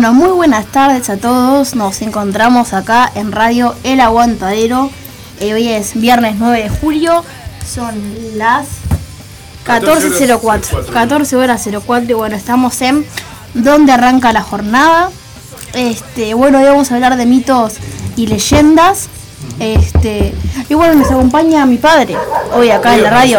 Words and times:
Bueno, 0.00 0.14
muy 0.14 0.30
buenas 0.30 0.64
tardes 0.64 1.10
a 1.10 1.18
todos. 1.18 1.74
Nos 1.74 2.00
encontramos 2.00 2.72
acá 2.72 3.12
en 3.14 3.32
Radio 3.32 3.74
El 3.82 4.00
Aguantadero. 4.00 4.90
Eh, 5.40 5.52
hoy 5.52 5.68
es 5.68 5.92
viernes 5.92 6.36
9 6.38 6.62
de 6.62 6.70
julio. 6.70 7.22
Son 7.70 7.94
las 8.34 8.66
14.04. 9.66 10.86
14 10.86 11.36
horas 11.36 11.68
04. 11.86 12.10
Y 12.12 12.14
bueno, 12.14 12.34
estamos 12.34 12.80
en 12.80 13.04
donde 13.52 13.92
arranca 13.92 14.32
la 14.32 14.40
jornada. 14.40 15.10
Este, 15.74 16.32
bueno, 16.32 16.60
hoy 16.60 16.64
vamos 16.64 16.90
a 16.90 16.94
hablar 16.94 17.18
de 17.18 17.26
mitos 17.26 17.74
y 18.16 18.26
leyendas. 18.26 19.10
Este, 19.58 20.32
y 20.70 20.72
bueno, 20.72 20.94
nos 20.94 21.10
acompaña 21.10 21.66
mi 21.66 21.76
padre 21.76 22.16
hoy 22.54 22.70
acá 22.70 22.94
en 22.94 23.02
la 23.02 23.10
radio. 23.10 23.38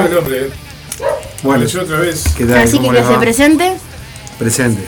Bueno, 1.42 1.66
yo 1.66 1.82
otra 1.82 1.98
vez. 1.98 2.24
¿qué 2.38 2.46
tal? 2.46 2.60
Así 2.60 2.78
que 2.78 2.86
¿Cómo 2.86 2.92
que 2.92 3.04
se 3.04 3.14
presente. 3.16 3.78
Presente. 4.38 4.86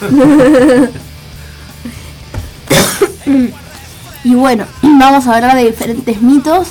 Y 4.24 4.34
bueno, 4.34 4.66
vamos 4.82 5.26
a 5.26 5.34
hablar 5.34 5.56
de 5.56 5.66
diferentes 5.66 6.20
mitos 6.22 6.68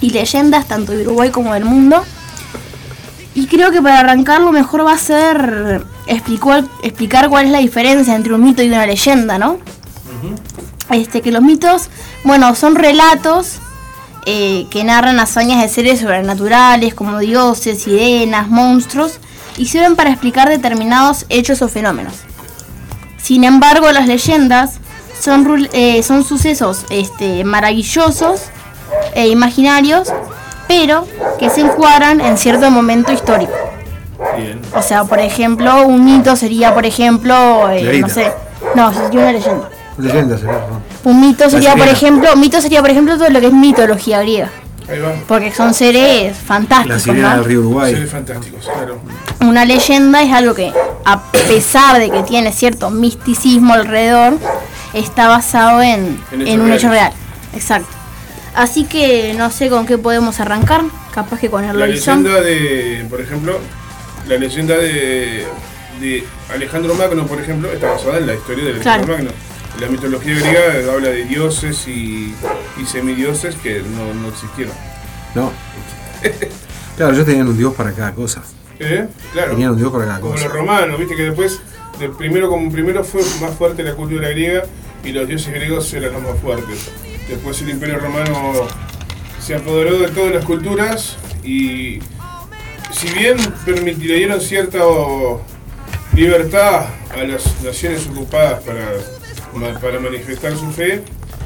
y 0.00 0.10
leyendas, 0.10 0.66
tanto 0.66 0.92
de 0.92 1.02
Uruguay 1.02 1.30
como 1.30 1.54
del 1.54 1.64
mundo. 1.64 2.02
Y 3.34 3.46
creo 3.46 3.70
que 3.70 3.82
para 3.82 4.00
arrancar 4.00 4.40
lo 4.40 4.52
mejor 4.52 4.86
va 4.86 4.92
a 4.92 4.98
ser 4.98 5.84
explicar, 6.06 6.64
explicar 6.82 7.28
cuál 7.28 7.46
es 7.46 7.50
la 7.50 7.58
diferencia 7.58 8.14
entre 8.14 8.34
un 8.34 8.44
mito 8.44 8.62
y 8.62 8.68
una 8.68 8.86
leyenda, 8.86 9.38
¿no? 9.38 9.58
Este, 10.90 11.20
que 11.20 11.32
los 11.32 11.42
mitos, 11.42 11.88
bueno, 12.24 12.54
son 12.54 12.76
relatos 12.76 13.58
eh, 14.26 14.66
que 14.70 14.84
narran 14.84 15.18
hazañas 15.18 15.62
de 15.62 15.68
seres 15.68 16.00
sobrenaturales 16.00 16.94
como 16.94 17.18
dioses, 17.18 17.82
sirenas, 17.82 18.48
monstruos, 18.48 19.18
y 19.56 19.66
sirven 19.66 19.96
para 19.96 20.10
explicar 20.10 20.48
determinados 20.48 21.26
hechos 21.28 21.62
o 21.62 21.68
fenómenos. 21.68 22.14
Sin 23.16 23.44
embargo, 23.44 23.90
las 23.92 24.06
leyendas 24.06 24.80
son, 25.24 25.68
eh, 25.72 26.02
son 26.02 26.22
sucesos 26.24 26.84
este, 26.90 27.44
maravillosos 27.44 28.42
e 29.14 29.28
imaginarios, 29.28 30.12
pero 30.68 31.06
que 31.38 31.50
se 31.50 31.62
encuadran 31.62 32.20
en 32.20 32.36
cierto 32.36 32.70
momento 32.70 33.12
histórico. 33.12 33.52
Bien. 34.36 34.60
O 34.76 34.82
sea, 34.82 35.04
por 35.04 35.18
ejemplo, 35.18 35.86
un 35.86 36.04
mito 36.04 36.36
sería, 36.36 36.74
por 36.74 36.86
ejemplo, 36.86 37.68
eh, 37.70 37.98
no 38.00 38.08
sé, 38.08 38.32
no, 38.74 38.92
sería 38.92 39.20
una 39.20 39.32
leyenda. 39.32 39.68
Leyenda 39.98 40.36
sería, 40.36 40.52
¿no? 40.68 41.10
Un 41.10 41.20
mito 41.20 41.48
sería, 41.50 41.70
por 41.72 41.80
sirena. 41.80 41.92
ejemplo, 41.98 42.36
mito 42.36 42.60
sería, 42.60 42.80
por 42.80 42.90
ejemplo, 42.90 43.16
todo 43.16 43.30
lo 43.30 43.40
que 43.40 43.46
es 43.46 43.52
mitología 43.52 44.20
griega, 44.22 44.50
Ahí 44.88 44.98
va. 44.98 45.12
porque 45.28 45.52
son 45.52 45.72
seres 45.74 46.36
La 46.36 46.44
fantásticos, 46.46 47.02
sirena 47.02 47.30
¿no? 47.30 47.36
del 47.36 47.44
río 47.44 47.60
Uruguay. 47.60 47.92
Seres 47.94 48.10
fantásticos, 48.10 48.64
claro. 48.64 48.98
Una 49.40 49.64
leyenda 49.64 50.22
es 50.22 50.32
algo 50.32 50.54
que, 50.54 50.72
a 51.04 51.20
pesar 51.48 51.98
de 51.98 52.10
que 52.10 52.22
tiene 52.22 52.52
cierto 52.52 52.90
misticismo 52.90 53.74
alrededor, 53.74 54.38
está 54.94 55.28
basado 55.28 55.82
en, 55.82 56.18
En 56.32 56.60
un 56.60 56.72
hecho 56.72 56.88
real. 56.88 57.12
Exacto. 57.52 57.88
Así 58.54 58.84
que 58.84 59.34
no 59.36 59.50
sé 59.50 59.68
con 59.68 59.86
qué 59.86 59.98
podemos 59.98 60.40
arrancar. 60.40 60.82
Capaz 61.12 61.38
que 61.40 61.50
con 61.50 61.64
el 61.64 61.78
La 61.78 61.86
leyenda 61.86 62.40
de, 62.40 63.06
por 63.10 63.20
ejemplo, 63.20 63.58
la 64.26 64.36
leyenda 64.36 64.76
de, 64.76 65.44
de 66.00 66.24
Alejandro 66.52 66.94
Magno, 66.94 67.26
por 67.26 67.40
ejemplo, 67.40 67.70
está 67.72 67.90
basada 67.92 68.18
en 68.18 68.26
la 68.26 68.34
historia 68.34 68.64
de 68.64 68.70
Alejandro 68.72 69.06
Claro. 69.06 69.24
Magno. 69.24 69.30
La 69.80 69.88
mitología 69.88 70.34
griega 70.34 70.92
habla 70.92 71.08
de 71.08 71.24
dioses 71.24 71.86
y, 71.88 72.32
y 72.80 72.86
semidioses 72.86 73.56
que 73.56 73.80
no, 73.82 74.14
no 74.14 74.28
existieron. 74.28 74.74
No. 75.34 75.52
Claro, 76.96 77.12
ellos 77.12 77.26
tenían 77.26 77.48
un 77.48 77.56
dios 77.58 77.74
para 77.74 77.90
cada 77.92 78.12
cosa. 78.14 78.40
¿Eh? 78.78 79.08
Claro. 79.32 79.50
Tenían 79.50 79.70
un 79.72 79.78
dios 79.78 79.90
para 79.92 80.04
cada 80.04 80.20
Como 80.20 80.34
cosa. 80.34 80.44
los 80.44 80.52
romanos, 80.52 80.96
viste 80.96 81.16
que 81.16 81.22
después, 81.24 81.60
de 81.98 82.08
primero 82.10 82.48
como 82.48 82.70
primero 82.70 83.02
fue 83.02 83.20
más 83.40 83.52
fuerte 83.58 83.82
la 83.82 83.94
cultura 83.94 84.28
griega 84.28 84.62
y 85.04 85.12
los 85.12 85.28
dioses 85.28 85.52
griegos 85.54 85.92
eran 85.94 86.12
los 86.14 86.22
más 86.22 86.38
fuertes. 86.40 86.90
Después 87.28 87.60
el 87.62 87.70
imperio 87.70 87.98
romano 87.98 88.52
se 89.40 89.54
apoderó 89.54 89.98
de 89.98 90.08
todas 90.08 90.34
las 90.34 90.44
culturas 90.44 91.16
y 91.42 91.98
si 92.92 93.08
bien 93.18 93.36
permitieron 93.66 94.40
cierta 94.40 94.80
libertad 96.14 96.86
a 97.14 97.22
las 97.24 97.62
naciones 97.62 98.06
ocupadas 98.06 98.62
para, 98.62 98.92
ma- 99.54 99.78
para 99.80 99.98
manifestar 100.00 100.56
su 100.56 100.70
fe, 100.70 101.02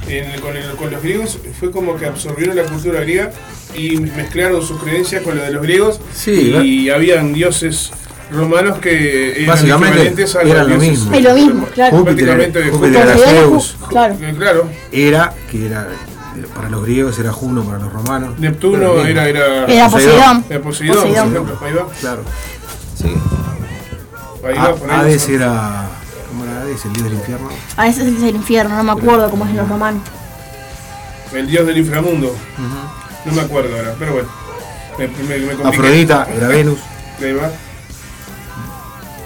en- 0.08 0.40
con, 0.40 0.56
el- 0.56 0.70
con 0.76 0.90
los 0.90 1.02
griegos 1.02 1.38
fue 1.58 1.70
como 1.70 1.96
que 1.96 2.06
absorbieron 2.06 2.56
la 2.56 2.64
cultura 2.64 3.00
griega 3.00 3.32
y 3.74 3.96
mezclaron 3.98 4.62
sus 4.66 4.80
creencias 4.82 5.22
con 5.22 5.36
la 5.36 5.44
de 5.44 5.52
los 5.52 5.62
griegos 5.62 6.00
Sí, 6.14 6.52
y 6.64 6.90
habían 6.90 7.32
dioses 7.32 7.90
romanos 8.30 8.78
que 8.78 9.32
eran 9.42 9.46
Básicamente, 9.46 9.96
equivalentes 9.96 10.36
a 10.36 10.42
los 10.42 10.50
eran 10.52 10.68
lo 10.70 10.76
mismo. 10.76 11.14
Es 11.14 11.22
lo 11.22 11.34
mismo, 11.34 11.66
claro. 11.66 11.96
Júpiter, 11.98 12.24
Prácticamente 12.26 12.70
Júpiter 12.70 13.02
era 13.02 13.16
Zeus. 13.16 13.76
Claro. 13.88 14.14
Eh, 14.20 14.34
Claro, 14.38 14.68
Era, 14.92 15.34
que 15.50 15.66
era, 15.66 15.88
para 16.54 16.68
los 16.70 16.82
griegos 16.84 17.18
era 17.18 17.32
Juno, 17.32 17.62
para 17.64 17.78
los 17.78 17.92
romanos. 17.92 18.38
Neptuno 18.38 19.04
era, 19.04 19.28
era, 19.28 19.64
Era 19.66 19.88
Poseidón. 19.88 20.44
era 20.48 20.60
Poseidón, 20.60 20.96
Poseidón. 20.96 21.32
por 21.32 21.42
ejemplo. 21.52 21.66
Ahí 21.66 21.72
va, 21.74 21.86
Claro. 22.00 22.22
Sí. 22.96 23.14
ahí 24.46 24.54
va, 24.56 24.74
por 24.74 24.90
ahí 24.90 25.00
Hades 25.00 25.28
era. 25.28 25.86
¿Cómo 26.28 26.44
era 26.44 26.60
Hades? 26.62 26.84
El 26.84 26.92
dios 26.92 27.04
del 27.04 27.14
infierno. 27.14 27.48
A 27.76 27.84
veces 27.84 28.06
es 28.06 28.22
el 28.22 28.36
infierno, 28.36 28.76
no 28.76 28.82
me 28.84 28.92
acuerdo 28.92 29.30
cómo 29.30 29.44
es 29.44 29.50
en 29.50 29.56
los 29.56 29.68
romanos. 29.68 30.02
El 31.32 31.46
dios 31.46 31.66
del 31.66 31.78
inframundo. 31.78 32.34
No 33.24 33.32
me 33.32 33.40
acuerdo 33.42 33.76
ahora, 33.76 33.94
pero 33.98 34.12
bueno. 34.12 34.28
Me, 34.98 35.06
me, 35.06 35.38
me. 35.54 35.68
Afrodita 35.68 36.26
era 36.36 36.48
Venus. 36.48 36.78
Ahí 37.20 37.32
va. 37.32 37.50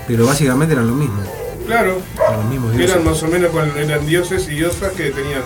Pero 0.07 0.27
básicamente 0.27 0.75
eran 0.75 0.87
lo 0.89 0.95
mismo. 0.95 1.21
Claro, 1.67 2.01
Eran 2.17 2.37
los 2.41 2.45
mismos 2.51 2.73
dioses. 2.77 2.91
eran 2.91 3.05
más 3.05 3.23
o 3.23 3.29
menos 3.29 3.51
eran 3.77 4.07
dioses 4.07 4.49
y 4.49 4.55
diosas 4.57 4.93
que 4.93 5.11
tenían 5.11 5.43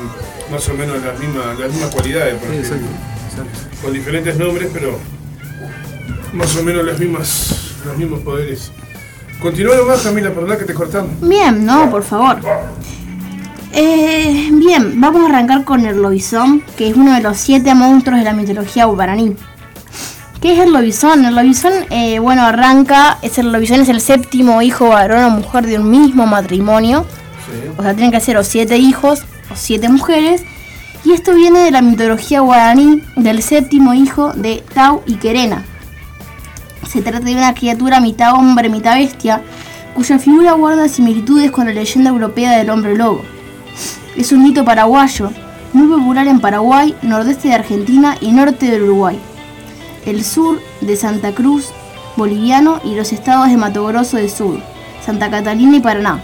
más 0.51 0.67
o 0.69 0.75
menos 0.75 1.03
las 1.03 1.19
mismas, 1.19 1.59
las 1.59 1.71
mismas 1.71 1.91
cualidades, 1.95 2.35
Sí, 2.35 2.39
porque- 2.41 2.59
exacto. 2.59 2.87
exacto. 3.29 3.59
con 3.83 3.93
diferentes 3.93 4.37
nombres, 4.39 4.71
pero 4.73 4.99
más 6.33 6.57
o 6.57 6.63
menos 6.63 6.85
las 6.87 6.99
mismas, 6.99 7.75
los 7.85 7.97
mismos 7.99 8.21
poderes. 8.21 8.73
Continúa 9.41 9.77
nomás, 9.77 10.01
Camila, 10.01 10.31
perdón 10.33 10.57
que 10.59 10.65
te 10.65 10.73
cortamos. 10.75 11.11
Bien, 11.21 11.65
no, 11.67 11.91
por 11.91 12.03
favor. 12.03 12.39
Eh, 13.73 14.49
bien, 14.53 14.99
vamos 15.01 15.23
a 15.23 15.27
arrancar 15.27 15.65
con 15.65 15.85
el 15.85 16.01
lobizón, 16.01 16.63
que 16.79 16.89
es 16.89 16.97
uno 16.97 17.15
de 17.15 17.21
los 17.21 17.37
siete 17.37 17.75
monstruos 17.75 18.19
de 18.21 18.25
la 18.25 18.33
mitología 18.33 18.87
guaraní. 18.87 19.37
¿Qué 20.47 20.53
es 20.53 20.61
el 20.61 20.73
lobizón? 20.73 21.25
El 21.25 21.35
lobizón, 21.35 21.73
eh, 21.91 22.21
bueno, 22.21 22.43
arranca, 22.43 23.19
es 23.21 23.37
el 23.39 23.51
lobizón 23.51 23.81
es 23.81 23.89
el 23.89 24.01
séptimo 24.01 24.63
hijo 24.63 24.91
varón 24.91 25.25
o 25.25 25.31
mujer 25.31 25.67
de 25.67 25.77
un 25.77 25.91
mismo 25.91 26.25
matrimonio. 26.25 27.05
O 27.77 27.83
sea, 27.83 27.95
tienen 27.95 28.13
que 28.13 28.21
ser 28.21 28.37
o 28.37 28.45
siete 28.45 28.79
hijos 28.79 29.25
o 29.51 29.57
siete 29.57 29.89
mujeres. 29.89 30.45
Y 31.05 31.15
esto 31.15 31.35
viene 31.35 31.59
de 31.59 31.73
la 31.73 31.83
mitología 31.83 32.43
guaraní 32.43 33.03
del 33.17 33.43
séptimo 33.43 33.93
hijo 33.93 34.35
de 34.35 34.63
Tau 34.73 35.03
y 35.05 35.17
Querena. 35.17 35.65
Se 36.89 37.03
trata 37.03 37.27
de 37.27 37.35
una 37.35 37.53
criatura 37.53 37.99
mitad 37.99 38.35
hombre, 38.35 38.69
mitad 38.69 38.95
bestia, 38.95 39.43
cuya 39.97 40.21
figura 40.21 40.53
guarda 40.53 40.89
similitudes 40.89 41.51
con 41.51 41.67
la 41.67 41.73
leyenda 41.73 42.11
europea 42.11 42.57
del 42.57 42.71
hombre 42.71 42.97
lobo. 42.97 43.23
Es 44.15 44.31
un 44.31 44.45
mito 44.45 44.65
paraguayo, 44.65 45.33
muy 45.73 45.89
popular 45.89 46.29
en 46.29 46.39
Paraguay, 46.39 46.95
nordeste 47.03 47.49
de 47.49 47.55
Argentina 47.55 48.17
y 48.21 48.31
norte 48.31 48.71
del 48.71 48.85
Uruguay, 48.85 49.19
el 50.07 50.25
sur 50.25 50.61
de 50.81 50.97
Santa 50.97 51.33
Cruz, 51.33 51.67
boliviano 52.17 52.81
y 52.85 52.95
los 52.95 53.13
estados 53.13 53.49
de 53.49 53.57
Mato 53.57 53.85
Grosso 53.85 54.17
del 54.17 54.31
Sur, 54.31 54.61
Santa 55.05 55.31
Catalina 55.31 55.77
y 55.77 55.81
Paraná, 55.81 56.23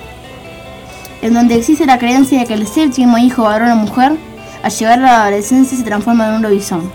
en 1.21 1.35
donde 1.35 1.57
existe 1.57 1.85
la 1.85 1.99
creencia 1.99 2.41
de 2.41 2.47
que 2.47 2.55
el 2.55 2.67
séptimo 2.67 3.19
hijo 3.19 3.43
varón 3.43 3.73
o 3.73 3.77
mujer, 3.77 4.17
al 4.63 4.73
llegar 4.73 5.01
a 5.01 5.03
la 5.03 5.23
adolescencia 5.23 5.77
se 5.77 5.85
transforma 5.85 6.29
en 6.29 6.35
un 6.35 6.43
lobizón. 6.43 6.91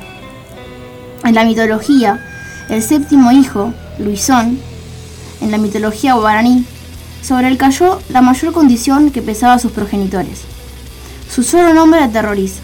En 1.25 1.35
la 1.35 1.43
mitología, 1.43 2.23
el 2.69 2.81
séptimo 2.81 3.31
hijo, 3.31 3.73
Luisón, 3.99 4.59
en 5.41 5.51
la 5.51 5.57
mitología 5.57 6.13
guaraní, 6.13 6.65
sobre 7.21 7.49
él 7.49 7.57
cayó 7.57 7.99
la 8.09 8.21
mayor 8.21 8.53
condición 8.53 9.11
que 9.11 9.21
pesaba 9.21 9.53
a 9.53 9.59
sus 9.59 9.73
progenitores. 9.73 10.43
Su 11.29 11.43
solo 11.43 11.73
nombre 11.73 12.01
aterroriza. 12.01 12.61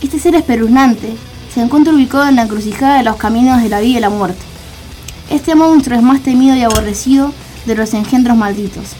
Este 0.00 0.20
ser 0.20 0.36
espeluznante 0.36 1.16
se 1.52 1.60
encuentra 1.60 1.92
ubicado 1.92 2.28
en 2.28 2.36
la 2.36 2.42
encrucijada 2.42 2.96
de 2.96 3.02
los 3.02 3.16
caminos 3.16 3.62
de 3.62 3.68
la 3.68 3.80
vida 3.80 3.98
y 3.98 4.00
la 4.00 4.10
muerte. 4.10 4.40
Este 5.28 5.54
monstruo 5.54 5.96
es 5.96 6.02
más 6.02 6.22
temido 6.22 6.56
y 6.56 6.62
aborrecido 6.62 7.32
de 7.66 7.74
los 7.74 7.92
engendros 7.94 8.36
malditos. 8.36 8.90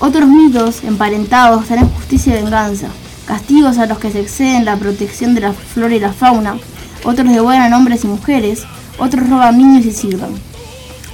Otros 0.00 0.28
mitos 0.28 0.84
emparentados 0.84 1.66
traen 1.66 1.88
justicia 1.88 2.38
y 2.38 2.42
venganza, 2.42 2.88
castigos 3.26 3.78
a 3.78 3.86
los 3.86 3.98
que 3.98 4.10
se 4.10 4.20
exceden 4.20 4.64
la 4.64 4.76
protección 4.76 5.34
de 5.34 5.40
la 5.40 5.52
flora 5.52 5.94
y 5.94 6.00
la 6.00 6.12
fauna, 6.12 6.56
otros 7.04 7.28
devoran 7.28 7.72
hombres 7.72 8.04
y 8.04 8.08
mujeres, 8.08 8.64
otros 8.98 9.28
roban 9.28 9.56
niños 9.56 9.86
y 9.86 9.92
sirven. 9.92 10.34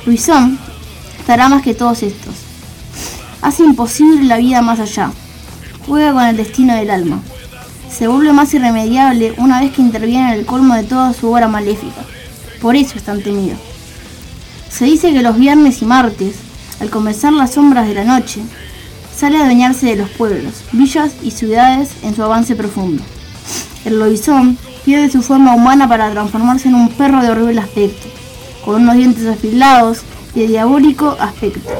Luisón 0.06 0.58
estará 1.18 1.48
más 1.48 1.62
que 1.62 1.74
todos 1.74 2.02
estos. 2.02 2.34
Hace 3.42 3.62
imposible 3.62 4.24
la 4.24 4.38
vida 4.38 4.60
más 4.60 4.80
allá. 4.80 5.12
Juega 5.86 6.12
con 6.12 6.24
el 6.24 6.36
destino 6.36 6.74
del 6.74 6.90
alma. 6.90 7.20
Se 7.96 8.08
vuelve 8.08 8.32
más 8.32 8.52
irremediable 8.52 9.34
una 9.36 9.60
vez 9.60 9.70
que 9.70 9.80
interviene 9.80 10.32
en 10.32 10.40
el 10.40 10.46
colmo 10.46 10.74
de 10.74 10.82
toda 10.82 11.12
su 11.12 11.30
obra 11.30 11.46
maléfica. 11.46 12.02
Por 12.60 12.74
eso 12.74 12.96
es 12.96 13.04
tan 13.04 13.22
temido. 13.22 13.56
Se 14.68 14.86
dice 14.86 15.12
que 15.12 15.22
los 15.22 15.38
viernes 15.38 15.80
y 15.80 15.84
martes, 15.84 16.34
al 16.80 16.90
comenzar 16.90 17.32
las 17.32 17.52
sombras 17.52 17.86
de 17.86 17.94
la 17.94 18.02
noche, 18.02 18.40
sale 19.14 19.38
a 19.38 19.42
adueñarse 19.42 19.86
de 19.86 19.94
los 19.94 20.10
pueblos, 20.10 20.54
villas 20.72 21.12
y 21.22 21.30
ciudades 21.30 21.90
en 22.02 22.16
su 22.16 22.24
avance 22.24 22.56
profundo. 22.56 23.00
El 23.84 24.00
lobizón 24.00 24.58
pierde 24.84 25.08
su 25.08 25.22
forma 25.22 25.54
humana 25.54 25.88
para 25.88 26.10
transformarse 26.10 26.66
en 26.66 26.74
un 26.74 26.88
perro 26.88 27.22
de 27.22 27.30
horrible 27.30 27.60
aspecto, 27.60 28.08
con 28.64 28.82
unos 28.82 28.96
dientes 28.96 29.28
afilados 29.28 30.00
y 30.34 30.40
de 30.40 30.48
diabólico 30.48 31.16
aspecto, 31.20 31.70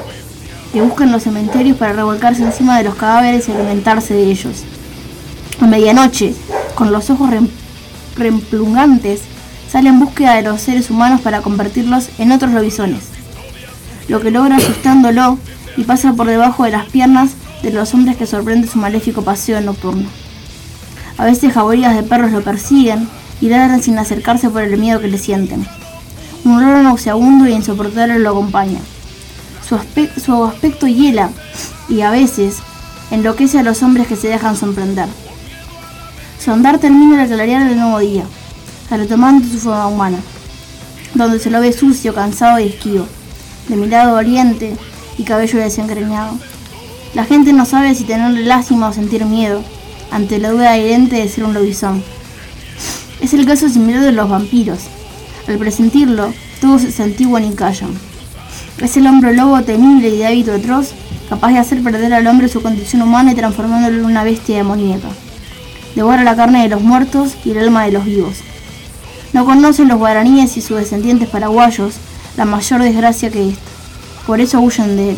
que 0.72 0.80
busca 0.80 1.02
en 1.02 1.10
los 1.10 1.24
cementerios 1.24 1.76
para 1.76 1.92
revolcarse 1.92 2.44
encima 2.44 2.78
de 2.78 2.84
los 2.84 2.94
cadáveres 2.94 3.48
y 3.48 3.52
alimentarse 3.52 4.14
de 4.14 4.30
ellos. 4.30 4.64
A 5.60 5.66
medianoche, 5.66 6.34
con 6.74 6.92
los 6.92 7.10
ojos 7.10 7.30
rem- 7.30 7.48
reemplugantes, 8.16 9.20
sale 9.70 9.88
en 9.88 10.00
búsqueda 10.00 10.34
de 10.34 10.42
los 10.42 10.60
seres 10.60 10.90
humanos 10.90 11.20
para 11.20 11.40
convertirlos 11.42 12.08
en 12.18 12.32
otros 12.32 12.52
lobisones, 12.52 13.04
lo 14.08 14.20
que 14.20 14.30
logra 14.30 14.56
asustándolo 14.56 15.38
y 15.76 15.84
pasa 15.84 16.12
por 16.12 16.26
debajo 16.26 16.64
de 16.64 16.70
las 16.72 16.86
piernas 16.86 17.30
de 17.62 17.72
los 17.72 17.94
hombres 17.94 18.16
que 18.16 18.26
sorprende 18.26 18.68
su 18.68 18.78
maléfico 18.78 19.22
paseo 19.22 19.60
nocturno. 19.60 20.08
A 21.16 21.24
veces 21.24 21.52
jaurías 21.54 21.94
de 21.96 22.02
perros 22.02 22.32
lo 22.32 22.42
persiguen 22.42 23.08
y 23.40 23.48
ladran 23.48 23.82
sin 23.82 23.98
acercarse 23.98 24.50
por 24.50 24.62
el 24.62 24.76
miedo 24.78 25.00
que 25.00 25.08
le 25.08 25.18
sienten. 25.18 25.66
Un 26.44 26.56
olor 26.62 26.82
nauseabundo 26.82 27.46
e 27.46 27.52
insoportable 27.52 28.18
lo 28.18 28.30
acompaña. 28.30 28.80
Su 29.66 30.44
aspecto 30.44 30.86
hiela 30.86 31.30
y 31.88 32.02
a 32.02 32.10
veces 32.10 32.56
enloquece 33.10 33.58
a 33.60 33.62
los 33.62 33.82
hombres 33.82 34.06
que 34.08 34.16
se 34.16 34.28
dejan 34.28 34.56
sorprender. 34.56 35.08
Su 36.44 36.52
andar 36.52 36.78
termina 36.78 37.22
al 37.22 37.28
clarear 37.28 37.66
del 37.66 37.78
nuevo 37.78 38.00
día, 38.00 38.24
retomando 38.90 39.48
su 39.48 39.58
forma 39.58 39.86
humana, 39.86 40.18
donde 41.14 41.38
se 41.38 41.48
lo 41.48 41.58
ve 41.58 41.72
sucio, 41.72 42.14
cansado 42.14 42.60
y 42.60 42.64
esquivo, 42.64 43.06
de 43.66 43.76
mirada 43.76 44.12
doliente 44.12 44.76
y 45.16 45.22
cabello 45.22 45.58
desencreñado. 45.58 46.38
La 47.14 47.24
gente 47.24 47.54
no 47.54 47.64
sabe 47.64 47.94
si 47.94 48.04
tenerle 48.04 48.44
lástima 48.44 48.88
o 48.88 48.92
sentir 48.92 49.24
miedo 49.24 49.62
ante 50.10 50.38
la 50.38 50.50
duda 50.50 50.76
evidente 50.76 51.16
de 51.16 51.30
ser 51.30 51.44
un 51.44 51.54
lobizón. 51.54 52.04
Es 53.22 53.32
el 53.32 53.46
caso 53.46 53.70
similar 53.70 54.02
de 54.02 54.12
los 54.12 54.28
vampiros. 54.28 54.80
Al 55.48 55.56
presentirlo, 55.56 56.34
todos 56.60 56.82
se 56.82 56.92
santiguan 56.92 57.44
y 57.44 57.54
callan. 57.54 57.94
Es 58.82 58.98
el 58.98 59.06
hombre 59.06 59.32
lobo 59.32 59.62
temible 59.62 60.10
y 60.10 60.18
de 60.18 60.26
hábito 60.26 60.52
atroz, 60.52 60.90
capaz 61.30 61.52
de 61.52 61.58
hacer 61.58 61.82
perder 61.82 62.12
al 62.12 62.26
hombre 62.26 62.48
su 62.48 62.60
condición 62.60 63.00
humana 63.00 63.32
y 63.32 63.34
transformándolo 63.34 63.96
en 63.96 64.04
una 64.04 64.24
bestia 64.24 64.58
demoníaca. 64.58 65.08
Devora 65.94 66.24
la 66.24 66.36
carne 66.36 66.62
de 66.62 66.68
los 66.68 66.82
muertos 66.82 67.34
y 67.44 67.50
el 67.50 67.58
alma 67.58 67.84
de 67.84 67.92
los 67.92 68.04
vivos. 68.04 68.38
No 69.32 69.44
conocen 69.44 69.88
los 69.88 69.98
guaraníes 69.98 70.56
y 70.56 70.60
sus 70.60 70.78
descendientes 70.78 71.28
paraguayos 71.28 71.94
la 72.36 72.44
mayor 72.44 72.82
desgracia 72.82 73.30
que 73.30 73.50
esta. 73.50 73.70
Por 74.26 74.40
eso 74.40 74.60
huyen 74.60 74.96
de 74.96 75.10
él. 75.10 75.16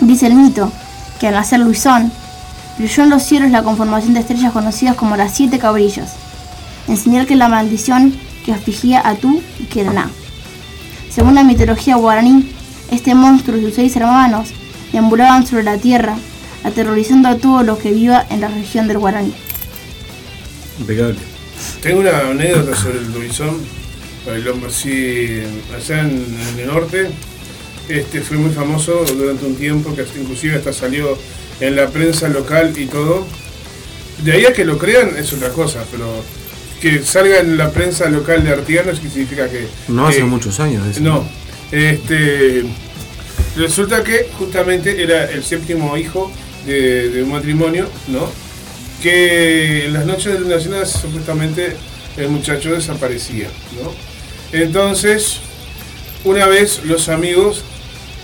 Dice 0.00 0.26
el 0.26 0.34
mito 0.34 0.72
que 1.18 1.28
al 1.28 1.34
nacer 1.34 1.60
Luisón, 1.60 2.12
brilló 2.78 3.02
en 3.02 3.10
los 3.10 3.22
cielos 3.22 3.50
la 3.50 3.62
conformación 3.62 4.14
de 4.14 4.20
estrellas 4.20 4.52
conocidas 4.52 4.96
como 4.96 5.16
las 5.16 5.34
siete 5.34 5.58
cabrillas, 5.58 6.14
en 6.88 6.96
señal 6.96 7.26
que 7.26 7.36
la 7.36 7.48
maldición 7.48 8.14
que 8.44 8.52
afligía 8.52 9.06
a 9.06 9.14
Tú 9.14 9.42
y 9.58 9.64
Queraná. 9.64 10.08
Según 11.10 11.34
la 11.34 11.44
mitología 11.44 11.96
guaraní, 11.96 12.50
este 12.90 13.14
monstruo 13.14 13.58
y 13.58 13.62
sus 13.64 13.74
seis 13.74 13.94
hermanos 13.96 14.48
deambulaban 14.92 15.46
sobre 15.46 15.64
la 15.64 15.76
tierra, 15.76 16.16
aterrorizando 16.64 17.28
a 17.28 17.36
todos 17.36 17.64
los 17.64 17.78
que 17.78 17.92
vivan 17.92 18.26
en 18.30 18.40
la 18.40 18.48
región 18.48 18.88
del 18.88 18.98
Guaraní. 18.98 19.32
Impecable. 20.78 21.16
Tengo 21.82 22.00
una 22.00 22.18
anécdota 22.30 22.74
sobre 22.76 22.98
el 22.98 23.12
lobizón. 23.12 23.58
El 24.26 24.46
hombre 24.48 24.68
así, 24.68 25.40
allá 25.74 26.00
en, 26.00 26.24
en 26.52 26.58
el 26.60 26.66
norte, 26.66 27.08
este 27.88 28.20
fue 28.20 28.36
muy 28.36 28.50
famoso 28.52 29.04
durante 29.16 29.46
un 29.46 29.56
tiempo, 29.56 29.94
que 29.94 30.02
hasta 30.02 30.18
inclusive 30.18 30.56
hasta 30.56 30.72
salió 30.72 31.18
en 31.58 31.74
la 31.74 31.88
prensa 31.88 32.28
local 32.28 32.72
y 32.76 32.86
todo. 32.86 33.26
De 34.22 34.32
ahí 34.32 34.44
a 34.44 34.52
que 34.52 34.64
lo 34.66 34.76
crean 34.78 35.16
es 35.16 35.32
otra 35.32 35.48
cosa, 35.48 35.84
pero 35.90 36.06
que 36.80 37.02
salga 37.02 37.38
en 37.40 37.56
la 37.56 37.70
prensa 37.70 38.08
local 38.10 38.44
de 38.44 38.50
Artigas 38.50 38.86
no 38.86 38.94
significa 38.94 39.48
que... 39.48 39.66
No 39.88 40.06
hace 40.06 40.18
que- 40.18 40.24
muchos 40.24 40.60
años 40.60 40.86
eso. 40.86 41.00
No. 41.00 41.24
Este, 41.72 42.64
resulta 43.56 44.04
que 44.04 44.28
justamente 44.38 45.02
era 45.02 45.24
el 45.30 45.42
séptimo 45.42 45.96
hijo 45.96 46.30
de, 46.66 47.08
de 47.10 47.22
un 47.22 47.30
matrimonio, 47.32 47.88
¿no? 48.08 48.30
Que 49.02 49.86
en 49.86 49.92
las 49.94 50.04
noches 50.06 50.32
de 50.34 50.40
lunaciones 50.40 50.90
supuestamente 50.90 51.76
el 52.16 52.28
muchacho 52.28 52.72
desaparecía, 52.72 53.48
¿no? 53.82 53.92
Entonces, 54.52 55.38
una 56.24 56.46
vez 56.46 56.84
los 56.84 57.08
amigos, 57.08 57.62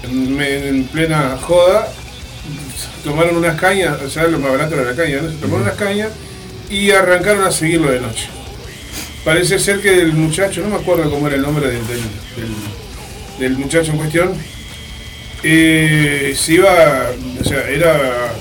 en, 0.02 0.40
en 0.40 0.84
plena 0.84 1.38
joda, 1.40 1.88
tomaron 3.04 3.36
unas 3.36 3.58
cañas, 3.58 3.96
o 4.02 4.10
sea, 4.10 4.24
lo 4.24 4.38
más 4.38 4.50
barato 4.52 4.74
era 4.74 4.84
la 4.90 4.96
caña, 4.96 5.20
¿no? 5.22 5.30
Se 5.30 5.36
tomaron 5.36 5.62
unas 5.62 5.76
cañas 5.76 6.10
y 6.68 6.90
arrancaron 6.90 7.44
a 7.44 7.50
seguirlo 7.52 7.90
de 7.90 8.00
noche. 8.00 8.26
Parece 9.24 9.58
ser 9.58 9.80
que 9.80 9.94
el 10.00 10.12
muchacho, 10.12 10.60
no 10.62 10.68
me 10.68 10.76
acuerdo 10.76 11.10
cómo 11.10 11.26
era 11.26 11.36
el 11.36 11.42
nombre 11.42 11.66
del, 11.68 11.86
del- 11.86 12.00
del- 12.36 13.38
del 13.40 13.58
muchacho 13.58 13.92
en 13.92 13.98
cuestión, 13.98 14.32
se 15.42 16.52
iba, 16.52 17.10
o 17.40 17.44
sea, 17.44 17.68
era, 17.68 18.32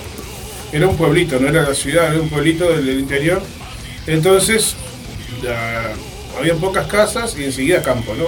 era 0.72 0.88
un 0.88 0.98
pueblito, 0.98 1.40
no 1.40 1.48
era 1.48 1.64
la 1.64 1.74
ciudad, 1.74 2.14
era 2.14 2.22
un 2.22 2.30
pueblito 2.30 2.70
del, 2.70 3.00
interior. 3.00 3.42
Entonces, 4.08 4.76
había 6.38 6.56
pocas 6.56 6.88
casas 6.88 7.36
y 7.38 7.44
enseguida 7.44 7.82
campo, 7.82 8.14
¿no? 8.16 8.26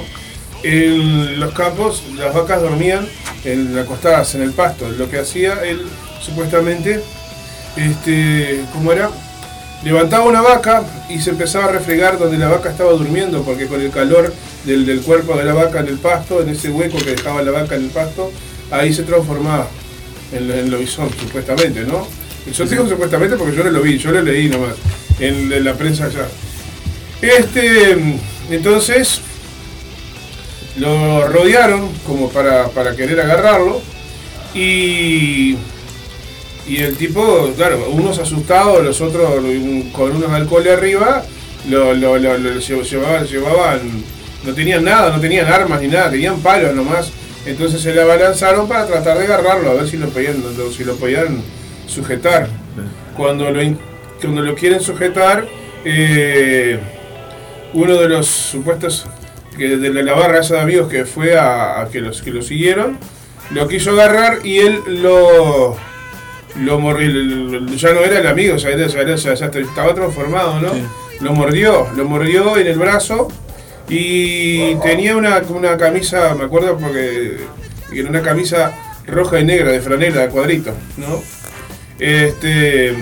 En 0.64 1.40
los 1.40 1.54
campos 1.54 2.04
las 2.18 2.34
vacas 2.34 2.62
dormían 2.62 3.08
en, 3.46 3.78
acostadas 3.78 4.34
en 4.36 4.42
el 4.42 4.52
pasto. 4.52 4.90
Lo 4.90 5.10
que 5.10 5.20
hacía 5.20 5.62
él, 5.64 5.82
supuestamente, 6.22 7.02
este, 7.76 8.64
¿cómo 8.74 8.92
era? 8.92 9.10
Levantaba 9.84 10.26
una 10.26 10.42
vaca 10.42 10.84
y 11.10 11.20
se 11.20 11.30
empezaba 11.30 11.66
a 11.66 11.72
refregar 11.72 12.18
donde 12.18 12.38
la 12.38 12.48
vaca 12.48 12.72
estaba 12.72 12.92
durmiendo, 12.94 13.44
porque 13.44 13.68
con 13.68 13.80
el 13.80 13.92
calor 13.92 14.34
del, 14.66 14.86
del 14.86 15.02
cuerpo 15.02 15.38
de 15.38 15.44
la 15.44 15.54
vaca 15.54 15.80
en 15.80 15.88
el 15.88 16.00
pasto, 16.00 16.42
en 16.42 16.50
ese 16.50 16.70
hueco 16.70 16.98
que 16.98 17.12
dejaba 17.12 17.44
la 17.44 17.52
vaca 17.52 17.76
en 17.76 17.84
el 17.84 17.90
pasto, 17.90 18.32
ahí 18.72 18.94
se 18.94 19.04
transformaba 19.04 19.68
en, 20.32 20.52
en 20.52 20.70
lobizón, 20.72 21.10
supuestamente, 21.20 21.82
¿no? 21.84 22.08
Yo 22.52 22.66
digo 22.66 22.88
supuestamente 22.88 23.36
porque 23.36 23.56
yo 23.56 23.64
no 23.64 23.72
lo 23.72 23.82
vi, 23.82 23.98
yo 23.98 24.12
lo 24.12 24.22
leí 24.22 24.48
nomás, 24.50 24.76
en, 25.20 25.52
en 25.52 25.64
la 25.64 25.74
prensa 25.74 26.06
allá. 26.06 26.28
Este, 27.22 27.98
entonces, 28.50 29.20
lo 30.78 31.28
rodearon 31.28 31.90
como 32.06 32.30
para, 32.30 32.68
para 32.70 32.96
querer 32.96 33.20
agarrarlo 33.20 33.82
y 34.54 35.56
y 36.68 36.78
el 36.82 36.98
tipo, 36.98 37.50
claro, 37.56 37.88
unos 37.92 38.20
asustados, 38.20 38.84
los 38.84 39.00
otros 39.00 39.36
con 39.94 40.14
unos 40.18 40.30
alcoholes 40.34 40.74
arriba, 40.78 41.24
lo, 41.70 41.94
lo- 41.94 42.18
lo- 42.18 42.38
lo 42.38 42.56
lle- 42.56 42.84
llevaban, 42.84 43.26
llevaban, 43.26 43.80
no 44.44 44.54
tenían 44.54 44.84
nada, 44.84 45.10
no 45.16 45.22
tenían 45.22 45.48
armas 45.48 45.82
ni 45.82 45.88
nada, 45.88 46.12
tenían 46.12 46.42
palos 46.42 46.76
nomás. 46.76 47.10
Entonces 47.48 47.82
se 47.82 47.94
le 47.94 48.02
abalanzaron 48.02 48.68
para 48.68 48.86
tratar 48.86 49.18
de 49.18 49.26
agarrarlo, 49.26 49.72
a 49.72 49.74
ver 49.76 49.88
si 49.88 49.98
lo 49.98 50.08
podían, 50.10 50.44
si 50.76 50.84
lo 50.84 50.96
podían 50.98 51.42
sujetar. 51.88 52.48
Cuando 53.16 53.50
lo, 53.50 53.62
cuando 54.22 54.42
lo 54.42 54.54
quieren 54.56 54.82
sujetar, 54.82 55.46
eh, 55.86 56.80
uno 57.74 57.96
de 57.96 58.10
los 58.10 58.28
supuestos 58.28 59.06
que 59.58 59.78
de 59.78 59.90
la, 60.04 60.14
barra 60.14 60.40
esa 60.42 60.56
de 60.56 60.62
amigos 60.62 60.88
que 60.90 61.06
fue 61.06 61.38
a, 61.38 61.82
a 61.82 61.90
que 61.90 62.00
los 62.02 62.22
que 62.22 62.32
lo 62.32 62.42
siguieron, 62.42 62.98
lo 63.52 63.68
quiso 63.68 63.92
agarrar 63.92 64.46
y 64.46 64.60
él 64.60 64.82
lo 65.02 65.76
lo 66.60 66.80
mor- 66.80 67.02
el- 67.02 67.54
el- 67.70 67.78
ya 67.78 67.94
no 67.94 68.00
era 68.02 68.20
el 68.20 68.28
amigo, 68.28 68.56
era- 68.56 69.14
estaba 69.14 69.94
transformado, 69.94 70.60
¿no? 70.60 70.74
Sí. 70.74 70.84
Lo 71.22 71.34
mordió, 71.34 71.88
lo 71.96 72.06
mordió 72.06 72.58
en 72.58 72.68
el 72.68 72.78
brazo 72.78 73.28
y 73.90 74.76
tenía 74.76 75.16
una, 75.16 75.42
una 75.50 75.78
camisa, 75.78 76.36
me 76.36 76.46
acuerdo 76.46 76.78
porque 76.78 77.38
era 77.94 78.10
una 78.10 78.22
camisa 78.22 78.72
roja 79.06 79.40
y 79.40 79.46
negra 79.46 79.72
de 79.72 79.80
franela 79.80 80.22
de 80.22 80.30
cuadrito, 80.30 80.74
¿no? 80.98 81.22
Este 82.00 82.96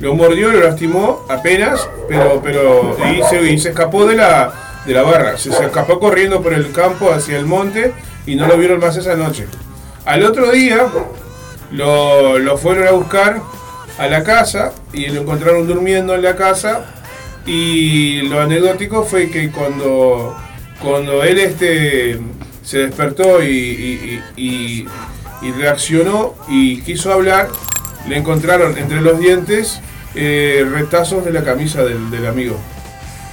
lo 0.00 0.14
mordió, 0.14 0.50
lo 0.50 0.60
lastimó 0.60 1.24
apenas, 1.28 1.88
pero 2.08 2.40
pero 2.42 2.96
y 3.10 3.22
se, 3.22 3.42
y 3.50 3.58
se 3.58 3.70
escapó 3.70 4.06
de 4.06 4.16
la 4.16 4.52
de 4.84 4.92
la 4.92 5.02
barra, 5.02 5.38
se, 5.38 5.50
se 5.50 5.64
escapó 5.64 5.98
corriendo 5.98 6.42
por 6.42 6.52
el 6.52 6.70
campo 6.72 7.10
hacia 7.10 7.38
el 7.38 7.46
monte 7.46 7.92
y 8.26 8.36
no 8.36 8.46
lo 8.46 8.58
vieron 8.58 8.80
más 8.80 8.96
esa 8.96 9.14
noche. 9.14 9.46
Al 10.04 10.22
otro 10.24 10.50
día 10.50 10.86
lo, 11.70 12.38
lo 12.38 12.58
fueron 12.58 12.86
a 12.86 12.90
buscar 12.90 13.40
a 13.98 14.06
la 14.08 14.22
casa 14.22 14.72
y 14.92 15.06
lo 15.06 15.22
encontraron 15.22 15.66
durmiendo 15.66 16.14
en 16.14 16.22
la 16.22 16.36
casa 16.36 16.84
y 17.46 18.22
lo 18.22 18.40
anecdótico 18.40 19.04
fue 19.04 19.28
que 19.30 19.50
cuando, 19.50 20.36
cuando 20.80 21.22
él 21.22 21.38
este, 21.38 22.18
se 22.62 22.78
despertó 22.78 23.42
y, 23.42 23.48
y- 23.48 24.20
y- 24.36 24.86
reaccionó 25.52 26.34
y 26.48 26.80
quiso 26.80 27.12
hablar, 27.12 27.48
le 28.08 28.16
encontraron 28.16 28.76
entre 28.78 29.00
los 29.02 29.18
dientes 29.18 29.80
eh, 30.14 30.66
retazos 30.70 31.24
de 31.24 31.32
la 31.32 31.44
camisa 31.44 31.84
del, 31.84 32.10
del 32.10 32.26
amigo. 32.26 32.58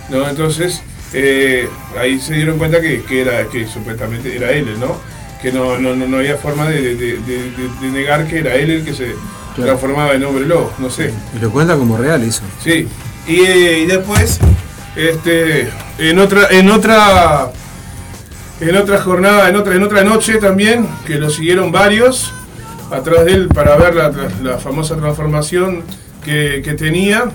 ¿no? 0.10 0.28
Entonces 0.28 0.82
eh, 1.14 1.70
ahí 1.98 2.20
se 2.20 2.34
dieron 2.34 2.58
cuenta 2.58 2.82
que, 2.82 3.02
que 3.04 3.22
era 3.22 3.46
que 3.48 3.66
supuestamente 3.66 4.36
era 4.36 4.52
él, 4.52 4.78
¿no? 4.80 4.98
Que 5.42 5.52
no, 5.54 5.78
no, 5.80 5.96
no, 5.96 6.06
no 6.08 6.18
había 6.18 6.36
forma 6.38 6.68
de, 6.70 6.82
de- 6.82 6.96
de- 6.96 7.18
de- 7.18 7.70
de 7.82 7.88
negar 7.92 8.28
que 8.28 8.40
era 8.40 8.56
él 8.56 8.70
el 8.72 8.84
que 8.86 8.94
se 8.94 9.16
Claro. 9.56 9.72
transformaba 9.72 10.14
en 10.14 10.24
hombre 10.24 10.46
lobo, 10.46 10.72
no 10.80 10.90
sé. 10.90 11.14
Y 11.36 11.40
lo 11.40 11.52
cuenta 11.52 11.76
como 11.76 11.98
real 11.98 12.22
eso. 12.24 12.42
Sí. 12.64 12.88
Y, 13.28 13.86
después, 13.86 14.40
este, 14.96 15.70
en 16.00 16.20
otra, 16.20 16.48
en 16.50 16.70
otra, 16.70 17.52
en 18.60 18.76
otra 18.76 19.02
jornada, 19.02 19.50
en 19.50 19.56
otra, 19.56 19.76
en 19.76 19.84
otra 19.84 20.04
noche 20.04 20.38
también, 20.38 20.88
que 21.06 21.16
lo 21.16 21.30
siguieron 21.30 21.72
varios 21.72 22.34
atrás 22.92 23.26
de 23.26 23.34
él 23.34 23.48
para 23.48 23.76
ver 23.78 23.96
la, 23.96 24.12
la 24.44 24.58
famosa 24.58 24.98
transformación 24.98 25.84
que, 26.26 26.62
que 26.64 26.74
tenía 26.74 27.26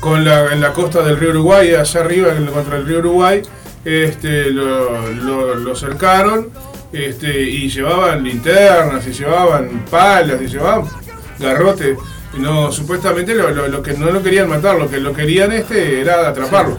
con 0.00 0.24
la, 0.24 0.52
en 0.52 0.60
la 0.60 0.72
costa 0.72 1.02
del 1.02 1.18
río 1.18 1.30
Uruguay, 1.30 1.74
allá 1.74 2.00
arriba 2.00 2.28
contra 2.52 2.76
el 2.78 2.86
río 2.86 3.00
Uruguay, 3.00 3.42
este, 3.84 4.50
lo, 4.50 5.10
lo- 5.12 5.54
lo 5.56 5.76
cercaron 5.76 6.48
este, 6.92 7.42
y 7.42 7.68
llevaban 7.68 8.22
linternas, 8.24 9.06
y 9.06 9.12
llevaban 9.12 9.84
palas, 9.90 10.40
y 10.40 10.46
llevaban 10.46 10.84
garrote. 11.38 11.96
No, 12.38 12.70
supuestamente 12.72 13.34
lo, 13.34 13.50
lo- 13.50 13.68
lo 13.68 13.82
que 13.82 13.94
no 13.94 14.10
lo 14.10 14.22
querían 14.22 14.48
matar, 14.48 14.76
lo 14.78 14.88
que 14.88 14.98
lo 14.98 15.12
querían 15.12 15.52
este 15.52 16.00
era 16.00 16.28
atraparlo. 16.28 16.78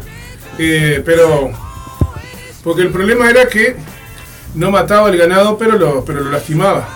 Eh, 0.58 1.01
pero, 1.06 1.51
porque 2.63 2.82
el 2.84 2.89
problema 2.89 3.30
era 3.30 3.48
que 3.48 3.75
no 4.56 4.72
mataba 4.72 5.10
el 5.10 5.18
ganado, 5.18 5.58
pero 5.58 5.78
lo, 5.78 6.04
pero 6.06 6.22
lo 6.22 6.32
lastimaba. 6.32 6.88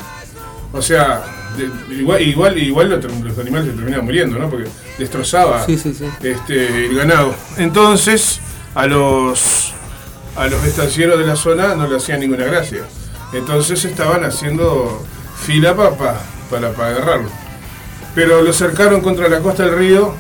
O 0.71 0.81
sea, 0.81 1.23
de- 1.57 1.95
igual, 1.95 2.21
igual, 2.21 2.57
igual 2.57 2.89
los, 2.89 3.39
animales 3.39 3.67
se 3.69 3.73
terminaban 3.73 4.05
muriendo, 4.05 4.39
¿no? 4.39 4.49
Porque 4.49 4.67
destrozaba 4.97 5.65
Sí, 5.65 5.77
sí, 5.77 5.93
sí. 5.93 6.05
este, 6.23 6.85
el 6.87 6.95
ganado. 6.95 7.35
Entonces, 7.57 8.39
a 8.75 8.87
los 8.87 9.73
a 10.35 10.47
los 10.47 10.63
estancieros 10.65 11.19
de 11.19 11.25
la 11.27 11.35
zona 11.35 11.75
no 11.75 11.87
le 11.87 11.95
hacían 11.97 12.19
ninguna 12.21 12.45
gracia. 12.45 12.79
Entonces 13.33 13.85
estaban 13.85 14.23
haciendo 14.23 15.05
fila 15.45 15.75
pa- 15.75 15.95
pa- 15.95 16.21
para, 16.49 16.71
para 16.71 16.89
agarrarlo. 16.89 17.29
Pero 18.15 18.41
lo 18.41 18.53
cercaron 18.53 19.01
contra 19.01 19.27
la 19.27 19.39
costa 19.39 19.63
del 19.65 19.75
río 19.77 20.13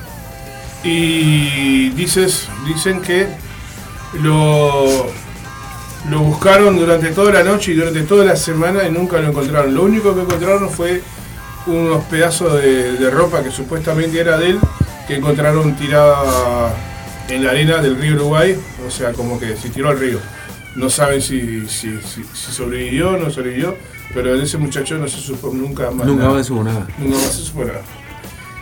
y 0.83 1.89
dices, 1.91 2.47
dicen 2.65 3.01
que 3.01 3.27
lo, 4.21 5.07
lo 6.09 6.19
buscaron 6.19 6.77
durante 6.77 7.11
toda 7.11 7.31
la 7.31 7.43
noche 7.43 7.71
y 7.71 7.75
durante 7.75 8.01
toda 8.03 8.25
la 8.25 8.35
semana 8.35 8.83
y 8.87 8.91
nunca 8.91 9.19
lo 9.19 9.29
encontraron. 9.29 9.73
Lo 9.73 9.83
único 9.83 10.13
que 10.15 10.21
encontraron 10.21 10.69
fue 10.69 11.01
unos 11.67 12.03
pedazos 12.05 12.61
de, 12.61 13.09
ropa 13.09 13.41
que 13.43 13.51
supuestamente 13.51 14.19
era 14.19 14.37
de 14.37 14.51
él, 14.51 14.59
que 15.07 15.15
encontraron 15.15 15.75
tirada 15.75 16.73
en 17.29 17.43
la 17.45 17.51
arena 17.51 17.77
del 17.77 17.95
río 17.97 18.15
Uruguay, 18.15 18.57
o 18.85 18.91
sea, 18.91 19.13
como 19.13 19.39
que 19.39 19.55
se 19.55 19.69
tiró 19.69 19.89
al 19.89 19.99
río. 19.99 20.19
No 20.75 20.89
saben 20.89 21.21
si- 21.21 21.67
si 21.69 21.99
sobrevivió 22.33 23.11
o 23.11 23.17
no 23.17 23.29
sobrevivió, 23.29 23.77
pero 24.13 24.37
de 24.37 24.43
ese 24.43 24.57
muchacho 24.57 24.97
no 24.97 25.07
se 25.07 25.19
supo 25.19 25.51
nunca 25.53 25.91
más. 25.91 26.05
Nunca 26.07 26.23
nada. 26.23 26.35
más 26.35 26.49
hubo 26.49 26.63
nada. 26.63 26.87
Nunca 26.97 27.15
más 27.17 27.33
se 27.33 27.43
supo 27.43 27.65
nada. 27.65 27.81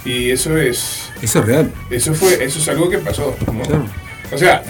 Y 0.04 0.32
eso 0.32 0.58
es, 0.58 1.10
Eso 1.22 1.40
es 1.40 1.46
real. 1.46 1.72
eso 1.92 2.14
fue, 2.14 2.44
eso 2.44 2.60
es 2.60 2.68
algo 2.70 2.90
que 2.90 2.98
pasó. 2.98 3.36
¿no? 3.48 3.62
Claro. 3.64 3.86
O 4.34 4.38
sea, 4.38 4.64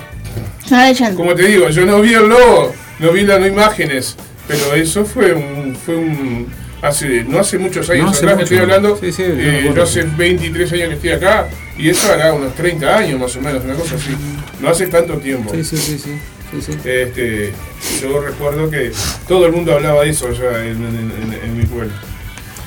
como 1.16 1.36
te 1.36 1.44
digo, 1.48 1.70
yo 1.70 1.86
no 1.86 2.02
vi 2.02 2.14
el 2.14 2.28
lobo, 2.28 2.74
no 3.00 3.12
vi 3.12 3.22
las 3.22 3.40
no 3.40 3.48
imágenes, 3.48 4.16
pero 4.48 4.74
eso 4.74 5.06
fue 5.06 5.34
un, 5.34 5.76
fue 5.76 5.96
un 5.96 6.48
hace, 6.82 7.24
no 7.26 7.40
hace 7.40 7.58
muchos 7.58 7.90
años 7.90 8.06
No 8.06 8.10
hace 8.12 8.20
atrás, 8.20 8.34
mucho. 8.36 8.44
estoy 8.44 8.58
hablando, 8.60 8.98
Sí, 9.00 9.12
sí, 9.12 9.24
eh, 9.26 9.72
yo 9.76 9.84
hace 9.84 10.04
23 10.04 10.72
años 10.74 10.88
que 10.90 10.94
estoy 10.96 11.10
acá, 11.12 11.48
y 11.78 11.90
eso 11.90 12.12
hará 12.12 12.34
unos 12.34 12.54
30 12.56 12.98
años 12.98 13.20
más 13.20 13.36
o 13.36 13.42
menos, 13.42 13.64
una 13.64 13.74
cosa 13.76 13.96
así, 13.96 14.16
no 14.62 14.70
hace 14.70 14.88
tanto 14.88 15.18
tiempo. 15.18 15.52
Sí, 15.54 15.64
sí, 15.64 15.78
sí, 15.78 16.00
sí. 16.00 16.12
Sí, 16.52 16.62
sí. 16.62 16.72
Este, 16.84 17.54
yo 18.02 18.20
recuerdo 18.22 18.70
que 18.70 18.92
todo 19.28 19.46
el 19.46 19.54
mundo 19.54 19.74
hablaba 19.74 20.04
de 20.04 20.10
eso 20.10 20.32
ya 20.32 20.66
en, 20.66 20.78
en- 20.86 21.12
en- 21.34 21.40
en 21.44 21.58
mi 21.58 21.66
pueblo. 21.66 21.94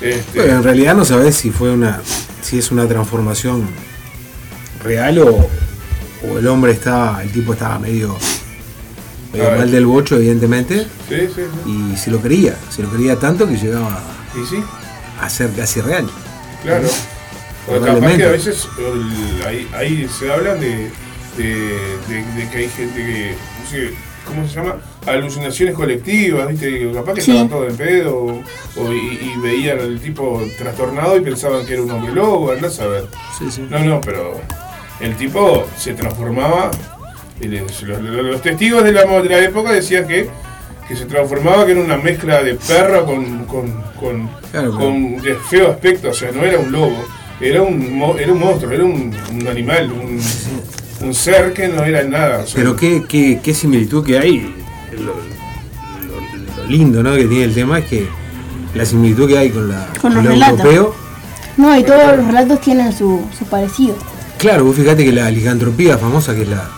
Este, 0.01 0.39
Bueno, 0.41 0.57
en 0.57 0.63
realidad 0.65 0.95
no 0.95 1.05
sabes 1.05 1.35
si 1.37 1.51
fue 1.51 1.71
una, 1.71 2.01
si 2.43 2.59
es 2.59 2.71
una 2.71 2.87
transformación 2.89 3.67
real 4.83 5.19
o, 5.21 5.49
o 6.29 6.39
el 6.39 6.47
hombre 6.47 6.73
estaba, 6.73 7.23
el 7.23 7.31
tipo 7.33 7.53
estaba 7.55 7.79
medio, 7.79 8.17
medio 9.33 9.51
mal 9.53 9.71
del 9.71 9.87
bocho, 9.87 10.17
evidentemente, 10.17 10.87
sí, 11.09 11.17
sí, 11.35 11.43
sí. 11.65 11.93
y 11.93 11.97
se 11.97 12.11
lo 12.11 12.21
creía, 12.21 12.57
se 12.71 12.83
lo 12.83 12.91
creía 12.91 13.17
tanto 13.17 13.49
que 13.49 13.57
llegaba 13.57 14.01
Y 14.35 14.47
sí, 14.47 14.63
a 15.21 15.29
ser 15.31 15.51
casi 15.53 15.81
real. 15.81 16.07
Claro. 16.63 16.89
O 17.67 17.71
capaz 17.73 17.79
Probablemente. 17.85 18.19
que 18.19 18.29
a 18.29 18.33
veces 18.33 18.69
el- 18.79 19.47
ahí, 19.47 19.69
ahí 19.75 20.09
se 20.19 20.27
de, 20.27 20.91
de, 21.39 21.55
de- 22.09 22.33
de 22.37 22.51
que 22.51 22.59
hay 22.59 22.69
gente 22.69 22.95
que, 22.97 23.35
¿cómo 24.27 24.47
se 24.49 24.55
llama? 24.55 24.77
Alucinaciones 25.07 25.75
colectivas, 25.75 26.49
¿viste? 26.49 26.91
Capaz 26.93 27.15
que 27.15 27.21
Sí. 27.21 27.31
estaban 27.33 27.49
todos 27.51 27.71
en 27.71 27.77
pedo 27.77 28.17
o, 28.17 28.31
o- 28.77 28.93
y, 28.93 29.33
y 29.35 29.41
veían 29.43 29.79
al 29.81 30.01
tipo 30.01 30.43
trastornado 30.59 31.17
y 31.17 31.21
pensaban 31.21 31.65
que 31.67 31.75
era 31.75 31.83
un 31.83 31.91
hombre 31.91 32.13
lobo, 32.15 32.53
andás 32.53 32.79
a 32.81 32.87
ver. 32.87 33.05
Sí, 33.39 33.51
sí. 33.51 33.67
No, 33.69 33.79
no, 33.81 34.01
pero 34.01 34.41
el 35.01 35.15
tipo 35.17 35.67
se 35.77 35.95
transformaba. 35.95 36.71
los, 37.41 37.83
los- 37.83 38.01
los 38.01 38.43
testigos 38.43 38.85
de 38.85 38.93
la, 38.93 39.05
de 39.05 39.29
la 39.29 39.39
época 39.41 39.73
decían 39.73 40.07
que, 40.07 40.29
que 40.89 40.97
se 40.97 41.05
transformaba, 41.07 41.67
que 41.67 41.73
era 41.73 41.81
una 41.81 41.97
mezcla 41.97 42.43
de 42.43 42.55
perro 42.55 43.05
con, 43.07 43.45
con, 43.47 43.83
con, 44.01 44.31
Claro, 44.53 44.71
con 44.77 45.17
de 45.21 45.35
feo 45.35 45.71
aspecto, 45.71 46.11
o 46.11 46.15
sea, 46.15 46.31
no 46.33 46.45
era 46.45 46.59
un 46.59 46.71
lobo, 46.73 46.97
era 47.41 47.61
un, 47.63 48.17
era 48.19 48.33
un 48.33 48.39
monstruo, 48.39 48.73
era 48.73 48.85
un, 48.85 49.15
un 49.33 49.49
animal, 49.49 49.91
un, 49.93 50.21
un 51.01 51.15
ser 51.15 51.53
que 51.53 51.69
no 51.69 51.83
era 51.85 52.03
nada. 52.05 52.39
o 52.39 52.47
sea, 52.47 52.55
Pero 52.57 52.77
qué, 52.77 53.05
qué, 53.09 53.41
qué 53.43 53.55
similitud 53.55 54.05
que 54.05 54.19
hay. 54.19 54.55
Lo, 54.93 55.01
lo- 55.07 55.15
lo 56.63 56.69
lindo 56.69 57.03
¿no? 57.03 57.15
que 57.15 57.25
tiene 57.27 57.45
el 57.45 57.55
tema 57.55 57.79
es 57.81 57.87
que 57.87 58.09
la 58.75 58.85
similitud 58.85 59.29
que 59.29 59.37
hay 59.39 59.51
con, 59.51 59.69
la, 59.69 59.89
Con 60.01 60.15
los 60.15 60.25
lo 60.25 60.31
relatos. 60.31 60.61
europeo. 60.61 60.95
No, 61.57 61.77
y 61.79 61.85
todos 61.85 62.17
los 62.17 62.27
relatos 62.27 62.61
tienen 62.61 62.93
su, 62.93 63.23
su 63.39 63.45
parecido. 63.47 63.97
Claro, 64.39 64.65
vos 64.65 64.75
fíjate 64.77 65.05
que 65.05 65.13
la 65.13 65.31
licantropía 65.31 65.97
famosa, 65.99 66.35
que 66.35 66.43
es 66.43 66.49
la 66.49 66.69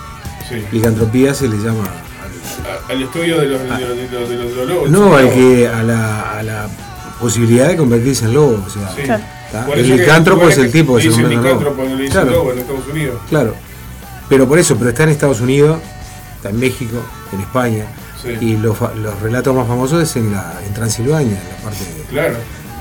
sí, 0.48 0.56
licantropía, 0.72 1.32
se 1.34 1.48
le 1.48 1.56
llama 1.56 1.84
a- 1.84 2.92
al 2.92 3.02
estudio 3.02 3.38
de 3.40 3.46
los, 3.46 3.60
de 3.62 3.68
los, 3.68 3.78
de 3.80 3.86
los, 3.86 4.28
de 4.28 4.36
los- 4.36 4.50
de 4.50 4.56
los 4.56 4.68
lobos. 4.68 4.90
No, 4.90 5.14
al 5.16 5.30
que 5.32 5.66
a 5.68 5.82
la, 5.82 6.38
a 6.38 6.42
la 6.42 6.68
posibilidad 7.20 7.68
de 7.68 7.76
convertirse 7.76 8.26
en 8.26 8.34
lobo. 8.34 8.62
O 8.66 8.70
sea, 8.70 9.20
el 9.74 9.88
licántropo 9.96 10.48
es 10.48 10.58
el 10.58 10.70
tipo 10.70 10.96
que 10.96 11.02
se 11.02 11.08
convierte 11.10 11.34
en 11.50 12.10
Claro, 12.10 12.30
lobo 12.30 12.52
en 12.52 12.58
Estados 12.58 12.86
Unidos. 12.92 13.20
claro. 13.28 13.54
Pero 14.28 14.48
por 14.48 14.58
eso, 14.58 14.76
pero 14.76 14.90
está 14.90 15.04
en 15.04 15.10
Estados 15.10 15.40
Unidos, 15.40 15.78
está 16.36 16.50
en 16.50 16.58
México, 16.60 16.96
en 17.32 17.40
España. 17.40 17.84
Sí. 18.22 18.30
Y 18.40 18.56
los, 18.56 18.76
los 18.96 19.20
relatos 19.20 19.54
más 19.54 19.66
famosos 19.68 20.02
es 20.02 20.16
en, 20.16 20.32
la, 20.32 20.54
en 20.66 20.74
Transilvania, 20.74 21.38
en 21.40 21.48
la 21.48 21.56
parte 21.62 21.84
Claro. 22.10 22.34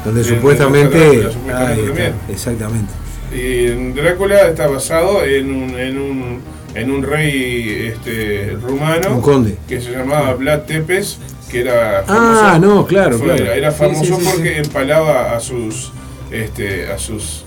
donde 0.03 0.21
En- 0.21 0.27
supuestamente. 0.27 1.23
supuestamente 1.31 1.53
Ahí 1.53 1.85
está, 2.07 2.31
exactamente. 2.31 2.93
Y 3.33 3.91
Drácula 3.93 4.47
está 4.47 4.67
basado 4.67 5.23
en 5.25 5.51
un, 5.53 5.77
en 5.77 5.97
un, 5.99 6.41
en 6.73 6.91
un 6.91 7.03
rey 7.03 7.91
este, 7.93 8.57
rumano 8.61 9.15
Un 9.15 9.21
conde. 9.21 9.57
que 9.67 9.81
se 9.81 9.91
llamaba 9.91 10.33
Vlad 10.35 10.61
Tepes, 10.61 11.17
que 11.51 11.61
era 11.61 11.99
Ah, 12.07 12.57
famoso, 12.57 12.59
no, 12.75 12.85
claro, 12.87 13.17
fue- 13.19 13.35
claro. 13.35 13.51
Era, 13.51 13.71
famoso 13.71 14.15
sí, 14.15 14.21
sí, 14.23 14.29
porque 14.31 14.57
empalaba 14.59 15.35
a 15.35 15.39
sus, 15.39 15.91
este, 16.31 16.91
a 16.91 16.97
sus, 16.97 17.43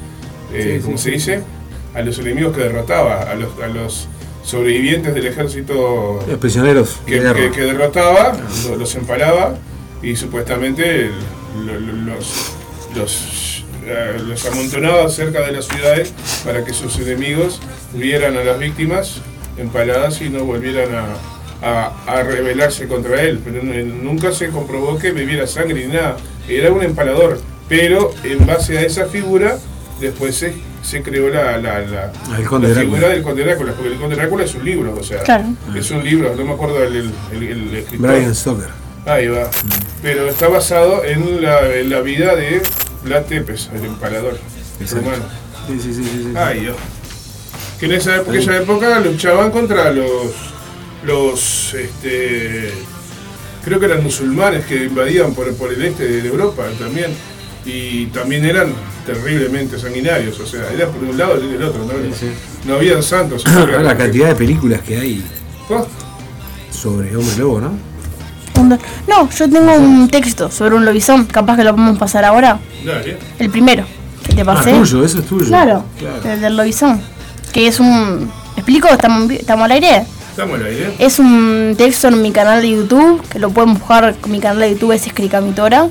eh, 0.52 0.80
¿cómo 0.84 0.98
se 0.98 1.10
dice? 1.12 1.42
A 1.98 2.02
los 2.02 2.18
enemigos 2.20 2.54
que 2.56 2.62
derrotaba, 2.62 3.22
a 3.22 3.34
los, 3.34 3.50
a 3.62 3.66
los 3.66 4.06
sobrevivientes 4.44 5.14
del 5.14 5.26
ejército 5.26 6.20
Los 6.28 6.38
prisioneros 6.38 6.98
que, 7.04 7.14
de 7.16 7.20
guerra. 7.20 7.38
que- 7.40 7.50
que 7.50 7.60
derrotaba, 7.62 8.36
lo- 8.68 8.76
los 8.76 8.94
empalaba 8.94 9.56
y 10.02 10.14
supuestamente 10.14 11.10
los, 11.66 12.52
los, 12.96 13.64
eh, 13.84 14.16
los 14.26 14.46
amontonaba 14.46 15.08
cerca 15.08 15.40
de 15.40 15.52
las 15.52 15.66
ciudades 15.66 16.12
para 16.44 16.64
que 16.64 16.72
sus 16.72 16.98
enemigos 17.00 17.60
vieran 17.94 18.36
a 18.36 18.44
las 18.44 18.58
víctimas 18.58 19.20
empaladas 19.56 20.20
y 20.20 20.28
no 20.28 20.44
volvieran 20.44 20.90
a, 20.94 21.06
a- 21.62 21.92
a 22.06 22.22
rebelarse 22.22 22.86
contra 22.86 23.20
él. 23.22 23.40
Pero 23.44 23.62
nunca 23.62 24.30
se 24.32 24.50
comprobó 24.50 24.98
que 24.98 25.10
bebiera 25.10 25.46
sangre 25.48 25.86
ni 25.86 25.92
nada. 25.92 26.16
Era 26.48 26.70
un 26.72 26.82
empalador. 26.82 27.40
Pero 27.68 28.12
en 28.24 28.46
base 28.46 28.78
a 28.78 28.82
esa 28.82 29.06
figura, 29.06 29.58
después 30.00 30.36
se, 30.36 30.54
se 30.82 31.02
creó 31.02 31.28
la, 31.28 31.58
la, 31.58 31.80
la- 31.80 32.12
el 32.36 32.42
la 32.42 32.80
figura 32.80 33.08
del 33.08 33.22
Conde 33.22 33.44
Drácula, 33.44 33.72
porque 33.72 33.92
el 33.92 33.98
Conde 33.98 34.16
Drácula 34.16 34.44
es 34.44 34.54
un 34.54 34.64
libro, 34.64 34.94
o 34.98 35.02
sea, 35.02 35.22
Claro. 35.22 35.44
es 35.76 35.90
un 35.90 36.04
libro, 36.04 36.34
no 36.36 36.44
me 36.44 36.52
acuerdo 36.52 36.82
el, 36.84 36.96
el, 36.96 37.12
el- 37.32 37.42
el 37.42 37.74
escritor. 37.76 38.10
Brian 38.10 38.34
Stoker. 38.34 38.68
Ahí 39.06 39.28
va. 39.28 39.50
Pero 40.02 40.28
está 40.28 40.48
basado 40.48 41.02
en 41.04 41.42
la, 41.42 41.66
en 41.74 41.88
la 41.90 42.00
vida 42.00 42.36
de 42.36 42.62
Vlad 43.04 43.22
Tepes, 43.24 43.70
el 43.74 43.84
empalador 43.86 44.38
Exacto. 44.80 45.04
rumano. 45.06 45.24
Sí, 45.66 45.80
sí, 45.80 45.94
sí, 45.94 46.02
sí, 46.04 46.22
sí. 46.24 46.32
Ay, 46.36 46.60
Dios. 46.60 46.76
Que 47.80 47.86
en 47.86 47.92
esa 47.92 48.16
época, 48.16 48.38
esa 48.38 48.56
época 48.56 49.00
luchaban 49.00 49.50
contra 49.50 49.90
los, 49.92 50.32
los, 51.04 51.74
este, 51.74 52.72
creo 53.64 53.78
que 53.78 53.86
eran 53.86 54.02
musulmanes 54.02 54.66
que 54.66 54.84
invadían 54.84 55.32
por, 55.34 55.52
por 55.54 55.72
el 55.72 55.82
este 55.84 56.04
de 56.06 56.28
Europa 56.28 56.64
también. 56.78 57.12
Y 57.66 58.06
también 58.06 58.44
eran 58.44 58.72
terriblemente 59.04 59.78
sanguinarios, 59.78 60.38
o 60.40 60.46
sea, 60.46 60.70
era 60.72 60.86
por 60.86 61.02
un 61.04 61.16
lado 61.18 61.42
y 61.42 61.48
del 61.52 61.62
otro, 61.62 61.84
¿no? 61.84 61.92
Sí, 61.92 62.20
sí. 62.20 62.26
No 62.66 62.74
habían 62.76 63.02
santos. 63.02 63.44
Ahora, 63.56 63.82
la 63.82 63.96
cantidad 63.96 64.28
de 64.28 64.34
películas 64.34 64.80
que 64.82 64.96
hay 64.98 65.24
Post. 65.68 65.88
sobre 66.70 67.14
Hombre 67.16 67.36
Lobo, 67.38 67.60
¿no? 67.60 67.88
No, 69.06 69.30
yo 69.30 69.48
tengo 69.48 69.72
un 69.74 70.08
texto 70.08 70.50
sobre 70.50 70.74
un 70.74 70.84
lobizón, 70.84 71.24
capaz 71.26 71.56
que 71.56 71.64
lo 71.64 71.70
podemos 71.74 71.96
pasar 71.98 72.24
ahora. 72.24 72.58
Dale. 72.84 73.16
El 73.38 73.50
primero 73.50 73.84
que 74.24 74.34
te 74.34 74.40
Ah, 74.42 74.44
pasé. 74.46 74.72
tuyo, 74.72 75.04
eso 75.04 75.18
es 75.20 75.26
tuyo. 75.26 75.46
Claro, 75.46 75.84
Claro. 75.98 76.32
el 76.34 76.40
del 76.40 76.56
lobizón. 76.56 77.00
Que 77.52 77.66
es 77.68 77.78
un. 77.80 78.30
¿Explico? 78.56 78.88
¿Estamos, 78.88 79.30
¿Estamos 79.30 79.64
al 79.64 79.70
aire? 79.72 80.04
Estamos 80.30 80.58
al 80.58 80.66
aire. 80.66 80.94
Es 80.98 81.18
un 81.20 81.74
texto 81.78 82.08
en 82.08 82.20
mi 82.20 82.32
canal 82.32 82.60
de 82.60 82.70
YouTube, 82.70 83.22
que 83.28 83.38
lo 83.38 83.50
pueden 83.50 83.74
buscar, 83.74 84.14
mi 84.26 84.40
canal 84.40 84.58
de 84.60 84.72
YouTube 84.72 84.92
es 84.92 85.06
Escricamitora. 85.06 85.88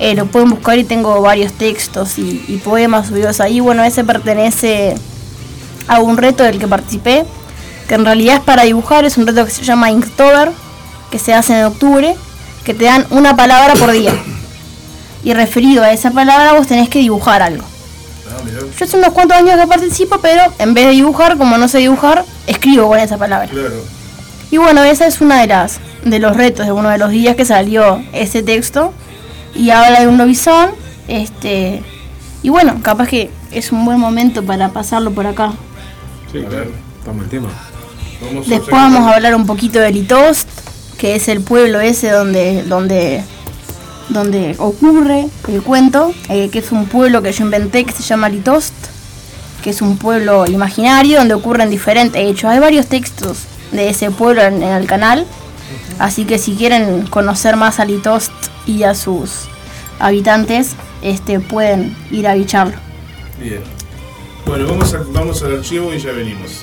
Eh, 0.00 0.14
lo 0.14 0.24
pueden 0.26 0.48
buscar 0.48 0.78
y 0.78 0.84
tengo 0.84 1.20
varios 1.20 1.52
textos 1.52 2.18
y, 2.18 2.42
y 2.48 2.56
poemas 2.56 3.08
subidos 3.08 3.38
ahí. 3.38 3.60
Bueno, 3.60 3.84
ese 3.84 4.02
pertenece 4.02 4.94
a 5.88 6.00
un 6.00 6.16
reto 6.16 6.42
del 6.42 6.58
que 6.58 6.66
participé, 6.66 7.26
que 7.86 7.94
en 7.96 8.06
realidad 8.06 8.36
es 8.36 8.40
para 8.40 8.62
dibujar, 8.62 9.04
es 9.04 9.18
un 9.18 9.26
reto 9.26 9.44
que 9.44 9.50
se 9.50 9.62
llama 9.62 9.90
Inktober, 9.90 10.52
que 11.10 11.18
se 11.18 11.34
hace 11.34 11.58
en 11.58 11.66
octubre, 11.66 12.16
que 12.64 12.72
te 12.72 12.86
dan 12.86 13.06
una 13.10 13.36
palabra 13.36 13.74
por 13.74 13.90
día. 13.92 14.14
Y 15.22 15.34
referido 15.34 15.82
a 15.82 15.92
esa 15.92 16.10
palabra 16.12 16.54
vos 16.54 16.66
tenés 16.66 16.88
que 16.88 17.00
dibujar 17.00 17.42
algo. 17.42 17.64
Yo 18.78 18.84
hace 18.86 18.96
unos 18.96 19.12
cuantos 19.12 19.36
años 19.36 19.60
que 19.60 19.66
participo, 19.66 20.18
pero 20.22 20.42
en 20.58 20.72
vez 20.72 20.86
de 20.86 20.92
dibujar, 20.92 21.36
como 21.36 21.58
no 21.58 21.68
sé 21.68 21.78
dibujar, 21.78 22.24
escribo 22.46 22.88
con 22.88 22.98
esa 22.98 23.18
palabra. 23.18 23.48
Claro. 23.48 23.84
Y 24.50 24.56
bueno, 24.56 24.82
esa 24.82 25.06
es 25.06 25.20
una 25.20 25.40
de 25.40 25.48
las 25.48 25.78
de 26.04 26.18
los 26.18 26.34
retos 26.36 26.64
de 26.64 26.72
uno 26.72 26.88
de 26.88 26.96
los 26.96 27.10
días 27.10 27.36
que 27.36 27.44
salió 27.44 28.02
ese 28.14 28.42
texto 28.42 28.94
y 29.54 29.70
habla 29.70 30.00
de 30.00 30.08
un 30.08 30.18
lobizón, 30.18 30.70
este 31.08 31.82
y 32.42 32.48
bueno, 32.48 32.80
capaz 32.82 33.08
que 33.08 33.30
es 33.50 33.72
un 33.72 33.84
buen 33.84 33.98
momento 33.98 34.42
para 34.44 34.70
pasarlo 34.70 35.10
por 35.10 35.26
acá. 35.26 35.52
Sí, 36.32 36.40
claro. 36.40 36.70
Estamos 36.98 37.24
en 37.24 37.30
tema. 37.30 37.48
Vamos 38.22 38.46
a 38.46 38.50
Después 38.50 38.70
vamos 38.70 39.00
a 39.00 39.14
hablar 39.14 39.34
un 39.34 39.46
poquito 39.46 39.78
de 39.78 39.90
Litost, 39.90 40.48
que 40.98 41.16
es 41.16 41.28
el 41.28 41.40
pueblo 41.40 41.80
ese 41.80 42.10
donde 42.10 42.62
donde 42.64 43.22
donde 44.08 44.56
ocurre 44.58 45.28
el 45.48 45.62
cuento, 45.62 46.12
eh, 46.28 46.48
que 46.50 46.58
es 46.58 46.72
un 46.72 46.86
pueblo 46.86 47.22
que 47.22 47.32
yo 47.32 47.44
inventé 47.44 47.84
que 47.84 47.92
se 47.92 48.02
llama 48.02 48.28
Litost, 48.28 48.74
que 49.62 49.70
es 49.70 49.82
un 49.82 49.98
pueblo 49.98 50.46
imaginario 50.46 51.18
donde 51.18 51.34
ocurren 51.34 51.70
diferentes 51.70 52.20
hechos. 52.20 52.50
Hay 52.50 52.58
varios 52.58 52.86
textos 52.86 53.44
de 53.70 53.90
ese 53.90 54.10
pueblo 54.10 54.42
en, 54.42 54.62
en 54.62 54.72
el 54.72 54.86
canal, 54.86 55.26
así 56.00 56.24
que 56.24 56.38
si 56.38 56.56
quieren 56.56 57.06
conocer 57.06 57.56
más 57.56 57.78
a 57.78 57.84
Litost 57.84 58.32
y 58.66 58.82
a 58.82 58.94
sus 58.94 59.48
habitantes, 60.00 60.74
este 61.02 61.38
pueden 61.38 61.96
ir 62.10 62.26
a 62.26 62.34
bicharlo. 62.34 62.76
Bien. 63.38 63.62
Bueno, 64.46 64.66
vamos, 64.66 65.12
vamos 65.12 65.42
al 65.44 65.58
archivo 65.58 65.94
y 65.94 66.00
ya 66.00 66.10
venimos. 66.10 66.62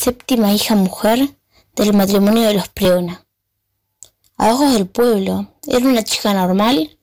Séptima 0.00 0.50
hija 0.50 0.76
mujer 0.76 1.36
del 1.76 1.92
matrimonio 1.92 2.48
de 2.48 2.54
los 2.54 2.70
Preona. 2.70 3.26
A 4.38 4.48
ojos 4.48 4.72
del 4.72 4.86
pueblo, 4.86 5.52
era 5.68 5.86
una 5.86 6.02
chica 6.02 6.32
normal 6.32 6.98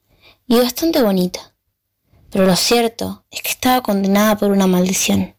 y 0.47 0.57
bastante 0.57 1.03
bonita. 1.03 1.53
Pero 2.31 2.47
lo 2.47 2.55
cierto 2.55 3.23
es 3.29 3.43
que 3.43 3.49
estaba 3.49 3.83
condenada 3.83 4.35
por 4.39 4.49
una 4.49 4.65
maldición. 4.65 5.35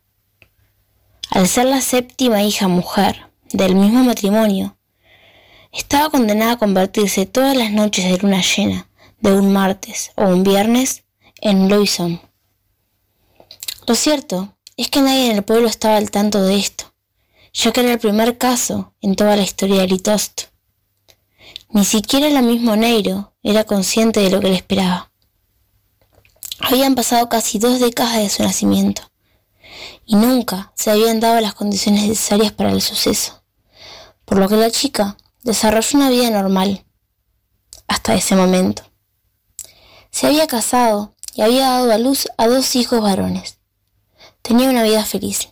Al 1.31 1.49
ser 1.49 1.67
la 1.67 1.81
séptima 1.81 2.45
hija 2.45 2.69
mujer 2.69 3.29
del 3.51 3.75
mismo 3.75 4.05
matrimonio, 4.05 4.79
estaba 5.73 6.11
condenada 6.11 6.53
a 6.53 6.59
convertirse 6.59 7.27
todas 7.27 7.57
las 7.57 7.73
noches 7.73 8.05
de 8.05 8.19
luna 8.19 8.41
llena 8.41 8.89
de 9.19 9.33
un 9.33 9.53
martes 9.53 10.13
o 10.15 10.27
un 10.27 10.45
viernes 10.45 11.03
en 11.41 11.69
lobizón. 11.69 12.21
Lo 13.89 13.97
cierto 13.97 14.55
es 14.77 14.91
que 14.91 15.01
nadie 15.01 15.33
en 15.33 15.39
el 15.39 15.43
pueblo 15.43 15.67
estaba 15.67 15.97
al 15.97 16.13
tanto 16.13 16.41
de 16.43 16.55
esto, 16.57 16.88
ya 17.53 17.73
que 17.73 17.81
era 17.81 17.93
el 17.93 17.99
primer 17.99 18.39
caso 18.39 18.95
en 19.01 19.17
toda 19.17 19.37
la 19.37 19.43
historia 19.43 19.81
de 19.81 19.89
Litost. 19.89 20.45
Ni 21.71 21.85
siquiera 21.85 22.29
la 22.31 22.43
misma 22.43 22.77
Neiro 22.77 23.35
era 23.43 23.65
consciente 23.65 24.21
de 24.21 24.31
lo 24.31 24.41
que 24.41 24.49
le 24.49 24.57
esperaba. 24.57 25.11
Habían 26.61 26.95
pasado 26.95 27.29
casi 27.29 27.59
dos 27.59 27.81
décadas 27.81 28.17
de 28.17 28.29
su 28.29 28.43
nacimiento, 28.43 29.03
y 30.05 30.17
nunca 30.17 30.73
se 30.75 30.91
habían 30.91 31.21
dado 31.21 31.41
las 31.41 31.55
condiciones 31.55 32.03
necesarias 32.09 32.53
para 32.53 32.71
el 32.71 32.83
suceso, 32.83 33.43
por 34.25 34.39
lo 34.39 34.49
que 34.49 34.57
la 34.57 34.71
chica 34.71 35.17
desarrolló 35.43 35.99
una 35.99 36.11
vida 36.11 36.31
normal 36.31 36.85
hasta 37.87 38.15
ese 38.15 38.35
momento. 38.37 38.83
Se 40.11 40.27
había 40.27 40.47
casado 40.47 41.15
y 41.35 41.43
había 41.43 41.69
dado 41.69 41.93
a 41.93 41.99
luz 41.99 42.29
a 42.37 42.49
dos 42.49 42.75
hijos 42.77 43.01
varones. 43.01 43.59
Tenía 44.43 44.69
una 44.69 44.83
vida 44.83 45.05
feliz. 45.05 45.51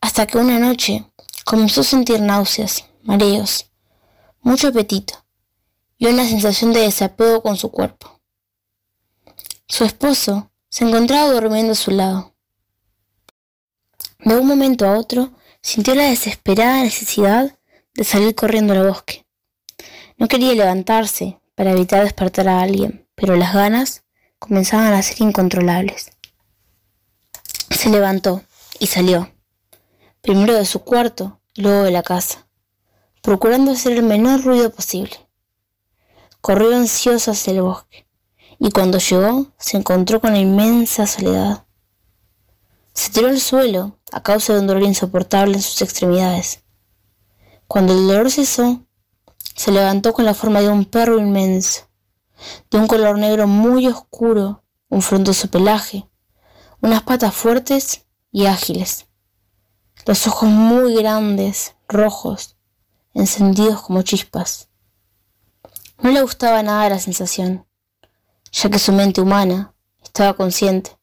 Hasta 0.00 0.26
que 0.26 0.38
una 0.38 0.58
noche 0.58 1.04
comenzó 1.44 1.80
a 1.80 1.84
sentir 1.84 2.20
náuseas, 2.20 2.84
mareos, 3.02 3.70
mucho 4.40 4.68
apetito 4.68 5.24
y 5.96 6.06
una 6.06 6.26
sensación 6.26 6.72
de 6.72 6.80
desapego 6.80 7.42
con 7.42 7.56
su 7.56 7.70
cuerpo. 7.70 8.20
Su 9.66 9.84
esposo 9.84 10.50
se 10.68 10.84
encontraba 10.84 11.32
durmiendo 11.32 11.72
a 11.72 11.76
su 11.76 11.90
lado. 11.90 12.34
De 14.20 14.36
un 14.36 14.46
momento 14.46 14.86
a 14.86 14.98
otro 14.98 15.32
sintió 15.62 15.94
la 15.94 16.04
desesperada 16.04 16.82
necesidad 16.82 17.58
de 17.94 18.04
salir 18.04 18.34
corriendo 18.34 18.72
al 18.72 18.86
bosque. 18.86 19.26
No 20.16 20.28
quería 20.28 20.54
levantarse 20.54 21.38
para 21.54 21.72
evitar 21.72 22.04
despertar 22.04 22.48
a 22.48 22.60
alguien, 22.60 23.06
pero 23.14 23.36
las 23.36 23.54
ganas 23.54 24.04
comenzaban 24.38 24.92
a 24.92 25.02
ser 25.02 25.20
incontrolables. 25.22 26.10
Se 27.70 27.90
levantó 27.90 28.42
y 28.78 28.86
salió, 28.86 29.32
primero 30.20 30.54
de 30.54 30.64
su 30.64 30.80
cuarto 30.80 31.40
luego 31.56 31.82
de 31.82 31.90
la 31.90 32.02
casa, 32.02 32.48
procurando 33.22 33.72
hacer 33.72 33.92
el 33.92 34.02
menor 34.02 34.42
ruido 34.42 34.70
posible. 34.70 35.28
Corrió 36.40 36.76
ansioso 36.76 37.30
hacia 37.32 37.52
el 37.52 37.62
bosque, 37.62 38.06
y 38.58 38.70
cuando 38.70 38.98
llegó 38.98 39.46
se 39.58 39.76
encontró 39.76 40.20
con 40.20 40.32
la 40.32 40.38
inmensa 40.38 41.06
soledad. 41.06 41.64
Se 42.92 43.10
tiró 43.10 43.28
al 43.28 43.40
suelo 43.40 43.98
a 44.12 44.22
causa 44.22 44.54
de 44.54 44.60
un 44.60 44.66
dolor 44.66 44.82
insoportable 44.82 45.54
en 45.54 45.62
sus 45.62 45.82
extremidades. 45.82 46.62
Cuando 47.66 47.92
el 47.92 48.06
dolor 48.06 48.30
cesó, 48.30 48.84
se 49.54 49.72
levantó 49.72 50.12
con 50.12 50.24
la 50.24 50.34
forma 50.34 50.60
de 50.60 50.68
un 50.68 50.84
perro 50.84 51.18
inmenso, 51.18 51.88
de 52.70 52.78
un 52.78 52.86
color 52.86 53.18
negro 53.18 53.46
muy 53.46 53.86
oscuro, 53.86 54.62
un 54.88 55.02
frondoso 55.02 55.50
pelaje, 55.50 56.08
unas 56.80 57.02
patas 57.02 57.34
fuertes 57.34 58.06
y 58.30 58.46
ágiles, 58.46 59.07
los 60.08 60.26
ojos 60.26 60.48
muy 60.48 60.94
grandes, 60.94 61.76
rojos, 61.86 62.56
encendidos 63.12 63.82
como 63.82 64.00
chispas. 64.00 64.70
No 65.98 66.10
le 66.10 66.22
gustaba 66.22 66.62
nada 66.62 66.88
la 66.88 66.98
sensación, 66.98 67.66
ya 68.50 68.70
que 68.70 68.78
su 68.78 68.90
mente 68.92 69.20
humana 69.20 69.74
estaba 70.02 70.32
consciente. 70.32 70.98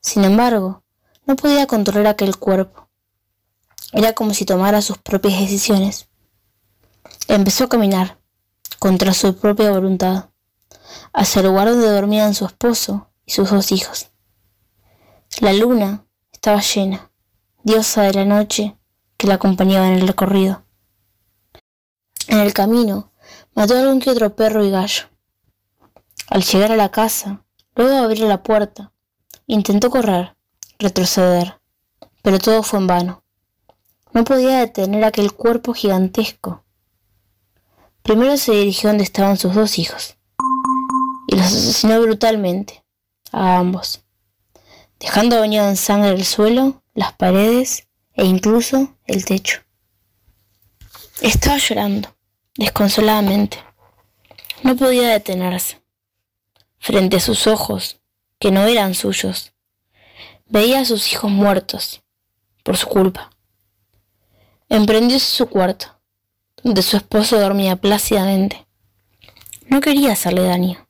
Sin 0.00 0.24
embargo, 0.24 0.82
no 1.26 1.36
podía 1.36 1.68
controlar 1.68 2.08
aquel 2.08 2.36
cuerpo. 2.36 2.88
Era 3.92 4.14
como 4.14 4.34
si 4.34 4.44
tomara 4.44 4.82
sus 4.82 4.98
propias 4.98 5.38
decisiones. 5.38 6.08
Empezó 7.28 7.62
a 7.62 7.68
caminar, 7.68 8.18
contra 8.80 9.14
su 9.14 9.36
propia 9.36 9.70
voluntad, 9.70 10.30
hacia 11.12 11.38
el 11.38 11.46
lugar 11.46 11.68
donde 11.68 11.86
dormían 11.86 12.34
su 12.34 12.46
esposo 12.46 13.12
y 13.26 13.30
sus 13.30 13.48
dos 13.50 13.70
hijos. 13.70 14.10
La 15.38 15.52
luna 15.52 16.04
estaba 16.32 16.60
llena, 16.60 17.12
diosa 17.64 18.02
de 18.02 18.12
la 18.12 18.26
noche 18.26 18.76
que 19.16 19.26
la 19.26 19.34
acompañaba 19.34 19.88
en 19.88 19.94
el 19.94 20.06
recorrido. 20.06 20.64
En 22.28 22.40
el 22.40 22.52
camino 22.52 23.10
mató 23.54 23.74
a 23.74 23.80
algún 23.80 24.00
que 24.00 24.10
otro 24.10 24.36
perro 24.36 24.62
y 24.62 24.70
gallo. 24.70 25.04
Al 26.28 26.42
llegar 26.42 26.72
a 26.72 26.76
la 26.76 26.90
casa, 26.90 27.42
luego 27.74 27.90
de 27.90 27.98
abrir 27.98 28.20
la 28.20 28.42
puerta, 28.42 28.92
intentó 29.46 29.88
correr, 29.88 30.36
retroceder, 30.78 31.58
pero 32.22 32.38
todo 32.38 32.62
fue 32.62 32.80
en 32.80 32.86
vano. 32.86 33.24
No 34.12 34.24
podía 34.24 34.58
detener 34.58 35.02
aquel 35.02 35.32
cuerpo 35.32 35.72
gigantesco. 35.72 36.64
Primero 38.02 38.36
se 38.36 38.52
dirigió 38.52 38.90
donde 38.90 39.04
estaban 39.04 39.38
sus 39.38 39.54
dos 39.54 39.78
hijos 39.78 40.16
y 41.28 41.36
los 41.36 41.46
asesinó 41.46 41.98
brutalmente, 42.02 42.84
a 43.32 43.56
ambos, 43.56 44.04
dejando 45.00 45.40
bañado 45.40 45.70
en 45.70 45.76
sangre 45.76 46.10
el 46.10 46.26
suelo, 46.26 46.83
las 46.94 47.12
paredes 47.12 47.88
e 48.14 48.24
incluso 48.24 48.96
el 49.06 49.24
techo. 49.24 49.60
Estaba 51.20 51.58
llorando, 51.58 52.14
desconsoladamente. 52.56 53.58
No 54.62 54.76
podía 54.76 55.08
detenerse. 55.10 55.82
Frente 56.78 57.16
a 57.16 57.20
sus 57.20 57.46
ojos, 57.46 58.00
que 58.38 58.50
no 58.50 58.66
eran 58.66 58.94
suyos, 58.94 59.52
veía 60.46 60.80
a 60.80 60.84
sus 60.84 61.12
hijos 61.12 61.30
muertos, 61.30 62.02
por 62.62 62.76
su 62.76 62.86
culpa. 62.86 63.30
Emprendió 64.68 65.18
su 65.18 65.48
cuarto, 65.48 65.86
donde 66.62 66.82
su 66.82 66.96
esposo 66.96 67.38
dormía 67.38 67.76
plácidamente. 67.76 68.66
No 69.66 69.80
quería 69.80 70.12
hacerle 70.12 70.42
daño. 70.42 70.86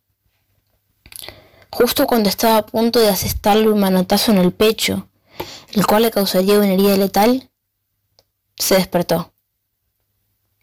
Justo 1.71 2.07
cuando 2.07 2.29
estaba 2.29 2.59
a 2.59 2.67
punto 2.67 3.01
de 3.01 3.09
asestarle 3.09 3.69
un 3.69 3.81
manotazo 3.81 4.33
en 4.33 4.39
el 4.39 4.53
pecho, 4.53 5.09
el 5.75 5.87
cual 5.87 6.03
le 6.03 6.11
causaría 6.11 6.59
una 6.59 6.73
herida 6.73 6.97
letal, 6.97 7.51
se 8.57 8.77
despertó. 8.77 9.33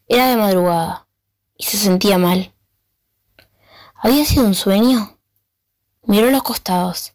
Era 0.08 0.30
de 0.30 0.38
madrugada 0.38 1.08
y 1.58 1.66
se 1.66 1.78
sentía 1.78 2.18
mal. 2.18 2.54
¿Había 3.96 4.26
sido 4.26 4.46
un 4.46 4.56
sueño? 4.56 5.20
Miró 6.04 6.32
los 6.32 6.44
costados. 6.44 7.14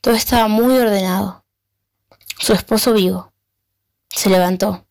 Todo 0.00 0.14
estaba 0.14 0.48
muy 0.48 0.76
ordenado. 0.76 1.44
Su 2.38 2.52
esposo 2.52 2.92
vivo. 2.92 3.32
Se 4.08 4.28
levantó 4.28 4.86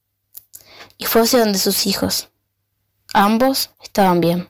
y 0.97 1.05
fue 1.05 1.21
hacia 1.21 1.39
donde 1.39 1.59
sus 1.59 1.85
hijos. 1.85 2.29
Ambos 3.13 3.71
estaban 3.83 4.21
bien. 4.21 4.49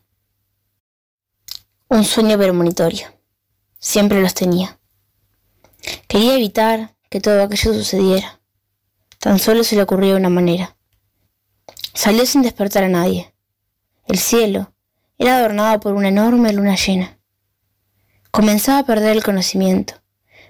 Un 1.89 2.05
sueño 2.05 2.37
premonitorio. 2.37 3.07
Siempre 3.79 4.21
los 4.21 4.33
tenía. 4.33 4.79
Quería 6.07 6.35
evitar 6.35 6.95
que 7.13 7.21
todo 7.21 7.43
aquello 7.43 7.75
sucediera. 7.75 8.39
Tan 9.19 9.37
solo 9.37 9.63
se 9.63 9.75
le 9.75 9.83
ocurrió 9.83 10.17
una 10.17 10.29
manera. 10.29 10.75
Salió 11.93 12.25
sin 12.25 12.41
despertar 12.41 12.85
a 12.85 12.89
nadie. 12.89 13.35
El 14.07 14.17
cielo 14.17 14.73
era 15.19 15.37
adornado 15.37 15.79
por 15.79 15.93
una 15.93 16.07
enorme 16.07 16.51
luna 16.53 16.75
llena. 16.75 17.19
Comenzaba 18.31 18.79
a 18.79 18.85
perder 18.87 19.15
el 19.15 19.23
conocimiento 19.23 20.01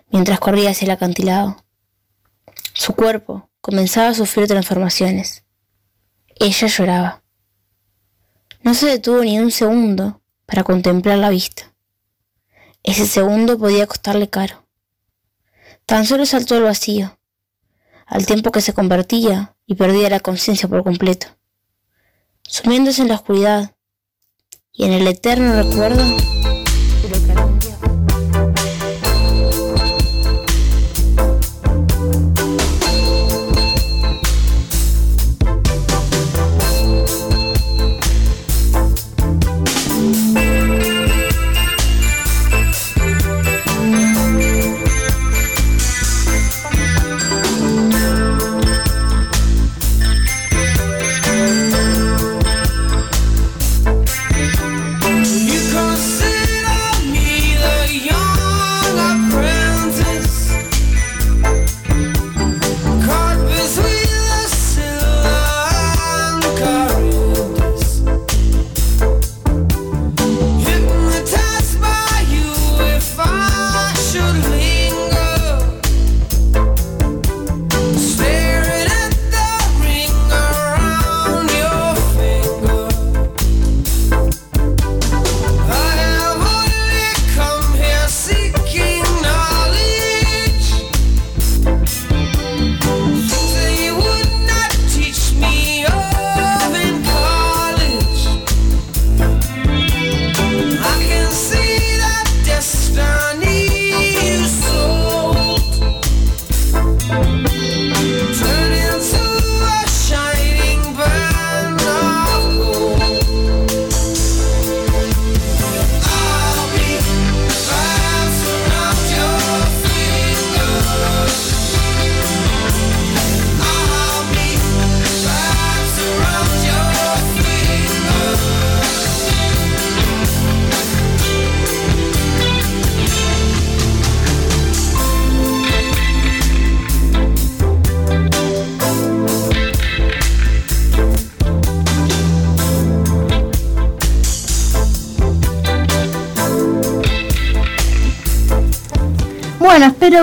mientras 0.09 0.39
corría 0.39 0.69
hacia 0.69 0.85
el 0.85 0.91
acantilado. 0.91 1.65
Su 2.73 2.93
cuerpo 2.93 3.49
comenzaba 3.59 4.07
a 4.07 4.13
sufrir 4.13 4.47
transformaciones. 4.47 5.43
Ella 6.39 6.67
lloraba. 6.69 7.23
No 8.61 8.73
se 8.73 8.85
detuvo 8.85 9.21
ni 9.21 9.37
un 9.37 9.51
segundo 9.51 10.21
para 10.45 10.63
contemplar 10.63 11.17
la 11.17 11.29
vista. 11.29 11.73
Ese 12.83 13.05
segundo 13.05 13.59
podía 13.59 13.85
costarle 13.85 14.29
caro. 14.29 14.62
Tan 15.85 16.05
solo 16.05 16.25
saltó 16.25 16.55
al 16.55 16.63
vacío, 16.63 17.17
al 18.05 18.25
tiempo 18.25 18.51
que 18.51 18.61
se 18.61 18.73
convertía 18.73 19.55
y 19.65 19.75
perdía 19.75 20.09
la 20.09 20.19
conciencia 20.19 20.67
por 20.67 20.83
completo 20.83 21.27
sumiéndose 22.47 23.01
en 23.01 23.07
la 23.07 23.15
oscuridad 23.15 23.75
y 24.71 24.85
en 24.85 24.93
el 24.93 25.07
eterno 25.07 25.63
recuerdo 25.63 26.03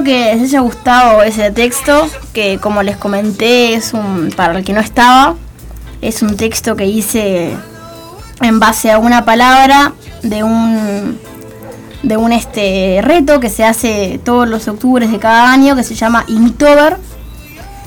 que 0.03 0.35
les 0.35 0.43
haya 0.43 0.61
gustado 0.61 1.23
ese 1.23 1.51
texto, 1.51 2.09
que 2.33 2.59
como 2.59 2.83
les 2.83 2.97
comenté, 2.97 3.75
es 3.75 3.93
un, 3.93 4.33
para 4.37 4.57
el 4.59 4.65
que 4.65 4.73
no 4.73 4.81
estaba, 4.81 5.35
es 6.01 6.23
un 6.23 6.37
texto 6.37 6.77
que 6.77 6.87
hice 6.87 7.55
en 8.41 8.61
base 8.61 8.91
a 8.91 8.99
una 8.99 9.25
palabra 9.25 9.93
de 10.23 10.43
un 10.43 11.19
de 12.03 12.17
un 12.17 12.33
este 12.33 13.01
reto 13.03 13.41
que 13.41 13.51
se 13.51 13.65
hace 13.65 14.21
todos 14.25 14.49
los 14.49 14.69
octubres 14.69 15.11
de 15.13 15.19
cada 15.19 15.53
año 15.53 15.77
que 15.77 15.85
se 15.85 15.95
llama 15.95 16.25
Inktober. 16.29 16.97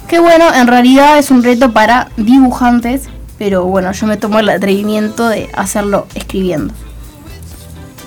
Que 0.07 0.19
bueno, 0.19 0.45
en 0.53 0.67
realidad 0.67 1.17
es 1.17 1.31
un 1.31 1.43
reto 1.43 1.71
para 1.71 2.09
dibujantes, 2.17 3.09
pero 3.39 3.65
bueno, 3.65 3.91
yo 3.91 4.05
me 4.05 4.17
tomo 4.17 4.39
el 4.39 4.49
atrevimiento 4.49 5.27
de 5.27 5.49
hacerlo 5.53 6.07
escribiendo. 6.13 6.73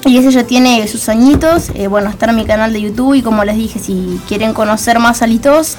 Y 0.07 0.19
ese 0.19 0.31
ya 0.31 0.45
tiene 0.45 0.87
sus 0.87 1.09
añitos. 1.09 1.71
eh, 1.75 1.88
bueno, 1.88 2.09
está 2.11 2.27
en 2.31 2.37
mi 2.37 2.47
canal 2.47 2.73
de 2.73 2.81
YouTube. 2.81 3.14
Y 3.14 3.23
como 3.23 3.45
les 3.45 3.57
dije, 3.57 3.81
si 3.81 4.21
quieren 4.29 4.55
conocer 4.55 5.01
más 5.01 5.21
a 5.23 5.27
Litost, 5.27 5.77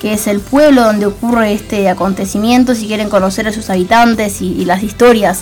que 0.00 0.14
es 0.14 0.28
el 0.28 0.40
pueblo 0.40 0.82
donde 0.84 1.06
ocurre 1.06 1.52
este 1.52 1.88
acontecimiento, 1.88 2.74
si 2.74 2.86
quieren 2.86 3.10
conocer 3.10 3.48
a 3.48 3.52
sus 3.52 3.68
habitantes 3.68 4.40
y, 4.40 4.64
las 4.64 4.82
historias 4.82 5.40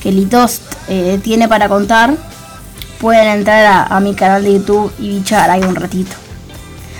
que 0.00 0.12
Litost 0.12 0.62
eh, 0.88 1.20
tiene 1.22 1.48
para 1.48 1.68
contar, 1.68 2.14
pueden 3.00 3.28
entrar 3.28 3.66
a, 3.66 3.82
a 3.84 4.00
mi 4.00 4.14
canal 4.14 4.44
de 4.44 4.54
YouTube 4.54 4.92
y 4.98 5.08
bichar 5.18 5.50
ahí 5.50 5.62
un 5.62 5.74
ratito. 5.74 6.12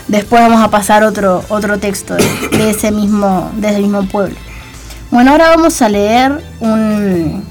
Después 0.08 0.42
vamos 0.42 0.62
a 0.62 0.68
pasar 0.68 1.04
otro, 1.04 1.44
otro 1.48 1.78
texto 1.78 2.14
de, 2.16 2.24
de 2.58 2.70
ese 2.70 2.90
mismo, 2.90 3.52
de 3.54 3.68
ese 3.68 3.78
mismo 3.78 4.04
pueblo. 4.06 4.34
Bueno, 5.10 5.30
ahora 5.30 5.50
vamos 5.50 5.80
a 5.80 5.88
leer 5.88 6.42
un, 6.58 7.44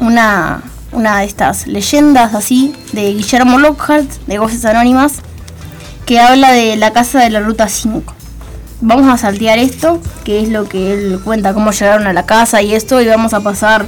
una, 0.00 0.62
una 0.96 1.18
de 1.18 1.26
estas 1.26 1.66
leyendas 1.66 2.34
así 2.34 2.74
de 2.92 3.12
Guillermo 3.12 3.58
Lockhart 3.58 4.10
de 4.26 4.38
Voces 4.38 4.64
Anónimas 4.64 5.16
que 6.06 6.18
habla 6.18 6.52
de 6.52 6.76
la 6.76 6.94
casa 6.94 7.20
de 7.20 7.28
la 7.28 7.40
Ruta 7.40 7.68
5. 7.68 8.14
vamos 8.80 9.06
a 9.12 9.18
saltear 9.18 9.58
esto, 9.58 10.00
que 10.24 10.40
es 10.40 10.48
lo 10.48 10.66
que 10.66 10.94
él 10.94 11.20
cuenta, 11.22 11.52
cómo 11.52 11.70
llegaron 11.72 12.06
a 12.06 12.14
la 12.14 12.24
casa 12.24 12.62
y 12.62 12.74
esto, 12.74 13.02
y 13.02 13.06
vamos 13.08 13.34
a 13.34 13.40
pasar 13.40 13.84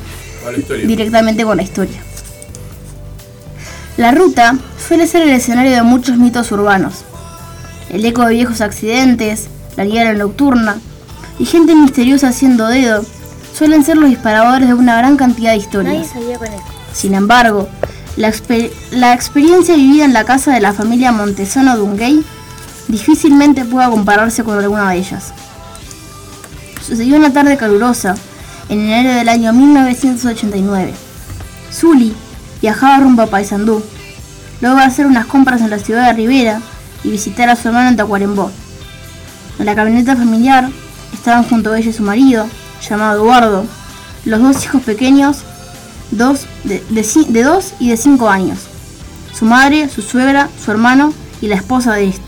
A 0.46 0.76
directamente 0.86 1.44
con 1.44 1.56
la 1.56 1.62
historia. 1.62 1.98
La 3.96 4.10
ruta 4.10 4.58
suele 4.86 5.06
ser 5.06 5.22
el 5.22 5.30
escenario 5.30 5.72
de 5.72 5.82
muchos 5.82 6.18
mitos 6.18 6.52
urbanos. 6.52 7.04
El 7.88 8.04
eco 8.04 8.26
de 8.26 8.34
viejos 8.34 8.60
accidentes, 8.60 9.48
la 9.76 9.84
guía 9.86 10.12
nocturna 10.12 10.78
y 11.38 11.46
gente 11.46 11.74
misteriosa 11.74 12.28
haciendo 12.28 12.66
dedo 12.66 13.02
suelen 13.56 13.82
ser 13.82 13.96
los 13.96 14.10
disparadores 14.10 14.68
de 14.68 14.74
una 14.74 14.98
gran 14.98 15.16
cantidad 15.16 15.52
de 15.52 15.56
historias. 15.56 16.06
sabía 16.08 16.36
con 16.36 16.48
esto. 16.48 16.77
Sin 16.98 17.14
embargo, 17.14 17.68
la, 18.16 18.28
exper- 18.28 18.72
la 18.90 19.14
experiencia 19.14 19.76
vivida 19.76 20.04
en 20.04 20.12
la 20.12 20.24
casa 20.24 20.52
de 20.52 20.60
la 20.60 20.72
familia 20.72 21.12
Montesano 21.12 21.76
Dungay 21.76 22.24
difícilmente 22.88 23.64
pueda 23.64 23.88
compararse 23.88 24.42
con 24.42 24.58
alguna 24.58 24.90
de 24.90 24.96
ellas. 24.96 25.32
Sucedió 26.84 27.16
una 27.16 27.32
tarde 27.32 27.56
calurosa, 27.56 28.16
en 28.68 28.80
enero 28.80 29.14
del 29.14 29.28
año 29.28 29.52
1989. 29.52 30.92
Zully 31.72 32.12
viajaba 32.60 32.98
rumbo 32.98 33.22
a 33.22 33.26
Paysandú, 33.28 33.80
luego 34.60 34.76
de 34.78 34.82
hacer 34.82 35.06
unas 35.06 35.26
compras 35.26 35.60
en 35.60 35.70
la 35.70 35.78
ciudad 35.78 36.04
de 36.06 36.14
Rivera 36.14 36.60
y 37.04 37.10
visitar 37.10 37.48
a 37.48 37.54
su 37.54 37.68
hermano 37.68 37.90
en 37.90 37.96
Tacuarembó. 37.96 38.50
En 39.60 39.66
la 39.66 39.76
camioneta 39.76 40.16
familiar 40.16 40.68
estaban 41.14 41.44
junto 41.44 41.72
a 41.72 41.78
ella 41.78 41.92
su 41.92 42.02
marido, 42.02 42.48
llamado 42.88 43.20
Eduardo, 43.22 43.66
los 44.24 44.42
dos 44.42 44.64
hijos 44.64 44.82
pequeños 44.82 45.44
dos, 46.10 46.46
de, 46.64 46.82
de 46.90 47.42
dos 47.42 47.74
y 47.78 47.90
de 47.90 47.96
cinco 47.96 48.28
años. 48.28 48.58
Su 49.32 49.44
madre, 49.44 49.88
su 49.88 50.02
suegra, 50.02 50.48
su 50.62 50.70
hermano 50.70 51.12
y 51.40 51.48
la 51.48 51.56
esposa 51.56 51.94
de 51.94 52.08
este. 52.08 52.22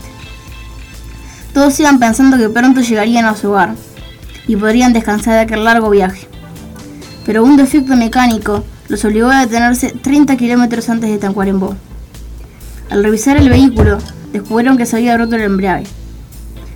Todos 1.53 1.79
iban 1.79 1.99
pensando 1.99 2.37
que 2.37 2.49
pronto 2.49 2.81
llegarían 2.81 3.25
a 3.25 3.35
su 3.35 3.49
hogar 3.49 3.75
y 4.47 4.55
podrían 4.55 4.93
descansar 4.93 5.33
de 5.33 5.39
aquel 5.41 5.63
largo 5.63 5.89
viaje. 5.89 6.27
Pero 7.25 7.43
un 7.43 7.57
defecto 7.57 7.95
mecánico 7.95 8.63
los 8.87 9.03
obligó 9.05 9.29
a 9.29 9.41
detenerse 9.41 9.91
30 9.91 10.37
kilómetros 10.37 10.89
antes 10.89 11.09
de 11.09 11.17
Tacuarembó. 11.17 11.75
Al 12.89 13.03
revisar 13.03 13.37
el 13.37 13.49
vehículo, 13.49 13.99
descubrieron 14.33 14.77
que 14.77 14.85
se 14.85 14.97
había 14.97 15.17
roto 15.17 15.35
el 15.35 15.43
embrague. 15.43 15.87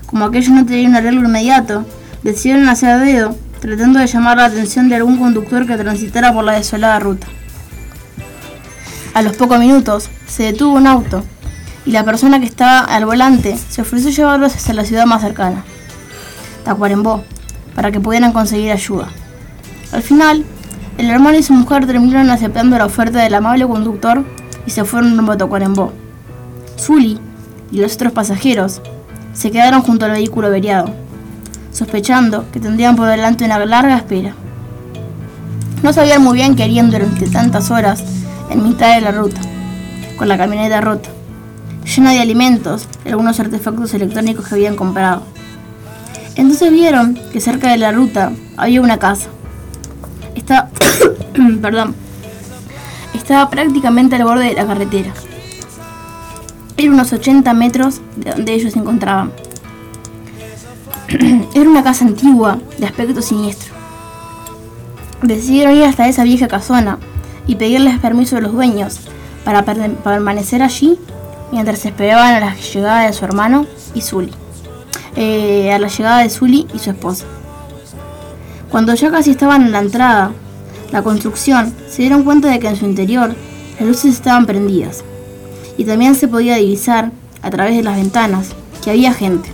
Como 0.06 0.26
aquellos 0.26 0.52
no 0.52 0.65
tenían 0.65 0.91
un 0.91 0.98
arreglo 0.98 1.28
inmediato, 1.28 1.86
decidieron 2.24 2.70
hacer 2.70 3.00
dedo, 3.00 3.36
tratando 3.65 3.97
de 3.99 4.06
llamar 4.06 4.38
la 4.38 4.45
atención 4.45 4.89
de 4.89 4.95
algún 4.95 5.17
conductor 5.17 5.65
que 5.65 5.75
transitara 5.75 6.32
por 6.32 6.43
la 6.43 6.54
desolada 6.54 6.99
ruta. 6.99 7.25
A 9.15 9.23
los 9.23 9.36
pocos 9.38 9.60
minutos, 9.60 10.10
se 10.28 10.43
detuvo 10.43 10.75
un 10.75 10.86
auto 10.86 11.23
y 11.84 11.91
la 11.91 12.04
persona 12.04 12.39
que 12.39 12.45
estaba 12.45 12.82
al 12.82 13.06
volante 13.06 13.58
se 13.58 13.82
ofreció 13.82 14.12
llevarlos 14.12 14.56
hacia 14.56 14.75
la 14.75 14.86
ciudad 14.86 15.06
más 15.08 15.21
cercana, 15.21 15.63
Tacuarembó, 16.63 17.23
para 17.73 17.91
que 17.91 17.99
pudieran 17.99 18.34
conseguir 18.34 18.71
ayuda. 18.71 19.08
Al 19.91 20.04
final, 20.04 20.45
el 20.99 21.10
hermano 21.10 21.38
y 21.38 21.43
su 21.43 21.54
mujer 21.54 21.88
terminaron 21.88 22.30
aceptando 22.30 22.78
la 22.78 22.86
oferta 22.86 23.23
del 23.23 23.34
amable 23.34 23.67
conductor 23.67 24.23
y 24.67 24.71
se 24.71 24.86
fueron 24.86 25.17
rumbo 25.17 25.32
a 25.32 25.38
Tacuarembó. 25.38 25.91
Zully 26.78 27.19
y 27.71 27.80
los 27.80 27.95
otros 27.95 28.13
pasajeros 28.13 28.82
se 29.34 29.49
quedaron 29.49 29.82
junto 29.82 30.06
al 30.06 30.12
vehículo 30.12 30.47
averiado, 30.47 31.05
sospechando 31.76 32.50
que 32.52 32.62
tendrían 32.62 32.96
por 32.96 33.08
delante 33.08 33.44
una 33.44 33.64
larga 33.66 33.98
espera. 33.98 34.34
No 35.84 35.92
sabían 35.92 36.24
muy 36.24 36.38
bien 36.38 36.56
qué 36.56 36.64
harían 36.64 36.90
durante 36.90 37.28
tantas 37.28 37.70
horas 37.70 38.02
en 38.50 38.64
mitad 38.64 38.96
de 38.96 39.02
la 39.02 39.12
ruta, 39.12 39.42
con 40.18 40.30
la 40.30 40.38
camioneta 40.38 40.80
rota, 40.80 41.10
llena 41.84 42.12
de 42.12 42.22
alimentos 42.22 42.88
y 43.04 43.10
algunos 43.10 43.40
artefactos 43.42 43.94
electrónicos 43.94 44.48
que 44.48 44.56
habían 44.56 44.78
comprado. 44.78 45.24
Entonces 46.36 46.72
vieron 46.72 47.20
que 47.34 47.42
cerca 47.42 47.70
de 47.70 47.78
la 47.78 47.92
ruta 47.92 48.32
había 48.56 48.82
una 48.82 48.98
casa. 48.98 49.28
Estaba, 50.34 50.70
perdón, 51.62 51.94
estaba 53.14 53.50
prácticamente 53.50 54.16
al 54.16 54.24
borde 54.24 54.46
de 54.46 54.54
la 54.54 54.66
carretera. 54.66 55.12
Era 56.78 56.92
unos 56.92 57.12
80 57.12 57.54
metros 57.54 58.00
de 58.16 58.32
donde 58.32 58.54
ellos 58.54 58.72
se 58.74 58.80
encontraban. 58.80 59.32
Era 61.54 61.70
una 61.70 61.84
casa 61.84 62.06
antigua, 62.06 62.60
de 62.78 62.86
aspecto 62.86 63.22
siniestro. 63.22 63.74
Decidieron 65.22 65.76
ir 65.76 65.84
hasta 65.84 66.08
esa 66.08 66.24
vieja 66.24 66.48
casona 66.48 66.98
y 67.48 67.56
pedirles 67.56 68.00
permiso 68.00 68.38
a 68.38 68.41
los 68.41 68.52
dueños 68.54 69.00
para 69.44 69.63
per- 69.63 69.96
permanecer 69.98 70.62
allí 70.62 70.98
mientras 71.52 71.86
esperaban 71.86 72.34
a 72.36 72.39
la 72.39 72.56
llegada 72.56 73.06
de 73.08 73.13
su 73.13 73.24
hermano 73.26 73.65
y 73.94 74.02
Zully. 74.02 74.34
Eh, 75.15 75.72
a 75.72 75.80
la 75.80 75.88
llegada 75.88 76.20
de 76.20 76.30
Zully 76.30 76.68
y 76.74 76.80
su 76.80 76.89
esposa. 76.89 77.26
Cuando 78.70 78.94
ya 78.96 79.12
casi 79.12 79.32
estaban 79.32 79.62
en 79.63 79.72
la 79.72 79.80
entrada, 79.80 80.32
la 80.91 81.02
construcción, 81.02 81.74
se 81.89 82.02
dieron 82.02 82.24
cuenta 82.24 82.50
de 82.50 82.60
que 82.60 82.68
en 82.68 82.76
su 82.76 82.86
interior 82.86 83.34
las 83.80 83.88
luces 83.88 84.13
estaban 84.15 84.46
prendidas 84.46 85.04
y 85.78 85.86
también 85.86 86.15
se 86.15 86.28
podía 86.28 86.56
divisar 86.56 87.12
a 87.41 87.50
través 87.52 87.76
de 87.78 87.84
las 87.84 87.96
ventanas 87.96 88.50
que 88.84 88.89
había 88.91 89.13
gente. 89.13 89.50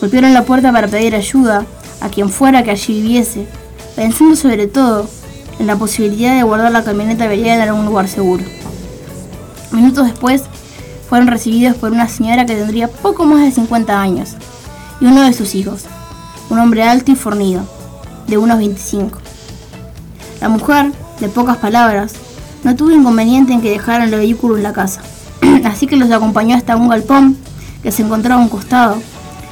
Golpearon 0.00 0.32
la 0.32 0.44
puerta 0.44 0.72
para 0.72 0.86
pedir 0.86 1.14
ayuda 1.16 1.66
a 2.00 2.08
quien 2.08 2.30
fuera 2.30 2.62
que 2.62 2.70
allí 2.70 3.00
viviese, 3.00 3.48
pensando 3.96 4.36
sobre 4.36 4.68
todo 4.68 5.08
en 5.58 5.66
la 5.66 5.76
posibilidad 5.76 6.36
de 6.36 6.44
guardar 6.44 6.70
la 6.70 6.84
camioneta 6.84 7.24
averiada 7.24 7.64
en 7.64 7.68
algún 7.68 7.86
lugar 7.86 8.06
seguro. 8.06 8.44
Minutos 9.72 10.06
después, 10.06 10.42
fueron 11.08 11.26
recibidos 11.26 11.76
por 11.76 11.90
una 11.90 12.08
señora 12.08 12.46
que 12.46 12.54
tendría 12.54 12.88
poco 12.88 13.24
más 13.24 13.42
de 13.42 13.50
50 13.50 14.00
años 14.00 14.36
y 15.00 15.06
uno 15.06 15.22
de 15.22 15.32
sus 15.32 15.54
hijos, 15.54 15.84
un 16.48 16.58
hombre 16.58 16.82
alto 16.82 17.10
y 17.10 17.16
fornido, 17.16 17.62
de 18.28 18.38
unos 18.38 18.58
25. 18.58 19.18
La 20.40 20.48
mujer, 20.48 20.92
de 21.18 21.28
pocas 21.28 21.56
palabras, 21.56 22.14
no 22.62 22.76
tuvo 22.76 22.92
inconveniente 22.92 23.52
en 23.52 23.62
que 23.62 23.70
dejaran 23.70 24.08
el 24.12 24.20
vehículo 24.20 24.56
en 24.56 24.62
la 24.62 24.72
casa, 24.72 25.00
así 25.64 25.86
que 25.86 25.96
los 25.96 26.10
acompañó 26.10 26.56
hasta 26.56 26.76
un 26.76 26.88
galpón 26.88 27.36
que 27.82 27.90
se 27.90 28.02
encontraba 28.02 28.40
a 28.40 28.44
un 28.44 28.50
costado 28.50 28.98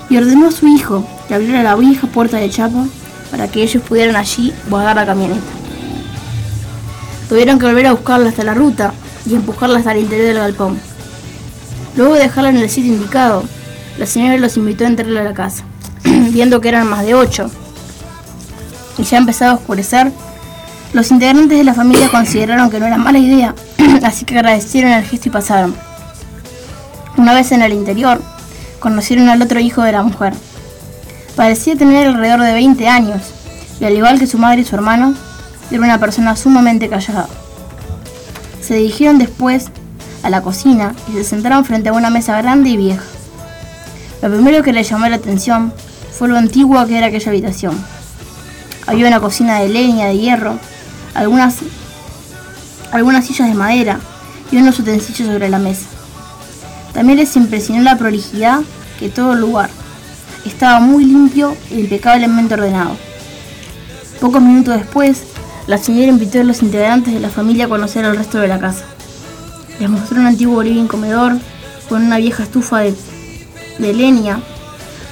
y 0.08 0.16
ordenó 0.16 0.48
a 0.48 0.52
su 0.52 0.66
hijo 0.66 1.06
que 1.28 1.34
abriera 1.34 1.62
la 1.62 1.74
vieja 1.74 2.06
puerta 2.06 2.36
de 2.36 2.50
chapa 2.50 2.86
para 3.30 3.48
que 3.48 3.62
ellos 3.62 3.82
pudieran 3.82 4.16
allí 4.16 4.52
guardar 4.68 4.96
la 4.96 5.06
camioneta. 5.06 5.40
Tuvieron 7.28 7.58
que 7.58 7.66
volver 7.66 7.86
a 7.86 7.92
buscarla 7.92 8.28
hasta 8.28 8.44
la 8.44 8.54
ruta 8.54 8.92
y 9.28 9.34
empujarla 9.34 9.78
hasta 9.78 9.92
el 9.92 10.02
interior 10.02 10.28
del 10.28 10.38
galpón. 10.38 10.78
Luego 11.96 12.14
de 12.14 12.20
dejarla 12.20 12.50
en 12.50 12.58
el 12.58 12.70
sitio 12.70 12.92
indicado, 12.92 13.42
la 13.98 14.06
señora 14.06 14.36
los 14.38 14.56
invitó 14.56 14.84
a 14.84 14.88
entrar 14.88 15.08
a 15.08 15.24
la 15.24 15.34
casa, 15.34 15.64
viendo 16.04 16.60
que 16.60 16.68
eran 16.68 16.88
más 16.88 17.04
de 17.04 17.14
ocho 17.14 17.50
y 18.98 19.02
ya 19.02 19.18
empezaba 19.18 19.52
a 19.52 19.54
oscurecer. 19.54 20.12
Los 20.92 21.10
integrantes 21.10 21.58
de 21.58 21.64
la 21.64 21.74
familia 21.74 22.08
consideraron 22.08 22.70
que 22.70 22.78
no 22.78 22.86
era 22.86 22.96
mala 22.96 23.18
idea, 23.18 23.54
así 24.04 24.24
que 24.24 24.36
agradecieron 24.36 24.92
el 24.92 25.04
gesto 25.04 25.28
y 25.28 25.32
pasaron. 25.32 25.74
Una 27.16 27.34
vez 27.34 27.50
en 27.52 27.62
el 27.62 27.72
interior, 27.72 28.20
conocieron 28.86 29.28
al 29.28 29.42
otro 29.42 29.58
hijo 29.58 29.82
de 29.82 29.90
la 29.90 30.04
mujer. 30.04 30.32
Parecía 31.34 31.74
tener 31.74 32.06
alrededor 32.06 32.40
de 32.42 32.52
20 32.52 32.86
años, 32.86 33.20
y 33.80 33.84
al 33.84 33.96
igual 33.96 34.20
que 34.20 34.28
su 34.28 34.38
madre 34.38 34.60
y 34.60 34.64
su 34.64 34.76
hermano, 34.76 35.12
era 35.72 35.82
una 35.82 35.98
persona 35.98 36.36
sumamente 36.36 36.88
callada. 36.88 37.26
Se 38.62 38.76
dirigieron 38.76 39.18
después 39.18 39.70
a 40.22 40.30
la 40.30 40.40
cocina 40.40 40.94
y 41.08 41.14
se 41.14 41.24
sentaron 41.24 41.64
frente 41.64 41.88
a 41.88 41.94
una 41.94 42.10
mesa 42.10 42.40
grande 42.40 42.70
y 42.70 42.76
vieja. 42.76 43.02
Lo 44.22 44.30
primero 44.30 44.62
que 44.62 44.72
les 44.72 44.88
llamó 44.88 45.08
la 45.08 45.16
atención 45.16 45.72
fue 46.16 46.28
lo 46.28 46.36
antigua 46.36 46.86
que 46.86 46.96
era 46.96 47.08
aquella 47.08 47.30
habitación. 47.32 47.76
Había 48.86 49.08
una 49.08 49.18
cocina 49.18 49.58
de 49.58 49.68
leña, 49.68 50.06
de 50.06 50.18
hierro, 50.18 50.60
algunas, 51.12 51.56
algunas 52.92 53.26
sillas 53.26 53.48
de 53.48 53.54
madera 53.54 53.98
y 54.52 54.58
unos 54.58 54.78
utensilios 54.78 55.28
sobre 55.28 55.48
la 55.48 55.58
mesa. 55.58 55.86
También 56.94 57.18
les 57.18 57.34
impresionó 57.34 57.82
la 57.82 57.98
prolijidad 57.98 58.60
que 58.98 59.08
todo 59.08 59.32
el 59.32 59.40
lugar 59.40 59.70
estaba 60.44 60.80
muy 60.80 61.04
limpio 61.04 61.56
e 61.70 61.80
impecablemente 61.80 62.54
ordenado. 62.54 62.96
Pocos 64.20 64.40
minutos 64.40 64.76
después, 64.76 65.24
la 65.66 65.78
señora 65.78 66.08
invitó 66.08 66.40
a 66.40 66.44
los 66.44 66.62
integrantes 66.62 67.12
de 67.12 67.20
la 67.20 67.28
familia 67.28 67.66
a 67.66 67.68
conocer 67.68 68.04
el 68.04 68.16
resto 68.16 68.38
de 68.38 68.48
la 68.48 68.58
casa. 68.58 68.84
Les 69.80 69.90
mostró 69.90 70.20
un 70.20 70.26
antiguo 70.26 70.62
living 70.62 70.86
comedor 70.86 71.34
con 71.88 72.02
una 72.02 72.18
vieja 72.18 72.44
estufa 72.44 72.80
de, 72.80 72.94
de 73.78 73.92
leña, 73.92 74.40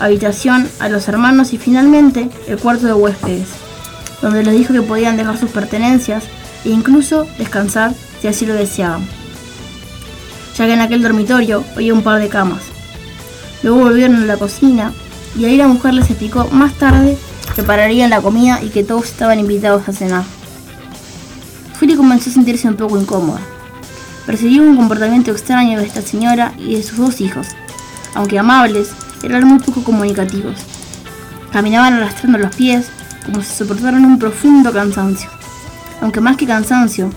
habitación 0.00 0.68
a 0.80 0.88
los 0.88 1.08
hermanos 1.08 1.52
y 1.52 1.58
finalmente 1.58 2.30
el 2.46 2.58
cuarto 2.58 2.86
de 2.86 2.94
huéspedes, 2.94 3.48
donde 4.22 4.42
les 4.42 4.54
dijo 4.54 4.72
que 4.72 4.82
podían 4.82 5.16
dejar 5.16 5.36
sus 5.36 5.50
pertenencias 5.50 6.24
e 6.64 6.70
incluso 6.70 7.26
descansar 7.38 7.92
si 8.20 8.28
así 8.28 8.46
lo 8.46 8.54
deseaban, 8.54 9.06
ya 10.56 10.66
que 10.66 10.72
en 10.72 10.80
aquel 10.80 11.02
dormitorio 11.02 11.62
había 11.74 11.92
un 11.92 12.02
par 12.02 12.20
de 12.20 12.28
camas. 12.28 12.73
Luego 13.64 13.78
volvieron 13.78 14.22
a 14.22 14.26
la 14.26 14.36
cocina 14.36 14.92
y 15.38 15.46
ahí 15.46 15.56
la 15.56 15.66
mujer 15.66 15.94
les 15.94 16.10
explicó 16.10 16.46
más 16.52 16.74
tarde 16.74 17.16
que 17.46 17.62
prepararían 17.62 18.10
la 18.10 18.20
comida 18.20 18.62
y 18.62 18.68
que 18.68 18.84
todos 18.84 19.06
estaban 19.06 19.40
invitados 19.40 19.88
a 19.88 19.92
cenar. 19.94 20.24
Philly 21.80 21.96
comenzó 21.96 22.28
a 22.28 22.34
sentirse 22.34 22.68
un 22.68 22.76
poco 22.76 23.00
incómoda. 23.00 23.40
Percibió 24.26 24.62
un 24.62 24.76
comportamiento 24.76 25.30
extraño 25.30 25.78
de 25.78 25.86
esta 25.86 26.02
señora 26.02 26.52
y 26.58 26.74
de 26.74 26.82
sus 26.82 26.98
dos 26.98 27.22
hijos. 27.22 27.46
Aunque 28.14 28.38
amables, 28.38 28.90
eran 29.22 29.46
muy 29.46 29.58
poco 29.60 29.82
comunicativos. 29.82 30.56
Caminaban 31.50 31.94
arrastrando 31.94 32.36
los 32.36 32.54
pies 32.54 32.88
como 33.24 33.42
si 33.42 33.50
soportaran 33.50 34.04
un 34.04 34.18
profundo 34.18 34.74
cansancio. 34.74 35.30
Aunque 36.02 36.20
más 36.20 36.36
que 36.36 36.46
cansancio, 36.46 37.08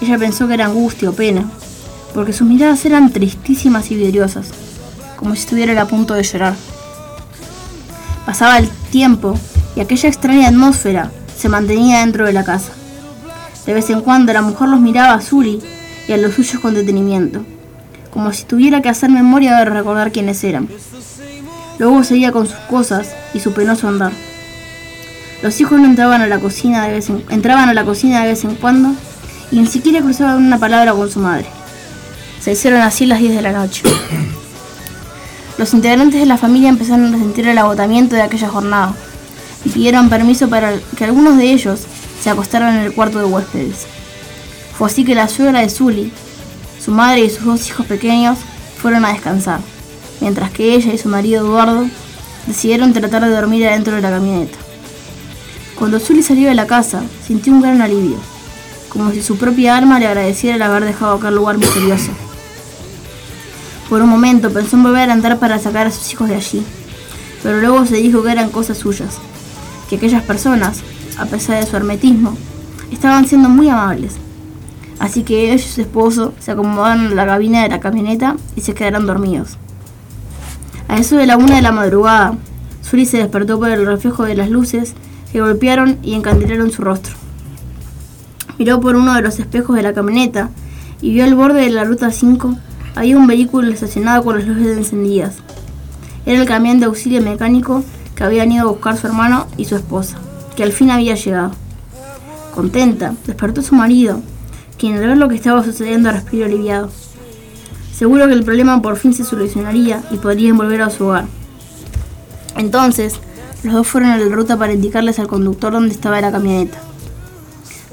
ella 0.00 0.16
pensó 0.16 0.46
que 0.46 0.54
era 0.54 0.66
angustia 0.66 1.10
o 1.10 1.12
pena, 1.12 1.50
porque 2.14 2.32
sus 2.32 2.46
miradas 2.46 2.84
eran 2.84 3.10
tristísimas 3.10 3.90
y 3.90 3.96
vidriosas, 3.96 4.52
como 5.18 5.34
si 5.34 5.40
estuviera 5.40 5.80
a 5.80 5.86
punto 5.86 6.14
de 6.14 6.22
llorar. 6.22 6.54
Pasaba 8.24 8.58
el 8.58 8.68
tiempo 8.68 9.38
y 9.74 9.80
aquella 9.80 10.08
extraña 10.08 10.48
atmósfera 10.48 11.10
se 11.36 11.48
mantenía 11.48 12.00
dentro 12.00 12.24
de 12.24 12.32
la 12.32 12.44
casa. 12.44 12.72
De 13.66 13.74
vez 13.74 13.90
en 13.90 14.00
cuando 14.00 14.32
la 14.32 14.42
mujer 14.42 14.68
los 14.68 14.80
miraba 14.80 15.14
a 15.14 15.20
Zuli 15.20 15.60
y 16.06 16.12
a 16.12 16.16
los 16.16 16.34
suyos 16.34 16.60
con 16.60 16.74
detenimiento, 16.74 17.44
como 18.10 18.32
si 18.32 18.44
tuviera 18.44 18.80
que 18.80 18.88
hacer 18.88 19.10
memoria 19.10 19.56
de 19.56 19.64
recordar 19.64 20.12
quiénes 20.12 20.42
eran. 20.44 20.68
Luego 21.78 22.02
seguía 22.04 22.32
con 22.32 22.46
sus 22.46 22.58
cosas 22.70 23.08
y 23.34 23.40
su 23.40 23.52
penoso 23.52 23.88
andar. 23.88 24.12
Los 25.42 25.60
hijos 25.60 25.80
no 25.80 25.86
entraban 25.86 26.22
a 26.22 26.26
la 26.26 26.38
cocina 26.38 26.86
de 26.86 26.92
vez 26.92 27.10
en, 27.10 27.24
entraban 27.28 27.68
a 27.68 27.74
la 27.74 27.84
cocina 27.84 28.22
de 28.22 28.28
vez 28.28 28.44
en 28.44 28.54
cuando 28.54 28.94
y 29.50 29.60
ni 29.60 29.66
siquiera 29.66 30.00
cruzaban 30.00 30.44
una 30.44 30.58
palabra 30.58 30.92
con 30.92 31.10
su 31.10 31.20
madre. 31.20 31.46
Se 32.40 32.52
hicieron 32.52 32.80
así 32.80 33.06
las 33.06 33.20
10 33.20 33.34
de 33.34 33.42
la 33.42 33.52
noche. 33.52 33.82
Los 35.58 35.74
integrantes 35.74 36.20
de 36.20 36.26
la 36.26 36.38
familia 36.38 36.68
empezaron 36.68 37.12
a 37.12 37.18
sentir 37.18 37.48
el 37.48 37.58
agotamiento 37.58 38.14
de 38.14 38.22
aquella 38.22 38.48
jornada 38.48 38.94
y 39.64 39.70
pidieron 39.70 40.08
permiso 40.08 40.48
para 40.48 40.78
que 40.96 41.04
algunos 41.04 41.36
de 41.36 41.52
ellos 41.52 41.80
se 42.22 42.30
acostaran 42.30 42.76
en 42.76 42.84
el 42.84 42.92
cuarto 42.92 43.18
de 43.18 43.24
huéspedes. 43.24 43.88
Fue 44.78 44.86
así 44.86 45.04
que 45.04 45.16
la 45.16 45.26
suegra 45.26 45.60
de 45.60 45.68
Zully, 45.68 46.12
su 46.80 46.92
madre 46.92 47.24
y 47.24 47.30
sus 47.30 47.44
dos 47.44 47.66
hijos 47.68 47.86
pequeños 47.86 48.38
fueron 48.80 49.04
a 49.04 49.12
descansar, 49.12 49.58
mientras 50.20 50.52
que 50.52 50.74
ella 50.74 50.92
y 50.92 50.98
su 50.98 51.08
marido 51.08 51.44
Eduardo 51.44 51.88
decidieron 52.46 52.92
tratar 52.92 53.24
de 53.24 53.30
dormir 53.30 53.66
adentro 53.66 53.96
de 53.96 54.02
la 54.02 54.10
camioneta. 54.10 54.58
Cuando 55.76 55.98
Zully 55.98 56.22
salió 56.22 56.48
de 56.48 56.54
la 56.54 56.68
casa, 56.68 57.02
sintió 57.26 57.52
un 57.52 57.62
gran 57.62 57.82
alivio, 57.82 58.18
como 58.90 59.10
si 59.10 59.22
su 59.22 59.36
propia 59.36 59.76
alma 59.76 59.98
le 59.98 60.06
agradeciera 60.06 60.54
el 60.54 60.62
haber 60.62 60.84
dejado 60.84 61.14
aquel 61.14 61.34
lugar 61.34 61.58
misterioso. 61.58 62.12
Por 63.88 64.02
un 64.02 64.10
momento 64.10 64.50
pensó 64.50 64.76
en 64.76 64.82
volver 64.82 65.08
a 65.08 65.14
andar 65.14 65.38
para 65.38 65.58
sacar 65.58 65.86
a 65.86 65.90
sus 65.90 66.12
hijos 66.12 66.28
de 66.28 66.34
allí, 66.34 66.62
pero 67.42 67.60
luego 67.60 67.86
se 67.86 67.96
dijo 67.96 68.22
que 68.22 68.32
eran 68.32 68.50
cosas 68.50 68.78
suyas, 68.78 69.18
que 69.88 69.96
aquellas 69.96 70.22
personas, 70.22 70.82
a 71.18 71.24
pesar 71.24 71.58
de 71.58 71.70
su 71.70 71.74
hermetismo, 71.76 72.36
estaban 72.92 73.26
siendo 73.26 73.48
muy 73.48 73.68
amables. 73.68 74.16
Así 74.98 75.22
que 75.22 75.44
ellos 75.44 75.64
y 75.64 75.68
su 75.68 75.80
esposo 75.80 76.34
se 76.38 76.50
acomodaron 76.50 77.06
en 77.06 77.16
la 77.16 77.26
cabina 77.26 77.62
de 77.62 77.68
la 77.70 77.80
camioneta 77.80 78.36
y 78.56 78.60
se 78.60 78.74
quedaron 78.74 79.06
dormidos. 79.06 79.56
A 80.88 80.96
eso 80.98 81.16
de 81.16 81.26
la 81.26 81.36
una 81.36 81.56
de 81.56 81.62
la 81.62 81.72
madrugada, 81.72 82.34
Suri 82.82 83.06
se 83.06 83.18
despertó 83.18 83.58
por 83.58 83.70
el 83.70 83.86
reflejo 83.86 84.24
de 84.24 84.34
las 84.34 84.50
luces 84.50 84.94
que 85.32 85.40
golpearon 85.40 85.98
y 86.02 86.14
encandilaron 86.14 86.72
su 86.72 86.82
rostro. 86.82 87.14
Miró 88.58 88.80
por 88.80 88.96
uno 88.96 89.14
de 89.14 89.22
los 89.22 89.38
espejos 89.38 89.76
de 89.76 89.82
la 89.82 89.92
camioneta 89.92 90.50
y 91.00 91.12
vio 91.12 91.24
al 91.24 91.34
borde 91.34 91.60
de 91.60 91.70
la 91.70 91.84
ruta 91.84 92.10
5 92.10 92.56
había 92.98 93.16
un 93.16 93.28
vehículo 93.28 93.70
estacionado 93.70 94.24
con 94.24 94.36
las 94.36 94.44
luces 94.44 94.76
encendidas. 94.76 95.36
Era 96.26 96.40
el 96.40 96.48
camión 96.48 96.80
de 96.80 96.86
auxilio 96.86 97.22
mecánico 97.22 97.84
que 98.16 98.24
habían 98.24 98.50
ido 98.50 98.66
a 98.66 98.72
buscar 98.72 98.96
su 98.96 99.06
hermano 99.06 99.46
y 99.56 99.66
su 99.66 99.76
esposa, 99.76 100.18
que 100.56 100.64
al 100.64 100.72
fin 100.72 100.90
había 100.90 101.14
llegado. 101.14 101.52
Contenta, 102.52 103.14
despertó 103.24 103.62
su 103.62 103.76
marido, 103.76 104.20
quien 104.78 104.94
al 104.94 105.06
ver 105.06 105.16
lo 105.16 105.28
que 105.28 105.36
estaba 105.36 105.62
sucediendo 105.62 106.10
respiró 106.10 106.46
aliviado. 106.46 106.90
Seguro 107.94 108.26
que 108.26 108.32
el 108.32 108.42
problema 108.42 108.82
por 108.82 108.96
fin 108.96 109.14
se 109.14 109.22
solucionaría 109.22 110.02
y 110.10 110.16
podrían 110.16 110.56
volver 110.56 110.82
a 110.82 110.90
su 110.90 111.04
hogar. 111.04 111.26
Entonces, 112.56 113.20
los 113.62 113.74
dos 113.74 113.86
fueron 113.86 114.10
a 114.10 114.18
la 114.18 114.34
ruta 114.34 114.56
para 114.56 114.72
indicarles 114.72 115.20
al 115.20 115.28
conductor 115.28 115.72
dónde 115.72 115.94
estaba 115.94 116.20
la 116.20 116.32
camioneta. 116.32 116.78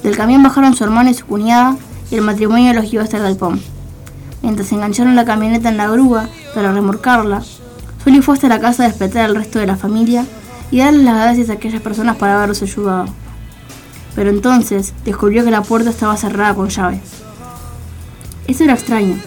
Del 0.02 0.18
camión 0.18 0.42
bajaron 0.42 0.76
su 0.76 0.84
hermano 0.84 1.12
y 1.12 1.14
su 1.14 1.28
cuñada 1.28 1.78
y 2.10 2.16
el 2.16 2.22
matrimonio 2.22 2.74
los 2.74 2.90
llevó 2.90 3.04
hasta 3.04 3.18
el 3.18 3.24
galpón. 3.24 3.75
Mientras 4.46 4.72
engancharon 4.72 5.16
la 5.16 5.26
camioneta 5.26 5.70
en 5.70 5.78
la 5.78 5.88
grúa 5.88 6.30
para 6.54 6.72
remorcarla, 6.72 7.42
Sully 8.04 8.22
fue 8.22 8.36
hasta 8.36 8.48
la 8.48 8.60
casa 8.60 8.84
a 8.84 8.88
despertar 8.88 9.26
al 9.26 9.36
resto 9.36 9.58
de 9.58 9.66
la 9.66 9.76
familia 9.76 10.24
y 10.70 10.78
darles 10.78 11.04
las 11.04 11.16
gracias 11.16 11.50
a 11.50 11.54
aquellas 11.54 11.82
personas 11.82 12.16
por 12.18 12.30
haberlos 12.30 12.62
ayudado. 12.62 13.08
Pero 14.14 14.30
entonces 14.30 14.94
descubrió 15.04 15.44
que 15.44 15.50
la 15.50 15.64
puerta 15.64 15.90
estaba 15.90 16.16
cerrada 16.16 16.54
con 16.54 16.70
llave. 16.70 17.02
Eso 18.48 18.66
era 18.66 18.74
extraño, 18.74 19.18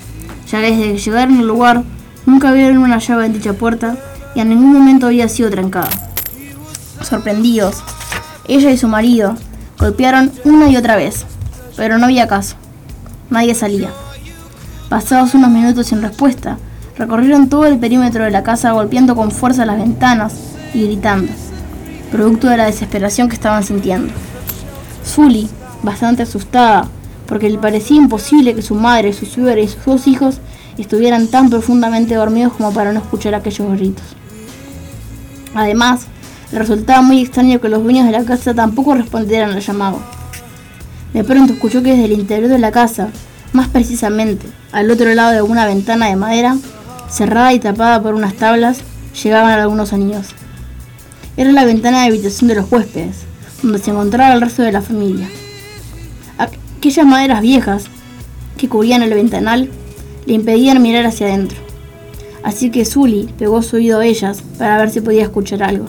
ya 0.48 0.60
que 0.60 0.70
desde 0.70 0.92
que 0.92 0.98
llegaron 0.98 1.38
al 1.38 1.48
lugar 1.48 1.82
nunca 2.24 2.52
vieron 2.52 2.78
una 2.78 2.98
llave 2.98 3.26
en 3.26 3.32
dicha 3.32 3.54
puerta 3.54 3.96
y 4.36 4.40
en 4.40 4.50
ningún 4.50 4.72
momento 4.72 5.08
había 5.08 5.28
sido 5.28 5.50
trancada. 5.50 5.90
Sorprendidos, 7.02 7.82
ella 8.46 8.70
y 8.70 8.78
su 8.78 8.86
marido 8.86 9.34
golpearon 9.80 10.30
una 10.44 10.68
y 10.68 10.76
otra 10.76 10.94
vez, 10.94 11.26
pero 11.76 11.98
no 11.98 12.04
había 12.04 12.28
caso. 12.28 12.54
Nadie 13.30 13.56
salía. 13.56 13.90
Pasados 14.88 15.34
unos 15.34 15.50
minutos 15.50 15.88
sin 15.88 16.00
respuesta, 16.00 16.56
recorrieron 16.96 17.50
todo 17.50 17.66
el 17.66 17.78
perímetro 17.78 18.24
de 18.24 18.30
la 18.30 18.42
casa 18.42 18.72
golpeando 18.72 19.14
con 19.14 19.30
fuerza 19.30 19.66
las 19.66 19.76
ventanas 19.76 20.34
y 20.72 20.84
gritando, 20.84 21.30
producto 22.10 22.48
de 22.48 22.56
la 22.56 22.64
desesperación 22.64 23.28
que 23.28 23.34
estaban 23.34 23.64
sintiendo. 23.64 24.14
Zully, 25.04 25.50
bastante 25.82 26.22
asustada, 26.22 26.88
porque 27.26 27.50
le 27.50 27.58
parecía 27.58 27.98
imposible 27.98 28.54
que 28.54 28.62
su 28.62 28.74
madre, 28.74 29.12
su 29.12 29.26
suegra 29.26 29.60
y 29.60 29.68
sus 29.68 29.84
dos 29.84 30.06
hijos 30.06 30.40
estuvieran 30.78 31.28
tan 31.28 31.50
profundamente 31.50 32.14
dormidos 32.14 32.54
como 32.54 32.72
para 32.72 32.94
no 32.94 33.00
escuchar 33.00 33.34
aquellos 33.34 33.70
gritos. 33.72 34.06
Además, 35.54 36.06
le 36.50 36.60
resultaba 36.60 37.02
muy 37.02 37.20
extraño 37.20 37.60
que 37.60 37.68
los 37.68 37.82
dueños 37.82 38.06
de 38.06 38.12
la 38.12 38.24
casa 38.24 38.54
tampoco 38.54 38.94
respondieran 38.94 39.50
al 39.50 39.60
llamado. 39.60 39.98
De 41.12 41.24
pronto 41.24 41.52
escuchó 41.52 41.82
que 41.82 41.90
desde 41.90 42.06
el 42.06 42.12
interior 42.12 42.48
de 42.48 42.58
la 42.58 42.72
casa, 42.72 43.10
más 43.52 43.68
precisamente 43.68 44.46
al 44.72 44.90
otro 44.90 45.12
lado 45.14 45.32
de 45.32 45.42
una 45.42 45.66
ventana 45.66 46.06
de 46.06 46.16
madera, 46.16 46.56
cerrada 47.08 47.52
y 47.52 47.58
tapada 47.58 48.02
por 48.02 48.14
unas 48.14 48.34
tablas, 48.34 48.80
llegaban 49.22 49.58
algunos 49.58 49.88
sonidos. 49.88 50.28
Era 51.36 51.52
la 51.52 51.64
ventana 51.64 52.02
de 52.02 52.08
habitación 52.08 52.48
de 52.48 52.56
los 52.56 52.70
huéspedes, 52.70 53.18
donde 53.62 53.78
se 53.78 53.90
encontraba 53.90 54.34
el 54.34 54.40
resto 54.40 54.62
de 54.62 54.72
la 54.72 54.82
familia. 54.82 55.28
Aquellas 56.36 57.06
maderas 57.06 57.40
viejas 57.40 57.84
que 58.56 58.68
cubrían 58.68 59.02
el 59.02 59.14
ventanal 59.14 59.70
le 60.26 60.34
impedían 60.34 60.82
mirar 60.82 61.06
hacia 61.06 61.28
adentro. 61.28 61.58
Así 62.42 62.70
que 62.70 62.84
Zully 62.84 63.32
pegó 63.38 63.62
su 63.62 63.76
oído 63.76 64.00
a 64.00 64.06
ellas 64.06 64.42
para 64.58 64.78
ver 64.78 64.90
si 64.90 65.00
podía 65.00 65.22
escuchar 65.22 65.62
algo. 65.62 65.86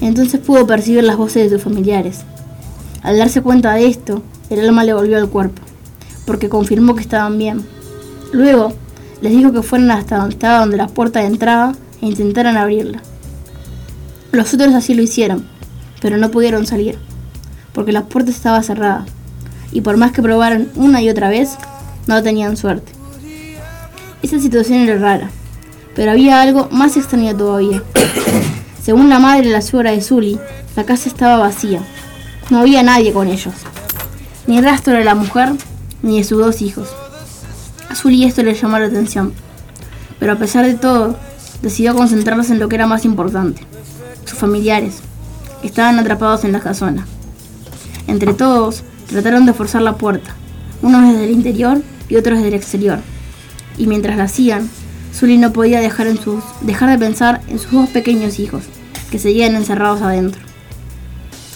Entonces 0.00 0.40
pudo 0.40 0.66
percibir 0.66 1.04
las 1.04 1.16
voces 1.16 1.50
de 1.50 1.56
sus 1.56 1.64
familiares. 1.64 2.20
Al 3.02 3.18
darse 3.18 3.42
cuenta 3.42 3.74
de 3.74 3.86
esto, 3.86 4.22
el 4.50 4.60
alma 4.60 4.84
le 4.84 4.94
volvió 4.94 5.18
al 5.18 5.28
cuerpo 5.28 5.65
porque 6.26 6.48
confirmó 6.48 6.94
que 6.94 7.02
estaban 7.02 7.38
bien. 7.38 7.64
Luego, 8.32 8.74
les 9.20 9.32
dijo 9.32 9.52
que 9.52 9.62
fueran 9.62 9.90
hasta 9.90 10.18
donde 10.18 10.34
estaba 10.34 10.60
donde 10.60 10.76
la 10.76 10.88
puerta 10.88 11.20
de 11.20 11.26
entrada 11.26 11.74
e 12.02 12.06
intentaran 12.06 12.56
abrirla. 12.56 13.00
Los 14.32 14.52
otros 14.52 14.74
así 14.74 14.94
lo 14.94 15.02
hicieron, 15.02 15.46
pero 16.02 16.18
no 16.18 16.30
pudieron 16.30 16.66
salir, 16.66 16.98
porque 17.72 17.92
la 17.92 18.04
puerta 18.04 18.30
estaba 18.30 18.62
cerrada, 18.62 19.06
y 19.72 19.80
por 19.80 19.96
más 19.96 20.12
que 20.12 20.22
probaran 20.22 20.68
una 20.74 21.00
y 21.00 21.08
otra 21.08 21.30
vez, 21.30 21.56
no 22.06 22.22
tenían 22.22 22.56
suerte. 22.56 22.92
Esa 24.22 24.38
situación 24.38 24.80
era 24.80 24.98
rara, 24.98 25.30
pero 25.94 26.10
había 26.10 26.42
algo 26.42 26.68
más 26.70 26.96
extraño 26.96 27.34
todavía. 27.36 27.82
Según 28.82 29.08
la 29.08 29.18
madre 29.18 29.48
y 29.48 29.50
la 29.52 29.62
suegra 29.62 29.92
de 29.92 30.02
Zully, 30.02 30.38
la 30.76 30.84
casa 30.84 31.08
estaba 31.08 31.38
vacía. 31.38 31.80
No 32.50 32.58
había 32.58 32.82
nadie 32.82 33.12
con 33.12 33.28
ellos. 33.28 33.54
Ni 34.46 34.60
rastro 34.60 34.94
de 34.94 35.04
la 35.04 35.14
mujer, 35.14 35.52
ni 36.02 36.18
de 36.18 36.24
sus 36.24 36.38
dos 36.38 36.62
hijos. 36.62 36.88
A 37.88 37.94
Zully 37.94 38.24
esto 38.24 38.42
le 38.42 38.54
llamó 38.54 38.78
la 38.78 38.86
atención, 38.86 39.32
pero 40.18 40.32
a 40.32 40.36
pesar 40.36 40.66
de 40.66 40.74
todo, 40.74 41.16
decidió 41.62 41.94
concentrarse 41.94 42.52
en 42.52 42.58
lo 42.58 42.68
que 42.68 42.76
era 42.76 42.86
más 42.86 43.04
importante, 43.04 43.62
sus 44.24 44.38
familiares, 44.38 44.98
que 45.60 45.68
estaban 45.68 45.98
atrapados 45.98 46.44
en 46.44 46.52
la 46.52 46.60
casona. 46.60 47.06
Entre 48.06 48.34
todos, 48.34 48.82
trataron 49.08 49.46
de 49.46 49.52
forzar 49.52 49.82
la 49.82 49.96
puerta, 49.96 50.34
unos 50.82 51.02
desde 51.08 51.24
el 51.24 51.30
interior 51.30 51.82
y 52.08 52.16
otros 52.16 52.38
desde 52.38 52.48
el 52.48 52.54
exterior. 52.54 52.98
Y 53.78 53.86
mientras 53.86 54.16
la 54.16 54.24
hacían, 54.24 54.68
Zully 55.14 55.38
no 55.38 55.52
podía 55.52 55.80
dejar, 55.80 56.06
en 56.06 56.20
sus, 56.20 56.42
dejar 56.60 56.90
de 56.90 56.98
pensar 56.98 57.40
en 57.48 57.58
sus 57.58 57.72
dos 57.72 57.88
pequeños 57.88 58.38
hijos, 58.38 58.64
que 59.10 59.18
seguían 59.18 59.56
encerrados 59.56 60.02
adentro. 60.02 60.40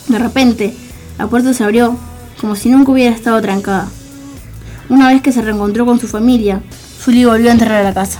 De 0.09 0.18
repente, 0.18 0.74
la 1.18 1.26
puerta 1.26 1.53
se 1.53 1.62
abrió 1.62 1.97
como 2.41 2.57
si 2.57 2.70
nunca 2.70 2.93
hubiera 2.93 3.14
estado 3.14 3.41
trancada. 3.41 3.88
Una 4.91 5.07
vez 5.07 5.22
que 5.22 5.30
se 5.30 5.41
reencontró 5.41 5.86
con 5.86 6.01
su 6.01 6.09
familia, 6.09 6.62
Zully 6.99 7.24
volvió 7.24 7.49
a 7.49 7.53
entrar 7.53 7.70
a 7.70 7.84
la 7.84 7.95
casa. 7.95 8.18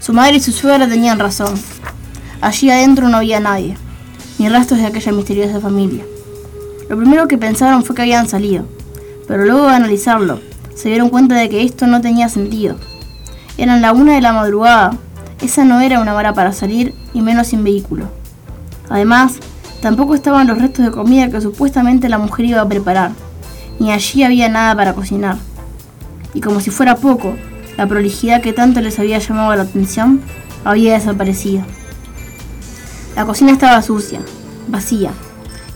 Su 0.00 0.14
madre 0.14 0.36
y 0.36 0.40
su 0.40 0.52
suegra 0.52 0.88
tenían 0.88 1.18
razón. 1.18 1.54
Allí 2.40 2.70
adentro 2.70 3.10
no 3.10 3.18
había 3.18 3.40
nadie, 3.40 3.76
ni 4.38 4.48
rastros 4.48 4.80
de 4.80 4.86
aquella 4.86 5.12
misteriosa 5.12 5.60
familia. 5.60 6.02
Lo 6.88 6.96
primero 6.96 7.28
que 7.28 7.36
pensaron 7.36 7.84
fue 7.84 7.94
que 7.94 8.00
habían 8.00 8.26
salido, 8.26 8.64
pero 9.28 9.44
luego 9.44 9.66
de 9.68 9.74
analizarlo, 9.74 10.40
se 10.74 10.88
dieron 10.88 11.10
cuenta 11.10 11.34
de 11.34 11.50
que 11.50 11.62
esto 11.62 11.86
no 11.86 12.00
tenía 12.00 12.30
sentido. 12.30 12.76
Eran 13.58 13.82
la 13.82 13.92
una 13.92 14.14
de 14.14 14.22
la 14.22 14.32
madrugada, 14.32 14.96
esa 15.42 15.66
no 15.66 15.82
era 15.82 16.00
una 16.00 16.14
hora 16.14 16.32
para 16.32 16.54
salir 16.54 16.94
y 17.12 17.20
menos 17.20 17.48
sin 17.48 17.62
vehículo. 17.62 18.06
Además, 18.88 19.34
tampoco 19.82 20.14
estaban 20.14 20.46
los 20.46 20.56
restos 20.56 20.86
de 20.86 20.90
comida 20.90 21.28
que 21.28 21.42
supuestamente 21.42 22.08
la 22.08 22.16
mujer 22.16 22.46
iba 22.46 22.62
a 22.62 22.68
preparar, 22.68 23.12
ni 23.78 23.92
allí 23.92 24.22
había 24.22 24.48
nada 24.48 24.74
para 24.76 24.94
cocinar. 24.94 25.36
Y 26.32 26.40
como 26.40 26.60
si 26.60 26.70
fuera 26.70 26.96
poco, 26.96 27.36
la 27.76 27.86
prolijidad 27.86 28.42
que 28.42 28.52
tanto 28.52 28.80
les 28.80 28.98
había 28.98 29.18
llamado 29.18 29.54
la 29.54 29.62
atención 29.62 30.20
había 30.64 30.94
desaparecido. 30.94 31.62
La 33.16 33.24
cocina 33.24 33.52
estaba 33.52 33.82
sucia, 33.82 34.20
vacía, 34.68 35.12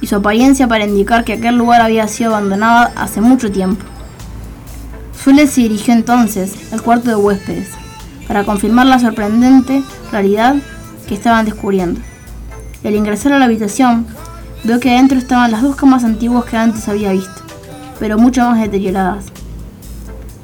y 0.01 0.07
su 0.07 0.17
apariencia 0.17 0.69
para 0.69 0.85
indicar 0.85 1.25
que 1.25 1.35
aquel 1.35 1.57
lugar 1.57 1.81
había 1.81 2.09
sido 2.09 2.31
abandonado 2.31 2.91
hace 2.97 3.21
mucho 3.21 3.51
tiempo. 3.51 3.85
Zule 5.17 5.47
se 5.47 5.63
dirigió 5.63 5.95
entonces 5.95 6.73
al 6.73 6.83
cuarto 6.83 7.11
de 7.11 7.17
huéspedes 7.17 7.69
para 8.27 8.45
confirmar 8.45 8.87
la 8.87 8.99
sorprendente 8.99 9.83
realidad 10.13 10.57
que 11.09 11.15
estaban 11.15 11.45
descubriendo. 11.45 12.01
Al 12.85 12.95
ingresar 12.95 13.33
a 13.33 13.39
la 13.39 13.47
habitación, 13.47 14.07
vio 14.65 14.79
que 14.79 14.91
adentro 14.91 15.19
estaban 15.19 15.51
las 15.51 15.63
dos 15.63 15.77
camas 15.77 16.05
antiguas 16.05 16.45
que 16.45 16.57
antes 16.57 16.89
había 16.89 17.13
visto, 17.13 17.43
pero 17.99 18.19
mucho 18.19 18.43
más 18.43 18.61
deterioradas. 18.61 19.27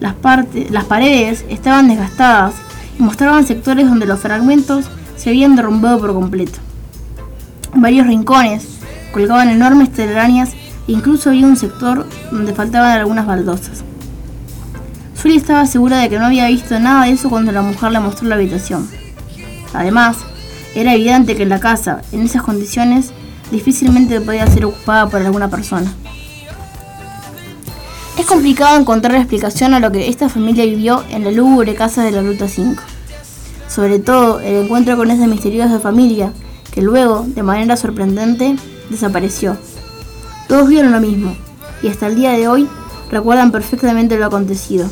Las, 0.01 0.15
partes, 0.15 0.71
las 0.71 0.85
paredes 0.85 1.45
estaban 1.49 1.89
desgastadas 1.89 2.55
y 2.99 3.03
mostraban 3.03 3.47
sectores 3.47 3.89
donde 3.89 4.07
los 4.07 4.21
fragmentos 4.21 4.87
se 5.17 5.31
habían 5.31 5.57
derrumbado 5.57 5.99
por 5.99 6.13
completo. 6.13 6.59
Varios 7.75 8.07
rincones 8.07 8.67
colgaban 9.13 9.49
enormes 9.49 9.93
telarañas 9.93 10.53
e 10.87 10.93
incluso 10.93 11.31
había 11.31 11.47
un 11.47 11.57
sector 11.57 12.07
donde 12.31 12.55
faltaban 12.55 12.99
algunas 12.99 13.27
baldosas. 13.27 13.85
Sully 15.15 15.37
estaba 15.37 15.67
segura 15.67 15.99
de 15.99 16.11
que 16.11 16.19
no 16.19 16.27
había 16.27 16.49
visto 16.49 16.79
nada 16.79 17.07
de 17.07 17.13
eso 17.13 17.31
cuando 17.31 17.53
la 17.53 17.63
mujer 17.63 17.93
le 17.93 18.01
mostró 18.01 18.29
la 18.29 18.35
habitación. 18.35 18.87
Además, 19.73 20.19
era 20.75 20.95
evidente 20.95 21.37
que 21.37 21.47
la 21.47 21.61
casa, 21.61 22.03
en 22.13 22.23
esas 22.23 22.43
condiciones, 22.43 23.13
difícilmente 23.51 24.21
podía 24.21 24.47
ser 24.47 24.65
ocupada 24.65 25.09
por 25.09 25.23
alguna 25.23 25.49
persona. 25.49 25.93
Es 28.17 28.27
complicado 28.27 28.79
encontrar 28.79 29.17
explicación 29.17 29.75
a 29.75 29.81
lo 29.81 29.91
que 29.91 30.09
esta 30.09 30.29
familia 30.29 30.65
vivió 30.65 31.03
en 31.11 31.25
la 31.25 31.33
lúgubre 31.33 31.75
casa 31.75 32.05
de 32.05 32.13
la 32.13 32.23
Ruta 32.23 32.47
5. 32.49 32.81
Sobre 33.69 33.99
todo 33.99 34.39
el 34.39 34.65
encuentro 34.65 34.97
con 34.97 35.11
esa 35.11 35.27
misteriosa 35.27 35.81
familia 35.81 36.33
que 36.71 36.81
luego, 36.81 37.25
de 37.27 37.43
manera 37.43 37.77
sorprendente, 37.77 38.55
desapareció. 38.89 39.57
Todos 40.49 40.69
vieron 40.69 40.93
lo 40.93 41.01
mismo 41.01 41.37
y 41.83 41.89
hasta 41.89 42.07
el 42.07 42.15
día 42.15 42.31
de 42.31 42.47
hoy 42.47 42.69
recuerdan 43.11 43.51
perfectamente 43.51 44.17
lo 44.17 44.27
acontecido. 44.27 44.89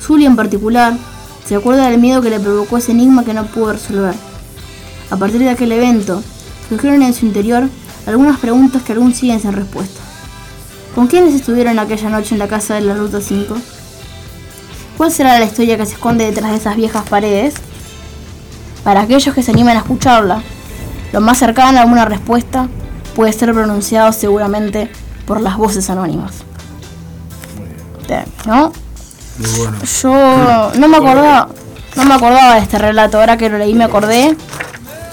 Zully 0.00 0.24
en 0.24 0.36
particular 0.36 0.94
se 1.46 1.56
acuerda 1.56 1.90
del 1.90 2.00
miedo 2.00 2.22
que 2.22 2.30
le 2.30 2.40
provocó 2.40 2.78
ese 2.78 2.92
enigma 2.92 3.24
que 3.24 3.34
no 3.34 3.44
pudo 3.44 3.74
resolver. 3.74 4.14
A 5.10 5.16
partir 5.18 5.40
de 5.40 5.50
aquel 5.50 5.72
evento, 5.72 6.22
surgieron 6.70 7.02
en 7.02 7.12
su 7.12 7.26
interior 7.26 7.68
algunas 8.06 8.40
preguntas 8.40 8.82
que 8.82 8.94
aún 8.94 9.14
siguen 9.14 9.40
sin 9.40 9.52
respuesta. 9.52 9.93
¿Con 10.94 11.08
quiénes 11.08 11.34
estuvieron 11.34 11.78
aquella 11.78 12.08
noche 12.08 12.34
en 12.34 12.38
la 12.38 12.46
casa 12.46 12.74
de 12.74 12.82
la 12.82 12.94
Ruta 12.94 13.20
5? 13.20 13.56
¿Cuál 14.96 15.10
será 15.10 15.38
la 15.40 15.44
historia 15.44 15.76
que 15.76 15.86
se 15.86 15.94
esconde 15.94 16.24
detrás 16.24 16.52
de 16.52 16.58
esas 16.58 16.76
viejas 16.76 17.08
paredes? 17.08 17.54
Para 18.84 19.00
aquellos 19.00 19.34
que 19.34 19.42
se 19.42 19.50
animan 19.50 19.76
a 19.76 19.80
escucharla, 19.80 20.42
lo 21.12 21.20
más 21.20 21.38
cercano 21.38 21.78
a 21.78 21.82
alguna 21.82 22.04
respuesta 22.04 22.68
puede 23.16 23.32
ser 23.32 23.52
pronunciado 23.52 24.12
seguramente 24.12 24.88
por 25.26 25.40
las 25.40 25.56
voces 25.56 25.90
anónimas. 25.90 26.44
¿No? 28.46 28.72
Muy 29.38 29.50
bueno. 29.58 29.78
Yo 30.00 30.72
no 30.78 30.88
me 30.88 30.96
acordaba, 30.96 31.48
no 31.96 32.04
me 32.04 32.14
acordaba 32.14 32.54
de 32.54 32.60
este 32.60 32.78
relato, 32.78 33.18
ahora 33.18 33.36
que 33.36 33.48
lo 33.48 33.58
leí 33.58 33.74
me 33.74 33.84
acordé. 33.84 34.36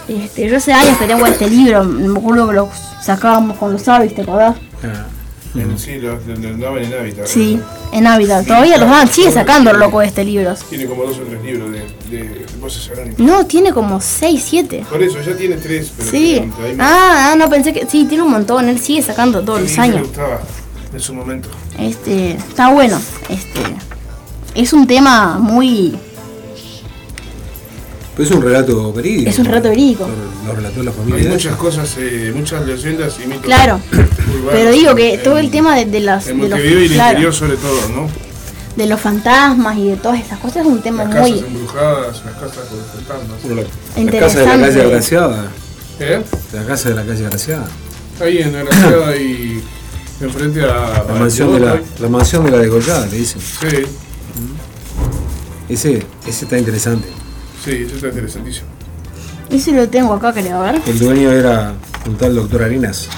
Este, 0.07 0.47
yo 0.47 0.57
hace 0.57 0.73
años 0.73 0.97
que 0.99 1.07
tengo 1.07 1.25
este 1.25 1.49
libro, 1.49 1.83
me 1.85 2.19
acuerdo 2.19 2.47
que 2.49 2.53
lo 2.53 2.69
sacábamos 3.01 3.57
con 3.57 3.71
los 3.71 3.81
sabis, 3.81 4.13
¿te 4.13 4.21
acordás? 4.21 4.57
Ah, 4.83 5.05
En- 5.53 5.77
Sí, 5.77 5.95
lo, 5.99 6.13
lo- 6.15 6.35
lo 6.37 6.57
daban 6.57 6.83
en 6.83 6.93
Hábitat. 6.93 7.27
Sí, 7.27 7.59
en 7.91 8.03
Navidad. 8.05 8.45
Todavía 8.45 8.77
los 8.77 8.89
dan, 8.89 9.07
sigue 9.09 9.31
sacando 9.31 9.71
el 9.71 9.77
loco 9.79 9.99
de 9.99 10.07
este 10.07 10.23
libro. 10.23 10.55
Tiene 10.69 10.85
como 10.85 11.03
dos 11.03 11.17
o 11.17 11.21
tres 11.23 11.43
libros 11.43 11.71
de, 11.71 11.79
de, 12.09 12.23
de 12.23 12.45
voces. 12.59 12.89
No, 13.17 13.45
tiene 13.45 13.73
como 13.73 13.99
6, 13.99 14.43
7. 14.47 14.85
Por 14.89 15.03
eso, 15.03 15.19
ya 15.21 15.35
tiene 15.35 15.57
tres, 15.57 15.91
pero 15.97 16.09
Sí. 16.09 16.17
tiene- 16.39 16.53
ahí 16.65 16.75
me- 16.75 16.83
Ah, 16.83 17.31
ah, 17.31 17.35
no 17.37 17.49
pensé 17.49 17.73
que. 17.73 17.85
Sí, 17.89 18.05
tiene 18.05 18.23
un 18.23 18.31
montón. 18.31 18.69
Él 18.69 18.79
sigue 18.79 19.01
sacando 19.01 19.41
todos 19.41 19.61
los 19.61 19.75
me 19.77 19.83
años. 19.83 20.01
gustaba 20.07 20.39
en 20.93 20.99
su 20.99 21.13
momento. 21.13 21.49
Este, 21.77 22.31
está 22.33 22.69
bueno. 22.71 22.97
Este, 23.27 23.59
es 24.55 24.71
un 24.73 24.87
tema 24.87 25.37
muy. 25.37 25.97
Pero 28.15 28.29
es 28.29 28.35
un 28.35 28.41
relato 28.41 28.91
verídico. 28.93 29.29
Es 29.29 29.39
un 29.39 29.45
relato 29.45 29.69
verídico. 29.69 30.07
Lo, 30.07 30.47
lo 30.47 30.55
relató 30.55 30.83
la 30.83 30.91
Hay 30.91 30.97
familia. 30.97 31.23
de 31.23 31.29
muchas 31.29 31.55
cosas, 31.55 31.95
eh, 31.97 32.33
muchas 32.35 32.65
leyendas 32.65 33.15
y 33.23 33.27
mitos. 33.27 33.43
Claro. 33.43 33.79
Pero 34.51 34.71
digo 34.71 34.95
que 34.95 35.13
en- 35.15 35.23
todo 35.23 35.37
el 35.37 35.49
tema 35.51 35.75
de, 35.75 35.85
de 35.85 35.99
las. 36.01 36.27
En 36.27 36.41
De 36.41 36.49
los, 36.49 36.59
y 36.59 36.63
el 36.63 36.89
claro, 36.91 37.09
interior 37.11 37.33
sobre 37.33 37.55
todo, 37.57 37.89
¿no? 37.95 38.09
de 38.75 38.85
los 38.85 39.01
fantasmas 39.01 39.77
y 39.77 39.89
de 39.89 39.97
todas 39.97 40.17
estas 40.21 40.39
cosas 40.39 40.57
es 40.61 40.65
un 40.65 40.81
tema 40.81 41.03
Las 41.03 41.13
casas 41.13 41.29
muy 41.29 41.39
embrujadas, 41.39 42.23
las 42.25 42.33
casas 42.35 42.65
con 42.69 43.05
fantasmas. 43.05 43.43
Bueno, 43.43 43.61
la, 43.97 44.03
la 44.03 44.19
casa 44.19 44.39
de 44.39 44.45
la 44.45 44.59
calle 44.67 44.81
Agraciada. 44.81 45.51
¿Eh? 45.99 46.21
La 46.53 46.63
casa 46.65 46.89
de 46.89 46.95
la 46.95 47.05
calle 47.05 47.25
Agraciada. 47.25 47.67
Ahí 48.21 48.37
en 48.37 48.53
Graciada 48.53 49.15
y 49.17 49.61
enfrente 50.21 50.61
a... 50.63 51.03
La 51.05 51.15
mansión 51.19 51.53
de 51.53 51.59
la, 51.59 51.81
la 51.99 52.07
mansión 52.09 52.45
de 52.45 52.51
la 52.51 52.57
degollada, 52.59 53.05
le 53.07 53.17
dicen. 53.17 53.41
Sí, 53.41 53.77
Ese, 55.69 56.05
ese 56.27 56.45
está 56.45 56.57
interesante. 56.57 57.07
Sí, 57.63 57.83
eso 57.85 57.95
está 57.95 58.07
interesantísimo. 58.07 58.67
Eso 59.49 59.71
lo 59.71 59.89
tengo 59.89 60.13
acá, 60.13 60.33
creo, 60.33 60.61
a 60.61 60.71
ver. 60.71 60.81
El 60.85 60.99
dueño 60.99 61.31
era 61.31 61.73
un 62.07 62.15
tal 62.15 62.35
doctor 62.35 62.63
Arenas. 62.63 63.09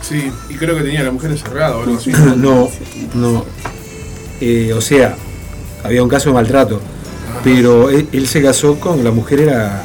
Sí, 0.00 0.30
y 0.48 0.54
creo 0.54 0.76
que 0.76 0.82
tenía 0.82 1.00
a 1.00 1.04
la 1.04 1.10
mujer 1.10 1.30
encerrada 1.30 1.76
o 1.76 1.82
algo 1.82 1.96
así. 1.96 2.10
No, 2.36 2.68
no. 3.14 3.44
Eh, 4.40 4.72
o 4.72 4.80
sea, 4.80 5.16
había 5.84 6.02
un 6.02 6.08
caso 6.08 6.30
de 6.30 6.34
maltrato. 6.34 6.80
Pero 7.44 7.90
él, 7.90 8.08
él 8.12 8.26
se 8.26 8.42
casó 8.42 8.80
con, 8.80 9.04
la 9.04 9.10
mujer 9.10 9.40
era 9.40 9.84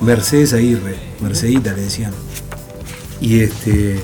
Mercedes 0.00 0.52
Aguirre, 0.52 0.96
Mercedita 1.20 1.72
le 1.72 1.82
decían. 1.82 2.12
Y 3.20 3.40
este. 3.40 4.00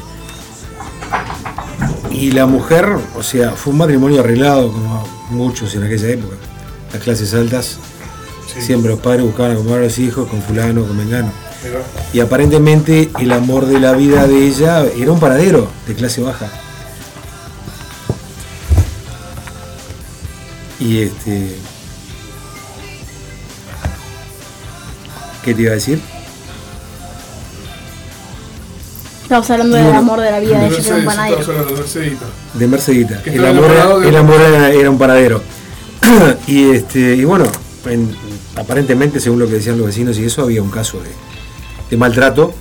Y 2.10 2.32
la 2.32 2.46
mujer, 2.46 2.96
o 3.16 3.22
sea, 3.22 3.52
fue 3.52 3.72
un 3.72 3.78
matrimonio 3.78 4.20
arreglado 4.20 4.72
como 4.72 5.06
muchos 5.30 5.74
en 5.74 5.84
aquella 5.84 6.08
época. 6.08 6.36
Las 6.92 7.02
clases 7.02 7.34
altas, 7.34 7.78
Sí. 8.54 8.60
siempre 8.62 8.90
los 8.90 9.00
padres 9.00 9.24
buscaban 9.24 9.52
acomodar 9.52 9.80
a 9.80 9.84
los 9.84 9.98
hijos 9.98 10.28
con 10.28 10.42
fulano, 10.42 10.84
con 10.84 10.96
mengano. 10.96 11.30
Y 12.12 12.20
aparentemente 12.20 13.10
el 13.20 13.32
amor 13.32 13.66
de 13.66 13.78
la 13.80 13.92
vida 13.92 14.26
de 14.26 14.46
ella 14.46 14.84
era 14.96 15.12
un 15.12 15.20
paradero 15.20 15.68
de 15.86 15.94
clase 15.94 16.20
baja. 16.22 16.48
Y 20.78 21.02
este. 21.02 21.56
¿Qué 25.44 25.54
te 25.54 25.62
iba 25.62 25.72
a 25.72 25.74
decir? 25.74 26.00
Estamos 29.22 29.48
hablando 29.50 29.76
del 29.76 29.94
amor 29.94 30.20
de 30.20 30.30
la 30.30 30.40
vida 30.40 30.58
de 30.58 30.66
ella, 30.66 30.76
que 30.76 30.86
era 30.88 30.96
un 30.96 31.04
Mercedes, 31.04 31.04
panadero. 31.04 31.40
estamos 31.40 31.48
hablando 31.60 31.74
de 31.74 31.80
Mercedita. 31.80 32.26
De 32.54 32.66
Mercedita. 32.66 33.22
El 33.26 33.46
amor, 33.46 34.00
de- 34.02 34.08
el 34.08 34.16
amor 34.16 34.40
era, 34.40 34.70
era 34.70 34.90
un 34.90 34.98
paradero. 34.98 35.42
y 36.46 36.70
este. 36.70 37.14
Y 37.16 37.24
bueno, 37.24 37.44
en- 37.86 38.16
aparentemente, 38.60 39.20
según 39.20 39.38
lo 39.38 39.46
que 39.46 39.54
decían 39.54 39.78
los 39.78 39.86
vecinos 39.86 40.18
y 40.18 40.24
eso, 40.24 40.42
había 40.42 40.62
un 40.62 40.70
caso 40.70 41.00
de, 41.00 41.08
de 41.90 41.96
maltrato. 41.96 42.52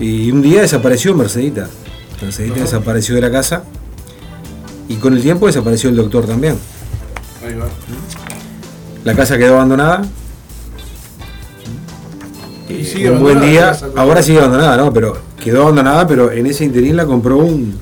Y 0.00 0.30
un 0.30 0.42
día 0.42 0.60
desapareció 0.60 1.14
Mercedita. 1.14 1.68
Mercedita 2.20 2.56
Ajá. 2.56 2.64
desapareció 2.64 3.14
de 3.14 3.20
la 3.20 3.30
casa. 3.30 3.62
Y 4.88 4.96
con 4.96 5.14
el 5.14 5.22
tiempo 5.22 5.46
desapareció 5.46 5.90
el 5.90 5.96
doctor 5.96 6.26
también. 6.26 6.56
Ahí 7.46 7.54
va. 7.54 7.66
La 9.04 9.14
casa 9.14 9.38
quedó 9.38 9.54
abandonada. 9.54 10.02
Y 12.68 12.84
sigue 12.84 13.10
un 13.10 13.20
buen 13.20 13.40
día, 13.40 13.76
ahora 13.96 14.22
sigue 14.22 14.38
abandonada, 14.38 14.76
¿no? 14.76 14.92
Pero 14.92 15.18
quedó 15.42 15.62
abandonada, 15.62 16.06
pero 16.06 16.30
en 16.30 16.46
ese 16.46 16.64
interín 16.64 16.96
la 16.96 17.06
compró 17.06 17.38
un, 17.38 17.78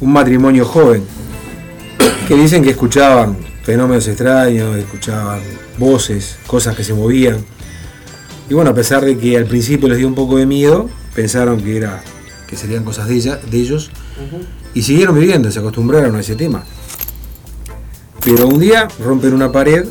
un 0.00 0.12
matrimonio 0.12 0.64
joven. 0.64 1.02
Que 2.28 2.34
dicen 2.34 2.62
que 2.62 2.70
escuchaban 2.70 3.49
fenómenos 3.62 4.06
extraños, 4.08 4.76
escuchaban 4.76 5.42
voces, 5.78 6.38
cosas 6.46 6.76
que 6.76 6.84
se 6.84 6.94
movían. 6.94 7.38
Y 8.48 8.54
bueno, 8.54 8.70
a 8.70 8.74
pesar 8.74 9.04
de 9.04 9.16
que 9.16 9.36
al 9.36 9.46
principio 9.46 9.88
les 9.88 9.98
dio 9.98 10.08
un 10.08 10.14
poco 10.14 10.36
de 10.36 10.46
miedo, 10.46 10.88
pensaron 11.14 11.62
que 11.62 11.76
era 11.76 12.02
que 12.48 12.56
serían 12.56 12.82
cosas 12.82 13.06
de 13.06 13.14
ella, 13.14 13.36
de 13.48 13.58
ellos, 13.58 13.90
y 14.74 14.82
siguieron 14.82 15.14
viviendo, 15.14 15.50
se 15.50 15.60
acostumbraron 15.60 16.16
a 16.16 16.20
ese 16.20 16.34
tema. 16.34 16.64
Pero 18.24 18.48
un 18.48 18.58
día 18.58 18.88
rompen 18.98 19.34
una 19.34 19.52
pared 19.52 19.86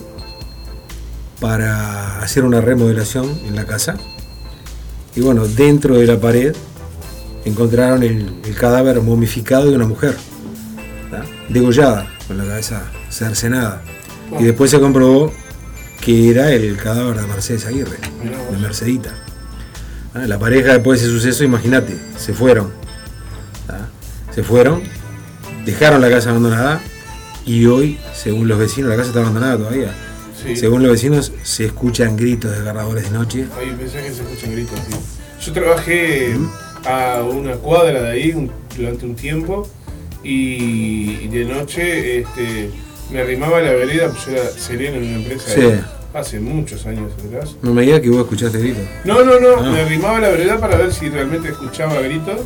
para 1.39 2.22
hacer 2.22 2.43
una 2.43 2.59
remodelación 2.59 3.39
en 3.45 3.55
la 3.55 3.65
casa. 3.65 3.95
Y 5.15 5.22
bueno, 5.22 5.47
dentro 5.47 5.95
de 5.95 6.05
la 6.05 6.20
pared 6.20 6.53
encontraron 7.45 8.03
el, 8.03 8.41
el 8.43 8.55
cadáver 8.55 9.01
momificado 9.01 9.70
de 9.70 9.76
una 9.76 9.88
mujer, 9.88 10.17
¿tá? 11.09 11.26
degollada, 11.47 12.07
con 12.30 12.38
la 12.38 12.45
cabeza 12.45 12.84
cercenada. 13.09 13.82
Y 14.39 14.43
después 14.43 14.69
se 14.71 14.80
comprobó 14.80 15.34
que 15.99 16.30
era 16.30 16.51
el 16.53 16.77
cadáver 16.77 17.17
de 17.19 17.27
Mercedes 17.27 17.65
Aguirre, 17.65 17.97
de 18.51 18.57
Mercedita. 18.57 19.13
Ah, 20.13 20.19
La 20.27 20.38
pareja 20.39 20.73
después 20.73 21.01
de 21.01 21.07
ese 21.07 21.15
suceso, 21.15 21.43
imagínate, 21.43 21.97
se 22.17 22.34
fueron. 22.34 22.71
Ah, 23.67 23.88
Se 24.34 24.43
fueron, 24.43 24.82
dejaron 25.65 25.99
la 26.01 26.09
casa 26.09 26.30
abandonada 26.30 26.80
y 27.45 27.65
hoy, 27.65 27.97
según 28.13 28.47
los 28.47 28.59
vecinos, 28.59 28.91
la 28.91 28.95
casa 28.95 29.07
está 29.09 29.21
abandonada 29.21 29.57
todavía. 29.57 29.91
Sí. 30.41 30.55
Según 30.55 30.84
los 30.84 30.91
vecinos, 30.91 31.34
se 31.43 31.65
escuchan 31.65 32.15
gritos 32.15 32.51
desgarradores 32.51 33.05
de 33.05 33.09
noche. 33.17 33.47
Ahí 33.59 33.75
pensé 33.77 34.01
que 34.03 34.11
se 34.13 34.21
escuchan 34.21 34.51
gritos, 34.51 34.80
sí. 34.88 34.95
Yo 35.47 35.53
trabajé 35.53 36.38
a 36.86 37.23
una 37.23 37.53
cuadra 37.53 38.03
de 38.03 38.11
ahí 38.11 38.32
un- 38.34 38.51
durante 38.77 39.05
un 39.05 39.15
tiempo 39.15 39.67
y, 40.24 41.28
de 41.28 41.45
noche 41.45 42.20
este, 42.20 42.70
me 43.11 43.20
arrimaba 43.22 43.59
a 43.59 43.61
la 43.61 43.74
vereda, 43.74 44.09
pues 44.09 44.26
yo 44.26 44.32
era 44.34 44.49
sereno 44.49 44.97
en 44.97 45.03
una 45.03 45.15
empresa 45.17 45.53
Sí. 45.53 45.61
ahí, 45.61 45.82
hace 46.13 46.39
muchos 46.39 46.86
años 46.86 47.11
atrás. 47.26 47.55
No 47.61 47.74
me 47.74 47.84
digas 47.84 48.01
que 48.01 48.09
vos 48.09 48.22
escuchaste 48.22 48.59
gritos. 48.59 48.84
No, 49.05 49.24
no, 49.24 49.39
no, 49.39 49.57
Ah. 49.59 49.72
me 49.72 49.82
arrimaba 49.82 50.17
a 50.17 50.22
la 50.22 50.30
vereda 50.30 50.59
para 50.59 50.78
ver 50.78 50.93
si 50.93 51.09
realmente 51.09 51.49
escuchaba 51.49 51.99
gritos, 52.01 52.41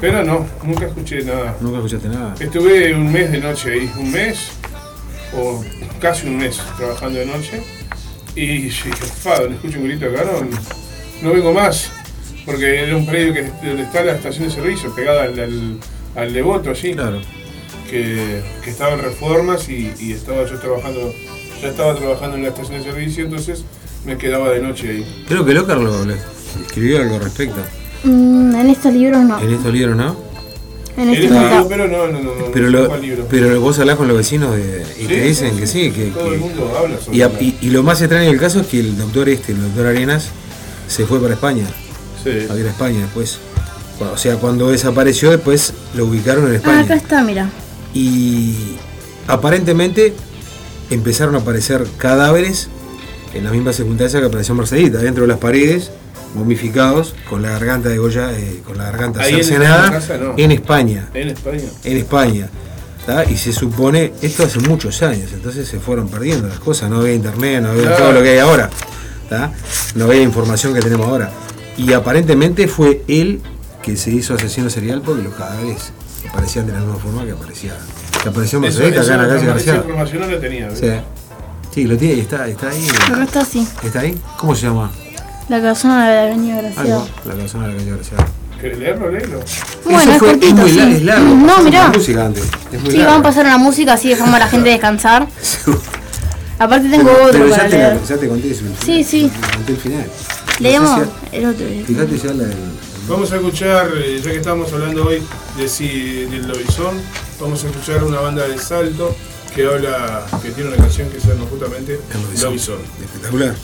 pero 0.00 0.24
no, 0.24 0.46
nunca 0.64 0.86
escuché 0.86 1.22
nada. 1.22 1.56
Nunca 1.60 1.78
escuchaste 1.78 2.08
nada. 2.08 2.34
Estuve 2.40 2.94
un 2.94 3.12
mes 3.12 3.30
de 3.30 3.38
noche 3.38 3.72
ahí, 3.72 3.90
un 3.98 4.10
mes, 4.10 4.38
o 5.36 5.62
casi 6.00 6.26
un 6.26 6.38
mes 6.38 6.60
trabajando 6.76 7.18
de 7.18 7.26
noche, 7.26 7.62
y 8.34 8.62
dije, 8.62 8.90
fa, 8.92 9.40
no 9.40 9.54
escucho 9.54 9.78
un 9.78 9.84
grito 9.84 10.06
acá, 10.06 10.24
no, 10.24 10.48
no 11.28 11.34
vengo 11.34 11.52
más, 11.52 11.90
porque 12.46 12.82
era 12.84 12.96
un 12.96 13.06
predio 13.06 13.32
que, 13.34 13.42
donde 13.66 13.82
está 13.82 14.02
la 14.02 14.12
estación 14.12 14.48
de 14.48 14.54
servicio, 14.54 14.94
pegada 14.94 15.24
al, 15.24 15.38
al, 15.38 15.78
al 16.16 16.32
Devoto 16.32 16.70
allí, 16.70 16.94
Claro. 16.94 17.20
que, 17.90 18.42
que 18.62 18.70
estaba 18.70 18.92
en 18.94 19.00
reformas 19.00 19.68
y, 19.68 19.92
y 19.98 20.12
estaba 20.12 20.44
yo 20.48 20.58
trabajando, 20.58 21.12
ya 21.60 21.68
estaba 21.68 21.94
trabajando 21.94 22.36
en 22.36 22.42
la 22.42 22.48
estación 22.48 22.78
de 22.78 22.84
servicio, 22.84 23.24
entonces 23.24 23.64
me 24.04 24.16
quedaba 24.18 24.50
de 24.50 24.60
noche 24.60 24.88
ahí. 24.90 25.24
Creo 25.28 25.44
que 25.44 25.54
Lócar 25.54 25.78
lo, 25.78 26.04
lo 26.04 26.14
escribió 26.66 27.00
algo 27.00 27.16
al 27.16 27.22
respecto. 27.24 27.60
Mm, 28.04 28.54
en 28.56 28.68
estos 28.68 28.92
libros 28.92 29.22
no. 29.22 29.40
En 29.40 29.52
estos 29.54 29.72
libros, 29.72 29.96
¿no? 29.96 30.16
En 30.96 31.08
este 31.08 31.28
no. 31.28 31.66
pero 31.68 31.88
no, 31.88 32.06
no, 32.08 32.20
no, 32.20 32.34
no, 32.34 32.44
Pero, 32.52 32.66
no 32.70 32.70
lo, 32.88 32.96
libro. 32.98 33.26
pero 33.30 33.58
vos 33.62 33.78
hablás 33.78 33.96
con 33.96 34.08
los 34.08 34.16
vecinos 34.18 34.54
de- 34.54 34.84
y 34.98 35.02
Sí, 35.02 35.06
te 35.08 35.22
dicen 35.22 35.54
sí, 35.54 35.60
que 35.60 35.66
sí, 35.66 35.90
que, 35.90 36.04
Todo 36.10 36.28
que- 36.28 36.34
el 36.34 36.40
mundo 36.40 36.70
habla 36.78 36.98
sobre 37.00 37.16
y, 37.16 37.20
la- 37.20 37.30
y- 37.40 37.56
y 37.62 37.70
lo 37.70 37.82
más 37.82 38.02
extraño 38.02 38.28
del 38.28 38.38
caso 38.38 38.60
es 38.60 38.66
que 38.66 38.80
el 38.80 38.98
doctor 38.98 39.28
este, 39.30 39.52
el 39.52 39.62
doctor 39.62 39.86
Arenas, 39.86 40.28
se 40.88 41.06
fue 41.06 41.18
para 41.20 41.32
España, 41.32 41.64
Sí. 42.22 42.30
a 42.50 42.58
ir 42.58 42.66
a 42.66 42.70
España 42.70 43.00
después. 43.00 43.38
O 44.00 44.16
sea, 44.16 44.36
cuando 44.36 44.70
desapareció 44.70 45.30
después 45.30 45.72
lo 45.94 46.06
ubicaron 46.06 46.46
en 46.46 46.52
Ah, 46.52 46.56
España. 46.56 46.80
acá 46.80 46.94
está, 46.94 47.22
mira. 47.22 47.50
y 47.94 48.76
aparentemente 49.28 50.14
empezaron 50.90 51.34
a 51.34 51.38
aparecer 51.38 51.84
cadáveres 51.98 52.68
en 53.34 53.44
la 53.44 53.50
misma 53.50 53.72
circunstancia 53.72 54.20
que 54.20 54.26
apareció 54.26 54.54
Mercedita, 54.54 54.98
dentro 54.98 55.22
de 55.22 55.28
las 55.28 55.38
paredes, 55.38 55.90
momificados, 56.34 57.14
con 57.28 57.42
la 57.42 57.50
garganta 57.50 57.88
de 57.88 57.98
Goya, 57.98 58.32
eh, 58.32 58.60
con 58.66 58.76
la 58.78 58.84
garganta 58.84 59.20
Ahí 59.22 59.34
en 59.34 59.44
cercenada, 59.44 59.90
casa, 59.90 60.16
no. 60.18 60.34
en 60.36 60.50
España, 60.50 61.08
En 61.14 61.28
España. 61.28 61.62
en 61.84 61.96
España. 61.96 62.48
¿tá? 63.06 63.24
Y 63.24 63.36
se 63.36 63.52
supone, 63.52 64.12
esto 64.22 64.44
hace 64.44 64.58
muchos 64.60 65.02
años, 65.02 65.30
entonces 65.32 65.66
se 65.68 65.78
fueron 65.80 66.08
perdiendo 66.08 66.48
las 66.48 66.58
cosas, 66.58 66.88
no 66.90 67.00
había 67.00 67.14
internet, 67.14 67.62
no 67.62 67.70
había 67.70 67.82
Claro. 67.82 67.96
todo 67.96 68.12
lo 68.12 68.22
que 68.22 68.30
hay 68.30 68.38
ahora, 68.38 68.70
¿tá? 69.28 69.52
no 69.94 70.04
había 70.06 70.22
información 70.22 70.72
que 70.74 70.80
tenemos 70.80 71.06
ahora. 71.08 71.30
Y 71.76 71.92
aparentemente 71.94 72.68
fue 72.68 73.02
él 73.08 73.40
que 73.82 73.96
se 73.96 74.10
hizo 74.10 74.34
asesino 74.34 74.70
serial 74.70 75.02
porque 75.04 75.22
los 75.22 75.34
cadáveres 75.34 75.92
aparecían 76.30 76.66
de 76.66 76.72
la 76.72 76.78
misma 76.80 76.96
forma 76.96 77.24
que 77.24 77.32
aparecía, 77.32 77.72
que 78.22 78.28
apareció 78.28 78.58
Eso- 78.64 78.80
Mercedes 78.80 79.08
acá 79.08 79.14
en 79.14 79.18
la 79.20 79.24
esa- 79.26 79.28
calle 79.34 79.44
esa 79.44 79.52
García. 79.54 79.74
información 79.76 80.20
no 80.22 80.26
la 80.28 80.40
tenía. 80.40 80.68
¿ves? 80.68 80.78
Sí. 80.78 80.86
Sí, 81.74 81.84
lo 81.84 81.96
tiene, 81.96 82.20
está, 82.20 82.46
está 82.48 82.68
ahí. 82.68 82.86
Acá 83.10 83.22
está 83.24 83.40
así. 83.40 83.66
¿Está 83.82 84.00
ahí? 84.00 84.18
¿Cómo 84.38 84.54
se 84.54 84.66
llama? 84.66 84.90
La 85.48 85.60
casona 85.60 86.08
de 86.08 86.14
la 86.14 86.22
avenida 86.22 86.56
Graciada. 86.62 86.82
Algo, 87.02 87.08
la 87.24 87.34
persona 87.34 87.66
de 87.66 87.72
la 87.72 87.78
calle 87.78 87.90
García. 87.90 88.18
¿Querés 88.60 88.78
leerlo? 88.78 89.10
Léelo. 89.10 89.40
Bueno, 89.84 90.00
Eso 90.00 90.10
es 90.12 90.18
fue- 90.18 90.28
cortito, 90.28 90.54
muy 90.54 90.70
sí. 90.70 90.76
la- 90.78 90.90
es 90.90 91.02
largo. 91.02 91.34
No, 91.34 91.62
mirá. 91.62 91.88
música 91.88 92.26
antes. 92.26 92.44
Es 92.72 92.80
muy 92.80 92.90
Sí, 92.92 92.96
largo. 92.98 93.12
vamos 93.12 93.20
a 93.20 93.28
pasar 93.28 93.46
una 93.46 93.58
música 93.58 93.92
así 93.94 94.08
dejamos 94.10 94.34
a 94.34 94.38
la 94.38 94.46
gente 94.48 94.70
descansar. 94.70 95.26
Aparte 96.58 96.88
tengo 96.88 97.04
Pero- 97.10 97.24
otro 97.24 97.32
pero 97.40 97.50
para 97.50 97.62
ya 97.64 97.68
te, 97.70 97.76
leer. 97.76 97.96
la- 97.96 98.02
ya 98.06 98.16
te 98.18 98.28
conté 98.28 98.50
eso. 98.52 98.64
Sí, 98.84 99.02
sí. 99.02 99.30
Te 99.50 99.56
conté 99.56 99.72
el 99.72 99.78
final. 99.78 100.06
Leemos 100.60 100.90
No 100.90 100.98
sé 100.98 101.04
si- 101.30 101.36
el 101.36 101.46
otro. 101.46 101.66
Fíjate 101.86 102.18
ya 102.18 102.32
la 102.34 102.44
del. 102.44 102.56
Vamos 103.12 103.30
a 103.30 103.36
escuchar, 103.36 103.90
eh, 103.94 104.22
ya 104.24 104.30
que 104.30 104.38
estamos 104.38 104.72
hablando 104.72 105.04
hoy 105.04 105.22
de 105.58 105.68
si, 105.68 106.24
del 106.24 106.48
Lobizón, 106.48 106.98
vamos 107.38 107.62
a 107.62 107.68
escuchar 107.68 108.02
una 108.04 108.20
banda 108.20 108.48
de 108.48 108.56
Salto 108.56 109.14
que 109.54 109.66
habla, 109.66 110.26
que 110.42 110.50
tiene 110.50 110.70
una 110.70 110.78
canción 110.78 111.10
que 111.10 111.20
se 111.20 111.28
llama 111.28 111.44
justamente 111.50 112.00
el. 112.10 112.40
Lobizón. 112.40 112.78
Espectacular. 113.02 113.54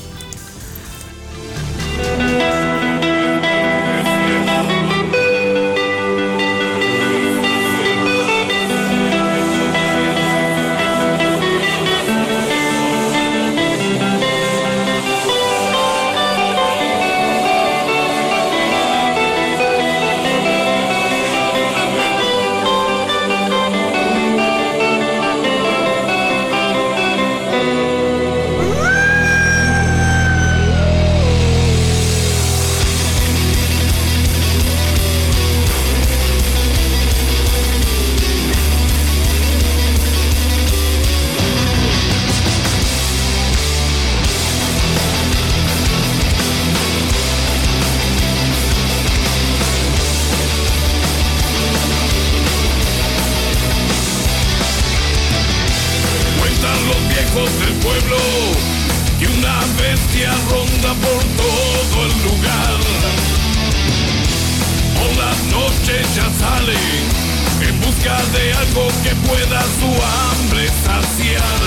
De 68.33 68.53
algo 68.53 68.89
que 69.03 69.15
pueda 69.27 69.63
su 69.79 69.91
hambre 70.03 70.69
saciar. 70.85 71.61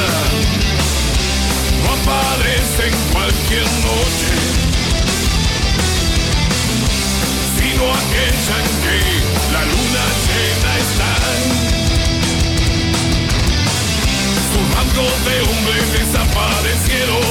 No 1.83 1.89
aparece 1.93 2.87
en 2.87 2.95
cualquier 3.11 3.63
noche, 3.63 4.33
sino 7.57 7.83
aquella 7.93 8.55
en 8.61 8.69
que 8.83 8.97
la 9.53 9.63
luna 9.65 10.05
llena 10.27 10.71
está. 10.85 11.13
Sus 14.51 14.65
rasgos 14.75 15.15
de 15.25 15.35
hombre 15.41 15.77
desaparecieron. 15.97 17.23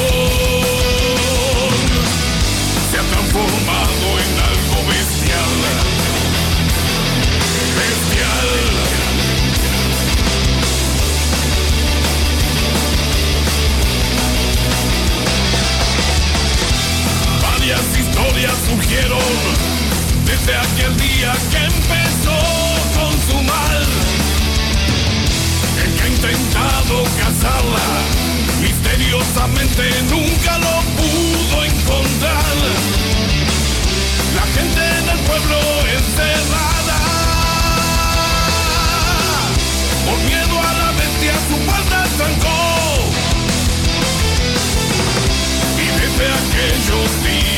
Se 2.91 2.99
ha 2.99 3.03
transformado 3.03 3.69
historias 18.20 18.52
surgieron 18.68 19.18
desde 20.26 20.56
aquel 20.56 20.96
día 20.96 21.32
que 21.50 21.64
empezó 21.64 22.40
con 22.94 23.12
su 23.26 23.42
mal. 23.42 23.86
El 25.84 25.94
que 25.94 26.02
ha 26.02 26.08
intentado 26.08 27.04
cazarla, 27.18 27.88
misteriosamente 28.60 29.84
nunca 30.10 30.58
lo 30.58 30.82
pudo 31.00 31.64
encontrar. 31.64 32.56
La 34.34 34.46
gente 34.54 34.80
del 34.80 35.18
pueblo 35.20 35.58
encerrada, 35.96 36.98
por 40.06 40.18
miedo 40.28 40.58
a 40.58 40.72
la 40.74 40.90
bestia 40.92 41.34
su 41.48 41.56
puerta 41.64 42.06
trancó. 42.16 42.60
Y 45.78 45.86
desde 46.00 46.26
aquellos 46.26 47.24
días, 47.24 47.49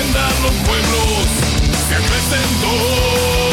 tu 0.00 0.06
leyenda 0.06 0.28
en 0.30 0.42
los 0.42 0.52
pueblos 0.66 1.26
se 1.88 1.94
acrecentó. 1.94 3.49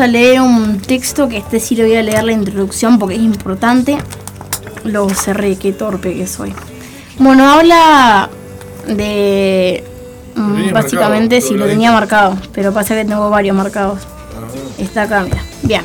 Vamos 0.00 0.08
a 0.16 0.18
leer 0.18 0.40
un 0.40 0.78
texto 0.80 1.28
que 1.28 1.36
este 1.36 1.60
sí 1.60 1.76
lo 1.76 1.84
voy 1.84 1.94
a 1.94 2.02
leer 2.02 2.24
la 2.24 2.32
introducción 2.32 2.98
porque 2.98 3.16
es 3.16 3.20
importante. 3.20 3.98
Lo 4.84 5.10
cerré, 5.10 5.56
qué 5.56 5.72
torpe 5.72 6.14
que 6.14 6.26
soy. 6.26 6.54
Bueno, 7.18 7.46
habla 7.50 8.30
de... 8.86 9.84
mm, 10.36 10.40
Lo 10.48 10.54
tenías 10.54 10.72
Básicamente 10.72 11.34
marcado, 11.36 11.48
sí, 11.48 11.54
lo 11.58 11.66
lo 11.66 11.70
tenía 11.70 11.92
marcado, 11.92 12.38
pero 12.54 12.72
pasa 12.72 12.94
que 12.94 13.04
tengo 13.04 13.28
varios 13.28 13.54
marcados. 13.54 13.98
Está 14.78 15.02
acá, 15.02 15.22
mira. 15.22 15.42
Bien. 15.64 15.82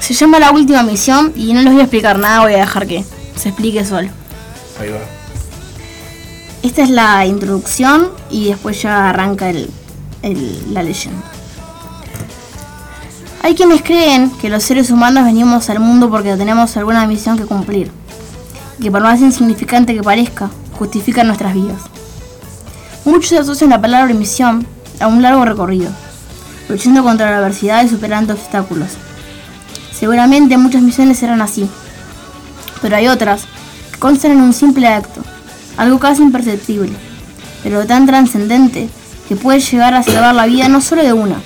Se 0.00 0.12
llama 0.12 0.38
La 0.38 0.50
Última 0.50 0.82
Misión 0.82 1.32
y 1.34 1.54
no 1.54 1.62
les 1.62 1.72
voy 1.72 1.80
a 1.80 1.84
explicar 1.84 2.18
nada, 2.18 2.42
voy 2.42 2.52
a 2.52 2.58
dejar 2.58 2.86
que 2.86 3.02
se 3.36 3.48
explique 3.48 3.86
solo. 3.86 4.08
Ahí 4.78 4.90
va. 4.90 4.98
Esta 6.62 6.82
es 6.82 6.90
la 6.90 7.24
introducción 7.24 8.10
y 8.30 8.48
después 8.48 8.82
ya 8.82 9.08
arranca 9.08 9.48
el, 9.48 9.70
el- 10.20 10.74
la 10.74 10.82
leyenda. 10.82 11.22
Hay 13.44 13.54
quienes 13.54 13.82
creen 13.82 14.30
que 14.40 14.48
los 14.48 14.62
seres 14.62 14.90
humanos 14.90 15.26
venimos 15.26 15.68
al 15.68 15.78
mundo 15.78 16.08
porque 16.08 16.34
tenemos 16.34 16.74
alguna 16.78 17.06
misión 17.06 17.36
que 17.36 17.44
cumplir, 17.44 17.90
que 18.80 18.90
por 18.90 19.02
más 19.02 19.20
insignificante 19.20 19.94
que 19.94 20.02
parezca, 20.02 20.48
justifica 20.78 21.24
nuestras 21.24 21.52
vidas. 21.52 21.82
Muchos 23.04 23.38
asocian 23.38 23.68
la 23.68 23.82
palabra 23.82 24.14
misión 24.14 24.66
a 24.98 25.08
un 25.08 25.20
largo 25.20 25.44
recorrido, 25.44 25.90
luchando 26.70 27.02
contra 27.02 27.30
la 27.30 27.36
adversidad 27.36 27.84
y 27.84 27.90
superando 27.90 28.32
obstáculos. 28.32 28.92
Seguramente 29.92 30.56
muchas 30.56 30.80
misiones 30.80 31.18
serán 31.18 31.42
así, 31.42 31.68
pero 32.80 32.96
hay 32.96 33.08
otras 33.08 33.42
que 33.92 33.98
constan 33.98 34.30
en 34.30 34.40
un 34.40 34.54
simple 34.54 34.88
acto, 34.88 35.20
algo 35.76 35.98
casi 35.98 36.22
imperceptible, 36.22 36.94
pero 37.62 37.84
tan 37.84 38.06
trascendente 38.06 38.88
que 39.28 39.36
puede 39.36 39.60
llegar 39.60 39.92
a 39.92 40.02
salvar 40.02 40.34
la 40.34 40.46
vida 40.46 40.70
no 40.70 40.80
solo 40.80 41.02
de 41.02 41.12
una, 41.12 41.42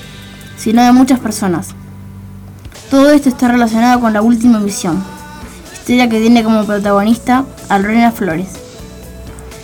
sino 0.57 0.85
de 0.85 0.93
muchas 0.93 1.19
personas. 1.19 1.75
Todo 2.91 3.11
esto 3.11 3.29
está 3.29 3.49
relacionado 3.49 4.01
con 4.01 4.15
la 4.15 4.23
última 4.23 4.59
misión, 4.61 5.05
historia 5.75 6.09
que 6.09 6.21
tiene 6.21 6.43
como 6.43 6.65
protagonista 6.65 7.45
a 7.69 7.79
Lorena 7.79 8.13
Flores. 8.13 8.49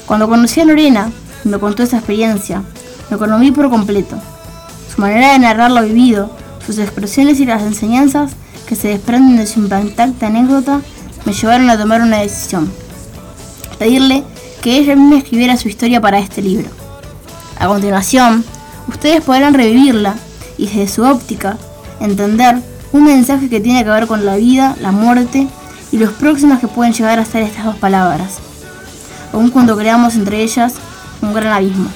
Cuando 0.05 0.29
conocí 0.29 0.61
a 0.61 0.67
Lorena 0.67 1.11
me 1.45 1.59
contó 1.59 1.83
esa 1.83 1.97
experiencia, 1.97 2.63
me 3.11 3.17
conmoví 3.17 3.51
por 3.51 3.71
completo. 3.71 4.17
Su 4.95 5.01
manera 5.01 5.33
de 5.33 5.39
narrar 5.39 5.71
lo 5.71 5.83
vivido, 5.83 6.31
sus 6.67 6.77
expresiones 6.77 7.41
y 7.41 7.47
las 7.47 7.63
enseñanzas 7.63 8.33
que 8.67 8.77
se 8.77 8.89
desprenden 8.89 9.39
de 9.39 9.47
su 9.47 9.61
impactante 9.61 10.27
anécdota 10.27 10.83
me 11.25 11.33
llevaron 11.33 11.71
a 11.71 11.79
tomar 11.79 12.03
una 12.03 12.19
decisión. 12.19 12.71
Pedirle 13.79 14.23
que 14.61 14.77
ella 14.77 14.97
misma 14.97 15.17
escribiera 15.17 15.57
su 15.57 15.69
historia 15.69 15.99
para 15.99 16.19
este 16.19 16.43
libro. 16.43 16.69
A 17.59 17.69
continuación, 17.69 18.45
ustedes 18.87 19.23
podrán 19.23 19.55
revivirla 19.55 20.15
y 20.59 20.67
desde 20.67 20.89
su 20.89 21.05
óptica 21.05 21.57
entender 22.01 22.74
un 22.95 23.03
mensaje 23.03 23.49
que 23.49 23.59
tiene 23.59 23.83
que 23.83 23.91
ver 23.91 24.07
con 24.07 24.25
la 24.25 24.37
vida, 24.37 24.77
la 24.81 24.93
muerte 24.93 25.49
y 25.91 25.99
los 25.99 26.13
próximos 26.13 26.61
que 26.61 26.69
pueden 26.69 26.93
llegar 26.93 27.19
a 27.19 27.25
ser 27.25 27.43
estas 27.43 27.65
dos 27.65 27.75
palabras, 27.75 28.39
aun 29.33 29.51
cuando 29.51 29.77
creamos 29.77 30.15
entre 30.15 30.43
ellas 30.43 30.75
un 31.21 31.35
gran 31.35 31.55
abismo. 31.55 31.89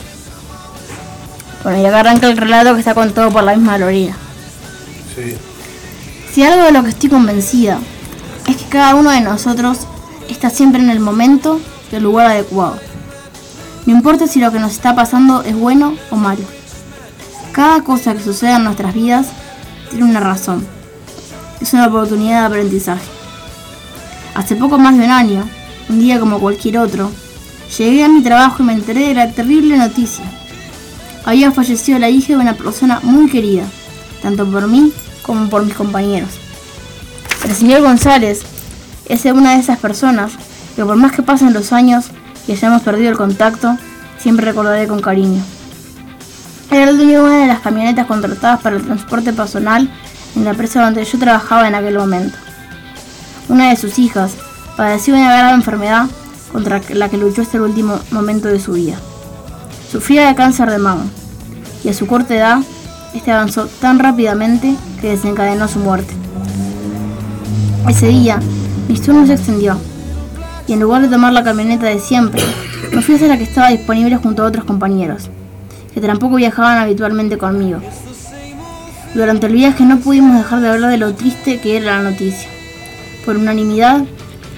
Bueno, 1.63 1.81
y 1.81 1.87
acá 1.87 2.01
arranca 2.01 2.27
el 2.27 2.37
relato 2.37 2.75
que 2.75 2.81
está 2.81 2.95
contado 2.95 3.31
por 3.31 3.45
la 3.45 3.55
misma 3.55 3.79
Lorena. 3.79 4.17
Sí. 5.15 5.37
Si 6.33 6.43
algo 6.43 6.65
de 6.65 6.73
lo 6.73 6.83
que 6.83 6.89
estoy 6.89 7.11
convencida 7.11 7.79
es 8.49 8.57
que 8.57 8.65
cada 8.65 8.97
uno 8.97 9.13
de 9.13 9.21
nosotros 9.21 9.79
está 10.29 10.51
siempre 10.51 10.83
en 10.83 10.91
el 10.91 10.99
momento 10.99 11.61
y 11.93 11.95
el 11.95 12.03
lugar 12.03 12.27
adecuado. 12.27 12.77
No 13.87 13.95
importa 13.95 14.27
si 14.27 14.41
lo 14.41 14.51
que 14.51 14.59
nos 14.59 14.73
está 14.73 14.97
pasando 14.97 15.43
es 15.43 15.55
bueno 15.55 15.95
o 16.11 16.17
malo. 16.17 16.43
Cada 17.53 17.83
cosa 17.83 18.15
que 18.15 18.23
sucede 18.25 18.57
en 18.57 18.65
nuestras 18.65 18.95
vidas 18.95 19.29
tiene 19.91 20.05
una 20.05 20.19
razón. 20.19 20.78
Es 21.61 21.73
una 21.73 21.89
oportunidad 21.89 22.41
de 22.41 22.47
aprendizaje. 22.47 23.05
Hace 24.35 24.55
poco 24.55 24.79
más 24.79 24.97
de 24.97 25.05
un 25.05 25.11
año, 25.11 25.49
un 25.89 25.99
día 25.99 26.21
como 26.21 26.39
cualquier 26.39 26.79
otro, 26.79 27.11
llegué 27.77 28.05
a 28.05 28.09
mi 28.09 28.23
trabajo 28.23 28.63
y 28.63 28.67
me 28.67 28.73
enteré 28.73 29.09
de 29.09 29.15
la 29.15 29.33
terrible 29.33 29.77
noticia. 29.77 30.25
Había 31.25 31.51
fallecido 31.51 31.99
la 31.99 32.09
hija 32.09 32.35
de 32.35 32.41
una 32.41 32.55
persona 32.55 33.01
muy 33.03 33.29
querida, 33.29 33.65
tanto 34.23 34.47
por 34.51 34.69
mí 34.69 34.93
como 35.23 35.49
por 35.51 35.65
mis 35.65 35.75
compañeros. 35.75 36.31
El 37.45 37.55
señor 37.55 37.83
González 37.83 38.43
es 39.07 39.25
una 39.25 39.55
de 39.55 39.61
esas 39.61 39.79
personas 39.79 40.33
que 40.77 40.85
por 40.85 40.97
más 40.97 41.13
que 41.13 41.23
pasen 41.23 41.53
los 41.53 41.73
años 41.73 42.07
y 42.47 42.53
hayamos 42.53 42.83
perdido 42.83 43.11
el 43.11 43.17
contacto, 43.17 43.77
siempre 44.19 44.47
recordaré 44.47 44.87
con 44.87 45.01
cariño. 45.01 45.43
Era 46.71 46.91
el 46.91 46.97
dueño 46.97 47.25
de 47.25 47.29
una 47.29 47.41
de 47.41 47.47
las 47.47 47.61
camionetas 47.61 48.07
contratadas 48.07 48.61
para 48.61 48.77
el 48.77 48.85
transporte 48.85 49.33
personal 49.33 49.91
en 50.37 50.45
la 50.45 50.51
empresa 50.51 50.83
donde 50.83 51.05
yo 51.05 51.19
trabajaba 51.19 51.69
en 51.69 51.75
aquel 51.75 51.99
momento. 51.99 52.37
Una 53.49 53.71
de 53.71 53.77
sus 53.77 53.99
hijas 53.99 54.33
padeció 54.77 55.15
una 55.15 55.33
grave 55.33 55.55
enfermedad 55.55 56.07
contra 56.53 56.81
la 56.91 57.09
que 57.09 57.17
luchó 57.17 57.43
hasta 57.43 57.57
el 57.57 57.65
último 57.65 57.99
momento 58.11 58.49
de 58.49 58.61
su 58.61 58.73
vida. 58.73 58.97
Sufría 59.91 60.29
de 60.29 60.35
cáncer 60.35 60.71
de 60.71 60.79
mama 60.79 61.05
y 61.83 61.89
a 61.89 61.95
su 61.95 62.07
corta 62.07 62.35
edad, 62.35 62.59
este 63.15 63.33
avanzó 63.33 63.67
tan 63.81 63.99
rápidamente 63.99 64.75
que 65.01 65.11
desencadenó 65.11 65.67
su 65.69 65.79
muerte. 65.79 66.15
Ese 67.89 68.09
día, 68.09 68.39
mi 68.89 68.99
turno 68.99 69.27
se 69.27 69.35
extendió 69.35 69.79
y 70.67 70.75
en 70.75 70.81
lugar 70.81 71.01
de 71.01 71.09
tomar 71.09 71.33
la 71.33 71.43
camioneta 71.43 71.87
de 71.87 71.99
siempre, 71.99 72.43
me 72.93 73.01
fui 73.01 73.15
hacia 73.15 73.29
la 73.29 73.39
que 73.39 73.45
estaba 73.45 73.69
disponible 73.69 74.17
junto 74.17 74.43
a 74.43 74.47
otros 74.47 74.65
compañeros, 74.65 75.31
que 75.95 76.01
tampoco 76.01 76.37
viajaban 76.37 76.79
habitualmente 76.79 77.39
conmigo. 77.39 77.81
Durante 79.15 79.47
el 79.47 79.55
viaje 79.55 79.85
no 79.85 79.99
pudimos 79.99 80.37
dejar 80.37 80.61
de 80.61 80.69
hablar 80.69 80.91
de 80.91 80.99
lo 80.99 81.15
triste 81.15 81.61
que 81.61 81.77
era 81.77 81.97
la 81.97 82.11
noticia. 82.11 82.49
Por 83.25 83.37
unanimidad, 83.37 84.05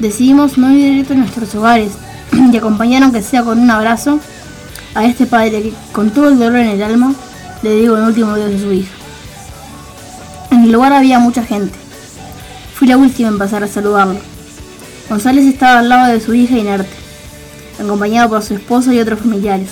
decidimos 0.00 0.58
no 0.58 0.72
ir 0.72 0.90
directo 0.90 1.12
a 1.14 1.16
nuestros 1.16 1.54
hogares 1.54 1.92
y 2.32 2.56
acompañar 2.56 3.02
aunque 3.02 3.22
sea 3.22 3.42
con 3.42 3.60
un 3.60 3.70
abrazo 3.70 4.18
a 4.94 5.04
este 5.04 5.26
padre 5.26 5.62
que, 5.62 5.72
con 5.92 6.10
todo 6.10 6.28
el 6.28 6.38
dolor 6.38 6.58
en 6.58 6.68
el 6.68 6.82
alma, 6.82 7.14
le 7.62 7.76
digo 7.76 7.96
el 7.96 8.04
último 8.04 8.32
adiós 8.32 8.50
de 8.50 8.60
su 8.60 8.72
hija. 8.72 8.92
En 10.50 10.64
el 10.64 10.72
lugar 10.72 10.92
había 10.92 11.20
mucha 11.20 11.44
gente. 11.44 11.78
Fui 12.74 12.88
la 12.88 12.96
última 12.96 13.28
en 13.28 13.38
pasar 13.38 13.62
a 13.62 13.68
saludarlo. 13.68 14.18
González 15.08 15.44
estaba 15.44 15.78
al 15.78 15.88
lado 15.88 16.12
de 16.12 16.20
su 16.20 16.34
hija 16.34 16.56
inerte, 16.58 16.90
acompañado 17.80 18.28
por 18.28 18.42
su 18.42 18.54
esposa 18.54 18.92
y 18.92 18.98
otros 18.98 19.20
familiares. 19.20 19.68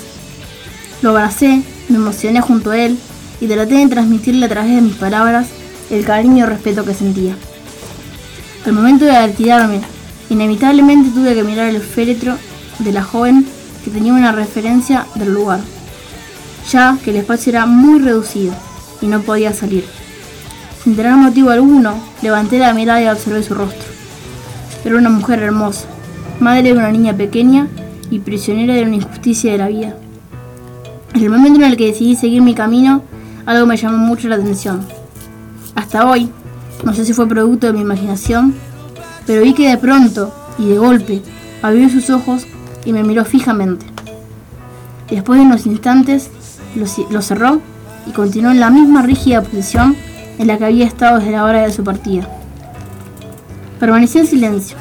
Lo 1.02 1.10
abracé, 1.10 1.62
me 1.88 1.96
emocioné 1.96 2.40
junto 2.40 2.70
a 2.70 2.78
él 2.78 2.98
y 3.40 3.46
traté 3.46 3.76
de 3.76 3.88
transmitirle 3.88 4.46
a 4.46 4.48
través 4.48 4.74
de 4.74 4.80
mis 4.82 4.96
palabras 4.96 5.48
el 5.90 6.04
cariño 6.04 6.44
y 6.44 6.48
respeto 6.48 6.84
que 6.84 6.94
sentía. 6.94 7.34
Al 8.66 8.72
momento 8.72 9.04
de 9.04 9.26
retirarme, 9.26 9.80
inevitablemente 10.30 11.10
tuve 11.10 11.34
que 11.34 11.44
mirar 11.44 11.68
el 11.68 11.80
féretro 11.80 12.36
de 12.78 12.92
la 12.92 13.02
joven 13.02 13.46
que 13.84 13.90
tenía 13.90 14.12
una 14.12 14.32
referencia 14.32 15.06
del 15.14 15.32
lugar, 15.32 15.60
ya 16.70 16.98
que 17.02 17.10
el 17.10 17.16
espacio 17.16 17.50
era 17.50 17.66
muy 17.66 18.00
reducido 18.00 18.52
y 19.00 19.06
no 19.06 19.20
podía 19.20 19.52
salir. 19.52 19.84
Sin 20.82 20.96
tener 20.96 21.14
motivo 21.14 21.50
alguno, 21.50 21.94
levanté 22.22 22.58
la 22.58 22.74
mirada 22.74 23.02
y 23.02 23.08
observé 23.08 23.42
su 23.42 23.54
rostro. 23.54 23.88
Era 24.84 24.96
una 24.96 25.10
mujer 25.10 25.42
hermosa, 25.42 25.86
madre 26.40 26.62
de 26.64 26.72
una 26.72 26.90
niña 26.90 27.16
pequeña 27.16 27.68
y 28.10 28.20
prisionera 28.20 28.74
de 28.74 28.82
una 28.82 28.96
injusticia 28.96 29.52
de 29.52 29.58
la 29.58 29.68
vida. 29.68 29.96
En 31.14 31.22
el 31.22 31.30
momento 31.30 31.58
en 31.58 31.64
el 31.64 31.76
que 31.76 31.86
decidí 31.86 32.16
seguir 32.16 32.42
mi 32.42 32.54
camino, 32.54 33.02
algo 33.48 33.66
me 33.66 33.76
llamó 33.78 33.96
mucho 33.96 34.28
la 34.28 34.36
atención. 34.36 34.80
Hasta 35.74 36.06
hoy, 36.08 36.30
no 36.84 36.92
sé 36.92 37.04
si 37.06 37.14
fue 37.14 37.26
producto 37.26 37.66
de 37.66 37.72
mi 37.72 37.80
imaginación, 37.80 38.54
pero 39.26 39.42
vi 39.42 39.54
que 39.54 39.70
de 39.70 39.78
pronto 39.78 40.32
y 40.58 40.68
de 40.68 40.78
golpe 40.78 41.22
abrió 41.62 41.88
sus 41.88 42.10
ojos 42.10 42.46
y 42.84 42.92
me 42.92 43.02
miró 43.02 43.24
fijamente. 43.24 43.86
Después 45.10 45.40
de 45.40 45.46
unos 45.46 45.64
instantes, 45.66 46.30
lo, 46.76 46.84
ci- 46.84 47.08
lo 47.08 47.22
cerró 47.22 47.60
y 48.06 48.10
continuó 48.10 48.50
en 48.50 48.60
la 48.60 48.68
misma 48.70 49.00
rígida 49.02 49.40
posición 49.42 49.96
en 50.38 50.46
la 50.46 50.58
que 50.58 50.66
había 50.66 50.84
estado 50.84 51.18
desde 51.18 51.32
la 51.32 51.44
hora 51.44 51.62
de 51.62 51.72
su 51.72 51.82
partida. 51.82 52.28
Permanecí 53.80 54.18
en 54.18 54.26
silencio, 54.26 54.76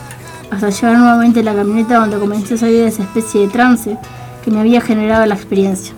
hasta 0.52 0.70
llegar 0.70 0.98
nuevamente 0.98 1.40
a 1.40 1.44
la 1.44 1.56
camioneta 1.56 2.00
donde 2.00 2.20
comencé 2.20 2.56
a 2.56 2.58
salir 2.58 2.82
de 2.82 2.88
esa 2.88 3.04
especie 3.04 3.42
de 3.42 3.48
trance 3.48 3.98
que 4.44 4.52
me 4.52 4.60
había 4.60 4.82
generado 4.82 5.26
la 5.26 5.36
experiencia. 5.36 5.94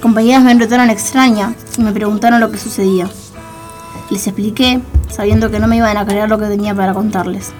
Compañeras 0.00 0.42
me 0.42 0.54
notaron 0.54 0.88
extraña 0.88 1.54
y 1.76 1.82
me 1.82 1.92
preguntaron 1.92 2.40
lo 2.40 2.50
que 2.50 2.56
sucedía. 2.56 3.10
Les 4.08 4.26
expliqué, 4.26 4.80
sabiendo 5.10 5.50
que 5.50 5.60
no 5.60 5.66
me 5.66 5.76
iban 5.76 5.98
a 5.98 6.06
creer 6.06 6.30
lo 6.30 6.38
que 6.38 6.46
tenía 6.46 6.74
para 6.74 6.94
contarles. 6.94 7.52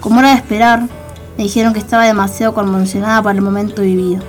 Como 0.00 0.18
era 0.18 0.30
de 0.30 0.36
esperar, 0.36 0.88
me 1.38 1.44
dijeron 1.44 1.72
que 1.72 1.78
estaba 1.78 2.04
demasiado 2.04 2.52
conmocionada 2.52 3.22
para 3.22 3.38
el 3.38 3.44
momento 3.44 3.82
vivido. 3.82 4.24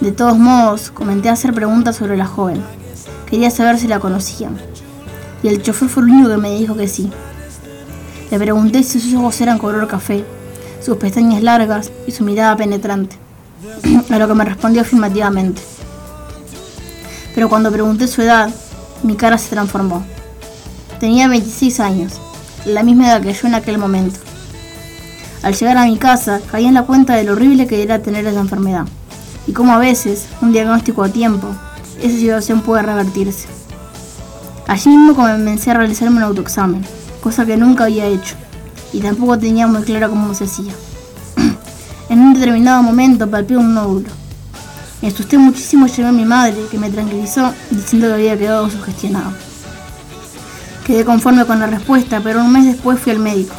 De 0.00 0.12
todos 0.12 0.38
modos, 0.38 0.90
comenté 0.90 1.28
hacer 1.28 1.52
preguntas 1.52 1.96
sobre 1.96 2.16
la 2.16 2.26
joven. 2.26 2.62
Quería 3.26 3.50
saber 3.50 3.78
si 3.78 3.86
la 3.86 4.00
conocían. 4.00 4.56
Y 5.42 5.48
el 5.48 5.62
chofer 5.62 5.90
fue 5.90 6.04
el 6.04 6.08
único 6.08 6.30
que 6.30 6.36
me 6.38 6.56
dijo 6.56 6.74
que 6.74 6.88
sí. 6.88 7.10
Le 8.30 8.38
pregunté 8.38 8.82
si 8.82 8.98
sus 8.98 9.12
ojos 9.12 9.38
eran 9.42 9.58
color 9.58 9.86
café, 9.88 10.24
sus 10.80 10.96
pestañas 10.96 11.42
largas 11.42 11.92
y 12.06 12.12
su 12.12 12.24
mirada 12.24 12.56
penetrante. 12.56 13.16
A 14.10 14.18
lo 14.18 14.26
que 14.26 14.34
me 14.34 14.44
respondió 14.46 14.80
afirmativamente. 14.80 15.60
Pero 17.34 17.48
cuando 17.48 17.72
pregunté 17.72 18.06
su 18.06 18.22
edad, 18.22 18.50
mi 19.02 19.16
cara 19.16 19.38
se 19.38 19.50
transformó. 19.50 20.04
Tenía 21.00 21.28
26 21.28 21.80
años, 21.80 22.20
la 22.64 22.82
misma 22.82 23.08
edad 23.08 23.20
que 23.20 23.32
yo 23.32 23.46
en 23.48 23.54
aquel 23.54 23.78
momento. 23.78 24.20
Al 25.42 25.54
llegar 25.54 25.76
a 25.76 25.84
mi 25.84 25.98
casa, 25.98 26.40
caí 26.50 26.64
en 26.64 26.74
la 26.74 26.84
cuenta 26.84 27.14
de 27.14 27.24
lo 27.24 27.32
horrible 27.32 27.66
que 27.66 27.82
era 27.82 28.00
tener 28.00 28.26
esa 28.26 28.40
enfermedad 28.40 28.86
y 29.46 29.52
cómo 29.52 29.74
a 29.74 29.78
veces, 29.78 30.26
un 30.40 30.52
diagnóstico 30.52 31.02
a 31.02 31.10
tiempo, 31.10 31.48
esa 32.00 32.16
situación 32.16 32.62
puede 32.62 32.82
revertirse. 32.82 33.46
Allí 34.66 34.88
mismo 34.88 35.14
comencé 35.14 35.70
a 35.70 35.74
realizarme 35.74 36.16
un 36.16 36.22
autoexamen, 36.22 36.82
cosa 37.22 37.44
que 37.44 37.56
nunca 37.56 37.84
había 37.84 38.06
hecho 38.06 38.36
y 38.92 39.00
tampoco 39.00 39.38
tenía 39.38 39.66
muy 39.66 39.82
claro 39.82 40.08
cómo 40.08 40.32
se 40.34 40.44
hacía. 40.44 40.72
en 42.08 42.20
un 42.20 42.34
determinado 42.34 42.82
momento 42.82 43.28
palpé 43.28 43.56
un 43.56 43.74
nódulo. 43.74 44.08
Me 45.04 45.10
asusté 45.10 45.36
muchísimo 45.36 45.86
y 45.86 45.90
llamé 45.90 46.08
a 46.08 46.12
mi 46.12 46.24
madre, 46.24 46.56
que 46.70 46.78
me 46.78 46.88
tranquilizó 46.88 47.52
diciendo 47.70 48.06
que 48.06 48.14
había 48.14 48.38
quedado 48.38 48.70
sugestionado. 48.70 49.32
Quedé 50.86 51.04
conforme 51.04 51.44
con 51.44 51.60
la 51.60 51.66
respuesta, 51.66 52.22
pero 52.24 52.40
un 52.40 52.50
mes 52.50 52.64
después 52.64 52.98
fui 52.98 53.12
al 53.12 53.18
médico 53.18 53.54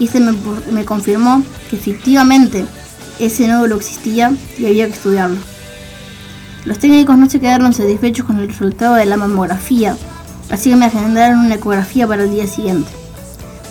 y 0.00 0.06
este 0.06 0.18
me, 0.18 0.32
me 0.72 0.84
confirmó 0.84 1.44
que 1.70 1.76
efectivamente 1.76 2.66
ese 3.20 3.46
nódulo 3.46 3.76
existía 3.76 4.32
y 4.58 4.66
había 4.66 4.86
que 4.86 4.94
estudiarlo. 4.94 5.36
Los 6.64 6.80
técnicos 6.80 7.16
no 7.16 7.30
se 7.30 7.38
quedaron 7.38 7.72
satisfechos 7.72 8.26
con 8.26 8.40
el 8.40 8.48
resultado 8.48 8.96
de 8.96 9.06
la 9.06 9.16
mamografía, 9.16 9.96
así 10.50 10.70
que 10.70 10.76
me 10.76 10.86
agendaron 10.86 11.38
una 11.38 11.54
ecografía 11.54 12.08
para 12.08 12.24
el 12.24 12.32
día 12.32 12.48
siguiente. 12.48 12.90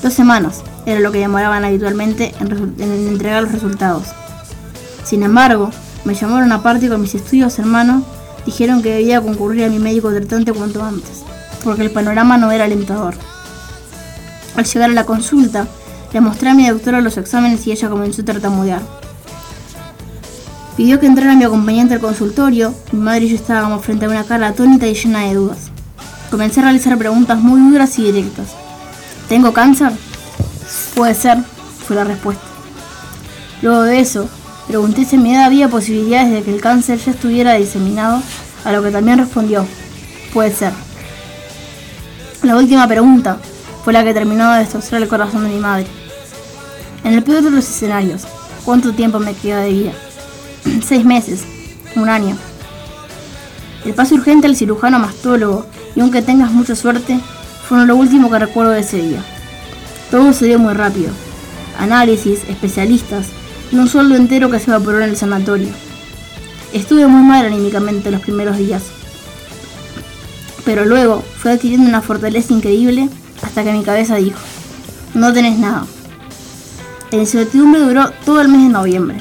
Dos 0.01 0.13
semanas 0.13 0.63
era 0.85 1.01
lo 1.01 1.11
que 1.11 1.19
demoraban 1.19 1.65
habitualmente 1.65 2.33
en, 2.39 2.75
en 2.79 3.07
entregar 3.09 3.43
los 3.43 3.51
resultados. 3.51 4.07
Sin 5.03 5.23
embargo, 5.23 5.71
me 6.05 6.13
llamaron 6.13 6.51
aparte 6.51 6.89
con 6.89 7.01
mis 7.01 7.15
estudios 7.15 7.59
hermanos 7.59 8.03
dijeron 8.45 8.81
que 8.81 8.95
debía 8.95 9.21
concurrir 9.21 9.65
a 9.65 9.69
mi 9.69 9.79
médico 9.79 10.11
tratante 10.11 10.53
cuanto 10.53 10.83
antes, 10.83 11.23
porque 11.63 11.83
el 11.83 11.91
panorama 11.91 12.37
no 12.37 12.51
era 12.51 12.65
alentador. 12.65 13.15
Al 14.55 14.65
llegar 14.65 14.89
a 14.89 14.93
la 14.93 15.05
consulta, 15.05 15.67
le 16.11 16.21
mostré 16.21 16.49
a 16.49 16.53
mi 16.53 16.67
doctora 16.67 17.01
los 17.01 17.17
exámenes 17.17 17.65
y 17.67 17.71
ella 17.71 17.89
comenzó 17.89 18.21
a 18.21 18.25
tartamudear. 18.25 18.81
Pidió 20.75 20.99
que 20.99 21.07
entrara 21.07 21.35
mi 21.35 21.43
acompañante 21.43 21.95
al 21.95 21.99
consultorio, 21.99 22.73
mi 22.91 22.99
madre 22.99 23.25
y 23.25 23.29
yo 23.29 23.35
estábamos 23.35 23.83
frente 23.83 24.05
a 24.05 24.09
una 24.09 24.23
cara 24.23 24.47
atónita 24.47 24.87
y 24.87 24.95
llena 24.95 25.25
de 25.25 25.35
dudas. 25.35 25.69
Comencé 26.31 26.61
a 26.61 26.63
realizar 26.63 26.97
preguntas 26.97 27.39
muy 27.39 27.59
duras 27.71 27.99
y 27.99 28.03
directas. 28.03 28.47
¿Tengo 29.27 29.53
cáncer? 29.53 29.91
Puede 30.95 31.13
ser, 31.13 31.37
fue 31.85 31.95
la 31.95 32.03
respuesta. 32.03 32.43
Luego 33.61 33.83
de 33.83 33.99
eso, 33.99 34.29
pregunté 34.69 35.03
si 35.03 35.15
en 35.15 35.23
mi 35.23 35.33
edad 35.33 35.45
había 35.45 35.67
posibilidades 35.67 36.31
de 36.31 36.43
que 36.43 36.53
el 36.53 36.61
cáncer 36.61 36.99
ya 36.99 37.09
estuviera 37.09 37.55
diseminado, 37.55 38.21
a 38.63 38.71
lo 38.71 38.83
que 38.83 38.91
también 38.91 39.17
respondió, 39.17 39.65
puede 40.31 40.53
ser. 40.53 40.73
La 42.43 42.55
última 42.55 42.87
pregunta 42.87 43.39
fue 43.83 43.93
la 43.93 44.03
que 44.03 44.13
terminó 44.13 44.53
de 44.53 44.59
destrozar 44.59 45.01
el 45.01 45.07
corazón 45.07 45.43
de 45.43 45.49
mi 45.49 45.59
madre. 45.59 45.87
En 47.03 47.15
el 47.15 47.23
peor 47.23 47.41
de 47.41 47.49
los 47.49 47.67
escenarios, 47.67 48.27
¿cuánto 48.63 48.93
tiempo 48.93 49.17
me 49.17 49.33
queda 49.33 49.61
de 49.61 49.71
vida? 49.71 49.91
Seis 50.85 51.03
meses, 51.03 51.45
un 51.95 52.07
año. 52.07 52.37
El 53.85 53.95
paso 53.95 54.13
urgente 54.13 54.45
al 54.45 54.55
cirujano 54.55 54.99
mastólogo 54.99 55.65
y 55.95 56.01
aunque 56.01 56.21
tengas 56.21 56.51
mucha 56.51 56.75
suerte, 56.75 57.19
fueron 57.67 57.87
lo 57.87 57.95
último 57.95 58.29
que 58.29 58.37
recuerdo 58.37 58.73
de 58.73 58.81
ese 58.81 58.97
día. 58.97 59.23
Todo 60.11 60.31
se 60.31 60.45
dio 60.45 60.59
muy 60.59 60.75
rápido. 60.75 61.09
Análisis, 61.79 62.43
especialistas 62.47 63.29
y 63.71 63.75
un 63.75 63.87
sueldo 63.87 64.15
entero 64.15 64.49
que 64.49 64.59
se 64.59 64.71
evaporó 64.71 64.99
en 64.99 65.09
el 65.09 65.17
sanatorio. 65.17 65.69
Estuve 66.73 67.07
muy 67.07 67.23
mal 67.23 67.45
anímicamente 67.45 68.11
los 68.11 68.21
primeros 68.21 68.57
días. 68.57 68.83
Pero 70.65 70.85
luego 70.85 71.23
fue 71.37 71.51
adquiriendo 71.51 71.89
una 71.89 72.01
fortaleza 72.01 72.53
increíble 72.53 73.09
hasta 73.41 73.63
que 73.63 73.71
mi 73.71 73.83
cabeza 73.83 74.15
dijo, 74.15 74.39
no 75.13 75.33
tenés 75.33 75.57
nada. 75.57 75.85
La 77.11 77.17
incertidumbre 77.17 77.81
duró 77.81 78.11
todo 78.23 78.41
el 78.41 78.49
mes 78.49 78.63
de 78.63 78.69
noviembre 78.69 79.17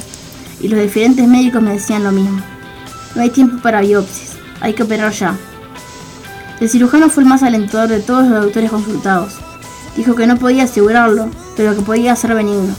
y 0.61 0.69
los 0.69 0.81
diferentes 0.81 1.27
médicos 1.27 1.63
me 1.63 1.73
decían 1.73 2.05
lo 2.05 2.13
mismo. 2.13 2.43
No 3.15 3.23
hay 3.23 3.31
tiempo 3.31 3.63
para 3.63 3.81
biopsias, 3.81 4.37
hay 4.61 4.75
que 4.75 4.83
operar 4.83 5.13
ya. 5.13 5.37
El 6.61 6.69
cirujano 6.69 7.09
fue 7.09 7.23
el 7.23 7.29
más 7.29 7.43
alentador 7.43 7.89
de 7.89 8.01
todos 8.01 8.27
los 8.27 8.45
doctores 8.45 8.71
consultados. 8.71 9.35
Dijo 9.97 10.15
que 10.15 10.27
no 10.27 10.37
podía 10.37 10.65
asegurarlo, 10.65 11.31
pero 11.57 11.75
que 11.75 11.83
podía 11.83 12.15
ser 12.17 12.35
benigno. 12.35 12.75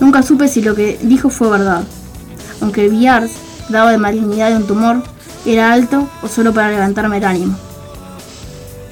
Nunca 0.00 0.22
supe 0.22 0.46
si 0.48 0.62
lo 0.62 0.74
que 0.74 0.98
dijo 1.02 1.28
fue 1.28 1.50
verdad, 1.50 1.82
aunque 2.60 2.88
VIARS, 2.88 3.30
dado 3.68 3.88
de 3.88 3.98
malignidad 3.98 4.50
de 4.50 4.56
un 4.56 4.66
tumor, 4.66 5.02
era 5.44 5.72
alto 5.72 6.08
o 6.22 6.28
solo 6.28 6.52
para 6.52 6.70
levantarme 6.70 7.18
el 7.18 7.24
ánimo. 7.24 7.56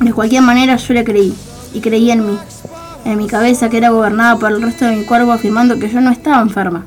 De 0.00 0.12
cualquier 0.12 0.42
manera 0.42 0.76
yo 0.76 0.94
le 0.94 1.04
creí, 1.04 1.34
y 1.72 1.80
creí 1.80 2.10
en 2.10 2.26
mí, 2.26 2.38
en 3.04 3.18
mi 3.18 3.28
cabeza 3.28 3.68
que 3.68 3.76
era 3.76 3.90
gobernada 3.90 4.36
por 4.36 4.50
el 4.50 4.62
resto 4.62 4.84
de 4.84 4.96
mi 4.96 5.04
cuerpo 5.04 5.32
afirmando 5.32 5.78
que 5.78 5.88
yo 5.88 6.00
no 6.00 6.10
estaba 6.10 6.42
enferma. 6.42 6.84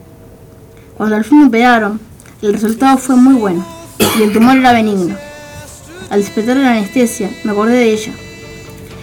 Cuando 0.97 1.15
al 1.15 1.23
fin 1.23 1.39
me 1.39 1.47
operaron, 1.47 1.99
el 2.41 2.53
resultado 2.53 2.97
fue 2.97 3.15
muy 3.15 3.35
bueno, 3.35 3.65
y 4.19 4.23
el 4.23 4.33
tumor 4.33 4.57
era 4.57 4.73
benigno. 4.73 5.15
Al 6.09 6.19
despertar 6.19 6.57
de 6.57 6.63
la 6.63 6.71
anestesia, 6.71 7.29
me 7.43 7.51
acordé 7.51 7.73
de 7.73 7.93
ella. 7.93 8.11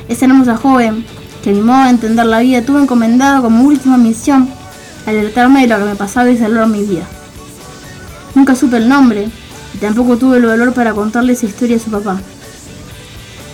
Esa 0.08 0.26
hermosa 0.26 0.56
joven, 0.56 1.06
que 1.42 1.50
a 1.50 1.52
mi 1.52 1.62
modo 1.62 1.84
de 1.84 1.90
entender 1.90 2.26
la 2.26 2.40
vida 2.40 2.62
tuvo 2.62 2.80
encomendado 2.80 3.42
como 3.42 3.64
última 3.64 3.96
misión 3.96 4.48
alertarme 5.06 5.62
de 5.62 5.68
lo 5.68 5.78
que 5.78 5.84
me 5.84 5.96
pasaba 5.96 6.30
y 6.30 6.36
salvar 6.36 6.66
mi 6.68 6.82
vida. 6.82 7.06
Nunca 8.34 8.54
supe 8.54 8.76
el 8.76 8.88
nombre, 8.88 9.28
y 9.74 9.78
tampoco 9.78 10.16
tuve 10.16 10.38
el 10.38 10.46
valor 10.46 10.72
para 10.74 10.92
contarle 10.92 11.32
esa 11.32 11.46
historia 11.46 11.76
a 11.76 11.80
su 11.80 11.90
papá. 11.90 12.20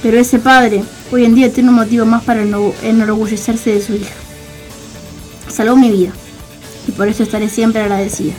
Pero 0.03 0.19
ese 0.19 0.39
padre, 0.39 0.83
hoy 1.13 1.25
en 1.25 1.35
día 1.35 1.53
tiene 1.53 1.69
un 1.69 1.77
motivo 1.77 2.05
más 2.07 2.25
para 2.25 2.43
eno- 2.43 2.75
enorgullecerse 2.83 3.75
de 3.75 3.83
su 3.83 3.95
hija. 3.95 4.15
Salvó 5.49 5.77
mi 5.77 5.91
vida, 5.91 6.11
y 6.89 6.93
por 6.93 7.07
eso 7.09 7.23
estaré 7.23 7.49
siempre 7.49 7.83
agradecida. 7.83 8.33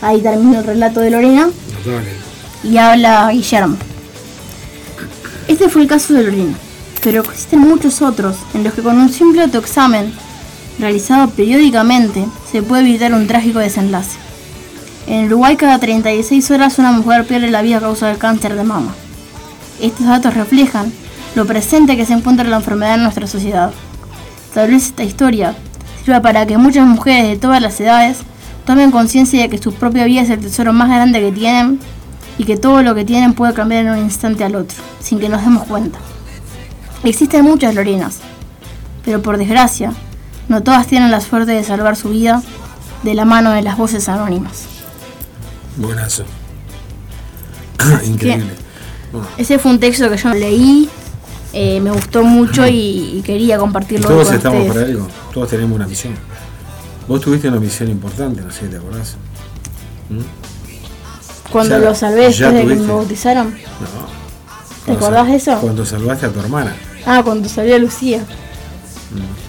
Ahí 0.00 0.20
termina 0.20 0.60
el 0.60 0.64
relato 0.64 1.00
de 1.00 1.10
Lorena 1.10 1.50
y 2.62 2.76
habla 2.76 3.30
Guillermo. 3.32 3.76
Este 5.48 5.68
fue 5.68 5.82
el 5.82 5.88
caso 5.88 6.14
de 6.14 6.22
Lorena, 6.22 6.54
pero 7.02 7.22
existen 7.22 7.60
muchos 7.60 8.00
otros 8.02 8.36
en 8.54 8.62
los 8.62 8.74
que 8.74 8.82
con 8.82 8.98
un 8.98 9.08
simple 9.08 9.42
autoexamen 9.42 10.12
realizado 10.78 11.30
periódicamente 11.30 12.26
se 12.50 12.62
puede 12.62 12.82
evitar 12.82 13.12
un 13.12 13.26
trágico 13.26 13.58
desenlace. 13.58 14.18
En 15.06 15.26
Uruguay 15.26 15.56
cada 15.56 15.78
36 15.78 16.50
horas 16.50 16.78
una 16.78 16.92
mujer 16.92 17.26
pierde 17.26 17.50
la 17.50 17.62
vida 17.62 17.78
a 17.78 17.80
causa 17.80 18.08
del 18.08 18.18
cáncer 18.18 18.54
de 18.54 18.64
mama. 18.64 18.94
Estos 19.80 20.06
datos 20.06 20.34
reflejan 20.34 20.92
lo 21.34 21.46
presente 21.46 21.96
que 21.96 22.04
se 22.04 22.12
encuentra 22.12 22.46
la 22.46 22.56
enfermedad 22.56 22.96
en 22.96 23.02
nuestra 23.02 23.26
sociedad. 23.26 23.72
Tal 24.54 24.72
esta 24.72 25.04
historia 25.04 25.54
sirva 26.04 26.20
para 26.20 26.46
que 26.46 26.58
muchas 26.58 26.86
mujeres 26.86 27.28
de 27.28 27.36
todas 27.36 27.62
las 27.62 27.80
edades 27.80 28.18
tomen 28.66 28.90
conciencia 28.90 29.40
de 29.40 29.48
que 29.48 29.58
su 29.58 29.72
propia 29.72 30.04
vida 30.04 30.22
es 30.22 30.30
el 30.30 30.40
tesoro 30.40 30.72
más 30.72 30.88
grande 30.88 31.20
que 31.20 31.32
tienen 31.32 31.78
y 32.38 32.44
que 32.44 32.56
todo 32.56 32.82
lo 32.82 32.94
que 32.94 33.04
tienen 33.04 33.34
puede 33.34 33.54
cambiar 33.54 33.86
en 33.86 33.92
un 33.92 33.98
instante 33.98 34.44
al 34.44 34.56
otro, 34.56 34.76
sin 35.00 35.18
que 35.18 35.28
nos 35.28 35.42
demos 35.42 35.66
cuenta. 35.66 35.98
Existen 37.02 37.44
muchas 37.44 37.74
Lorenas, 37.74 38.18
pero 39.04 39.22
por 39.22 39.38
desgracia, 39.38 39.92
no 40.48 40.62
todas 40.62 40.86
tienen 40.86 41.10
la 41.10 41.20
suerte 41.20 41.52
de 41.52 41.62
salvar 41.64 41.96
su 41.96 42.08
vida 42.10 42.42
de 43.02 43.14
la 43.14 43.24
mano 43.24 43.52
de 43.52 43.62
las 43.62 43.76
voces 43.76 44.08
anónimas. 44.08 44.64
Buenazo. 45.76 46.24
Increíble. 48.04 48.52
Bueno, 49.12 49.26
Ese 49.38 49.58
fue 49.58 49.70
un 49.70 49.80
texto 49.80 50.10
que 50.10 50.16
yo 50.16 50.34
leí, 50.34 50.88
eh, 51.52 51.80
me 51.80 51.90
gustó 51.90 52.22
mucho 52.24 52.66
y, 52.66 53.18
y 53.18 53.22
quería 53.24 53.56
y 53.56 53.58
compartirlo 53.58 54.08
todos 54.08 54.26
con 54.28 54.36
estamos 54.36 54.58
ustedes. 54.66 54.74
para 54.76 54.86
algo. 54.92 55.08
Todos 55.32 55.48
tenemos 55.48 55.76
una 55.76 55.86
misión. 55.86 56.14
Vos 57.06 57.20
tuviste 57.20 57.48
una 57.48 57.60
misión 57.60 57.88
importante, 57.90 58.40
no 58.42 58.50
sé 58.50 58.60
si 58.62 58.66
te 58.66 58.76
acordás. 58.76 59.16
Cuando 61.50 61.78
Ya- 61.78 61.84
lo 61.84 61.94
salvé 61.94 62.24
después 62.26 62.52
de 62.52 62.60
que 62.66 62.74
me 62.74 62.86
bautizaron. 62.92 63.50
No. 63.50 64.18
¿Te 64.84 64.92
acordás 64.92 65.26
de 65.28 65.36
eso? 65.36 65.58
Cuando 65.60 65.84
salvaste 65.86 66.26
a 66.26 66.30
tu 66.30 66.40
hermana. 66.40 66.74
Ah, 67.06 67.22
cuando 67.24 67.48
salió 67.48 67.76
a 67.76 67.78
Lucía. 67.78 68.18
¿Qué- 68.26 69.47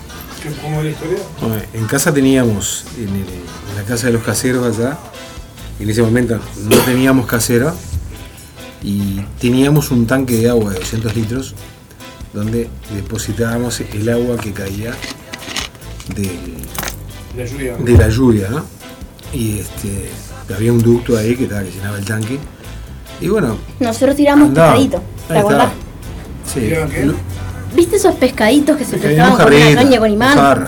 ¿Cómo 0.62 0.80
es 0.80 0.86
la 0.86 0.92
historia? 0.92 1.18
Bueno, 1.42 1.56
en 1.74 1.86
casa 1.86 2.14
teníamos, 2.14 2.86
en, 2.98 3.10
el- 3.10 3.16
en 3.16 3.76
la 3.78 3.84
casa 3.88 4.08
de 4.08 4.14
los 4.14 4.24
caseros 4.24 4.78
allá, 4.78 4.98
en 5.80 5.90
ese 5.90 6.02
momento 6.02 6.40
no 6.70 6.78
teníamos 6.80 7.26
casero, 7.26 7.74
y 8.82 9.20
teníamos 9.42 9.92
un 9.92 10.08
tanque 10.08 10.38
de 10.38 10.50
agua 10.50 10.72
de 10.72 10.80
200 10.80 11.14
litros 11.16 11.54
donde 12.34 12.70
depositábamos 12.96 13.82
el 13.82 14.08
agua 14.10 14.38
que 14.38 14.54
caía 14.54 14.94
del, 16.16 16.30
La 17.38 17.46
lluvia. 17.46 17.76
de 17.78 17.92
la 17.98 18.08
lluvia, 18.10 18.48
¿no? 18.50 18.66
Y 19.34 19.60
este, 19.60 20.10
había 20.56 20.72
un 20.72 20.82
ducto 20.82 21.18
ahí 21.18 21.36
que, 21.36 21.44
estaba, 21.44 21.64
que 21.64 21.72
llenaba 21.72 21.98
el 21.98 22.06
tanque. 22.06 22.40
Y 23.20 23.28
bueno, 23.28 23.58
Nosotros 23.82 24.16
tiramos 24.16 24.50
pescadito. 24.50 25.04
¿Te 25.28 25.38
acordás? 25.38 25.72
Sí. 26.52 26.72
¿Viste 27.76 27.96
esos 27.98 28.16
pescaditos 28.16 28.78
que 28.78 28.86
se 28.86 28.98
pescaban 28.98 29.36
con 29.38 29.54
una 29.54 29.76
caña 29.76 30.00
con 30.00 30.12
imán? 30.12 30.68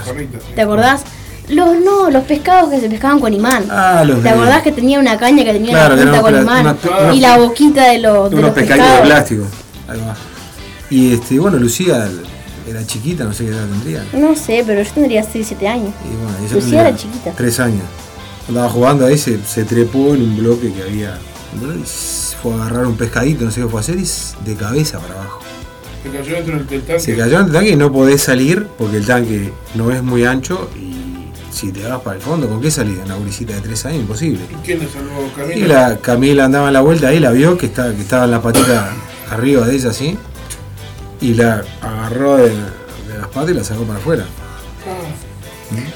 ¿Te 0.56 0.62
acordás? 0.62 1.02
Los 1.50 1.80
no, 1.82 2.10
los 2.10 2.24
pescados 2.24 2.70
que 2.70 2.80
se 2.80 2.90
pescaban 2.90 3.20
con 3.20 3.34
imán. 3.34 3.66
Ah, 3.70 4.04
los 4.06 4.18
¿Te 4.18 4.24
de- 4.24 4.30
acordás 4.30 4.62
que 4.62 4.72
tenía 4.72 5.00
una 5.00 5.18
caña 5.18 5.44
que 5.44 5.52
tenía 5.54 5.72
Claro, 5.72 5.96
la 5.98 6.04
punta 6.04 6.22
con 6.22 6.34
una- 6.34 6.42
imán? 6.62 6.78
una- 7.02 7.14
y 7.14 7.20
la 7.20 7.38
boquita 7.38 7.90
de 7.90 7.98
los, 8.00 8.30
de 8.30 8.36
unos 8.38 8.48
los 8.50 8.52
pescaditos 8.56 8.96
de 8.98 9.02
plástico. 9.02 9.44
Y 10.90 11.14
este, 11.14 11.40
bueno, 11.40 11.58
Lucía 11.58 12.08
era 12.68 12.86
chiquita, 12.86 13.24
no 13.24 13.34
sé 13.34 13.46
qué 13.46 13.52
edad 13.52 13.66
tendría. 13.68 14.06
No 14.14 14.36
sé, 14.36 14.64
pero 14.66 14.82
yo 14.82 14.92
tendría 14.94 15.24
6, 15.24 15.46
7 15.48 15.68
años. 15.68 15.94
Y 16.06 16.16
bueno, 16.16 16.38
ella 16.46 16.56
Lucía 16.56 16.82
era 16.82 16.96
chiquita. 16.96 17.32
Tres 17.36 17.60
años. 17.60 17.84
Andaba 18.48 18.70
jugando 18.70 19.06
ahí, 19.06 19.18
se, 19.18 19.40
se 19.46 19.64
trepó 19.64 20.14
en 20.14 20.22
un 20.22 20.38
bloque 20.38 20.72
que 20.72 20.84
había. 20.84 21.18
y 21.54 21.84
fue 22.42 22.54
a 22.54 22.56
agarrar 22.56 22.86
un 22.88 22.96
pescadito, 22.96 23.44
no 23.46 23.52
sé 23.52 23.62
qué 23.62 23.68
fue 23.68 23.80
a 23.80 23.82
hacer, 23.82 23.98
y 24.00 24.06
de 24.46 24.56
cabeza 24.56 25.00
para 25.00 25.16
abajo. 25.16 25.40
Se 26.04 26.10
cayó 26.10 26.34
dentro 26.36 26.56
del, 26.58 26.68
del 26.68 26.82
tanque. 26.82 27.00
Se 27.02 27.16
cayó 27.16 27.40
en 27.40 27.46
el 27.48 27.52
tanque 27.52 27.70
y 27.72 27.76
no 27.76 27.92
podés 27.92 28.22
salir 28.24 28.66
porque 28.78 28.98
el 28.98 29.06
tanque 29.06 29.54
no 29.76 29.92
es 29.92 30.02
muy 30.02 30.26
ancho 30.26 30.70
y 30.76 30.92
si 31.54 31.72
te 31.72 31.84
vas 31.88 32.00
para 32.02 32.16
el 32.16 32.22
fondo, 32.22 32.48
¿con 32.50 32.62
qué 32.62 32.72
salís? 32.72 32.98
Una 33.06 33.16
gurisita 33.16 33.54
de 33.54 33.62
tres 33.62 33.86
años, 33.86 34.00
imposible. 34.02 34.40
¿Y 34.50 34.66
¿Quién 34.66 34.80
le 34.80 34.88
salvó 34.88 35.28
Y 35.28 35.30
Camila? 35.60 35.90
la 35.90 35.98
Camila 35.98 36.46
andaba 36.46 36.68
en 36.68 36.74
la 36.74 36.82
vuelta 36.82 37.10
ahí, 37.10 37.20
la 37.20 37.32
vio 37.32 37.58
que 37.58 37.68
estaba, 37.68 37.92
que 37.94 38.02
estaba 38.02 38.26
en 38.26 38.32
la 38.32 38.42
patita 38.42 38.90
arriba 39.30 39.68
de 39.68 39.76
ella 39.76 39.90
así, 39.90 40.18
y 41.20 41.34
la 41.36 41.64
agarró 41.82 42.38
de, 42.38 42.50
de 42.50 43.18
las 43.20 43.28
patas 43.28 43.52
y 43.52 43.54
la 43.54 43.64
sacó 43.64 43.84
para 43.84 44.00
afuera. 44.00 44.26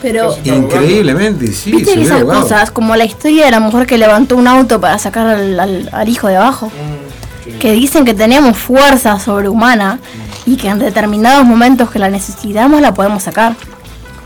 Pero. 0.02 0.34
Está 0.34 0.52
ahogando. 0.54 0.76
Increíblemente, 0.76 1.48
sí, 1.48 1.72
viste 1.72 2.02
esas 2.02 2.24
cosas, 2.24 2.72
como 2.72 2.96
la 2.96 3.06
historia 3.06 3.46
de 3.46 3.52
la 3.52 3.60
mujer 3.60 3.86
que 3.88 3.98
levantó 3.98 4.36
un 4.38 4.48
auto 4.48 4.80
para 4.80 4.98
sacar 5.00 5.28
al, 5.28 5.60
al- 5.60 5.90
al 5.92 6.10
hijo 6.10 6.28
de 6.28 6.36
abajo, 6.38 6.68
Mm, 6.68 6.70
sí. 6.70 6.95
Que 7.60 7.72
dicen 7.72 8.06
que 8.06 8.14
tenemos 8.14 8.58
fuerza 8.58 9.20
sobrehumana 9.20 10.00
y 10.46 10.58
que 10.58 10.70
en 10.70 10.80
determinados 10.80 11.46
momentos 11.46 11.90
que 11.90 12.00
la 12.00 12.10
necesitamos 12.10 12.82
la 12.82 12.94
podemos 12.94 13.24
sacar. 13.24 13.56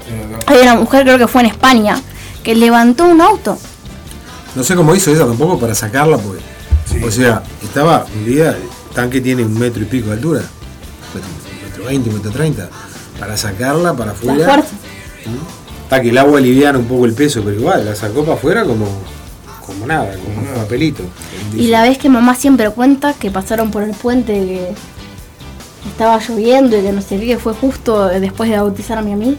Verdad. 0.09 0.39
Hay 0.47 0.61
una 0.61 0.75
mujer, 0.75 1.03
creo 1.03 1.17
que 1.17 1.27
fue 1.27 1.41
en 1.41 1.47
España, 1.47 1.99
que 2.43 2.55
levantó 2.55 3.05
un 3.05 3.21
auto. 3.21 3.57
No 4.55 4.63
sé 4.63 4.75
cómo 4.75 4.95
hizo 4.95 5.11
ella 5.11 5.25
tampoco 5.25 5.59
para 5.59 5.75
sacarla, 5.75 6.17
porque. 6.17 6.41
Sí. 6.85 7.03
O 7.03 7.11
sea, 7.11 7.43
estaba 7.63 8.05
un 8.15 8.25
día, 8.25 8.49
el 8.49 8.95
tanque 8.95 9.21
tiene 9.21 9.43
un 9.43 9.57
metro 9.57 9.83
y 9.83 9.85
pico 9.85 10.07
de 10.07 10.13
altura, 10.13 10.41
metro, 11.13 11.29
metro 11.63 11.85
20, 11.85 12.09
metro 12.09 12.31
30. 12.31 12.69
Para 13.19 13.37
sacarla 13.37 13.93
para 13.93 14.11
afuera. 14.11 14.45
fuerza. 14.45 14.69
Está 15.83 16.01
que 16.01 16.09
el 16.09 16.17
agua 16.17 16.39
aliviana 16.39 16.79
un 16.79 16.85
poco 16.85 17.05
el 17.05 17.13
peso, 17.13 17.41
pero 17.43 17.59
igual, 17.59 17.85
la 17.85 17.95
sacó 17.95 18.23
para 18.23 18.37
afuera 18.37 18.63
como, 18.63 18.87
como 19.69 19.87
nada, 19.87 20.11
como 20.13 20.39
un 20.41 20.55
papelito. 20.55 21.03
Y 21.55 21.67
la 21.67 21.83
vez 21.83 21.97
que 21.97 22.09
mamá 22.09 22.35
siempre 22.35 22.69
cuenta 22.71 23.13
que 23.13 23.31
pasaron 23.31 23.71
por 23.71 23.83
el 23.83 23.91
puente 23.91 24.33
que 24.33 24.73
estaba 25.89 26.19
lloviendo 26.19 26.77
y 26.77 26.81
que 26.81 26.91
no 26.91 27.01
sé 27.01 27.19
qué, 27.19 27.25
que 27.25 27.37
fue 27.37 27.53
justo 27.53 28.07
después 28.07 28.49
de 28.49 28.57
bautizarme 28.57 29.13
a 29.13 29.15
mí. 29.15 29.37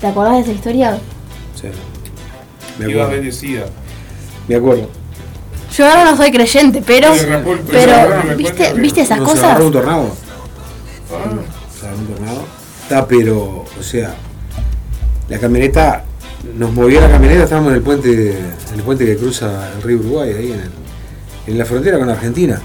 ¿Te 0.00 0.06
acordás 0.06 0.34
de 0.36 0.40
esa 0.40 0.52
historia? 0.52 0.98
Sí. 1.60 1.68
Me 2.78 2.90
Iba 2.90 3.02
acuerdo. 3.04 3.10
bendecida. 3.20 3.66
Me 4.46 4.54
acuerdo. 4.54 4.88
Yo 5.76 5.86
ahora 5.86 6.04
no 6.04 6.16
soy 6.16 6.30
creyente, 6.30 6.82
pero. 6.86 7.12
Se 7.14 7.20
se 7.20 7.26
Pero, 7.70 8.22
el 8.30 8.36
¿viste, 8.36 8.72
¿viste 8.74 9.00
esas 9.02 9.18
No, 9.18 9.26
Se 9.26 9.30
cosas? 9.32 9.44
agarró 9.50 9.66
un 9.66 9.72
tornado. 9.72 10.10
Ah, 11.10 11.30
Se 11.78 11.86
agarró 11.86 11.98
un 12.00 12.06
tornado. 12.06 12.44
Está, 12.82 13.06
pero, 13.06 13.64
o 13.78 13.82
sea, 13.82 14.14
la 15.28 15.38
camioneta, 15.38 16.04
nos 16.56 16.72
movió 16.72 17.00
la 17.00 17.10
camioneta, 17.10 17.44
estábamos 17.44 17.70
en 17.70 17.76
el 17.76 17.82
puente, 17.82 18.38
en 18.38 18.74
el 18.78 18.82
puente 18.82 19.04
que 19.06 19.16
cruza 19.16 19.72
el 19.74 19.82
río 19.82 19.98
Uruguay, 19.98 20.32
ahí 20.32 20.52
en, 20.52 20.60
el- 20.60 20.70
en 21.46 21.58
la 21.58 21.64
frontera 21.64 21.98
con 21.98 22.08
Argentina. 22.10 22.60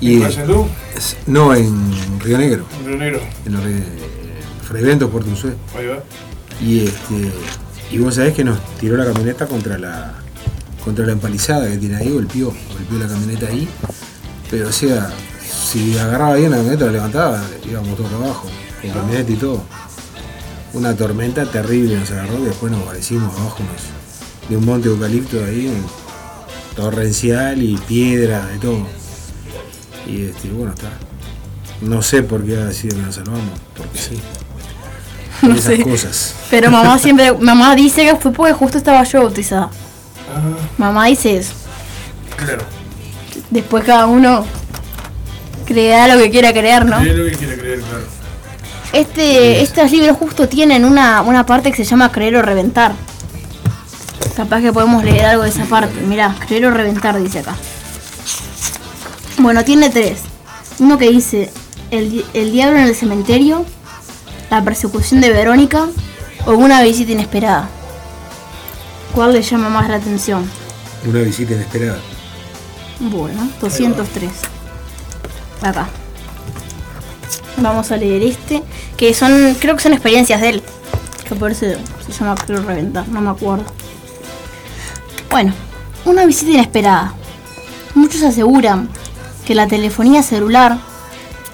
Y, 0.00 0.16
¿En 0.16 0.22
es- 0.22 1.16
no, 1.26 1.54
en 1.54 2.20
Río 2.20 2.38
Negro, 2.38 2.64
En 2.80 2.86
Río 2.86 2.96
Negro. 2.96 3.20
en 3.46 3.52
los 3.52 3.62
Fray 4.66 4.82
Bentos, 4.82 5.10
Puerto 5.10 5.28
Unzué. 5.30 5.52
Ahí 5.76 5.86
va. 5.86 6.02
Y 6.62 6.84
este 6.86 7.32
y 7.90 7.98
vos 7.98 8.14
sabés 8.14 8.34
que 8.34 8.44
nos 8.44 8.58
tiró 8.78 8.96
la 8.96 9.04
camioneta 9.04 9.46
contra 9.46 9.76
la 9.78 10.14
contra 10.84 11.04
la 11.06 11.12
empalizada 11.12 11.68
que 11.68 11.76
tiene 11.76 11.96
ahí, 11.96 12.10
golpeó, 12.10 12.46
golpeó 12.72 12.98
la 12.98 13.08
camioneta 13.08 13.46
ahí. 13.46 13.68
Pero 14.50 14.68
o 14.68 14.72
sea, 14.72 15.10
si 15.70 15.98
agarraba 15.98 16.34
bien 16.36 16.50
la 16.50 16.58
camioneta, 16.58 16.86
la 16.86 16.92
levantaba, 16.92 17.42
íbamos 17.68 17.96
todos 17.96 18.10
para 18.10 18.24
abajo, 18.24 18.48
con 18.80 18.90
camioneta 18.90 19.32
y 19.32 19.36
todo. 19.36 19.62
Una 20.72 20.94
tormenta 20.94 21.44
terrible 21.46 21.96
nos 21.96 22.10
agarró 22.12 22.38
y 22.38 22.44
después 22.44 22.70
nos 22.72 22.82
parecimos 22.82 23.32
abajo 23.38 23.58
unos- 23.60 24.48
de 24.48 24.56
un 24.56 24.64
monte 24.64 24.88
de 24.88 24.94
eucalipto 24.94 25.44
ahí, 25.44 25.66
un 25.66 25.84
torrencial 26.76 27.60
y 27.62 27.76
piedra, 27.76 28.46
de 28.46 28.58
todo. 28.58 28.86
Y 30.06 30.26
este, 30.26 30.48
bueno, 30.48 30.72
está. 30.72 30.90
No 31.80 32.02
sé 32.02 32.22
por 32.22 32.44
qué 32.44 32.56
ha 32.60 32.72
sido 32.72 32.96
que 32.96 33.02
nos 33.02 33.14
salvamos, 33.16 33.58
porque 33.76 33.98
sí. 33.98 34.20
No 35.42 35.54
Esas 35.54 35.76
sé. 35.76 35.82
cosas. 35.82 36.34
Pero 36.50 36.70
mamá 36.70 36.98
siempre. 36.98 37.32
Mamá 37.32 37.74
dice 37.74 38.04
que 38.04 38.14
fue 38.16 38.32
porque 38.32 38.52
justo 38.52 38.76
estaba 38.78 39.02
yo 39.04 39.22
bautizada. 39.22 39.70
Ah, 40.32 40.68
Mamá 40.78 41.06
dice 41.06 41.38
eso. 41.38 41.52
claro. 42.36 42.62
Después 43.50 43.82
cada 43.84 44.06
uno 44.06 44.44
creerá 45.66 46.14
lo 46.14 46.20
que 46.22 46.30
quiera 46.30 46.52
creer, 46.52 46.84
¿no? 46.84 47.00
Es 47.00 47.16
lo 47.16 47.24
que 47.24 47.32
quiere 47.32 47.56
creer, 47.58 47.80
claro. 47.80 48.04
Este, 48.92 49.62
estos 49.62 49.90
libros 49.92 50.16
justo 50.16 50.48
tienen 50.48 50.84
una, 50.84 51.22
una 51.22 51.46
parte 51.46 51.70
que 51.70 51.76
se 51.76 51.84
llama 51.84 52.10
Creer 52.10 52.36
o 52.36 52.42
Reventar. 52.42 52.92
Capaz 54.36 54.60
que 54.60 54.72
podemos 54.72 55.04
leer 55.04 55.26
algo 55.26 55.44
de 55.44 55.50
esa 55.50 55.64
parte. 55.64 56.00
Mirá, 56.00 56.34
Creer 56.46 56.66
o 56.66 56.70
Reventar 56.70 57.20
dice 57.22 57.40
acá. 57.40 57.54
Bueno, 59.38 59.64
tiene 59.64 59.90
tres. 59.90 60.22
Uno 60.80 60.98
que 60.98 61.10
dice 61.10 61.52
el, 61.90 62.24
el 62.34 62.52
diablo 62.52 62.78
en 62.78 62.86
el 62.86 62.94
cementerio, 62.94 63.64
la 64.50 64.62
persecución 64.64 65.20
de 65.20 65.30
Verónica 65.30 65.86
o 66.46 66.52
una 66.52 66.82
visita 66.82 67.12
inesperada. 67.12 67.68
¿Cuál 69.14 69.32
le 69.32 69.42
llama 69.42 69.68
más 69.68 69.88
la 69.88 69.96
atención? 69.96 70.50
Una 71.06 71.20
visita 71.20 71.54
inesperada. 71.54 71.98
Bueno, 72.98 73.48
203. 73.60 74.30
Acá. 75.62 75.88
Vamos 77.60 77.92
a 77.92 77.96
leer 77.96 78.22
este, 78.22 78.62
que 78.96 79.12
son, 79.12 79.54
creo 79.60 79.76
que 79.76 79.82
son 79.82 79.92
experiencias 79.92 80.40
de 80.40 80.48
él. 80.48 80.62
Que 81.28 81.34
por 81.34 81.50
eso 81.50 81.66
se 82.04 82.12
llama 82.12 82.34
Creo 82.34 82.62
Reventar, 82.62 83.06
no 83.08 83.20
me 83.20 83.30
acuerdo. 83.30 83.64
Bueno, 85.30 85.52
una 86.04 86.24
visita 86.24 86.52
inesperada. 86.52 87.14
Muchos 87.94 88.22
aseguran 88.22 88.88
que 89.44 89.54
la 89.54 89.66
telefonía 89.66 90.22
celular, 90.22 90.78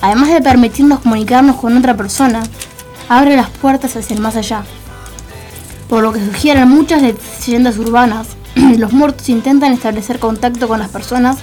además 0.01 0.29
de 0.29 0.41
permitirnos 0.41 1.01
comunicarnos 1.01 1.57
con 1.57 1.77
otra 1.77 1.97
persona, 1.97 2.43
abre 3.09 3.37
las 3.37 3.51
puertas 3.51 3.97
hacia 3.97 4.15
el 4.15 4.21
más 4.21 4.37
allá. 4.37 4.63
Por 5.89 6.03
lo 6.03 6.13
que 6.13 6.25
sugieren 6.25 6.69
muchas 6.69 7.03
leyendas 7.03 7.79
urbanas, 7.79 8.29
los 8.55 8.93
muertos 8.93 9.29
intentan 9.29 9.73
establecer 9.73 10.21
contacto 10.21 10.69
con 10.69 10.79
las 10.79 10.89
personas 10.89 11.39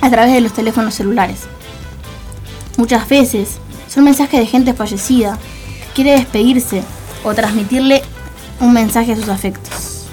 a 0.00 0.10
través 0.10 0.34
de 0.34 0.42
los 0.42 0.52
teléfonos 0.52 0.94
celulares. 0.94 1.40
Muchas 2.76 3.08
veces 3.08 3.58
son 3.92 4.04
mensajes 4.04 4.40
de 4.40 4.46
gente 4.46 4.72
fallecida 4.72 5.38
que 5.88 5.94
quiere 5.94 6.12
despedirse 6.12 6.82
o 7.24 7.34
transmitirle 7.34 8.02
un 8.60 8.72
mensaje 8.72 9.12
a 9.12 9.16
sus 9.16 9.28
afectos. 9.28 10.06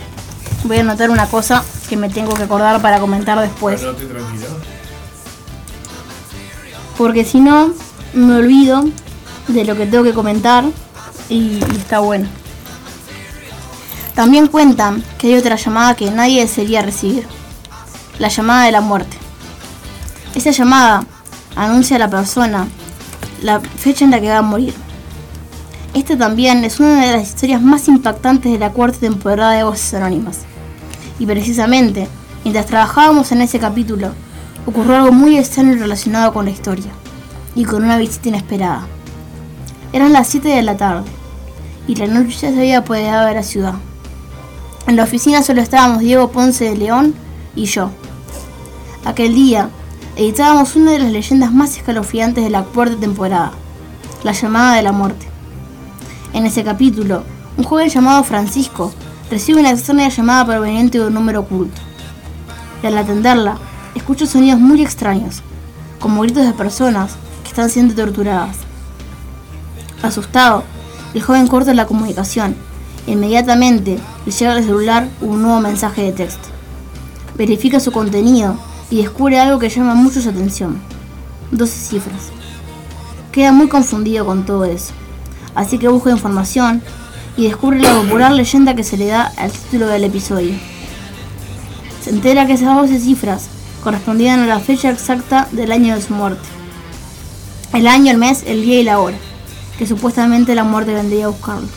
Voy 0.66 0.78
a 0.78 0.82
anotar 0.82 1.10
una 1.10 1.28
cosa 1.28 1.64
que 1.88 1.96
me 1.96 2.10
tengo 2.10 2.34
que 2.34 2.44
acordar 2.44 2.82
para 2.82 3.00
comentar 3.00 3.40
después, 3.40 3.82
porque 6.98 7.24
si 7.24 7.40
no 7.40 7.74
me 8.14 8.36
olvido 8.36 8.84
de 9.48 9.64
lo 9.64 9.78
que 9.78 9.86
tengo 9.86 10.04
que 10.04 10.14
comentar 10.14 10.66
y, 11.30 11.36
y 11.36 11.76
está 11.78 12.00
bueno. 12.00 12.28
También 14.14 14.48
cuentan 14.48 15.02
que 15.18 15.28
hay 15.28 15.36
otra 15.36 15.56
llamada 15.56 15.96
que 15.96 16.12
nadie 16.12 16.42
desearía 16.42 16.82
recibir, 16.82 17.26
la 18.18 18.28
llamada 18.28 18.66
de 18.66 18.74
la 18.74 18.82
muerte. 18.82 19.16
Esa 20.36 20.52
llamada 20.52 21.06
anuncia 21.56 21.96
a 21.96 22.00
la 22.00 22.10
persona 22.10 22.68
la 23.42 23.60
fecha 23.60 24.06
en 24.06 24.12
la 24.12 24.20
que 24.20 24.30
va 24.30 24.38
a 24.38 24.42
morir. 24.42 24.74
Esta 25.94 26.18
también 26.18 26.64
es 26.64 26.80
una 26.80 27.06
de 27.06 27.12
las 27.14 27.30
historias 27.30 27.62
más 27.62 27.88
impactantes 27.88 28.52
de 28.52 28.60
la 28.60 28.72
cuarta 28.72 29.00
temporada 29.00 29.54
de 29.54 29.64
Voces 29.64 29.94
Anónimas. 29.96 30.40
Y 31.18 31.26
precisamente, 31.26 32.08
mientras 32.44 32.68
trabajábamos 32.68 33.32
en 33.32 33.42
ese 33.42 33.60
capítulo, 33.60 34.12
ocurrió 34.66 34.98
algo 34.98 35.12
muy 35.12 35.38
extraño 35.38 35.74
relacionado 35.74 36.32
con 36.32 36.46
la 36.46 36.52
historia 36.52 36.92
y 37.56 37.66
con 37.66 37.84
una 37.84 37.98
visita 37.98 38.30
inesperada. 38.30 38.88
Eran 39.92 40.14
las 40.14 40.28
7 40.28 40.48
de 40.48 40.62
la 40.62 40.78
tarde 40.78 41.10
y 41.88 41.96
la 41.96 42.08
noche 42.08 42.38
ya 42.40 42.52
se 42.52 42.60
había 42.60 42.78
apoderado 42.80 43.28
de 43.28 43.34
la 43.34 43.44
ciudad. 43.44 43.74
En 44.88 44.96
la 44.96 45.04
oficina 45.04 45.42
solo 45.42 45.62
estábamos 45.62 46.00
Diego 46.00 46.32
Ponce 46.32 46.66
de 46.66 46.78
León 46.78 47.16
y 47.56 47.66
yo. 47.66 47.90
Aquel 49.06 49.34
día, 49.34 49.70
editábamos 50.20 50.76
una 50.76 50.92
de 50.92 51.00
las 51.00 51.14
leyendas 51.14 51.54
más 51.54 51.78
escalofriantes 51.78 52.44
de 52.44 52.50
la 52.50 52.64
cuarta 52.64 52.98
temporada, 52.98 53.54
La 54.22 54.34
llamada 54.34 54.76
de 54.76 54.82
la 54.82 54.92
muerte. 54.92 55.26
En 56.34 56.46
ese 56.46 56.62
capítulo, 56.62 57.24
un 57.56 57.64
joven 57.64 57.88
llamado 57.88 58.26
Francisco 58.26 58.92
recibe 59.32 59.62
una 59.62 59.72
extraña 59.72 60.10
llamada 60.10 60.46
proveniente 60.46 61.00
de 61.00 61.08
un 61.08 61.14
número 61.14 61.40
oculto. 61.40 61.80
Y 62.84 62.88
al 62.88 62.98
atenderla, 62.98 63.60
escucha 63.96 64.26
sonidos 64.26 64.60
muy 64.60 64.82
extraños, 64.82 65.42
como 66.02 66.24
gritos 66.24 66.46
de 66.46 66.52
personas 66.52 67.14
que 67.44 67.50
están 67.52 67.70
siendo 67.70 67.96
torturadas. 67.96 68.58
Asustado, 70.02 70.66
el 71.14 71.22
joven 71.22 71.48
corta 71.48 71.74
la 71.74 71.88
comunicación 71.88 72.58
e 73.08 73.12
inmediatamente 73.12 73.98
le 74.26 74.32
llega 74.34 74.52
al 74.52 74.66
celular 74.66 75.08
un 75.22 75.44
nuevo 75.44 75.62
mensaje 75.62 76.02
de 76.02 76.12
texto. 76.12 76.50
Verifica 77.38 77.80
su 77.80 77.94
contenido 77.94 78.58
y 78.92 78.98
descubre 78.98 79.40
algo 79.40 79.60
que 79.60 79.70
llama 79.70 79.96
mucho 79.96 80.22
su 80.22 80.30
atención. 80.30 80.80
12 81.52 81.74
cifras. 81.74 82.30
Queda 83.32 83.52
muy 83.52 83.68
confundido 83.68 84.26
con 84.26 84.46
todo 84.46 84.66
eso, 84.66 84.94
así 85.56 85.78
que 85.78 85.88
busca 85.88 86.10
información 86.12 86.82
y 87.38 87.44
descubre 87.44 87.80
la 87.80 87.94
popular 87.94 88.32
leyenda 88.32 88.76
que 88.76 88.84
se 88.84 88.98
le 88.98 89.08
da 89.08 89.32
al 89.38 89.52
título 89.52 89.88
del 89.88 90.04
episodio. 90.04 90.54
Se 92.04 92.10
entera 92.10 92.46
que 92.48 92.54
esas 92.54 92.76
12 92.76 93.00
cifras 93.00 93.48
correspondían 93.84 94.42
a 94.42 94.48
la 94.48 94.60
fecha 94.60 94.90
exacta 94.90 95.48
del 95.52 95.72
año 95.72 95.96
de 95.96 96.02
su 96.02 96.14
muerte. 96.14 96.48
El 97.74 97.88
año, 97.88 98.12
el 98.12 98.18
mes, 98.18 98.44
el 98.48 98.64
día 98.64 98.80
y 98.80 98.84
la 98.84 99.00
hora, 99.00 99.18
que 99.78 99.86
supuestamente 99.86 100.56
la 100.56 100.64
muerte 100.64 100.94
vendría 100.94 101.26
a 101.26 101.30
buscarlo. 101.30 101.68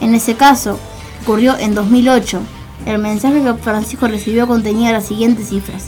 En 0.00 0.14
ese 0.14 0.34
caso, 0.36 0.78
ocurrió 1.22 1.56
en 1.58 1.74
2008, 1.74 2.40
el 2.86 2.98
mensaje 2.98 3.42
que 3.42 3.54
Francisco 3.54 4.08
recibió 4.08 4.46
contenía 4.46 4.92
las 4.92 5.06
siguientes 5.06 5.48
cifras. 5.48 5.84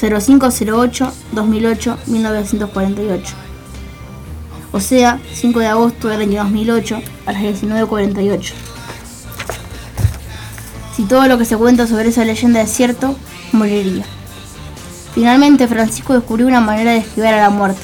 0508 0.00 1.12
2008 1.32 1.98
1948. 2.06 3.34
O 4.72 4.80
sea, 4.80 5.20
5 5.32 5.58
de 5.58 5.66
agosto 5.66 6.08
del 6.08 6.22
año 6.22 6.42
2008 6.42 7.02
a 7.26 7.32
las 7.32 7.42
19.48. 7.42 8.52
Si 10.96 11.04
todo 11.04 11.26
lo 11.26 11.38
que 11.38 11.44
se 11.44 11.56
cuenta 11.56 11.86
sobre 11.86 12.10
esa 12.10 12.24
leyenda 12.24 12.60
es 12.60 12.70
cierto, 12.70 13.16
moriría. 13.52 14.04
Finalmente, 15.14 15.66
Francisco 15.66 16.14
descubrió 16.14 16.46
una 16.46 16.60
manera 16.60 16.92
de 16.92 16.98
esquivar 16.98 17.34
a 17.34 17.40
la 17.40 17.50
muerte. 17.50 17.80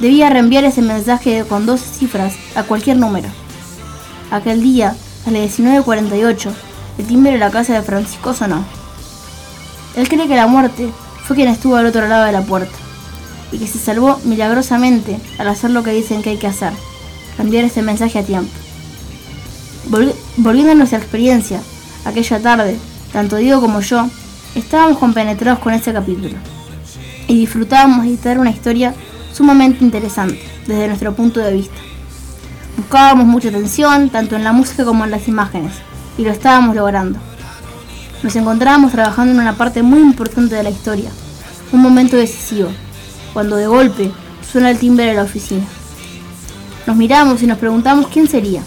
Debía 0.00 0.28
reenviar 0.28 0.64
ese 0.64 0.82
mensaje 0.82 1.44
con 1.48 1.66
12 1.66 1.84
cifras 1.94 2.34
a 2.54 2.62
cualquier 2.62 2.98
número. 2.98 3.28
Aquel 4.30 4.62
día, 4.62 4.94
a 5.26 5.30
las 5.30 5.58
19.48, 5.58 6.52
el 6.98 7.06
timbre 7.06 7.32
de 7.32 7.38
la 7.38 7.50
casa 7.50 7.74
de 7.74 7.82
Francisco 7.82 8.34
sonó. 8.34 8.77
Él 9.96 10.08
cree 10.08 10.28
que 10.28 10.36
la 10.36 10.46
muerte 10.46 10.90
fue 11.24 11.36
quien 11.36 11.48
estuvo 11.48 11.76
al 11.76 11.86
otro 11.86 12.06
lado 12.08 12.24
de 12.24 12.32
la 12.32 12.42
puerta 12.42 12.76
y 13.52 13.58
que 13.58 13.66
se 13.66 13.78
salvó 13.78 14.18
milagrosamente 14.24 15.18
al 15.38 15.48
hacer 15.48 15.70
lo 15.70 15.82
que 15.82 15.92
dicen 15.92 16.22
que 16.22 16.30
hay 16.30 16.36
que 16.36 16.46
hacer, 16.46 16.72
enviar 17.38 17.64
ese 17.64 17.82
mensaje 17.82 18.18
a 18.18 18.22
tiempo. 18.22 18.50
Volvi- 19.90 20.14
volviendo 20.36 20.72
a 20.72 20.74
nuestra 20.74 20.98
experiencia, 20.98 21.60
aquella 22.04 22.40
tarde, 22.40 22.76
tanto 23.12 23.36
Diego 23.36 23.60
como 23.60 23.80
yo 23.80 24.06
estábamos 24.54 24.98
compenetrados 24.98 25.60
con 25.60 25.72
ese 25.72 25.92
capítulo 25.92 26.36
y 27.26 27.40
disfrutábamos 27.40 28.04
de 28.04 28.10
editar 28.10 28.38
una 28.38 28.50
historia 28.50 28.94
sumamente 29.32 29.84
interesante 29.84 30.42
desde 30.66 30.88
nuestro 30.88 31.14
punto 31.14 31.40
de 31.40 31.52
vista. 31.52 31.76
Buscábamos 32.76 33.26
mucha 33.26 33.48
atención 33.48 34.10
tanto 34.10 34.36
en 34.36 34.44
la 34.44 34.52
música 34.52 34.84
como 34.84 35.04
en 35.04 35.10
las 35.10 35.26
imágenes 35.26 35.72
y 36.16 36.22
lo 36.22 36.30
estábamos 36.30 36.76
logrando. 36.76 37.18
Nos 38.22 38.34
encontrábamos 38.34 38.90
trabajando 38.90 39.32
en 39.32 39.40
una 39.40 39.56
parte 39.56 39.82
muy 39.82 40.00
importante 40.00 40.56
de 40.56 40.64
la 40.64 40.70
historia, 40.70 41.10
un 41.72 41.80
momento 41.80 42.16
decisivo, 42.16 42.68
cuando 43.32 43.54
de 43.54 43.68
golpe 43.68 44.10
suena 44.50 44.70
el 44.70 44.78
timbre 44.78 45.06
de 45.06 45.14
la 45.14 45.22
oficina. 45.22 45.64
Nos 46.86 46.96
miramos 46.96 47.42
y 47.42 47.46
nos 47.46 47.58
preguntamos 47.58 48.08
quién 48.08 48.26
sería. 48.26 48.62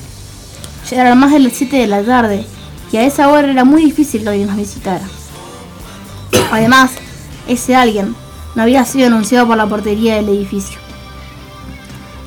Ya 0.90 1.16
más 1.16 1.32
de 1.34 1.40
las 1.40 1.54
7 1.54 1.76
de 1.76 1.88
la 1.88 2.02
tarde 2.02 2.46
y 2.92 2.98
a 2.98 3.04
esa 3.04 3.30
hora 3.30 3.52
era 3.52 3.66
muy 3.66 3.84
difícil 3.84 4.24
que 4.24 4.30
alguien 4.30 4.48
nos 4.48 4.58
visitara. 4.58 5.04
Además, 6.52 6.92
ese 7.48 7.76
alguien 7.76 8.16
no 8.56 8.64
había 8.64 8.86
sido 8.86 9.08
anunciado 9.08 9.48
por 9.48 9.58
la 9.58 9.68
portería 9.68 10.16
del 10.16 10.30
edificio. 10.30 10.80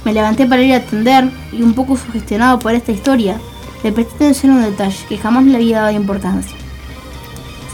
Me 0.05 0.12
levanté 0.12 0.47
para 0.47 0.62
ir 0.62 0.75
a 0.75 0.79
atender 0.79 1.31
y 1.53 1.62
un 1.62 1.72
poco 1.72 1.97
sugestionado 1.97 2.59
por 2.59 2.75
esta 2.75 2.93
historia, 2.93 3.41
le 3.83 3.93
presté 3.93 4.14
atención 4.16 4.53
a 4.53 4.57
un 4.57 4.62
detalle 4.62 5.07
que 5.09 5.16
jamás 5.16 5.45
le 5.45 5.57
había 5.57 5.81
dado 5.81 5.93
importancia. 5.93 6.64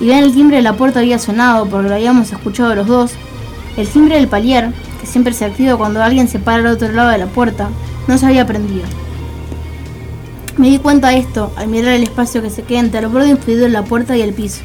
Si 0.00 0.06
bien 0.06 0.24
el 0.24 0.32
timbre 0.32 0.56
de 0.56 0.62
la 0.62 0.78
puerta 0.78 1.00
había 1.00 1.18
sonado 1.18 1.66
porque 1.66 1.90
lo 1.90 1.94
habíamos 1.94 2.32
escuchado 2.32 2.74
los 2.74 2.86
dos, 2.86 3.12
el 3.76 3.86
timbre 3.86 4.14
del 4.14 4.28
palier, 4.28 4.72
que 4.98 5.06
siempre 5.06 5.34
se 5.34 5.44
activa 5.44 5.76
cuando 5.76 6.02
alguien 6.02 6.26
se 6.26 6.38
para 6.38 6.56
al 6.56 6.66
otro 6.68 6.90
lado 6.90 7.10
de 7.10 7.18
la 7.18 7.26
puerta, 7.26 7.68
no 8.08 8.16
se 8.16 8.24
había 8.24 8.46
prendido. 8.46 8.86
Me 10.56 10.70
di 10.70 10.78
cuenta 10.78 11.10
de 11.10 11.18
esto 11.18 11.52
al 11.54 11.68
mirar 11.68 11.92
el 11.92 12.02
espacio 12.02 12.40
que 12.40 12.48
se 12.48 12.62
queda 12.62 12.80
entre 12.80 13.00
el 13.00 13.08
borde 13.08 13.28
influido 13.28 13.64
de 13.64 13.68
la 13.68 13.84
puerta 13.84 14.16
y 14.16 14.22
el 14.22 14.32
piso. 14.32 14.62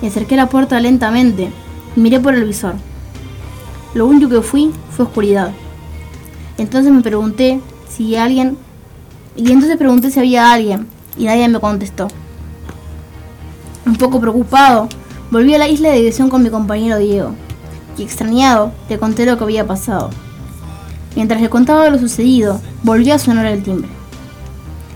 Me 0.00 0.06
acerqué 0.06 0.36
la 0.36 0.48
puerta 0.48 0.78
lentamente 0.78 1.50
y 1.96 2.00
miré 2.00 2.20
por 2.20 2.36
el 2.36 2.44
visor. 2.44 2.74
Lo 3.94 4.06
único 4.06 4.28
que 4.30 4.42
fui 4.42 4.70
fue 4.92 5.06
oscuridad. 5.06 5.50
Entonces 6.56 6.92
me 6.92 7.02
pregunté 7.02 7.60
si 7.88 8.14
alguien... 8.14 8.56
Y 9.34 9.50
entonces 9.50 9.76
pregunté 9.76 10.12
si 10.12 10.20
había 10.20 10.52
alguien 10.52 10.86
y 11.18 11.24
nadie 11.24 11.48
me 11.48 11.58
contestó. 11.58 12.06
Un 13.86 13.96
poco 13.96 14.20
preocupado, 14.20 14.88
volví 15.30 15.54
a 15.54 15.58
la 15.58 15.68
isla 15.68 15.90
de 15.90 15.98
diversión 15.98 16.28
con 16.28 16.42
mi 16.42 16.50
compañero 16.50 16.98
Diego 16.98 17.34
y 17.96 18.02
extrañado 18.02 18.72
le 18.88 18.98
conté 18.98 19.26
lo 19.26 19.36
que 19.38 19.44
había 19.44 19.66
pasado. 19.66 20.10
Mientras 21.16 21.40
le 21.40 21.50
contaba 21.50 21.90
lo 21.90 21.98
sucedido, 21.98 22.60
volvió 22.82 23.14
a 23.14 23.18
sonar 23.18 23.46
el 23.46 23.62
timbre. 23.62 23.88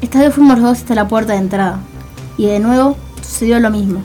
Esta 0.01 0.21
vez 0.21 0.35
fuimos 0.35 0.59
los 0.59 0.69
dos 0.69 0.79
hasta 0.79 0.95
la 0.95 1.09
puerta 1.09 1.33
de 1.33 1.39
entrada 1.39 1.81
y 2.37 2.47
de 2.47 2.61
nuevo 2.61 2.97
sucedió 3.23 3.59
lo 3.59 3.71
mismo. 3.71 4.01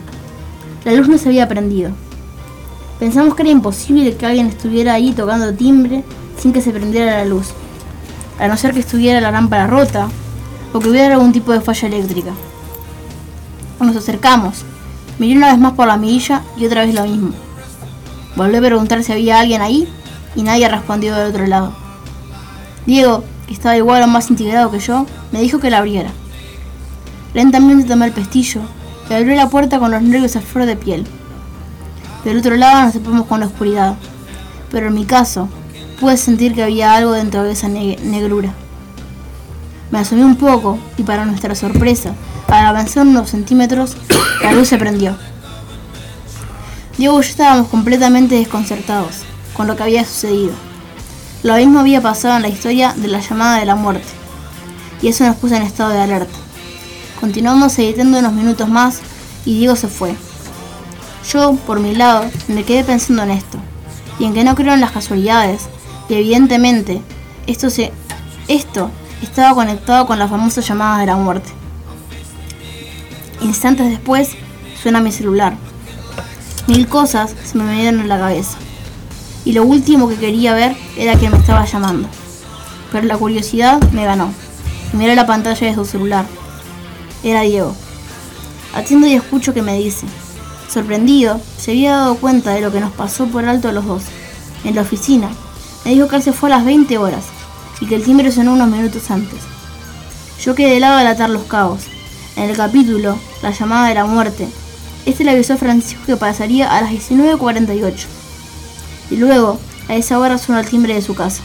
La 0.84 0.92
luz 0.92 1.08
no 1.08 1.18
se 1.18 1.28
había 1.28 1.48
prendido. 1.48 1.90
Pensamos 2.98 3.34
que 3.34 3.42
era 3.42 3.50
imposible 3.50 4.16
que 4.16 4.26
alguien 4.26 4.46
estuviera 4.46 4.94
ahí 4.94 5.12
tocando 5.12 5.54
timbre 5.54 6.04
sin 6.38 6.52
que 6.52 6.62
se 6.62 6.70
prendiera 6.70 7.18
la 7.18 7.24
luz, 7.26 7.48
a 8.38 8.48
no 8.48 8.56
ser 8.56 8.72
que 8.72 8.80
estuviera 8.80 9.20
la 9.20 9.30
lámpara 9.30 9.66
rota 9.66 10.08
o 10.72 10.80
que 10.80 10.88
hubiera 10.88 11.14
algún 11.14 11.32
tipo 11.32 11.52
de 11.52 11.60
falla 11.60 11.88
eléctrica. 11.88 12.32
Nos 13.80 13.96
acercamos, 13.96 14.64
miré 15.18 15.36
una 15.36 15.48
vez 15.50 15.58
más 15.58 15.72
por 15.72 15.86
la 15.86 15.96
mirilla 15.96 16.42
y 16.56 16.66
otra 16.66 16.84
vez 16.84 16.94
lo 16.94 17.02
mismo. 17.04 17.30
Volví 18.36 18.56
a 18.56 18.60
preguntar 18.60 19.02
si 19.02 19.12
había 19.12 19.40
alguien 19.40 19.62
ahí 19.62 19.88
y 20.36 20.42
nadie 20.42 20.68
respondió 20.68 21.14
del 21.16 21.30
otro 21.30 21.46
lado. 21.46 21.72
Diego, 22.86 23.24
que 23.46 23.54
estaba 23.54 23.76
igual 23.76 24.02
o 24.02 24.06
más 24.06 24.30
integrado 24.30 24.70
que 24.70 24.78
yo, 24.78 25.06
me 25.32 25.40
dijo 25.40 25.58
que 25.58 25.70
la 25.70 25.78
abriera. 25.78 26.10
Lentamente 27.34 27.88
tomé 27.88 28.06
el 28.06 28.12
pestillo 28.12 28.60
y 29.08 29.14
abrió 29.14 29.34
la 29.34 29.48
puerta 29.48 29.78
con 29.78 29.90
los 29.90 30.02
nervios 30.02 30.36
a 30.36 30.40
flor 30.40 30.66
de 30.66 30.76
piel. 30.76 31.06
Del 32.24 32.38
otro 32.38 32.56
lado 32.56 32.82
nos 32.82 32.92
topamos 32.92 33.26
con 33.26 33.40
la 33.40 33.46
oscuridad, 33.46 33.94
pero 34.70 34.88
en 34.88 34.94
mi 34.94 35.04
caso 35.06 35.48
pude 35.98 36.16
sentir 36.16 36.54
que 36.54 36.62
había 36.62 36.94
algo 36.94 37.12
dentro 37.12 37.42
de 37.44 37.52
esa 37.52 37.68
ne- 37.68 37.98
negrura. 38.04 38.52
Me 39.90 39.98
asomé 39.98 40.24
un 40.24 40.36
poco 40.36 40.78
y 40.96 41.02
para 41.02 41.24
nuestra 41.24 41.54
sorpresa, 41.54 42.12
al 42.50 42.66
avanzar 42.66 43.06
unos 43.06 43.30
centímetros, 43.30 43.96
la 44.42 44.52
luz 44.52 44.68
se 44.68 44.78
prendió. 44.78 45.16
Diego 46.98 47.20
y 47.20 47.22
yo 47.22 47.30
estábamos 47.30 47.68
completamente 47.68 48.34
desconcertados 48.34 49.22
con 49.54 49.66
lo 49.66 49.76
que 49.76 49.84
había 49.84 50.04
sucedido. 50.04 50.52
Lo 51.42 51.54
mismo 51.56 51.80
había 51.80 52.02
pasado 52.02 52.36
en 52.36 52.42
la 52.42 52.48
historia 52.48 52.92
de 52.96 53.08
la 53.08 53.20
llamada 53.20 53.58
de 53.58 53.66
la 53.66 53.76
muerte, 53.76 54.08
y 55.00 55.08
eso 55.08 55.24
nos 55.24 55.36
puso 55.36 55.54
en 55.54 55.62
estado 55.62 55.90
de 55.90 56.00
alerta. 56.00 56.36
Continuamos 57.20 57.78
editando 57.78 58.18
unos 58.18 58.32
minutos 58.32 58.68
más 58.68 59.00
y 59.44 59.58
Diego 59.58 59.76
se 59.76 59.88
fue. 59.88 60.14
Yo, 61.32 61.54
por 61.66 61.80
mi 61.80 61.94
lado, 61.94 62.24
me 62.48 62.64
quedé 62.64 62.82
pensando 62.84 63.22
en 63.22 63.30
esto, 63.30 63.58
y 64.18 64.24
en 64.24 64.34
que 64.34 64.44
no 64.44 64.54
creo 64.54 64.74
en 64.74 64.80
las 64.80 64.90
casualidades, 64.90 65.68
y 66.08 66.14
evidentemente 66.14 67.00
esto, 67.46 67.70
se, 67.70 67.92
esto 68.48 68.90
estaba 69.22 69.54
conectado 69.54 70.06
con 70.06 70.18
la 70.18 70.28
famosa 70.28 70.60
llamada 70.60 70.98
de 70.98 71.06
la 71.06 71.16
muerte. 71.16 71.59
Instantes 73.42 73.88
después, 73.88 74.30
suena 74.82 75.00
mi 75.00 75.12
celular. 75.12 75.54
Mil 76.66 76.86
cosas 76.88 77.34
se 77.44 77.56
me 77.58 77.70
vinieron 77.70 78.00
en 78.00 78.08
la 78.08 78.18
cabeza. 78.18 78.58
Y 79.44 79.52
lo 79.52 79.64
último 79.64 80.08
que 80.08 80.16
quería 80.16 80.54
ver 80.54 80.76
era 80.96 81.16
que 81.16 81.30
me 81.30 81.38
estaba 81.38 81.64
llamando. 81.64 82.08
Pero 82.92 83.06
la 83.06 83.16
curiosidad 83.16 83.80
me 83.92 84.04
ganó. 84.04 84.32
Miré 84.92 85.16
la 85.16 85.26
pantalla 85.26 85.66
de 85.66 85.74
su 85.74 85.84
celular. 85.84 86.26
Era 87.22 87.42
Diego. 87.42 87.74
Atiendo 88.74 89.06
y 89.06 89.14
escucho 89.14 89.54
que 89.54 89.62
me 89.62 89.78
dice. 89.78 90.06
Sorprendido, 90.68 91.40
se 91.58 91.72
había 91.72 91.96
dado 91.96 92.14
cuenta 92.16 92.50
de 92.50 92.60
lo 92.60 92.70
que 92.70 92.80
nos 92.80 92.92
pasó 92.92 93.26
por 93.26 93.44
alto 93.44 93.68
a 93.68 93.72
los 93.72 93.86
dos. 93.86 94.02
En 94.64 94.74
la 94.74 94.82
oficina, 94.82 95.30
me 95.84 95.92
dijo 95.92 96.08
que 96.08 96.16
él 96.16 96.22
se 96.22 96.32
fue 96.32 96.50
a 96.50 96.56
las 96.56 96.64
20 96.64 96.98
horas 96.98 97.24
y 97.80 97.86
que 97.86 97.96
el 97.96 98.04
timbre 98.04 98.30
sonó 98.30 98.52
unos 98.52 98.68
minutos 98.68 99.10
antes. 99.10 99.40
Yo 100.40 100.54
quedé 100.54 100.74
de 100.74 100.80
lado 100.80 100.98
al 100.98 101.06
atar 101.06 101.30
los 101.30 101.44
cabos. 101.44 101.82
En 102.36 102.48
el 102.48 102.56
capítulo, 102.56 103.18
la 103.42 103.50
llamada 103.50 103.88
de 103.88 103.94
la 103.94 104.04
muerte, 104.04 104.48
Este 105.06 105.24
le 105.24 105.30
avisó 105.30 105.54
a 105.54 105.56
Francisco 105.56 106.04
que 106.06 106.16
pasaría 106.16 106.70
a 106.70 106.82
las 106.82 106.90
19.48. 106.90 108.06
Y 109.10 109.16
luego, 109.16 109.58
a 109.88 109.94
esa 109.94 110.18
hora 110.18 110.36
sonó 110.38 110.58
el 110.58 110.68
timbre 110.68 110.94
de 110.94 111.02
su 111.02 111.14
casa. 111.14 111.42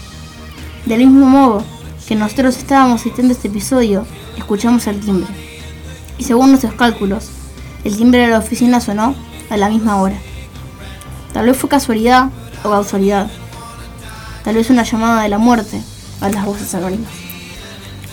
Del 0.84 1.00
mismo 1.00 1.26
modo 1.26 1.64
que 2.06 2.14
nosotros 2.14 2.56
estábamos 2.56 3.00
asistiendo 3.00 3.32
a 3.32 3.36
este 3.36 3.48
episodio, 3.48 4.06
escuchamos 4.36 4.86
el 4.86 5.00
timbre. 5.00 5.32
Y 6.18 6.24
según 6.24 6.50
nuestros 6.50 6.74
cálculos, 6.74 7.30
el 7.82 7.96
timbre 7.96 8.20
de 8.20 8.28
la 8.28 8.38
oficina 8.38 8.80
sonó 8.80 9.14
a 9.50 9.56
la 9.56 9.68
misma 9.68 10.00
hora. 10.00 10.16
Tal 11.32 11.46
vez 11.46 11.56
fue 11.56 11.68
casualidad 11.68 12.30
o 12.62 12.70
causalidad. 12.70 13.28
Tal 14.44 14.54
vez 14.54 14.70
una 14.70 14.84
llamada 14.84 15.22
de 15.22 15.28
la 15.28 15.38
muerte 15.38 15.82
a 16.20 16.28
las 16.28 16.44
voces 16.44 16.74
anónimas. 16.74 17.10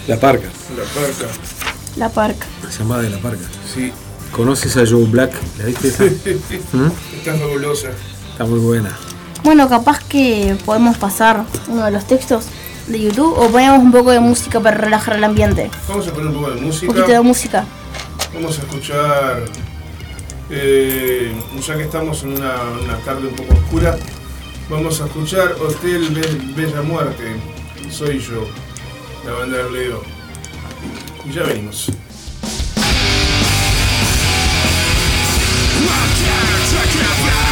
La 0.08 0.20
parca. 0.20 0.48
La 0.76 0.84
parca. 0.84 1.53
La 1.96 2.10
parca. 2.10 2.48
La 2.64 2.70
llamada 2.70 3.02
de 3.04 3.10
la 3.10 3.18
parca. 3.20 3.46
Sí. 3.74 3.92
¿Conoces 4.32 4.76
a 4.78 4.86
Joe 4.88 5.06
Black? 5.06 5.32
¿La 5.60 5.66
viste 5.66 5.88
esa? 5.90 6.04
¿Mm? 6.74 6.92
Está 7.18 7.36
fabulosa. 7.38 7.90
Está 8.32 8.46
muy 8.46 8.60
buena. 8.60 8.98
Bueno, 9.44 9.70
capaz 9.70 10.00
que 10.04 10.56
podemos 10.66 10.98
pasar 10.98 11.46
uno 11.68 11.86
de 11.86 11.92
los 11.92 12.08
textos 12.08 12.46
de 12.88 13.00
YouTube 13.00 13.34
o 13.38 13.48
ponemos 13.50 13.80
un 13.80 13.92
poco 13.92 14.12
de 14.12 14.20
música 14.20 14.60
para 14.60 14.78
relajar 14.78 15.18
el 15.18 15.24
ambiente. 15.24 15.70
Vamos 15.88 16.08
a 16.08 16.12
poner 16.14 16.28
un 16.28 16.34
poco 16.34 16.50
de 16.52 16.58
Un 16.58 16.64
música. 16.66 16.88
poquito 16.88 17.12
de 17.12 17.22
música. 17.22 17.66
Vamos 18.34 18.58
a 18.58 18.62
escuchar, 18.62 19.44
eh, 20.50 21.34
ya 21.66 21.76
que 21.78 21.84
estamos 21.84 22.24
en 22.24 22.30
una, 22.34 22.54
una 22.84 22.98
tarde 23.06 23.28
un 23.28 23.36
poco 23.36 23.54
oscura, 23.54 23.98
vamos 24.70 25.00
a 25.02 25.06
escuchar 25.06 25.54
Hotel 25.62 26.10
Be- 26.10 26.62
Bella 26.64 26.82
Muerte. 26.82 27.36
Soy 27.92 28.20
yo, 28.20 28.48
la 29.26 29.34
banda 29.34 29.58
de 29.58 29.72
Leo. 29.72 30.02
Y 31.26 31.32
ya 31.32 31.44
venimos. 31.44 31.90
Personalmente 36.66 37.43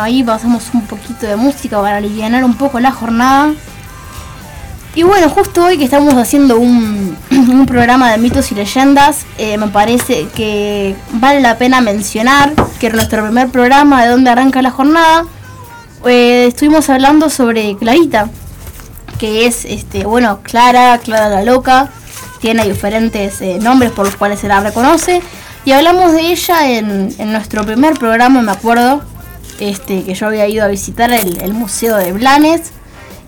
ahí 0.00 0.22
pasamos 0.22 0.70
un 0.74 0.82
poquito 0.82 1.26
de 1.26 1.36
música 1.36 1.80
para 1.80 1.96
aliviar 1.96 2.44
un 2.44 2.54
poco 2.54 2.80
la 2.80 2.92
jornada. 2.92 3.52
Y 4.94 5.02
bueno, 5.02 5.28
justo 5.28 5.66
hoy 5.66 5.76
que 5.76 5.84
estamos 5.84 6.14
haciendo 6.14 6.56
un, 6.58 7.16
un 7.30 7.66
programa 7.66 8.10
de 8.10 8.16
mitos 8.16 8.50
y 8.50 8.54
leyendas, 8.54 9.26
eh, 9.36 9.58
me 9.58 9.68
parece 9.68 10.26
que 10.34 10.96
vale 11.12 11.40
la 11.42 11.58
pena 11.58 11.82
mencionar 11.82 12.54
que 12.80 12.86
en 12.86 12.94
nuestro 12.94 13.22
primer 13.22 13.48
programa 13.48 14.02
de 14.02 14.10
donde 14.10 14.30
arranca 14.30 14.62
la 14.62 14.70
jornada, 14.70 15.24
eh, 16.06 16.46
estuvimos 16.46 16.88
hablando 16.88 17.28
sobre 17.28 17.76
Clarita, 17.76 18.30
que 19.18 19.46
es, 19.46 19.66
este, 19.66 20.04
bueno, 20.04 20.40
Clara, 20.42 20.98
Clara 20.98 21.28
la 21.28 21.42
loca, 21.42 21.90
tiene 22.40 22.66
diferentes 22.66 23.42
eh, 23.42 23.58
nombres 23.60 23.92
por 23.92 24.06
los 24.06 24.16
cuales 24.16 24.40
se 24.40 24.48
la 24.48 24.60
reconoce. 24.60 25.20
Y 25.66 25.72
hablamos 25.72 26.12
de 26.12 26.30
ella 26.30 26.70
en, 26.70 27.14
en 27.18 27.32
nuestro 27.32 27.64
primer 27.66 27.98
programa, 27.98 28.40
me 28.40 28.52
acuerdo, 28.52 29.02
este, 29.60 30.04
que 30.04 30.14
yo 30.14 30.26
había 30.26 30.46
ido 30.48 30.64
a 30.64 30.68
visitar 30.68 31.12
el, 31.12 31.52
Museo 31.52 31.96
de 31.96 32.12
Blanes. 32.12 32.72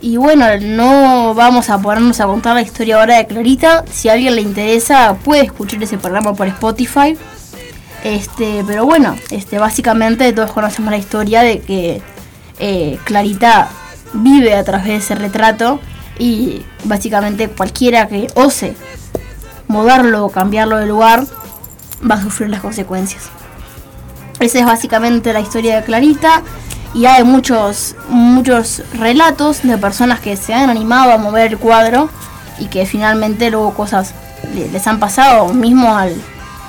Y 0.01 0.17
bueno, 0.17 0.47
no 0.61 1.35
vamos 1.35 1.71
a 1.71 1.79
ponernos 1.79 2.21
a 2.21 2.27
contar 2.27 2.55
la 2.55 2.63
historia 2.63 3.01
ahora 3.01 3.17
de 3.17 3.27
Clarita. 3.27 3.85
Si 3.91 4.09
a 4.09 4.13
alguien 4.13 4.37
le 4.37 4.43
interesa, 4.43 5.17
puede 5.25 5.43
escuchar 5.43 5.83
ese 5.83 5.99
programa 5.99 6.35
por 6.35 6.47
Spotify. 6.47 7.17
Este, 8.05 8.63
pero 8.67 8.87
bueno, 8.87 9.17
este, 9.31 9.59
básicamente 9.59 10.33
todos 10.33 10.53
conocemos 10.53 10.91
la 10.93 10.99
historia 10.99 11.43
de 11.43 11.59
que 11.61 12.01
eh, 12.61 12.99
Clarita 13.05 13.69
vive 14.13 14.55
a 14.55 14.63
través 14.63 14.87
de 14.87 14.97
ese 14.97 15.15
retrato 15.17 15.81
y 16.19 16.63
básicamente 16.85 17.49
cualquiera 17.49 18.07
que 18.07 18.29
ose 18.35 18.77
mudarlo 19.67 20.25
o 20.25 20.31
cambiarlo 20.31 20.79
de 20.79 20.87
lugar 20.87 21.25
va 22.09 22.17
a 22.17 22.23
sufrir 22.23 22.51
las 22.51 22.61
consecuencias. 22.61 23.31
Esa 24.41 24.59
es 24.61 24.65
básicamente 24.67 25.33
la 25.33 25.41
historia 25.41 25.77
de 25.77 25.83
Clarita 25.85 26.43
y 26.95 27.07
hay 27.07 27.25
muchos 27.25 27.97
muchos 28.09 28.83
relatos 28.95 29.63
de 29.63 29.77
personas 29.79 30.21
que 30.21 30.37
se 30.37 30.55
han 30.55 30.71
animado 30.71 31.13
a 31.13 31.19
mover 31.19 31.49
el 31.53 31.59
cuadro 31.59 32.09
y 32.59 32.67
que 32.67 32.87
finalmente 32.87 33.51
luego 33.51 33.75
cosas 33.75 34.15
le- 34.55 34.69
les 34.69 34.87
han 34.87 34.99
pasado 35.01 35.53
mismo 35.53 35.97
al, 35.97 36.15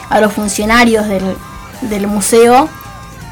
a 0.09 0.19
los 0.19 0.33
funcionarios 0.33 1.07
del, 1.07 1.23
del 1.81 2.07
museo 2.07 2.67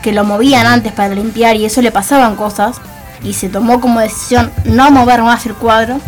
que 0.03 0.11
lo 0.11 0.23
movían 0.23 0.65
antes 0.67 0.93
para 0.93 1.13
limpiar 1.13 1.55
y 1.55 1.65
eso 1.65 1.81
le 1.81 1.91
pasaban 1.91 2.35
cosas 2.35 2.77
y 3.23 3.33
se 3.33 3.49
tomó 3.49 3.81
como 3.81 3.99
decisión 3.99 4.51
no 4.63 4.91
mover 4.91 5.23
más 5.23 5.45
el 5.47 5.55
cuadro 5.55 5.99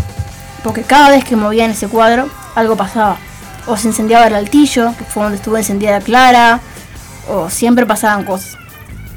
porque 0.64 0.84
cada 0.84 1.10
vez 1.10 1.24
que 1.26 1.36
movían 1.36 1.72
ese 1.72 1.88
cuadro 1.88 2.30
algo 2.56 2.76
pasaba. 2.76 3.18
O 3.68 3.78
se 3.78 3.88
incendiaba 3.88 4.28
el 4.28 4.36
altillo 4.36 4.94
que 4.98 5.04
fue 5.04 5.24
donde 5.24 5.38
estuvo 5.38 5.58
encendida 5.58 6.00
Clara 6.00 6.60
o 7.30 7.50
siempre 7.50 7.86
pasaban 7.86 8.26
cosas. 8.26 8.58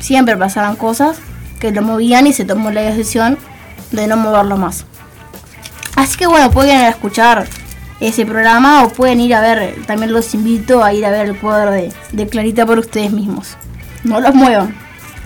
Siempre 0.00 0.36
pasaban 0.36 0.76
cosas 0.76 1.18
que 1.60 1.70
lo 1.70 1.82
movían 1.82 2.26
y 2.26 2.32
se 2.32 2.44
tomó 2.44 2.70
la 2.70 2.82
decisión 2.82 3.38
de 3.90 4.06
no 4.06 4.16
moverlo 4.16 4.56
más. 4.56 4.84
Así 5.96 6.16
que 6.16 6.26
bueno 6.26 6.50
pueden 6.50 6.78
ir 6.78 6.86
a 6.86 6.88
escuchar 6.88 7.46
ese 8.00 8.26
programa 8.26 8.82
o 8.82 8.88
pueden 8.88 9.20
ir 9.20 9.34
a 9.34 9.40
ver 9.40 9.76
también 9.86 10.12
los 10.12 10.34
invito 10.34 10.82
a 10.82 10.92
ir 10.92 11.06
a 11.06 11.10
ver 11.10 11.28
el 11.28 11.38
cuadro 11.38 11.70
de, 11.70 11.92
de 12.12 12.28
Clarita 12.28 12.66
por 12.66 12.78
ustedes 12.78 13.12
mismos. 13.12 13.56
No 14.02 14.20
los 14.20 14.34
muevan. 14.34 14.74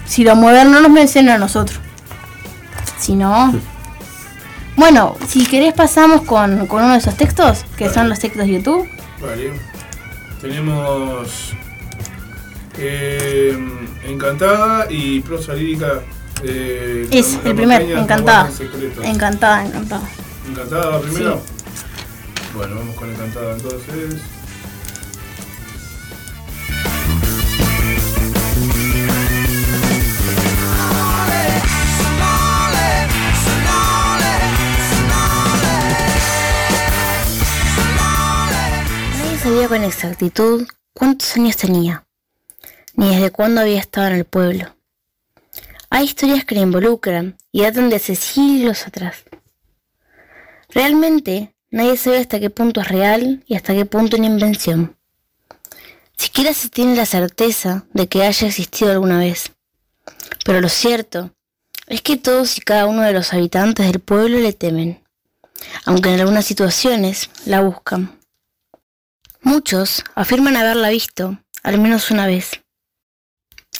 Si 0.04 0.24
lo 0.24 0.36
mueven 0.36 0.70
no 0.70 0.80
nos 0.80 0.90
mencionen 0.90 1.32
a 1.32 1.38
nosotros. 1.38 1.80
Si 2.98 3.14
no 3.14 3.54
bueno 4.76 5.16
si 5.26 5.46
querés 5.46 5.72
pasamos 5.72 6.22
con, 6.22 6.66
con 6.66 6.84
uno 6.84 6.92
de 6.92 6.98
esos 6.98 7.16
textos 7.16 7.64
que 7.78 7.88
son 7.88 8.08
los 8.08 8.18
textos 8.18 8.46
de 8.46 8.52
YouTube. 8.52 8.88
Vale. 9.22 9.52
Tenemos 10.42 11.54
eh, 12.78 13.57
Encantada 14.05 14.86
y 14.90 15.20
prosa 15.20 15.55
lírica. 15.55 16.01
eh, 16.44 17.09
es 17.11 17.35
la- 17.35 17.43
la 17.44 17.48
el 17.51 17.57
primer 17.57 17.82
encantada 17.82 18.51
encantada 19.03 19.65
encantada 19.65 20.09
¿Encantada 20.48 21.01
primero? 21.01 21.40
Bueno, 22.55 22.77
vamos 22.77 22.94
con 22.97 23.11
Encantada 23.11 23.55
entonces. 23.55 24.20
Nadie 39.19 39.39
sabía 39.39 39.69
con 39.69 39.85
exactitud 39.85 40.66
cuántos 40.94 41.36
años 41.36 41.57
tenía, 41.57 42.05
ni 42.97 43.14
desde 43.14 43.31
cuándo 43.31 43.60
había 43.60 43.78
estado 43.78 44.09
en 44.09 44.14
el 44.14 44.24
pueblo. 44.24 44.74
Hay 45.90 46.05
historias 46.05 46.44
que 46.44 46.55
la 46.55 46.62
involucran 46.62 47.36
y 47.52 47.62
datan 47.62 47.89
de 47.89 47.97
hace 47.97 48.16
siglos 48.16 48.86
atrás. 48.86 49.24
Realmente, 50.70 51.55
nadie 51.70 51.97
sabe 51.97 52.18
hasta 52.18 52.40
qué 52.40 52.51
punto 52.51 52.81
es 52.81 52.89
real 52.89 53.44
y 53.47 53.55
hasta 53.55 53.74
qué 53.74 53.86
punto 53.86 54.16
una 54.16 54.27
invención. 54.27 54.97
Siquiera 56.16 56.52
se 56.55 56.70
tiene 56.70 56.97
la 56.97 57.06
certeza 57.06 57.86
de 57.93 58.09
que 58.09 58.23
haya 58.23 58.48
existido 58.48 58.90
alguna 58.90 59.18
vez. 59.18 59.52
Pero 60.44 60.60
lo 60.60 60.68
cierto 60.68 61.31
es 61.86 62.02
que 62.02 62.16
todos 62.16 62.59
y 62.59 62.60
cada 62.62 62.86
uno 62.86 63.02
de 63.02 63.12
los 63.12 63.32
habitantes 63.32 63.86
del 63.86 64.01
pueblo 64.01 64.39
le 64.39 64.52
temen, 64.52 65.05
aunque 65.85 66.12
en 66.12 66.20
algunas 66.20 66.44
situaciones 66.44 67.31
la 67.44 67.60
buscan. 67.60 68.18
Muchos 69.43 70.02
afirman 70.14 70.56
haberla 70.56 70.89
visto 70.89 71.39
al 71.62 71.78
menos 71.78 72.10
una 72.10 72.27
vez. 72.27 72.62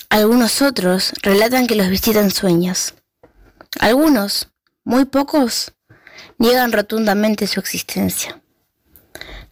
Algunos 0.08 0.62
otros 0.62 1.12
relatan 1.22 1.66
que 1.66 1.74
los 1.74 1.88
visitan 1.88 2.30
sueños. 2.30 2.94
Algunos, 3.80 4.48
muy 4.84 5.04
pocos, 5.04 5.72
niegan 6.38 6.72
rotundamente 6.72 7.46
su 7.46 7.58
existencia. 7.60 8.40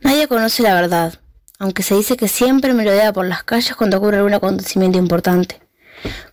Nadie 0.01 0.29
conoce 0.29 0.63
la 0.63 0.75
verdad, 0.75 1.21
aunque 1.59 1.83
se 1.83 1.97
dice 1.97 2.17
que 2.17 2.29
siempre 2.29 2.73
merodea 2.73 3.13
por 3.13 3.27
las 3.27 3.43
calles 3.43 3.75
cuando 3.75 3.99
ocurre 3.99 4.19
algún 4.19 4.35
acontecimiento 4.35 4.99
importante, 4.99 5.61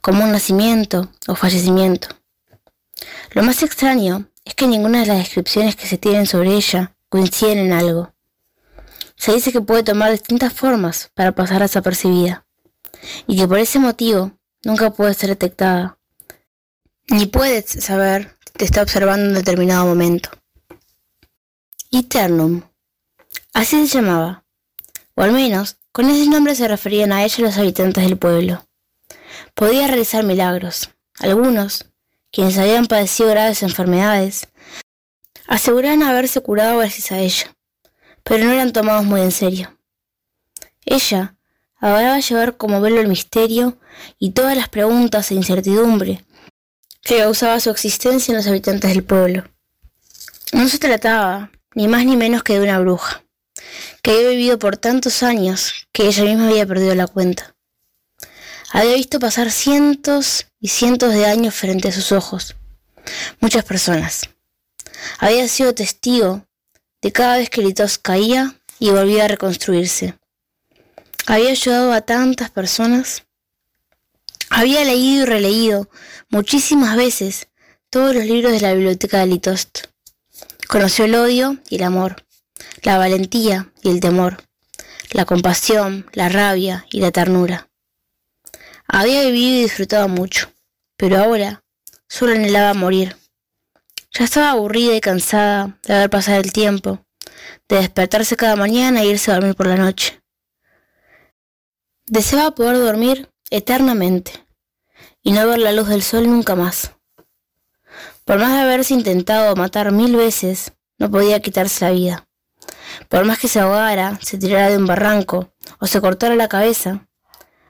como 0.01 0.23
un 0.23 0.31
nacimiento 0.31 1.11
o 1.27 1.35
fallecimiento. 1.35 2.09
Lo 3.31 3.41
más 3.41 3.63
extraño 3.63 4.27
es 4.45 4.53
que 4.53 4.67
ninguna 4.67 5.01
de 5.01 5.07
las 5.07 5.17
descripciones 5.17 5.75
que 5.75 5.87
se 5.87 5.97
tienen 5.97 6.27
sobre 6.27 6.53
ella 6.53 6.95
coinciden 7.09 7.57
en 7.57 7.73
algo. 7.73 8.13
Se 9.15 9.33
dice 9.33 9.51
que 9.51 9.61
puede 9.61 9.83
tomar 9.83 10.11
distintas 10.11 10.53
formas 10.53 11.11
para 11.15 11.31
pasar 11.31 11.61
desapercibida, 11.61 12.45
y 13.27 13.37
que 13.37 13.47
por 13.47 13.59
ese 13.59 13.79
motivo 13.79 14.31
nunca 14.63 14.91
puede 14.91 15.13
ser 15.13 15.29
detectada, 15.29 15.97
ni 17.09 17.25
puedes 17.25 17.65
saber 17.65 18.37
si 18.45 18.53
te 18.53 18.65
está 18.65 18.81
observando 18.81 19.25
en 19.25 19.33
determinado 19.33 19.85
momento. 19.85 20.29
Eternum. 21.91 22.61
Así 23.53 23.85
se 23.85 23.97
llamaba, 23.97 24.45
o 25.15 25.23
al 25.23 25.33
menos 25.33 25.77
con 25.91 26.09
ese 26.09 26.29
nombre 26.29 26.55
se 26.55 26.67
referían 26.67 27.11
a 27.11 27.23
ella 27.23 27.43
los 27.43 27.57
habitantes 27.57 28.03
del 28.03 28.17
pueblo. 28.17 28.65
Podía 29.55 29.87
realizar 29.87 30.23
milagros. 30.23 30.89
Algunos, 31.19 31.85
quienes 32.31 32.57
habían 32.57 32.85
padecido 32.85 33.29
graves 33.29 33.61
enfermedades, 33.61 34.47
aseguraban 35.47 36.03
haberse 36.03 36.39
curado 36.41 36.77
gracias 36.77 37.11
a 37.11 37.19
ella, 37.19 37.55
pero 38.23 38.45
no 38.45 38.51
eran 38.51 38.71
tomados 38.71 39.03
muy 39.03 39.19
en 39.21 39.31
serio. 39.31 39.77
Ella 40.85 41.35
adoraba 41.81 42.19
llevar 42.19 42.55
como 42.55 42.79
velo 42.79 43.01
el 43.01 43.07
misterio 43.07 43.77
y 44.19 44.31
todas 44.31 44.55
las 44.55 44.69
preguntas 44.69 45.31
e 45.31 45.35
incertidumbre 45.35 46.23
que 47.01 47.17
causaba 47.17 47.59
su 47.59 47.71
existencia 47.71 48.31
en 48.31 48.37
los 48.37 48.47
habitantes 48.47 48.91
del 48.91 49.03
pueblo. 49.03 49.43
No 50.53 50.69
se 50.69 50.77
trataba 50.77 51.51
ni 51.73 51.87
más 51.87 52.05
ni 52.05 52.15
menos 52.15 52.43
que 52.43 52.53
de 52.53 52.63
una 52.63 52.79
bruja, 52.79 53.23
que 54.03 54.11
había 54.11 54.29
vivido 54.29 54.59
por 54.59 54.77
tantos 54.77 55.23
años 55.23 55.87
que 55.91 56.07
ella 56.07 56.23
misma 56.23 56.47
había 56.47 56.65
perdido 56.65 56.93
la 56.93 57.07
cuenta. 57.07 57.55
Había 58.71 58.95
visto 58.95 59.19
pasar 59.19 59.51
cientos 59.51 60.47
y 60.59 60.69
cientos 60.69 61.13
de 61.13 61.25
años 61.25 61.55
frente 61.55 61.89
a 61.89 61.91
sus 61.91 62.11
ojos, 62.11 62.55
muchas 63.39 63.65
personas. 63.65 64.29
Había 65.17 65.47
sido 65.47 65.73
testigo 65.73 66.45
de 67.01 67.11
cada 67.11 67.37
vez 67.37 67.49
que 67.49 67.61
Litos 67.61 67.97
caía 67.97 68.55
y 68.79 68.91
volvía 68.91 69.25
a 69.25 69.27
reconstruirse. 69.27 70.15
Había 71.27 71.51
ayudado 71.51 71.93
a 71.93 72.01
tantas 72.01 72.49
personas. 72.49 73.23
Había 74.49 74.83
leído 74.83 75.23
y 75.23 75.25
releído 75.25 75.89
muchísimas 76.29 76.97
veces 76.97 77.47
todos 77.89 78.15
los 78.15 78.25
libros 78.25 78.51
de 78.51 78.61
la 78.61 78.73
biblioteca 78.73 79.19
de 79.19 79.27
Litost. 79.27 79.87
Conoció 80.67 81.05
el 81.05 81.15
odio 81.15 81.57
y 81.69 81.75
el 81.75 81.83
amor, 81.83 82.25
la 82.81 82.97
valentía 82.97 83.71
y 83.83 83.89
el 83.89 83.99
temor, 83.99 84.43
la 85.11 85.25
compasión, 85.25 86.09
la 86.13 86.27
rabia 86.29 86.85
y 86.91 87.01
la 87.01 87.11
ternura. 87.11 87.69
Había 88.87 89.23
vivido 89.23 89.59
y 89.59 89.63
disfrutado 89.63 90.07
mucho, 90.07 90.51
pero 90.97 91.17
ahora 91.17 91.63
solo 92.07 92.33
anhelaba 92.33 92.73
morir. 92.73 93.15
Ya 94.11 94.25
estaba 94.25 94.51
aburrida 94.51 94.95
y 94.95 95.01
cansada 95.01 95.77
de 95.83 95.93
ver 95.93 96.09
pasar 96.09 96.39
el 96.43 96.51
tiempo, 96.51 97.05
de 97.69 97.77
despertarse 97.77 98.35
cada 98.35 98.55
mañana 98.55 99.01
e 99.01 99.07
irse 99.07 99.31
a 99.31 99.35
dormir 99.35 99.55
por 99.55 99.67
la 99.67 99.77
noche. 99.77 100.20
Deseaba 102.11 102.51
poder 102.51 102.77
dormir 102.77 103.29
eternamente 103.51 104.45
y 105.23 105.31
no 105.31 105.47
ver 105.47 105.59
la 105.59 105.71
luz 105.71 105.87
del 105.87 106.03
sol 106.03 106.27
nunca 106.29 106.55
más. 106.55 106.91
Por 108.25 108.37
más 108.37 108.51
de 108.51 108.59
haberse 108.59 108.93
intentado 108.93 109.55
matar 109.55 109.93
mil 109.93 110.17
veces, 110.17 110.73
no 110.97 111.09
podía 111.09 111.39
quitarse 111.39 111.85
la 111.85 111.91
vida. 111.91 112.27
Por 113.07 113.23
más 113.23 113.39
que 113.39 113.47
se 113.47 113.61
ahogara, 113.61 114.19
se 114.21 114.37
tirara 114.37 114.69
de 114.69 114.75
un 114.75 114.87
barranco 114.87 115.53
o 115.79 115.87
se 115.87 116.01
cortara 116.01 116.35
la 116.35 116.49
cabeza, 116.49 117.07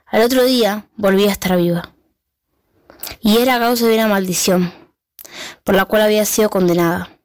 al 0.06 0.22
otro 0.22 0.42
día 0.42 0.88
volvía 0.96 1.28
a 1.28 1.34
estar 1.34 1.56
viva. 1.56 1.94
Y 3.20 3.38
era 3.38 3.54
a 3.54 3.60
causa 3.60 3.86
de 3.86 3.94
una 3.94 4.08
maldición, 4.08 4.74
por 5.62 5.76
la 5.76 5.84
cual 5.84 6.02
había 6.02 6.24
sido 6.24 6.50
condenada. 6.50 7.16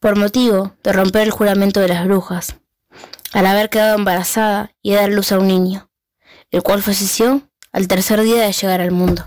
Por 0.00 0.16
motivo 0.16 0.74
de 0.82 0.92
romper 0.92 1.22
el 1.22 1.30
juramento 1.30 1.78
de 1.78 1.86
las 1.86 2.04
brujas, 2.06 2.56
al 3.32 3.46
haber 3.46 3.70
quedado 3.70 3.94
embarazada 3.94 4.72
y 4.82 4.94
dar 4.94 5.08
luz 5.08 5.30
a 5.30 5.38
un 5.38 5.46
niño, 5.46 5.88
el 6.52 6.62
cual 6.62 6.82
falleció 6.82 7.50
al 7.72 7.88
tercer 7.88 8.20
día 8.20 8.42
de 8.42 8.52
llegar 8.52 8.80
al 8.80 8.92
mundo. 8.92 9.26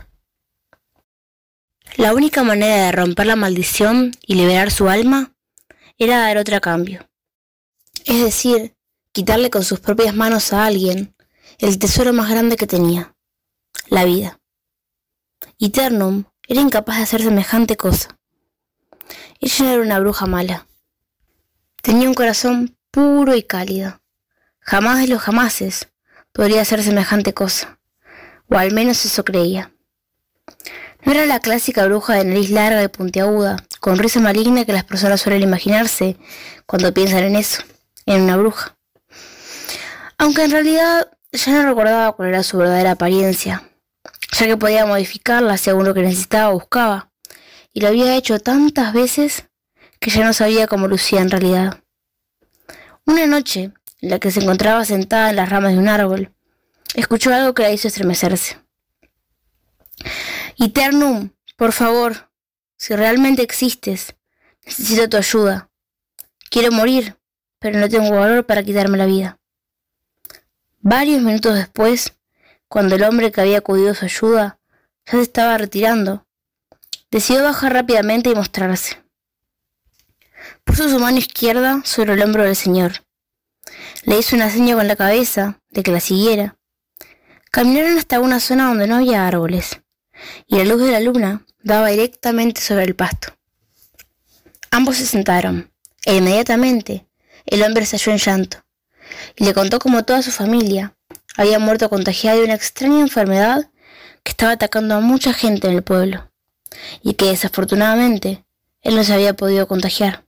La 1.97 2.13
única 2.13 2.43
manera 2.43 2.85
de 2.85 2.91
romper 2.91 3.25
la 3.25 3.35
maldición 3.35 4.11
y 4.25 4.35
liberar 4.35 4.71
su 4.71 4.89
alma 4.89 5.33
era 5.97 6.19
dar 6.19 6.37
otra 6.37 6.59
cambio. 6.59 7.09
Es 8.05 8.21
decir, 8.21 8.75
quitarle 9.11 9.49
con 9.49 9.63
sus 9.63 9.79
propias 9.79 10.15
manos 10.15 10.53
a 10.53 10.65
alguien 10.65 11.15
el 11.57 11.79
tesoro 11.79 12.13
más 12.13 12.29
grande 12.29 12.57
que 12.57 12.67
tenía, 12.67 13.15
la 13.87 14.03
vida. 14.03 14.39
Y 15.57 15.69
Ternum 15.69 16.25
era 16.47 16.61
incapaz 16.61 16.97
de 16.97 17.03
hacer 17.03 17.21
semejante 17.23 17.75
cosa. 17.75 18.19
Ella 19.39 19.73
era 19.73 19.81
una 19.81 19.99
bruja 19.99 20.27
mala. 20.27 20.67
Tenía 21.81 22.07
un 22.07 22.13
corazón 22.13 22.77
puro 22.91 23.35
y 23.35 23.43
cálido. 23.43 24.01
Jamás 24.59 24.99
de 24.99 25.07
los 25.07 25.21
jamases 25.21 25.87
podría 26.35 26.61
hacer 26.61 26.83
semejante 26.83 27.33
cosa, 27.33 27.79
o 28.49 28.57
al 28.57 28.73
menos 28.73 29.05
eso 29.05 29.23
creía. 29.23 29.71
No 31.03 31.13
era 31.13 31.25
la 31.25 31.39
clásica 31.39 31.85
bruja 31.85 32.15
de 32.15 32.25
nariz 32.25 32.49
larga 32.49 32.83
y 32.83 32.89
puntiaguda, 32.89 33.55
con 33.79 33.97
risa 33.97 34.19
maligna 34.19 34.65
que 34.65 34.73
las 34.73 34.83
personas 34.83 35.21
suelen 35.21 35.43
imaginarse 35.43 36.17
cuando 36.65 36.93
piensan 36.93 37.23
en 37.23 37.37
eso, 37.37 37.63
en 38.05 38.23
una 38.23 38.35
bruja. 38.35 38.75
Aunque 40.17 40.43
en 40.43 40.51
realidad 40.51 41.09
ya 41.31 41.53
no 41.53 41.69
recordaba 41.69 42.11
cuál 42.11 42.29
era 42.29 42.43
su 42.43 42.57
verdadera 42.57 42.91
apariencia, 42.91 43.63
ya 44.37 44.45
que 44.45 44.57
podía 44.57 44.85
modificarla 44.85 45.57
según 45.57 45.85
lo 45.85 45.93
que 45.93 46.01
necesitaba 46.01 46.49
o 46.49 46.59
buscaba, 46.59 47.11
y 47.71 47.79
lo 47.79 47.87
había 47.87 48.15
hecho 48.17 48.39
tantas 48.39 48.91
veces 48.91 49.45
que 50.01 50.11
ya 50.11 50.25
no 50.25 50.33
sabía 50.33 50.67
cómo 50.67 50.89
lucía 50.89 51.21
en 51.21 51.31
realidad. 51.31 51.79
Una 53.05 53.25
noche, 53.25 53.71
la 54.05 54.19
que 54.19 54.31
se 54.31 54.41
encontraba 54.41 54.85
sentada 54.85 55.29
en 55.29 55.35
las 55.35 55.49
ramas 55.49 55.73
de 55.73 55.79
un 55.79 55.87
árbol, 55.87 56.31
escuchó 56.93 57.33
algo 57.33 57.53
que 57.53 57.63
la 57.63 57.71
hizo 57.71 57.87
estremecerse. 57.87 58.59
Eternum, 60.57 61.31
por 61.57 61.71
favor, 61.71 62.29
si 62.77 62.95
realmente 62.95 63.41
existes, 63.41 64.15
necesito 64.65 65.09
tu 65.09 65.17
ayuda. 65.17 65.69
Quiero 66.49 66.71
morir, 66.71 67.17
pero 67.59 67.79
no 67.79 67.89
tengo 67.89 68.11
valor 68.11 68.45
para 68.45 68.63
quitarme 68.63 68.97
la 68.97 69.05
vida. 69.05 69.39
Varios 70.79 71.21
minutos 71.21 71.55
después, 71.55 72.13
cuando 72.67 72.95
el 72.95 73.03
hombre 73.03 73.31
que 73.31 73.41
había 73.41 73.57
acudido 73.57 73.91
a 73.91 73.95
su 73.95 74.05
ayuda 74.05 74.59
ya 75.05 75.13
se 75.13 75.21
estaba 75.21 75.57
retirando, 75.57 76.27
decidió 77.09 77.43
bajar 77.43 77.73
rápidamente 77.73 78.29
y 78.29 78.35
mostrarse. 78.35 79.03
Puso 80.63 80.89
su 80.89 80.99
mano 80.99 81.17
izquierda 81.17 81.81
sobre 81.83 82.13
el 82.13 82.21
hombro 82.21 82.43
del 82.43 82.55
señor. 82.55 83.04
Le 84.03 84.19
hizo 84.19 84.35
una 84.35 84.49
seña 84.49 84.75
con 84.75 84.87
la 84.87 84.95
cabeza 84.95 85.59
de 85.71 85.81
que 85.81 85.91
la 85.91 85.99
siguiera. 85.99 86.57
Caminaron 87.51 87.97
hasta 87.97 88.19
una 88.19 88.39
zona 88.39 88.67
donde 88.67 88.87
no 88.87 88.97
había 88.97 89.27
árboles, 89.27 89.81
y 90.45 90.57
la 90.57 90.65
luz 90.65 90.81
de 90.81 90.91
la 90.91 90.99
luna 90.99 91.45
daba 91.63 91.87
directamente 91.87 92.61
sobre 92.61 92.83
el 92.83 92.95
pasto. 92.95 93.29
Ambos 94.69 94.97
se 94.97 95.05
sentaron, 95.05 95.71
e 96.05 96.17
inmediatamente 96.17 97.07
el 97.45 97.63
hombre 97.63 97.85
se 97.85 97.97
halló 97.97 98.11
en 98.11 98.17
llanto, 98.19 98.57
y 99.35 99.45
le 99.45 99.53
contó 99.53 99.79
cómo 99.79 100.03
toda 100.03 100.21
su 100.21 100.31
familia 100.31 100.95
había 101.35 101.59
muerto 101.59 101.89
contagiada 101.89 102.37
de 102.37 102.43
una 102.43 102.53
extraña 102.53 102.99
enfermedad 102.99 103.71
que 104.23 104.31
estaba 104.31 104.51
atacando 104.51 104.95
a 104.95 104.99
mucha 104.99 105.33
gente 105.33 105.67
en 105.67 105.73
el 105.75 105.83
pueblo, 105.83 106.31
y 107.01 107.15
que 107.15 107.25
desafortunadamente 107.25 108.45
él 108.81 108.95
no 108.95 109.03
se 109.03 109.13
había 109.13 109.33
podido 109.33 109.67
contagiar. 109.67 110.25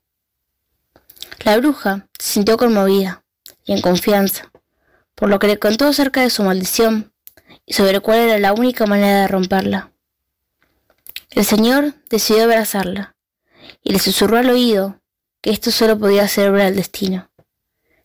La 1.43 1.57
bruja 1.57 2.07
se 2.17 2.33
sintió 2.33 2.57
conmovida 2.57 3.23
y 3.67 3.73
en 3.73 3.81
confianza, 3.81 4.51
por 5.13 5.29
lo 5.29 5.37
que 5.37 5.47
le 5.47 5.59
contó 5.59 5.85
acerca 5.85 6.21
de 6.21 6.31
su 6.31 6.41
maldición 6.41 7.13
y 7.65 7.73
sobre 7.73 7.99
cuál 7.99 8.19
era 8.19 8.39
la 8.39 8.53
única 8.53 8.87
manera 8.87 9.21
de 9.21 9.27
romperla. 9.27 9.91
El 11.29 11.45
señor 11.45 11.93
decidió 12.09 12.45
abrazarla 12.45 13.15
y 13.83 13.91
le 13.91 13.99
susurró 13.99 14.37
al 14.37 14.49
oído 14.49 15.01
que 15.41 15.51
esto 15.51 15.69
solo 15.69 15.99
podía 15.99 16.27
ser 16.27 16.49
obra 16.49 16.65
del 16.65 16.77
destino, 16.77 17.29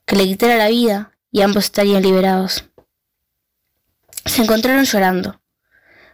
que 0.05 0.17
le 0.17 0.25
quitara 0.25 0.57
la 0.57 0.69
vida 0.69 1.13
y 1.31 1.41
ambos 1.41 1.65
estarían 1.65 2.03
liberados. 2.03 2.65
Se 4.27 4.43
encontraron 4.43 4.85
llorando, 4.85 5.41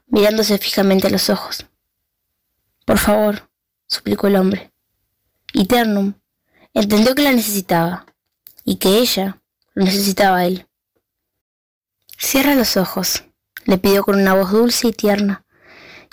mirándose 0.06 0.58
fijamente 0.58 1.06
a 1.06 1.10
los 1.10 1.30
ojos. 1.30 1.66
Por 2.84 2.98
favor, 2.98 3.48
suplicó 3.86 4.26
el 4.26 4.36
hombre. 4.36 4.72
Y 5.52 5.66
Ternum 5.66 6.14
entendió 6.74 7.14
que 7.14 7.22
la 7.22 7.32
necesitaba 7.32 8.06
y 8.68 8.76
que 8.76 8.98
ella 8.98 9.40
lo 9.72 9.86
necesitaba 9.86 10.38
a 10.38 10.44
él. 10.44 10.68
Cierra 12.18 12.54
los 12.54 12.76
ojos, 12.76 13.24
le 13.64 13.78
pidió 13.78 14.04
con 14.04 14.20
una 14.20 14.34
voz 14.34 14.50
dulce 14.50 14.88
y 14.88 14.92
tierna 14.92 15.46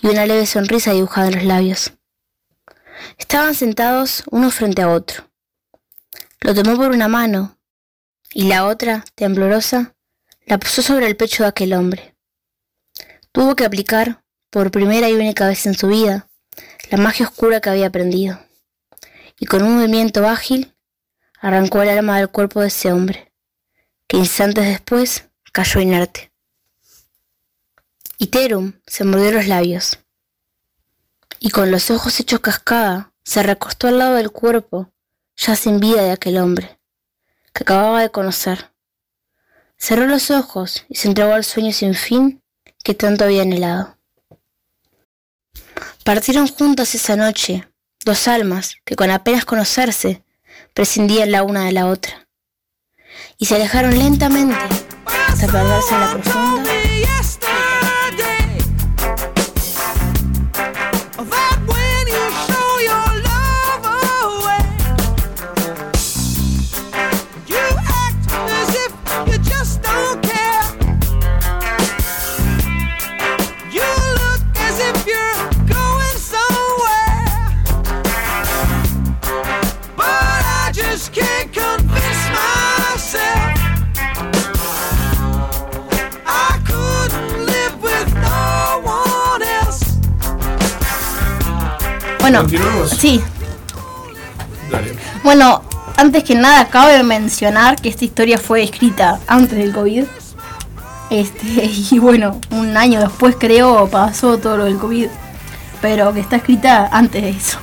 y 0.01 0.07
una 0.07 0.25
leve 0.25 0.45
sonrisa 0.45 0.93
dibujada 0.93 1.27
en 1.27 1.35
los 1.35 1.43
labios. 1.43 1.91
Estaban 3.17 3.55
sentados 3.55 4.23
uno 4.31 4.51
frente 4.51 4.81
a 4.81 4.89
otro. 4.89 5.29
Lo 6.39 6.55
tomó 6.55 6.77
por 6.77 6.91
una 6.91 7.09
mano 7.09 7.57
y 8.33 8.45
la 8.45 8.65
otra, 8.67 9.03
temblorosa, 9.15 9.93
la 10.45 10.57
puso 10.57 10.81
sobre 10.81 11.07
el 11.07 11.17
pecho 11.17 11.43
de 11.43 11.49
aquel 11.49 11.73
hombre. 11.73 12.15
Tuvo 13.33 13.57
que 13.57 13.65
aplicar, 13.65 14.23
por 14.49 14.71
primera 14.71 15.09
y 15.09 15.13
única 15.13 15.45
vez 15.45 15.65
en 15.65 15.73
su 15.73 15.89
vida, 15.89 16.29
la 16.89 16.99
magia 16.99 17.25
oscura 17.25 17.59
que 17.59 17.69
había 17.69 17.87
aprendido, 17.87 18.39
y 19.37 19.45
con 19.45 19.61
un 19.61 19.75
movimiento 19.75 20.25
ágil 20.25 20.74
arrancó 21.45 21.83
el 21.83 21.89
alma 21.89 22.17
del 22.17 22.29
cuerpo 22.29 22.61
de 22.61 22.69
ese 22.69 22.91
hombre, 22.91 23.31
que 24.07 24.17
instantes 24.17 24.65
después 24.65 25.29
cayó 25.51 25.79
inerte. 25.79 26.31
Y 28.17 28.27
Terum 28.27 28.73
se 28.87 29.03
mordió 29.03 29.31
los 29.31 29.45
labios, 29.45 29.99
y 31.39 31.51
con 31.51 31.69
los 31.69 31.91
ojos 31.91 32.19
hechos 32.19 32.39
cascada 32.39 33.13
se 33.23 33.43
recostó 33.43 33.87
al 33.87 33.99
lado 33.99 34.15
del 34.15 34.31
cuerpo, 34.31 34.91
ya 35.37 35.55
sin 35.55 35.79
vida 35.79 36.01
de 36.01 36.13
aquel 36.13 36.39
hombre, 36.39 36.79
que 37.53 37.61
acababa 37.61 38.01
de 38.01 38.09
conocer. 38.09 38.73
Cerró 39.77 40.07
los 40.07 40.31
ojos 40.31 40.83
y 40.89 40.95
se 40.95 41.09
entregó 41.09 41.33
al 41.33 41.43
sueño 41.43 41.71
sin 41.73 41.93
fin 41.93 42.41
que 42.83 42.95
tanto 42.95 43.23
había 43.23 43.43
anhelado. 43.43 43.99
Partieron 46.03 46.47
juntas 46.47 46.95
esa 46.95 47.15
noche, 47.15 47.69
dos 48.03 48.27
almas 48.27 48.77
que 48.83 48.95
con 48.95 49.11
apenas 49.11 49.45
conocerse 49.45 50.24
prescindían 50.73 51.31
la 51.31 51.43
una 51.43 51.65
de 51.65 51.71
la 51.71 51.87
otra, 51.87 52.27
y 53.37 53.45
se 53.45 53.55
alejaron 53.55 53.97
lentamente 53.97 54.55
hasta 55.27 55.47
perderse 55.47 55.93
en 55.93 55.99
la 55.99 56.11
profunda 56.11 56.71
Bueno, 92.31 92.43
sí. 92.87 93.21
Dale. 94.71 94.95
Bueno, 95.23 95.61
antes 95.95 96.23
que 96.23 96.33
nada, 96.33 96.67
cabe 96.69 97.03
mencionar 97.03 97.75
que 97.79 97.89
esta 97.89 98.03
historia 98.03 98.39
fue 98.39 98.63
escrita 98.63 99.19
antes 99.27 99.57
del 99.59 99.71
COVID. 99.73 100.05
Este, 101.11 101.65
y 101.91 101.99
bueno, 101.99 102.41
un 102.49 102.75
año 102.77 102.99
después 102.99 103.35
creo 103.39 103.87
pasó 103.89 104.39
todo 104.39 104.57
lo 104.57 104.65
del 104.65 104.77
COVID. 104.77 105.07
Pero 105.83 106.11
que 106.15 106.19
está 106.21 106.37
escrita 106.37 106.89
antes 106.91 107.21
de 107.21 107.29
eso. 107.29 107.59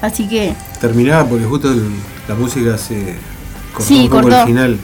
Así 0.00 0.26
que, 0.26 0.54
Terminaba 0.80 1.26
porque 1.26 1.44
justo 1.44 1.70
el- 1.70 1.92
la 2.28 2.34
música 2.34 2.78
se 2.78 3.14
cortó 3.74 3.86
Sí, 3.88 4.04
un 4.04 4.08
poco 4.08 4.22
cortó. 4.22 4.36
al 4.40 4.46
final. 4.46 4.78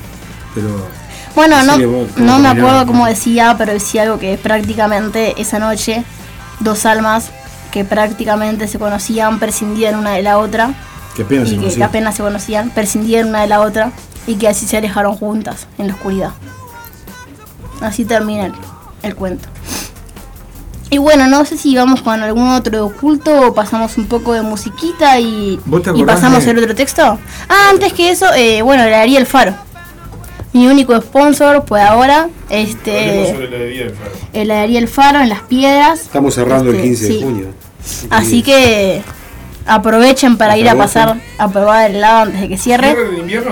Pero 0.55 0.69
bueno, 1.35 1.63
no, 1.63 1.79
vos 1.89 2.09
no 2.17 2.39
me 2.41 2.49
acuerdo 2.49 2.87
cómo 2.87 3.07
decía, 3.07 3.55
pero 3.57 3.73
decía 3.73 4.03
algo 4.03 4.19
que 4.19 4.37
prácticamente 4.37 5.41
esa 5.41 5.59
noche, 5.59 6.05
dos 6.61 6.85
almas 6.85 7.31
que 7.75 7.85
prácticamente 7.85 8.69
se 8.69 8.79
conocían 8.79 9.39
prescindían 9.39 9.97
una 9.97 10.13
de 10.13 10.23
la 10.23 10.39
otra. 10.39 10.73
que 11.15 11.23
apenas 11.23 11.49
se 11.49 11.55
y 11.57 11.59
que, 11.59 11.61
que 11.65 11.67
conocía. 11.67 11.87
apenas 11.87 12.15
se 12.15 12.23
conocían, 12.23 12.71
prescindieron 12.71 13.29
una 13.31 13.43
de 13.43 13.49
la 13.49 13.61
otra 13.61 13.91
y 14.27 14.37
que 14.37 14.49
así 14.49 14.67
se 14.67 14.77
alejaron 14.79 15.17
juntas 15.17 15.67
en 15.77 15.89
la 15.89 15.95
oscuridad. 15.95 16.31
Así 17.81 18.05
termina 18.07 18.47
el, 18.47 18.53
el 19.03 19.15
cuento. 19.15 19.49
Y 20.91 20.99
bueno, 20.99 21.27
no 21.27 21.45
sé 21.45 21.57
si 21.59 21.75
vamos 21.75 22.03
con 22.03 22.23
algún 22.23 22.49
otro 22.49 22.87
oculto 22.87 23.49
o 23.49 23.55
pasamos 23.55 23.99
un 23.99 24.07
poco 24.07 24.33
de 24.33 24.43
musiquita 24.43 25.19
y, 25.19 25.59
¿Vos 25.65 25.83
te 25.83 25.91
y 25.97 26.05
pasamos 26.05 26.45
de- 26.45 26.53
el 26.53 26.59
otro 26.59 26.75
texto. 26.75 27.03
Ah, 27.49 27.71
antes 27.71 27.93
que 27.93 28.11
eso, 28.11 28.27
eh, 28.35 28.63
bueno, 28.63 28.85
le 28.85 28.95
haría 28.95 29.19
el 29.19 29.27
faro. 29.27 29.55
Mi 30.55 30.69
único 30.69 30.97
sponsor 31.01 31.65
por 31.65 31.81
ahora, 31.81 32.29
este, 32.49 33.27
sobre 33.33 33.51
la 33.51 33.57
heladería 33.57 33.85
del 33.87 33.95
Faro. 33.97 34.11
heladería 34.33 34.79
El 34.79 34.89
Faro 34.89 35.21
en 35.21 35.29
Las 35.29 35.41
Piedras. 35.43 36.01
Estamos 36.03 36.35
cerrando 36.35 36.71
el 36.71 36.77
Este, 36.77 36.87
15 36.89 37.07
sí. 37.09 37.17
de 37.19 37.23
junio. 37.25 37.47
Así 38.09 38.43
que 38.45 39.03
aprovechen 39.67 40.37
para 40.37 40.53
Hasta 40.53 40.61
ir 40.61 40.69
a 40.69 40.73
agosto. 40.73 41.01
pasar 41.01 41.17
a 41.39 41.49
probar 41.51 41.91
el 41.91 41.97
helado 41.97 42.23
antes 42.23 42.41
de 42.41 42.49
que 42.49 42.57
cierre. 42.57 42.87
¿Cierra 42.95 43.09
el 43.11 43.19
invierno? 43.19 43.51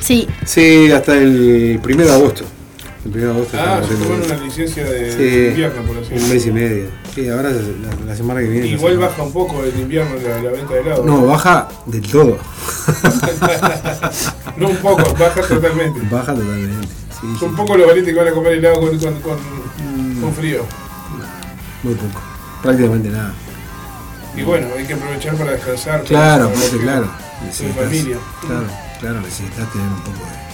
Sí, 0.00 0.26
Sí, 0.46 0.90
hasta 0.90 1.12
el 1.12 1.78
1 1.84 1.96
de 2.04 2.12
agosto. 2.12 2.44
El 3.10 3.16
1 3.16 3.24
de 3.24 3.30
agosto 3.30 3.56
Ah, 3.60 3.80
se 3.88 3.94
toman 3.96 4.22
una 4.22 4.36
licencia 4.44 4.84
de 4.84 5.12
Sí, 5.12 5.46
invierno, 5.48 5.82
por 5.82 5.96
así 5.98 6.12
un 6.14 6.28
mes 6.30 6.46
y 6.46 6.50
medio. 6.52 6.86
Sí, 7.14 7.28
ahora 7.28 7.50
la, 7.50 8.04
la 8.06 8.16
semana 8.16 8.40
que 8.40 8.48
viene. 8.48 8.66
Igual 8.68 8.94
no 8.96 9.00
baja 9.00 9.22
un 9.22 9.32
poco 9.32 9.64
el 9.64 9.78
invierno 9.80 10.16
la, 10.16 10.42
la 10.42 10.50
venta 10.50 10.74
de 10.74 10.80
helado. 10.80 11.04
No, 11.04 11.26
baja 11.26 11.68
del 11.86 12.06
todo. 12.10 12.38
No 14.56 14.68
un 14.70 14.76
poco, 14.78 15.14
baja 15.14 15.40
totalmente. 15.40 16.00
Baja 16.10 16.34
totalmente. 16.34 16.88
Sí, 16.88 17.26
sí, 17.32 17.38
Son 17.38 17.54
poco 17.54 17.76
los 17.76 17.86
valientes 17.86 18.12
que 18.12 18.18
van 18.20 18.28
a 18.28 18.32
comer 18.32 18.54
helado 18.54 18.80
con, 18.80 18.98
con, 18.98 19.14
con, 19.20 19.38
con 20.20 20.34
frío. 20.34 20.64
muy 21.84 21.94
poco. 21.94 22.20
Prácticamente 22.62 23.08
nada. 23.10 23.32
Y 24.36 24.42
bueno, 24.42 24.66
hay 24.76 24.84
que 24.84 24.94
aprovechar 24.94 25.34
para 25.36 25.52
descansar. 25.52 26.02
Claro, 26.02 26.50
claro. 26.82 27.08
Necesitas- 27.46 27.84
familia. 27.84 28.16
Claro, 28.40 28.66
claro, 29.00 29.20
necesitas 29.20 29.72
tener 29.72 29.86
un 29.88 30.00
poco 30.00 30.18
de. 30.26 30.47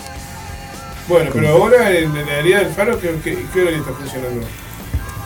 Bueno, 1.08 1.30
pero 1.32 1.48
ahora 1.50 1.90
en 1.90 2.14
la 2.14 2.20
heladería 2.22 2.58
del 2.60 2.68
Faro, 2.72 2.98
¿qué, 2.98 3.14
qué, 3.22 3.44
qué 3.52 3.60
horario 3.62 3.80
está 3.80 3.92
funcionando? 3.92 4.40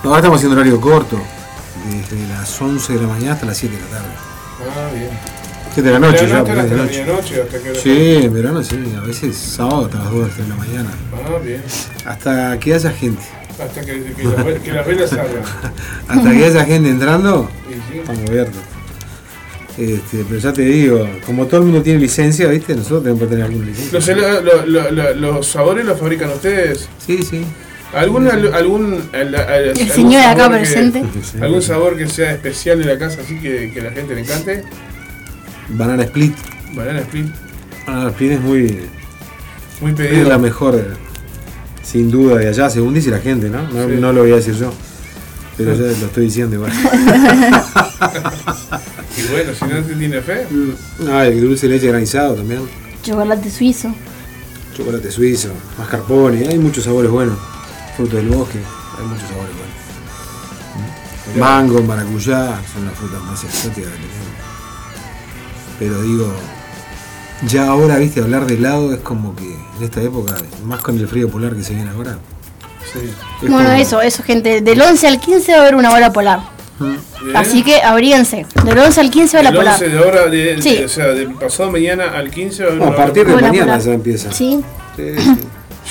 No, 0.03 0.09
ahora 0.11 0.19
estamos 0.19 0.37
haciendo 0.39 0.57
horario 0.57 0.81
corto. 0.81 1.19
Desde 1.89 2.27
las 2.29 2.61
11 2.61 2.93
de 2.95 3.01
la 3.01 3.07
mañana 3.09 3.33
hasta 3.35 3.47
las 3.47 3.57
7 3.57 3.77
de 3.77 3.83
la 3.83 3.89
tarde. 3.89 4.09
Ah, 4.77 4.91
bien. 4.93 5.11
7 5.75 5.83
de 5.89 5.93
la 5.93 5.99
noche 6.01 6.25
¿De 6.25 6.29
ya, 6.31 6.39
hasta 6.39 6.55
porque 6.55 6.61
es 6.65 6.71
de 6.71 6.77
la 7.07 7.13
noche. 7.15 7.43
¿Hasta 7.43 7.57
hora? 7.71 7.81
Sí, 7.81 8.17
en 8.25 8.35
verano 8.35 8.63
sí, 8.65 8.95
a 8.97 9.01
veces 9.07 9.37
sábado 9.37 9.85
hasta 9.87 9.99
las 9.99 10.11
2 10.11 10.37
de 10.39 10.49
la 10.49 10.55
mañana. 10.57 10.91
Ah, 11.15 11.39
bien. 11.43 11.63
Hasta 12.05 12.59
que 12.59 12.75
haya 12.75 12.91
gente. 12.91 13.23
Hasta 13.63 13.81
que, 13.81 14.13
que, 14.15 14.25
las 14.25 14.45
ve- 14.45 14.61
que 14.63 14.73
las 14.73 14.87
velas 14.87 15.11
salgan. 15.11 15.43
Hasta 16.09 16.31
que 16.33 16.45
haya 16.45 16.65
gente 16.65 16.91
entrando, 16.91 17.49
Y 17.69 17.75
sí. 17.93 17.99
estamos 18.01 18.29
abiertos. 18.29 18.61
Este, 19.79 20.25
pero 20.29 20.41
ya 20.41 20.53
te 20.53 20.63
digo, 20.63 21.09
como 21.25 21.47
todo 21.47 21.59
el 21.61 21.67
mundo 21.67 21.83
tiene 21.83 22.01
licencia, 22.01 22.49
¿viste? 22.49 22.75
Nosotros 22.75 23.03
tenemos 23.05 23.23
que 23.23 23.29
tener 23.29 23.45
alguna 23.45 23.67
licencia. 23.67 23.93
¿Los, 23.99 24.09
hela- 24.09 24.41
lo- 24.41 24.67
lo- 24.67 24.91
lo- 24.91 25.15
¿Los 25.15 25.47
sabores 25.47 25.85
los 25.87 25.99
fabrican 26.01 26.31
ustedes? 26.31 26.89
Sí, 27.07 27.23
sí. 27.23 27.45
¿Algún, 27.95 28.27
al- 28.29 28.53
algún, 28.55 29.09
al- 29.13 29.35
al- 29.37 29.69
algún 29.71 29.89
señor 29.89 30.23
acá 30.27 30.51
que- 30.51 30.57
presente. 30.59 31.05
¿Algún 31.41 31.63
sabor 31.63 31.97
que 31.97 32.09
sea 32.09 32.33
especial 32.33 32.81
de 32.81 32.87
la 32.87 32.99
casa 32.99 33.21
así 33.23 33.39
que, 33.39 33.71
que 33.73 33.81
la 33.81 33.93
gente 33.93 34.15
le 34.17 34.23
encante? 34.23 34.65
Banana 35.69 36.03
Split. 36.03 36.35
Banana 36.75 36.99
split. 37.01 37.27
Banana 37.87 38.11
Split 38.11 38.33
es 38.33 38.41
muy. 38.41 38.81
Muy 39.81 39.93
Es 39.93 39.97
pedido. 39.97 40.29
la 40.29 40.39
mejor, 40.39 40.97
sin 41.85 42.11
duda, 42.11 42.37
de 42.39 42.49
allá, 42.49 42.69
según 42.69 42.95
dice 42.95 43.11
la 43.11 43.21
gente, 43.21 43.49
¿no? 43.49 43.63
No, 43.63 43.87
Sí. 43.89 43.95
no 44.01 44.13
lo 44.13 44.23
voy 44.23 44.33
a 44.33 44.37
decir 44.37 44.55
yo. 44.55 44.73
Pero 45.57 45.73
ya 45.75 45.83
lo 45.83 46.07
estoy 46.07 46.25
diciendo 46.25 46.57
igual. 46.57 46.73
Y 49.19 49.33
bueno, 49.33 49.53
si 49.55 49.65
no 49.65 49.83
te 49.83 49.95
tiene 49.95 50.21
fe. 50.23 50.47
ah, 51.11 51.27
el 51.27 51.41
dulce 51.41 51.67
de 51.69 51.75
leche 51.75 51.89
granizado 51.89 52.35
también. 52.35 52.63
chocolate 53.03 53.51
suizo. 53.51 53.95
Chocolate 54.77 55.11
suizo, 55.11 55.49
mascarpone, 55.79 56.47
hay 56.49 56.59
muchos 56.59 56.85
sabores 56.85 57.11
buenos. 57.11 57.37
Frutos 57.97 58.15
del 58.15 58.29
bosque, 58.29 58.59
hay 58.99 59.05
muchos 59.07 59.29
sabores 59.29 59.51
buenos. 59.57 59.69
Mango, 61.37 61.83
maracuyá, 61.83 62.61
son 62.73 62.85
las 62.87 62.95
frutas 62.95 63.21
más 63.23 63.43
exóticas 63.45 63.91
que 63.91 63.99
tenemos. 63.99 64.29
Pero 65.79 66.03
digo, 66.03 66.33
ya 67.47 67.67
ahora, 67.69 67.97
viste, 67.99 68.21
hablar 68.21 68.47
de 68.47 68.55
helado 68.55 68.93
es 68.95 69.01
como 69.01 69.35
que 69.37 69.45
en 69.53 69.83
esta 69.85 70.01
época, 70.03 70.35
más 70.65 70.81
con 70.81 70.97
el 70.99 71.07
frío 71.09 71.29
polar 71.29 71.55
que 71.55 71.63
se 71.63 71.75
viene 71.75 71.91
ahora. 71.91 72.19
Sí. 72.93 73.01
es 73.43 73.51
Bueno, 73.51 73.69
como- 73.71 73.81
eso, 73.81 74.01
eso, 74.01 74.23
gente. 74.23 74.61
Del 74.63 74.81
11 74.81 75.07
al 75.09 75.21
15 75.21 75.53
va 75.53 75.59
a 75.59 75.61
haber 75.63 75.75
una 75.75 75.91
hora 75.93 76.13
polar. 76.13 76.41
Así 77.35 77.63
que 77.63 77.81
abríguense. 77.83 78.47
Del 78.65 78.79
11 78.79 79.01
al 79.01 79.11
15 79.11 79.37
va 79.39 79.43
la 79.43 79.53
polar. 79.53 79.75
11 79.75 79.89
de 79.89 79.99
ahora, 79.99 80.27
de, 80.27 80.63
Sí. 80.63 80.77
de- 80.77 80.85
o 80.85 80.89
sea, 80.89 81.07
del 81.09 81.33
pasado 81.35 81.71
mañana 81.71 82.17
al 82.17 82.31
15 82.31 82.65
va 82.65 82.73
No, 82.75 82.85
a 82.87 82.97
partir 82.97 83.27
de 83.27 83.35
mañana 83.35 83.65
polar. 83.65 83.81
ya 83.81 83.93
empieza. 83.93 84.33
Sí, 84.33 84.63
Sí, 84.97 85.15
sí. 85.19 85.37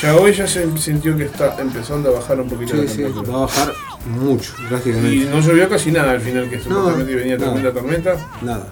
Ya 0.01 0.15
hoy 0.15 0.31
ya 0.33 0.45
se 0.45 0.65
sintió 0.77 1.17
que 1.17 1.23
está 1.23 1.55
empezando 1.59 2.09
a 2.09 2.19
bajar 2.19 2.39
un 2.39 2.47
poquito 2.49 2.75
la 2.75 2.83
Sí, 2.83 2.87
sí, 2.89 2.95
temperatura. 2.97 3.31
va 3.31 3.37
a 3.37 3.41
bajar 3.47 3.73
mucho, 4.05 4.53
Y 4.63 4.69
drásticamente. 4.69 5.29
no 5.31 5.39
llovió 5.39 5.69
casi 5.69 5.91
nada 5.91 6.11
al 6.11 6.21
final, 6.21 6.49
que 6.49 6.59
supuestamente 6.59 7.15
venía 7.15 7.37
nada. 7.37 7.45
tormenta 7.51 7.73
tormenta. 7.73 8.15
Nada. 8.41 8.67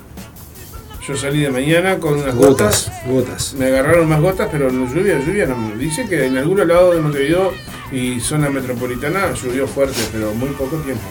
Yo 1.08 1.16
salí 1.16 1.40
de 1.42 1.50
mañana 1.52 1.98
con 2.00 2.16
unas 2.16 2.36
gotas. 2.36 2.92
Gotas, 2.92 2.92
gotas. 3.08 3.54
Me 3.58 3.66
agarraron 3.68 4.08
más 4.10 4.20
gotas, 4.22 4.50
pero 4.52 4.72
no 4.72 4.92
lluvia, 4.94 5.20
lluvia 5.20 5.46
no. 5.48 5.72
Dice 5.78 6.06
que 6.08 6.26
en 6.26 6.38
algunos 6.38 6.68
lados 6.68 6.96
de 6.96 7.02
Montevideo 7.02 7.52
y 7.92 8.20
zona 8.20 8.50
metropolitana 8.50 9.32
llovió 9.34 9.68
fuerte, 9.68 10.00
pero 10.12 10.34
muy 10.34 10.50
poco 10.50 10.78
tiempo. 10.78 11.04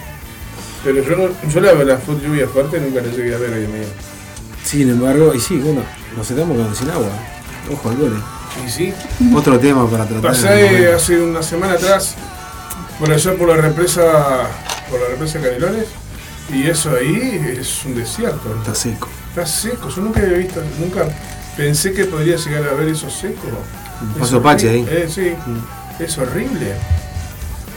Pero 0.84 1.02
yo 1.02 1.16
no, 1.16 1.48
yo 1.48 1.60
la, 1.60 1.72
la 1.72 1.98
lluvia 2.04 2.46
fuerte 2.46 2.78
nunca 2.78 3.00
la 3.00 3.08
llegué 3.10 3.34
a 3.34 3.38
ver 3.38 3.54
ahí 3.54 3.64
en 3.64 3.72
medio. 3.72 3.88
Sin 4.64 4.90
embargo, 4.90 5.34
y 5.34 5.40
sí, 5.40 5.56
bueno, 5.56 5.82
nos 6.16 6.30
estamos 6.30 6.56
quedando 6.56 6.74
sin 6.74 6.90
agua. 6.90 7.08
Ojo 7.72 7.88
al 7.90 7.96
gole. 7.96 8.16
Y 8.64 8.70
sí, 8.70 8.94
Otro 9.34 9.58
tema 9.58 9.88
para 9.90 10.04
tratar. 10.06 10.30
pasé 10.30 10.92
hace 10.92 11.20
una 11.20 11.42
semana 11.42 11.72
atrás 11.74 12.14
por 12.98 13.10
allá 13.10 13.34
por 13.34 13.48
la 13.48 13.56
represa, 13.56 14.02
por 14.90 15.00
la 15.00 15.08
represa 15.08 15.40
Canelones, 15.40 15.86
y 16.52 16.68
eso 16.68 16.90
ahí 16.90 17.56
es 17.58 17.84
un 17.84 17.94
desierto. 17.96 18.54
Está 18.58 18.74
seco. 18.74 19.08
Está 19.30 19.46
seco, 19.46 19.88
yo 19.88 20.02
nunca 20.02 20.20
había 20.20 20.38
visto, 20.38 20.62
nunca 20.78 21.08
pensé 21.56 21.92
que 21.92 22.04
podría 22.04 22.36
llegar 22.36 22.68
a 22.68 22.74
ver 22.74 22.88
eso 22.88 23.10
seco. 23.10 23.48
Paso 24.18 24.42
ahí. 24.46 24.86
Eh, 24.88 25.08
sí, 25.12 25.32
es 25.98 26.18
horrible. 26.18 26.74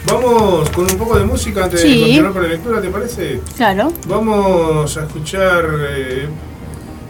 Vamos 0.08 0.70
con 0.70 0.86
un 0.86 0.98
poco 0.98 1.18
de 1.20 1.26
música 1.26 1.66
antes 1.66 1.84
de 1.84 2.00
continuar 2.00 2.34
con 2.34 2.44
la 2.44 2.48
lectura, 2.50 2.82
¿te 2.82 2.90
parece? 2.90 3.42
claro. 3.56 3.92
Vamos 4.08 4.98
a 4.98 5.04
escuchar 5.04 5.66
eh, 5.90 6.28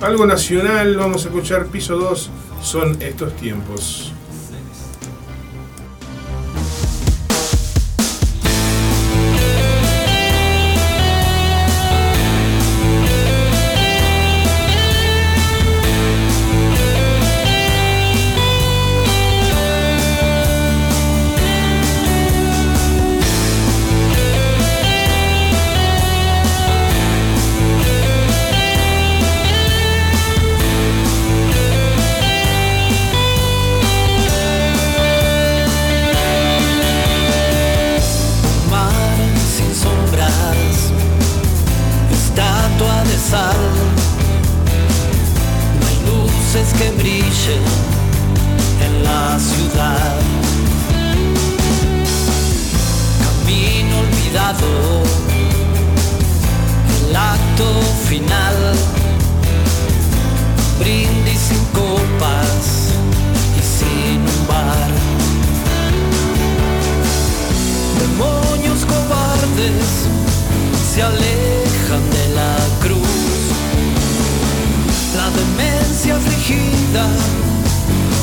algo 0.01 0.25
nacional, 0.25 0.97
vamos 0.97 1.23
a 1.25 1.27
escuchar 1.27 1.67
Piso 1.67 1.95
2, 1.97 2.29
son 2.61 2.97
estos 3.01 3.33
tiempos. 3.35 4.13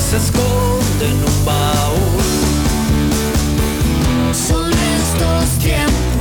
Se 0.05 0.19
esconde 0.19 1.07
en 1.07 1.17
un 1.17 1.45
baúl. 1.47 2.23
Son 4.35 4.71
estos 4.71 5.59
tiempos 5.59 6.14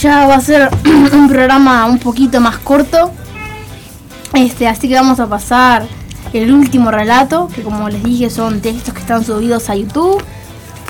ya 0.00 0.26
va 0.26 0.36
a 0.36 0.40
ser 0.40 0.70
un 1.12 1.28
programa 1.28 1.84
un 1.86 1.98
poquito 1.98 2.40
más 2.40 2.58
corto. 2.58 3.12
Este, 4.32 4.66
así 4.66 4.88
que 4.88 4.94
vamos 4.94 5.20
a 5.20 5.26
pasar 5.26 5.86
el 6.32 6.52
último 6.52 6.90
relato, 6.90 7.48
que 7.54 7.62
como 7.62 7.88
les 7.88 8.02
dije 8.02 8.30
son 8.30 8.60
textos 8.60 8.94
que 8.94 9.00
están 9.00 9.24
subidos 9.24 9.68
a 9.68 9.74
YouTube. 9.74 10.22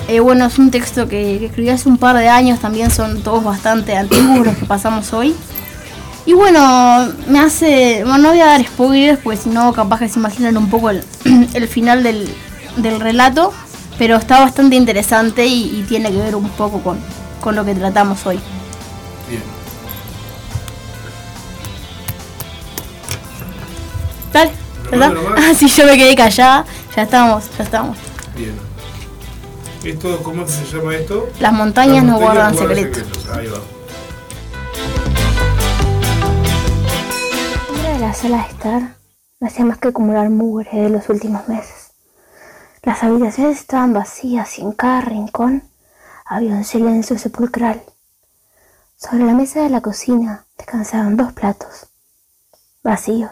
Eh, 0.07 0.19
bueno, 0.19 0.45
es 0.45 0.57
un 0.57 0.71
texto 0.71 1.07
que, 1.07 1.45
escribí 1.45 1.69
hace 1.69 1.89
un 1.89 1.97
par 1.97 2.15
de 2.17 2.29
años, 2.29 2.59
también 2.59 2.89
son 2.89 3.21
todos 3.21 3.43
bastante 3.43 3.95
antiguos 3.95 4.45
los 4.45 4.55
que 4.55 4.65
pasamos 4.65 5.11
hoy. 5.13 5.35
Y 6.25 6.33
bueno, 6.33 7.09
me 7.27 7.39
hace. 7.39 8.03
Bueno, 8.03 8.19
no 8.19 8.29
voy 8.29 8.39
a 8.39 8.45
dar 8.45 8.63
spoilers, 8.63 9.19
porque 9.21 9.39
si 9.39 9.49
no, 9.49 9.73
capaz 9.73 9.99
que 9.99 10.09
se 10.09 10.19
imaginan 10.19 10.55
un 10.55 10.69
poco 10.69 10.91
el, 10.91 11.03
el 11.53 11.67
final 11.67 12.03
del, 12.03 12.29
del 12.77 12.99
relato. 12.99 13.53
Pero 13.97 14.15
está 14.15 14.39
bastante 14.39 14.75
interesante 14.75 15.45
y, 15.45 15.79
y 15.79 15.85
tiene 15.87 16.11
que 16.11 16.17
ver 16.17 16.35
un 16.35 16.49
poco 16.49 16.81
con, 16.81 16.97
con 17.41 17.55
lo 17.55 17.65
que 17.65 17.75
tratamos 17.75 18.25
hoy. 18.25 18.39
Dale, 24.33 24.51
¿Lo 24.85 24.91
¿verdad? 24.91 25.13
Ah, 25.37 25.53
sí, 25.53 25.67
yo 25.67 25.85
me 25.85 25.97
quedé 25.97 26.15
callada. 26.15 26.65
Ya 26.95 27.03
estamos, 27.03 27.49
ya 27.57 27.63
estamos. 27.63 27.97
Bien. 28.35 28.57
Esto, 29.83 30.21
¿Cómo 30.21 30.47
se 30.47 30.63
llama 30.65 30.95
esto? 30.95 31.27
Las 31.39 31.53
montañas 31.53 32.03
no 32.03 32.19
guardan 32.19 32.53
guardan 32.53 32.77
secretos. 32.77 33.27
Ahí 33.29 33.47
va. 33.47 33.59
De 37.93 37.99
la 37.99 38.13
sala 38.13 38.43
de 38.43 38.49
estar, 38.49 38.81
no 39.39 39.47
hacía 39.47 39.65
más 39.65 39.79
que 39.79 39.87
acumular 39.87 40.29
mugre 40.29 40.69
de 40.71 40.89
los 40.89 41.09
últimos 41.09 41.47
meses. 41.47 41.91
Las 42.83 43.03
habitaciones 43.03 43.59
estaban 43.59 43.93
vacías 43.93 44.59
y 44.59 44.61
en 44.61 44.71
cada 44.71 45.01
rincón 45.01 45.63
había 46.25 46.51
un 46.51 46.63
silencio 46.63 47.17
sepulcral. 47.17 47.81
Sobre 48.95 49.25
la 49.25 49.33
mesa 49.33 49.63
de 49.63 49.69
la 49.69 49.81
cocina 49.81 50.45
descansaban 50.57 51.17
dos 51.17 51.33
platos, 51.33 51.87
vacíos, 52.83 53.31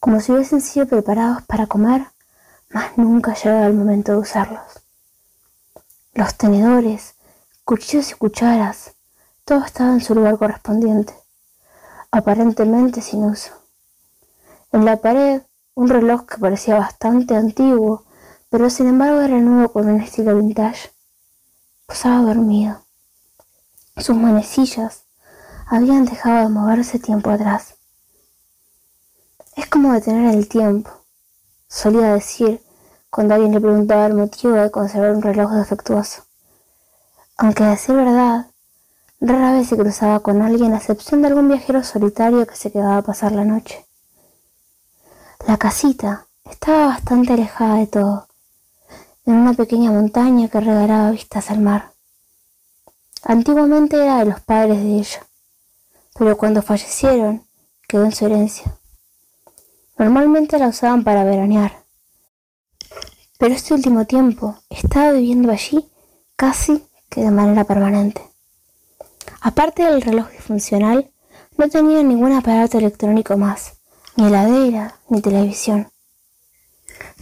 como 0.00 0.20
si 0.20 0.32
hubiesen 0.32 0.60
sido 0.60 0.86
preparados 0.86 1.42
para 1.42 1.66
comer, 1.66 2.06
mas 2.70 2.98
nunca 2.98 3.34
llegaba 3.34 3.66
el 3.66 3.74
momento 3.74 4.12
de 4.12 4.18
usarlos. 4.18 4.80
Los 6.14 6.34
tenedores, 6.36 7.14
cuchillos 7.64 8.10
y 8.10 8.14
cucharas, 8.14 8.94
todo 9.44 9.64
estaba 9.64 9.92
en 9.92 10.00
su 10.00 10.14
lugar 10.14 10.38
correspondiente 10.38 11.14
aparentemente 12.10 13.00
sin 13.00 13.24
uso. 13.24 13.52
En 14.72 14.84
la 14.84 14.96
pared, 14.96 15.42
un 15.74 15.88
reloj 15.88 16.26
que 16.26 16.38
parecía 16.38 16.78
bastante 16.78 17.36
antiguo, 17.36 18.04
pero 18.50 18.68
sin 18.70 18.88
embargo 18.88 19.20
era 19.20 19.38
nuevo 19.38 19.72
con 19.72 19.88
un 19.88 20.00
estilo 20.00 20.36
vintage. 20.36 20.90
Posaba 21.86 22.22
dormido. 22.22 22.82
Sus 23.96 24.16
manecillas 24.16 25.04
habían 25.66 26.04
dejado 26.04 26.44
de 26.44 26.48
moverse 26.48 26.98
tiempo 26.98 27.30
atrás. 27.30 27.74
Es 29.60 29.66
como 29.66 29.92
detener 29.92 30.34
el 30.34 30.48
tiempo, 30.48 30.90
solía 31.68 32.14
decir 32.14 32.62
cuando 33.10 33.34
alguien 33.34 33.52
le 33.52 33.60
preguntaba 33.60 34.06
el 34.06 34.14
motivo 34.14 34.54
de 34.54 34.70
conservar 34.70 35.10
un 35.10 35.20
reloj 35.20 35.52
defectuoso. 35.52 36.22
Aunque 37.36 37.64
a 37.64 37.68
decir 37.68 37.94
verdad, 37.94 38.46
Rara 39.20 39.52
vez 39.52 39.68
se 39.68 39.76
cruzaba 39.76 40.20
con 40.20 40.40
alguien 40.40 40.72
a 40.72 40.78
excepción 40.78 41.20
de 41.20 41.28
algún 41.28 41.48
viajero 41.48 41.84
solitario 41.84 42.46
que 42.46 42.56
se 42.56 42.72
quedaba 42.72 42.96
a 42.96 43.02
pasar 43.02 43.32
la 43.32 43.44
noche. 43.44 43.84
La 45.46 45.58
casita 45.58 46.26
estaba 46.50 46.86
bastante 46.86 47.34
alejada 47.34 47.74
de 47.74 47.86
todo, 47.86 48.28
en 49.26 49.34
una 49.34 49.52
pequeña 49.52 49.90
montaña 49.90 50.48
que 50.48 50.58
regalaba 50.58 51.10
vistas 51.10 51.50
al 51.50 51.60
mar. 51.60 51.92
Antiguamente 53.24 54.02
era 54.02 54.20
de 54.20 54.24
los 54.24 54.40
padres 54.40 54.78
de 54.78 55.00
ella, 55.00 55.26
pero 56.18 56.38
cuando 56.38 56.62
fallecieron 56.62 57.44
quedó 57.86 58.06
en 58.06 58.12
su 58.12 58.24
herencia. 58.24 58.79
Normalmente 60.00 60.58
la 60.58 60.68
usaban 60.68 61.04
para 61.04 61.24
veranear, 61.24 61.84
pero 63.38 63.54
este 63.54 63.74
último 63.74 64.06
tiempo 64.06 64.56
estaba 64.70 65.12
viviendo 65.12 65.52
allí 65.52 65.90
casi 66.36 66.82
que 67.10 67.20
de 67.20 67.30
manera 67.30 67.64
permanente. 67.64 68.22
Aparte 69.42 69.82
del 69.82 70.00
reloj 70.00 70.30
disfuncional, 70.30 71.10
no 71.58 71.68
tenía 71.68 72.02
ningún 72.02 72.32
aparato 72.32 72.78
electrónico 72.78 73.36
más, 73.36 73.74
ni 74.16 74.28
heladera, 74.28 74.94
ni 75.10 75.20
televisión. 75.20 75.90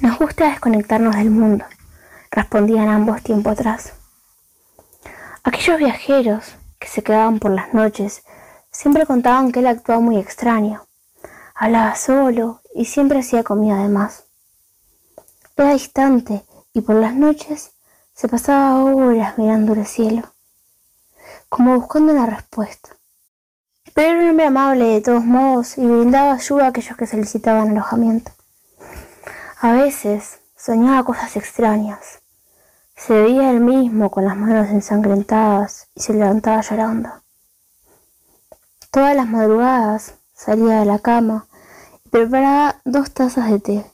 Nos 0.00 0.16
gusta 0.16 0.48
desconectarnos 0.48 1.16
del 1.16 1.30
mundo, 1.30 1.64
respondían 2.30 2.86
ambos 2.86 3.24
tiempo 3.24 3.50
atrás. 3.50 3.94
Aquellos 5.42 5.78
viajeros 5.78 6.44
que 6.78 6.86
se 6.86 7.02
quedaban 7.02 7.40
por 7.40 7.50
las 7.50 7.74
noches 7.74 8.22
siempre 8.70 9.04
contaban 9.04 9.50
que 9.50 9.58
él 9.58 9.66
actuaba 9.66 10.00
muy 10.00 10.16
extraño. 10.16 10.84
Hablaba 11.60 11.96
solo 11.96 12.60
y 12.78 12.84
siempre 12.84 13.18
hacía 13.18 13.42
comida 13.42 13.82
de 13.82 13.88
más. 13.88 14.22
Era 15.56 15.72
distante 15.72 16.44
y 16.72 16.80
por 16.80 16.94
las 16.94 17.16
noches 17.16 17.72
se 18.14 18.28
pasaba 18.28 18.84
horas 18.84 19.36
mirando 19.36 19.72
el 19.72 19.84
cielo 19.84 20.32
como 21.48 21.74
buscando 21.74 22.12
una 22.12 22.26
respuesta. 22.26 22.90
Pero 23.94 24.10
era 24.10 24.20
un 24.20 24.30
hombre 24.30 24.46
amable 24.46 24.84
de 24.84 25.00
todos 25.00 25.24
modos 25.24 25.76
y 25.76 25.84
brindaba 25.84 26.34
ayuda 26.34 26.66
a 26.66 26.68
aquellos 26.68 26.96
que 26.96 27.08
solicitaban 27.08 27.70
alojamiento. 27.70 28.30
A 29.60 29.72
veces 29.72 30.38
soñaba 30.56 31.04
cosas 31.04 31.34
extrañas. 31.36 32.20
Se 32.94 33.12
veía 33.12 33.50
él 33.50 33.60
mismo 33.60 34.12
con 34.12 34.24
las 34.24 34.36
manos 34.36 34.68
ensangrentadas 34.68 35.88
y 35.96 36.02
se 36.02 36.12
levantaba 36.12 36.60
llorando. 36.60 37.10
Todas 38.92 39.16
las 39.16 39.26
madrugadas 39.26 40.14
salía 40.32 40.78
de 40.80 40.84
la 40.84 41.00
cama 41.00 41.47
preparaba 42.10 42.80
dos 42.84 43.12
tazas 43.12 43.50
de 43.50 43.60
té. 43.60 43.86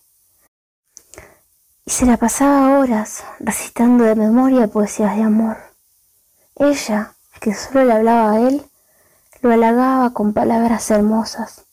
Y 1.84 1.90
se 1.90 2.06
la 2.06 2.16
pasaba 2.16 2.78
horas 2.78 3.24
recitando 3.40 4.04
de 4.04 4.14
memoria 4.14 4.68
poesías 4.68 5.16
de 5.16 5.22
amor. 5.22 5.56
Ella, 6.56 7.14
que 7.40 7.54
solo 7.54 7.84
le 7.84 7.92
hablaba 7.92 8.32
a 8.32 8.40
él, 8.40 8.64
lo 9.42 9.52
halagaba 9.52 10.14
con 10.14 10.32
palabras 10.32 10.90
hermosas, 10.90 11.66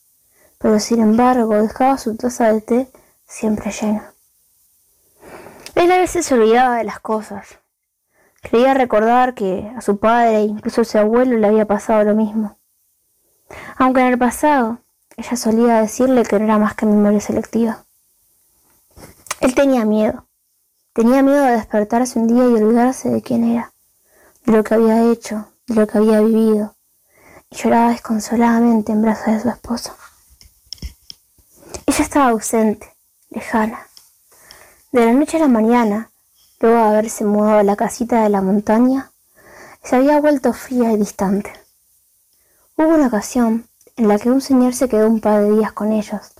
pero 0.58 0.80
sin 0.80 1.02
embargo 1.02 1.62
dejaba 1.62 1.98
su 1.98 2.16
taza 2.18 2.52
de 2.52 2.62
té 2.62 2.92
siempre 3.26 3.72
llena. 3.72 4.14
Él 5.76 5.92
a 5.92 5.98
veces 5.98 6.26
se 6.26 6.34
olvidaba 6.34 6.78
de 6.78 6.84
las 6.84 7.00
cosas. 7.00 7.60
Creía 8.42 8.74
recordar 8.74 9.34
que 9.34 9.72
a 9.78 9.82
su 9.82 10.00
padre 10.00 10.38
e 10.38 10.44
incluso 10.44 10.82
a 10.82 10.86
su 10.86 10.98
abuelo 10.98 11.38
le 11.38 11.48
había 11.48 11.66
pasado 11.66 12.04
lo 12.04 12.16
mismo. 12.16 12.58
Aunque 13.78 14.02
en 14.02 14.08
el 14.08 14.18
pasado 14.18 14.80
ella 15.18 15.38
solía 15.38 15.82
decirle 15.82 16.24
que 16.24 16.40
no 16.40 16.46
era 16.46 16.58
más 16.58 16.76
que 16.76 16.86
memoria 16.86 17.20
selectiva. 17.20 17.86
Él 19.40 19.56
tenía 19.56 19.86
miedo. 19.86 20.26
Tenía 20.94 21.22
miedo 21.22 21.44
de 21.44 21.52
despertarse 21.52 22.20
un 22.20 22.28
día 22.28 22.44
y 22.44 22.62
olvidarse 22.62 23.10
de 23.10 23.22
quién 23.22 23.44
era, 23.46 23.74
de 24.46 24.52
lo 24.52 24.64
que 24.64 24.74
había 24.74 25.10
hecho, 25.10 25.48
de 25.68 25.76
lo 25.76 25.88
que 25.88 25.98
había 25.98 26.20
vivido, 26.20 26.76
y 27.50 27.56
lloraba 27.56 27.92
desconsoladamente 27.92 28.92
en 28.92 29.02
brazos 29.02 29.28
de 29.28 29.40
su 29.40 29.50
esposo. 29.50 29.96
Ella 31.86 32.04
estaba 32.04 32.30
ausente, 32.30 32.94
lejana. 33.30 33.88
De 34.92 35.06
la 35.06 35.14
noche 35.14 35.38
a 35.38 35.42
la 35.42 35.48
mañana, 35.48 36.12
luego 36.60 36.78
de 36.78 36.84
haberse 36.84 37.24
mudado 37.24 37.60
a 37.60 37.64
la 37.64 37.78
casita 37.78 38.24
de 38.24 38.30
la 38.30 38.42
montaña, 38.42 39.12
se 39.84 39.96
había 39.96 40.20
vuelto 40.20 40.52
fría 40.52 40.92
y 40.92 40.98
distante. 40.98 41.54
Hubo 42.76 42.90
una 42.90 43.08
ocasión 43.08 43.68
en 43.96 44.08
la 44.08 44.18
que 44.18 44.30
un 44.30 44.42
señor 44.42 44.74
se 44.74 44.90
quedó 44.90 45.08
un 45.08 45.22
par 45.22 45.42
de 45.42 45.52
días 45.52 45.72
con 45.72 45.92
ellos 45.92 46.32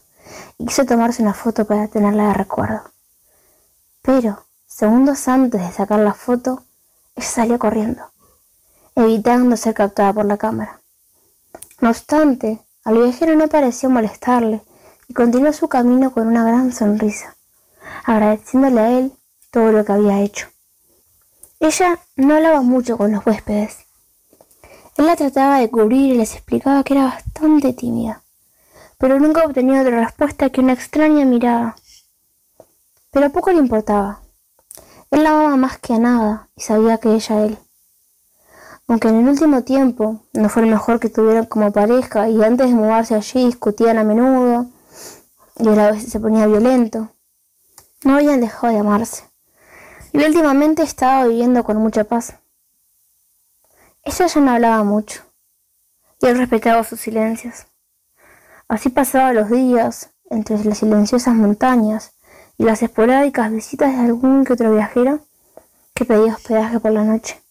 y 0.58 0.66
quiso 0.66 0.86
tomarse 0.86 1.22
una 1.22 1.34
foto 1.34 1.66
para 1.66 1.88
tenerla 1.88 2.28
de 2.28 2.34
recuerdo. 2.34 2.82
Pero, 4.02 4.46
segundos 4.68 5.28
antes 5.28 5.62
de 5.62 5.72
sacar 5.72 6.00
la 6.00 6.14
foto, 6.14 6.64
salió 7.18 7.60
corriendo, 7.60 8.04
evitando 8.96 9.56
ser 9.58 9.74
captada 9.74 10.14
por 10.14 10.26
la 10.26 10.38
cámara. 10.38 10.82
No 11.80 11.90
obstante, 11.90 12.62
al 12.84 12.98
viajero 12.98 13.36
no 13.36 13.48
pareció 13.48 13.90
molestarle 13.90 14.62
y 15.08 15.14
continuó 15.14 15.54
su 15.54 15.68
camino 15.68 16.12
con 16.12 16.28
una 16.28 16.44
gran 16.44 16.74
sonrisa, 16.74 17.36
agradeciéndole 18.06 18.80
a 18.80 18.92
él 18.98 19.14
todo 19.52 19.72
lo 19.72 19.86
que 19.86 19.92
había 19.92 20.22
hecho. 20.22 20.48
Ella 21.60 22.00
no 22.16 22.36
hablaba 22.36 22.62
mucho 22.62 22.98
con 22.98 23.12
los 23.12 23.26
huéspedes. 23.26 23.86
Él 24.98 25.06
la 25.06 25.16
trataba 25.16 25.60
de 25.60 25.70
cubrir 25.70 26.14
y 26.14 26.18
les 26.18 26.36
explicaba 26.36 26.84
que 26.84 26.94
era 26.94 27.06
bastante 27.06 27.74
tímida, 27.74 28.24
pero 28.98 29.20
nunca 29.20 29.44
obtenía 29.44 29.82
otra 29.82 30.04
respuesta 30.04 30.50
que 30.50 30.62
una 30.62 30.74
extraña 30.74 31.26
mirada. 31.26 31.76
Pero 33.10 33.32
poco 33.32 33.52
le 33.52 33.60
importaba. 33.60 34.22
Él 35.10 35.24
la 35.24 35.32
amaba 35.32 35.56
más 35.58 35.78
que 35.78 35.94
a 35.94 36.00
nada 36.00 36.50
y 36.56 36.62
sabía 36.62 36.98
que 36.98 37.14
ella 37.14 37.36
a 37.36 37.46
él. 37.46 37.58
Aunque 38.88 39.08
en 39.08 39.16
el 39.16 39.30
último 39.30 39.64
tiempo 39.64 40.26
no 40.34 40.50
fue 40.50 40.64
el 40.64 40.70
mejor 40.70 41.00
que 41.00 41.10
tuvieron 41.10 41.46
como 41.46 41.72
pareja 41.72 42.28
y 42.30 42.44
antes 42.44 42.68
de 42.68 42.76
mudarse 42.76 43.16
allí 43.16 43.46
discutían 43.46 43.98
a 43.98 44.04
menudo 44.04 44.68
y 45.58 45.68
él 45.68 45.80
a 45.80 45.92
veces 45.92 46.12
se 46.12 46.20
ponía 46.20 46.48
violento, 46.48 47.10
no 48.04 48.16
habían 48.16 48.42
dejado 48.42 48.74
de 48.74 48.80
amarse. 48.80 49.24
Y 50.12 50.18
últimamente 50.18 50.84
estaba 50.84 51.26
viviendo 51.26 51.64
con 51.64 51.78
mucha 51.78 52.04
paz, 52.04 52.36
Ella 54.04 54.26
ya 54.26 54.42
no 54.42 54.52
hablaba 54.52 54.84
mucho, 54.84 55.22
y 56.20 56.26
él 56.26 56.38
respetaba 56.38 56.84
sus 56.84 57.00
silencios. 57.00 57.68
Así 58.68 58.90
pasaban 58.90 59.36
los 59.36 59.50
días 59.50 60.10
entre 60.30 60.64
las 60.64 60.80
silenciosas 60.80 61.36
montañas 61.36 62.14
y 62.58 62.64
las 62.64 62.82
esporádicas 62.82 63.52
visitas 63.52 63.92
de 63.94 64.00
algún 64.00 64.44
que 64.44 64.54
otro 64.54 64.74
viajero 64.74 65.20
que 65.94 66.06
pedía 66.06 66.34
hospedaje 66.34 66.80
por 66.80 66.92
la 66.92 67.04
noche. 67.04 67.42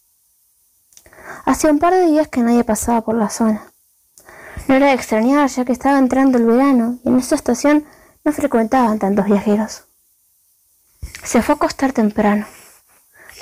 Hacía 1.45 1.71
un 1.71 1.79
par 1.79 1.95
de 1.95 2.07
días 2.07 2.29
que 2.29 2.41
nadie 2.41 2.65
pasaba 2.65 3.03
por 3.03 3.15
la 3.15 3.31
zona. 3.31 3.71
No 4.67 4.75
era 4.75 4.89
de 4.89 4.95
extrañar 4.95 5.49
ya 5.49 5.65
que 5.65 5.73
estaba 5.73 5.99
entrando 5.99 6.39
el 6.39 6.47
verano 6.47 6.99
y 7.05 7.09
en 7.09 7.19
esta 7.19 7.35
estación 7.35 7.85
no 8.25 8.33
frecuentaban 8.33 8.99
tantos 8.99 9.27
viajeros. 9.27 9.85
Se 11.23 11.43
fue 11.43 11.55
a 11.55 11.57
acostar 11.57 11.93
temprano. 11.93 12.47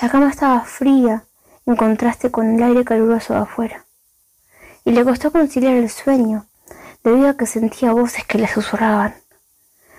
La 0.01 0.09
cama 0.09 0.29
estaba 0.29 0.61
fría 0.61 1.25
en 1.69 1.75
contraste 1.75 2.31
con 2.31 2.55
el 2.55 2.63
aire 2.63 2.83
caluroso 2.83 3.33
de 3.33 3.41
afuera. 3.41 3.85
Y 4.83 4.91
le 4.91 5.03
costó 5.03 5.31
conciliar 5.31 5.75
el 5.75 5.89
sueño 5.89 6.47
debido 7.03 7.29
a 7.29 7.37
que 7.37 7.45
sentía 7.45 7.93
voces 7.93 8.25
que 8.25 8.39
le 8.39 8.47
susurraban. 8.47 9.13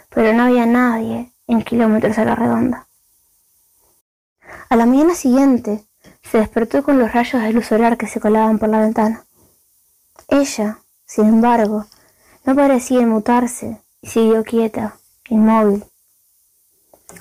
Pero 0.08 0.32
no 0.32 0.44
había 0.44 0.66
nadie 0.66 1.32
en 1.46 1.62
kilómetros 1.62 2.18
a 2.18 2.24
la 2.24 2.34
redonda. 2.34 2.88
A 4.68 4.74
la 4.76 4.84
mañana 4.84 5.14
siguiente 5.14 5.84
se 6.22 6.38
despertó 6.38 6.82
con 6.82 6.98
los 6.98 7.12
rayos 7.12 7.40
de 7.40 7.52
luz 7.52 7.66
solar 7.66 7.96
que 7.96 8.08
se 8.08 8.20
colaban 8.20 8.58
por 8.58 8.68
la 8.68 8.80
ventana. 8.80 9.24
Ella, 10.28 10.78
sin 11.06 11.26
embargo, 11.26 11.86
no 12.44 12.56
parecía 12.56 13.00
inmutarse 13.00 13.80
y 14.00 14.08
siguió 14.08 14.42
quieta, 14.42 14.96
inmóvil. 15.28 15.84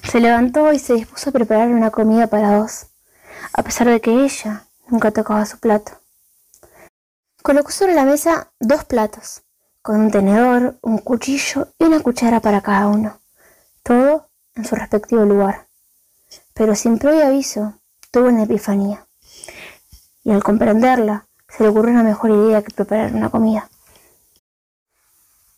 Se 0.09 0.19
levantó 0.19 0.73
y 0.73 0.79
se 0.79 0.93
dispuso 0.93 1.29
a 1.29 1.33
preparar 1.33 1.69
una 1.69 1.91
comida 1.91 2.27
para 2.27 2.57
dos, 2.57 2.87
a 3.53 3.63
pesar 3.63 3.87
de 3.87 4.01
que 4.01 4.11
ella 4.23 4.65
nunca 4.87 5.11
tocaba 5.11 5.45
su 5.45 5.59
plato. 5.59 5.93
Colocó 7.41 7.71
sobre 7.71 7.93
la 7.93 8.05
mesa 8.05 8.51
dos 8.59 8.83
platos, 8.85 9.43
con 9.81 10.01
un 10.01 10.11
tenedor, 10.11 10.77
un 10.81 10.97
cuchillo 10.97 11.67
y 11.79 11.85
una 11.85 12.01
cuchara 12.01 12.39
para 12.39 12.61
cada 12.61 12.87
uno, 12.87 13.19
todo 13.83 14.27
en 14.55 14.65
su 14.65 14.75
respectivo 14.75 15.23
lugar. 15.25 15.67
Pero 16.53 16.75
sin 16.75 16.99
previo 16.99 17.25
aviso, 17.25 17.73
tuvo 18.11 18.27
una 18.27 18.43
epifanía. 18.43 19.05
Y 20.23 20.31
al 20.31 20.43
comprenderla, 20.43 21.25
se 21.47 21.63
le 21.63 21.69
ocurrió 21.69 21.93
una 21.93 22.03
mejor 22.03 22.31
idea 22.31 22.61
que 22.61 22.73
preparar 22.73 23.13
una 23.13 23.29
comida. 23.29 23.69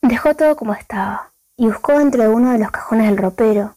Dejó 0.01 0.35
todo 0.35 0.55
como 0.55 0.73
estaba 0.73 1.31
y 1.57 1.67
buscó 1.67 1.99
entre 1.99 2.27
uno 2.27 2.51
de 2.51 2.59
los 2.59 2.71
cajones 2.71 3.07
del 3.07 3.17
ropero 3.17 3.75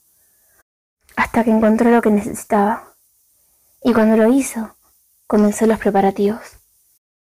hasta 1.17 1.45
que 1.45 1.51
encontró 1.51 1.91
lo 1.91 2.01
que 2.01 2.11
necesitaba. 2.11 2.94
Y 3.87 3.93
cuando 3.93 4.17
lo 4.17 4.33
hizo, 4.33 4.75
comenzó 5.27 5.67
los 5.67 5.79
preparativos. 5.79 6.41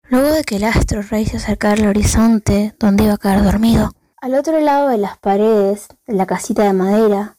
Luego 0.04 0.28
de 0.28 0.44
que 0.44 0.56
el 0.56 0.64
astro 0.64 1.02
rey 1.02 1.26
se 1.26 1.38
acercara 1.38 1.82
al 1.82 1.88
horizonte 1.88 2.76
donde 2.78 3.04
iba 3.04 3.14
a 3.14 3.18
quedar 3.18 3.42
dormido, 3.42 3.90
al 4.20 4.36
otro 4.36 4.60
lado 4.60 4.88
de 4.88 4.96
las 4.96 5.18
paredes 5.18 5.88
de 6.06 6.14
la 6.14 6.26
casita 6.26 6.62
de 6.62 6.72
madera, 6.72 7.38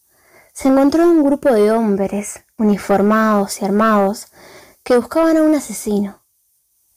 se 0.51 0.67
encontró 0.67 1.09
un 1.09 1.23
grupo 1.23 1.53
de 1.53 1.71
hombres, 1.71 2.43
uniformados 2.57 3.61
y 3.61 3.65
armados, 3.65 4.27
que 4.83 4.97
buscaban 4.97 5.37
a 5.37 5.43
un 5.43 5.55
asesino. 5.55 6.19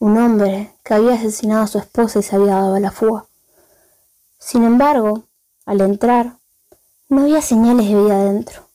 Un 0.01 0.19
hombre 0.19 0.75
que 0.83 0.95
había 0.95 1.15
asesinado 1.15 1.63
a 1.63 1.69
su 1.69 1.79
esposa 1.79 2.19
y 2.19 2.25
se 2.25 2.35
había 2.35 2.55
dado 2.55 2.75
a 2.75 2.81
la 2.81 2.91
fuga. 2.91 3.27
Sin 4.39 4.65
embargo, 4.65 5.23
al 5.67 5.81
entrar, 5.83 6.37
no 7.09 7.23
había 7.23 7.43
señales 7.43 7.89
de 7.89 7.95
vida 7.95 8.17
adentro. 8.17 8.69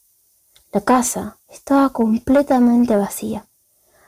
La 0.71 0.79
casa 0.79 1.37
estaba 1.53 1.89
completamente 1.89 2.95
vacía, 2.95 3.45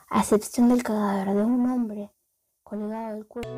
a 0.09 0.22
excepción 0.22 0.67
del 0.69 0.81
cadáver 0.81 1.35
de 1.35 1.43
un 1.43 1.69
hombre 1.69 2.09
colgado 2.63 3.13
del 3.13 3.26
cuello. 3.27 3.49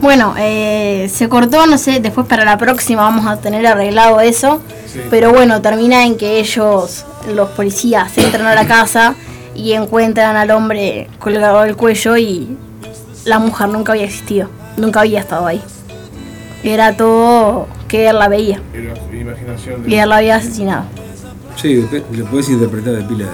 Bueno, 0.00 0.34
eh, 0.38 1.08
se 1.12 1.28
cortó, 1.28 1.66
no 1.66 1.78
sé, 1.78 2.00
después 2.00 2.26
para 2.26 2.44
la 2.44 2.58
próxima 2.58 3.02
vamos 3.02 3.26
a 3.26 3.40
tener 3.40 3.66
arreglado 3.66 4.20
eso. 4.20 4.60
Sí. 4.86 5.00
Pero 5.08 5.32
bueno, 5.32 5.62
termina 5.62 6.04
en 6.04 6.16
que 6.16 6.40
ellos, 6.40 7.04
los 7.32 7.50
policías, 7.50 8.16
entran 8.18 8.46
a 8.46 8.54
la 8.54 8.66
casa 8.66 9.14
y 9.54 9.72
encuentran 9.72 10.36
al 10.36 10.50
hombre 10.50 11.08
colgado 11.18 11.62
del 11.62 11.76
cuello 11.76 12.16
y 12.16 12.56
la 13.26 13.38
mujer 13.38 13.68
nunca 13.68 13.92
había 13.92 14.04
existido, 14.04 14.48
nunca 14.78 15.00
había 15.00 15.20
estado 15.20 15.46
ahí. 15.46 15.60
Era 16.64 16.96
todo 16.96 17.68
que 17.86 18.08
él 18.08 18.18
la 18.18 18.26
veía 18.28 18.60
Era 18.74 18.94
imaginación 19.14 19.84
y 19.88 19.94
él 19.96 20.08
la 20.08 20.16
había 20.16 20.36
asesinado. 20.36 20.84
Sí, 21.56 21.86
lo 22.12 22.24
puedes 22.26 22.48
interpretar 22.48 22.94
de 22.94 23.02
pila. 23.04 23.26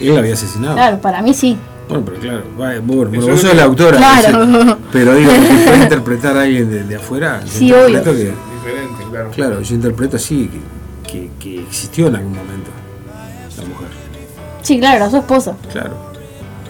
Él 0.00 0.14
la 0.14 0.20
había 0.20 0.34
asesinado. 0.34 0.74
Claro, 0.74 0.98
para 1.00 1.20
mí 1.22 1.34
sí. 1.34 1.56
Bueno, 1.88 2.04
pero 2.04 2.18
claro, 2.20 2.42
bueno, 2.56 2.82
bueno, 2.82 3.26
vos 3.26 3.40
sos 3.40 3.54
la 3.54 3.64
autora. 3.64 3.96
Claro. 3.96 4.42
ese- 4.44 4.76
pero 4.92 5.14
digo, 5.14 5.30
que 5.32 5.38
puede 5.64 5.78
interpretar 5.82 6.36
a 6.36 6.42
alguien 6.42 6.70
de, 6.70 6.84
de 6.84 6.96
afuera. 6.96 7.40
yo 7.44 7.50
Sí, 7.50 7.66
interpreto 7.68 8.10
obvio. 8.10 8.20
que- 8.24 8.48
Diferente, 8.68 9.04
claro. 9.10 9.30
claro, 9.30 9.60
yo 9.62 9.74
interpreto 9.74 10.16
así, 10.16 10.50
que, 11.06 11.10
que, 11.12 11.30
que 11.40 11.62
existió 11.62 12.08
en 12.08 12.16
algún 12.16 12.32
momento 12.36 12.70
la 13.56 13.64
mujer. 13.64 13.88
Sí, 14.62 14.78
claro, 14.78 14.96
era 14.96 15.10
su 15.10 15.16
esposa. 15.16 15.54
Claro. 15.72 16.07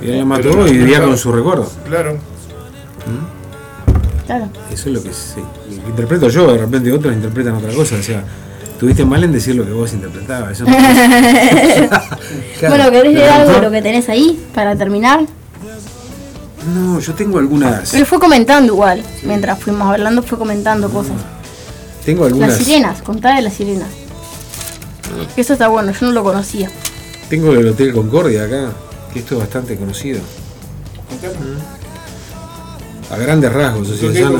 Y 0.00 0.10
ella 0.10 0.24
mató 0.24 0.50
no, 0.50 0.66
y 0.66 0.72
vivía 0.72 0.96
claro. 0.96 1.08
con 1.08 1.18
su 1.18 1.32
recuerdo. 1.32 1.70
Claro. 1.86 2.18
Claro. 4.26 4.48
Eso 4.70 4.88
es 4.90 4.94
lo 4.94 5.02
que, 5.02 5.12
sí, 5.12 5.40
lo 5.70 5.82
que 5.82 5.88
interpreto 5.90 6.28
yo, 6.28 6.52
de 6.52 6.58
repente 6.58 6.92
otros 6.92 7.14
interpretan 7.14 7.54
otra 7.54 7.72
cosa. 7.72 7.96
O 7.96 8.02
sea, 8.02 8.22
tuviste 8.78 9.04
mal 9.04 9.24
en 9.24 9.32
decir 9.32 9.54
lo 9.54 9.64
que 9.64 9.72
vos 9.72 9.92
interpretabas. 9.94 10.52
Eso 10.52 10.64
no- 10.64 10.76
Claro, 12.60 12.76
bueno, 12.76 12.90
¿querés 12.90 13.14
leer 13.14 13.30
algo 13.30 13.52
de 13.52 13.62
lo 13.62 13.70
que 13.70 13.80
tenés 13.82 14.08
ahí 14.08 14.38
para 14.54 14.76
terminar? 14.76 15.20
No, 16.74 17.00
yo 17.00 17.14
tengo 17.14 17.38
algunas. 17.38 17.94
Él 17.94 18.04
fue 18.04 18.18
comentando 18.18 18.74
igual, 18.74 19.02
mientras 19.22 19.58
fuimos 19.58 19.90
hablando 19.90 20.22
fue 20.22 20.36
comentando 20.36 20.90
cosas. 20.90 21.16
Tengo 22.04 22.26
algunas. 22.26 22.50
Las 22.50 22.58
sirenas, 22.58 23.00
contá 23.00 23.34
de 23.36 23.42
las 23.42 23.54
sirenas. 23.54 23.88
Que 25.34 25.40
eso 25.40 25.54
está 25.54 25.68
bueno, 25.68 25.92
yo 25.92 26.06
no 26.06 26.12
lo 26.12 26.22
conocía. 26.22 26.70
Tengo 27.30 27.52
el 27.52 27.66
Hotel 27.68 27.92
Concordia 27.94 28.44
acá, 28.44 28.72
que 29.12 29.20
esto 29.20 29.34
es 29.34 29.40
bastante 29.40 29.76
conocido. 29.76 30.20
A 33.10 33.16
grandes 33.16 33.52
rasgos, 33.52 33.88
o 33.88 33.96
sea, 33.96 34.08
¿Tú 34.08 34.12
qué 34.12 34.20
ya 34.20 34.28
no, 34.28 34.38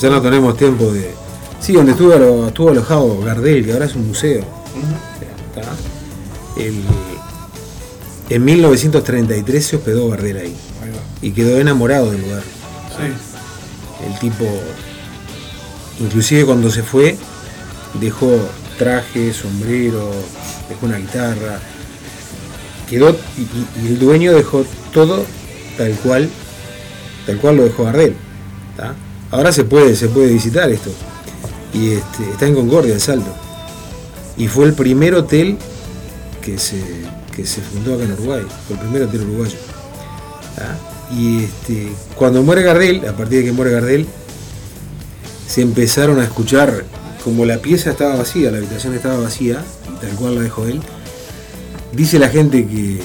ya 0.00 0.10
no 0.10 0.20
tenemos 0.22 0.56
tiempo 0.56 0.90
de. 0.92 1.10
Sí, 1.60 1.72
donde 1.72 1.92
estuvo, 1.92 2.12
alo- 2.12 2.48
estuvo 2.48 2.70
alojado 2.70 3.20
Gardel, 3.20 3.64
que 3.64 3.72
ahora 3.72 3.84
es 3.86 3.94
un 3.94 4.08
museo. 4.08 4.44
El- 6.56 6.82
en 8.30 8.44
1933 8.44 9.64
se 9.66 9.76
hospedó 9.76 10.08
Gardel 10.08 10.36
ahí 10.38 10.56
y 11.22 11.30
quedó 11.32 11.58
enamorado 11.58 12.10
del 12.10 12.22
lugar. 12.22 12.42
Sí. 12.42 14.06
El 14.06 14.18
tipo, 14.18 14.44
inclusive 16.00 16.44
cuando 16.44 16.70
se 16.70 16.82
fue, 16.82 17.16
dejó 18.00 18.36
traje, 18.78 19.32
sombrero, 19.32 20.10
dejó 20.68 20.86
una 20.86 20.98
guitarra, 20.98 21.60
quedó 22.88 23.16
y, 23.36 23.86
el 23.86 23.98
dueño 23.98 24.32
dejó 24.32 24.64
todo 24.92 25.24
tal 25.76 25.92
cual, 25.96 26.28
tal 27.26 27.38
cual 27.38 27.56
lo 27.56 27.64
dejó 27.64 27.84
Gardel. 27.84 28.16
¿tá? 28.76 28.94
Ahora 29.30 29.52
se 29.52 29.64
puede, 29.64 29.96
se 29.96 30.08
puede 30.08 30.32
visitar 30.32 30.70
esto. 30.70 30.90
Y 31.72 31.92
este, 31.92 32.30
está 32.30 32.46
en 32.46 32.54
Concordia, 32.54 32.94
en 32.94 33.00
Salto. 33.00 33.34
Y 34.36 34.48
fue 34.48 34.66
el 34.66 34.74
primer 34.74 35.14
hotel 35.14 35.58
que 36.40 36.58
se, 36.58 36.80
que 37.34 37.44
se 37.46 37.60
fundó 37.60 37.94
acá 37.94 38.04
en 38.04 38.12
Uruguay. 38.12 38.42
Fue 38.66 38.76
el 38.76 38.82
primer 38.82 39.02
hotel 39.02 39.22
uruguayo. 39.22 39.56
¿tá? 40.56 40.78
Y 41.12 41.44
este, 41.44 41.88
cuando 42.14 42.42
muere 42.42 42.62
Gardel, 42.62 43.08
a 43.08 43.16
partir 43.16 43.40
de 43.40 43.44
que 43.46 43.52
muere 43.52 43.72
Gardel, 43.72 44.06
se 45.48 45.62
empezaron 45.62 46.20
a 46.20 46.24
escuchar, 46.24 46.84
como 47.22 47.44
la 47.44 47.58
pieza 47.58 47.90
estaba 47.90 48.16
vacía, 48.16 48.50
la 48.50 48.58
habitación 48.58 48.94
estaba 48.94 49.18
vacía, 49.18 49.62
tal 50.00 50.10
cual 50.10 50.36
la 50.36 50.42
dejó 50.42 50.66
él, 50.66 50.80
dice 51.94 52.18
la 52.18 52.28
gente 52.28 52.66
que, 52.66 53.00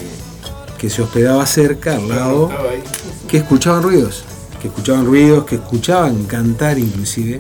que 0.78 0.90
se 0.90 1.02
hospedaba 1.02 1.46
cerca, 1.46 1.96
al 1.96 2.08
lado, 2.10 2.50
que 3.28 3.38
escuchaban 3.38 3.84
ruidos, 3.84 4.24
que 4.62 4.68
escuchaban 4.68 5.06
ruidos, 5.06 5.46
que 5.46 5.56
escuchaban 5.56 6.24
cantar 6.26 6.78
inclusive 6.80 7.40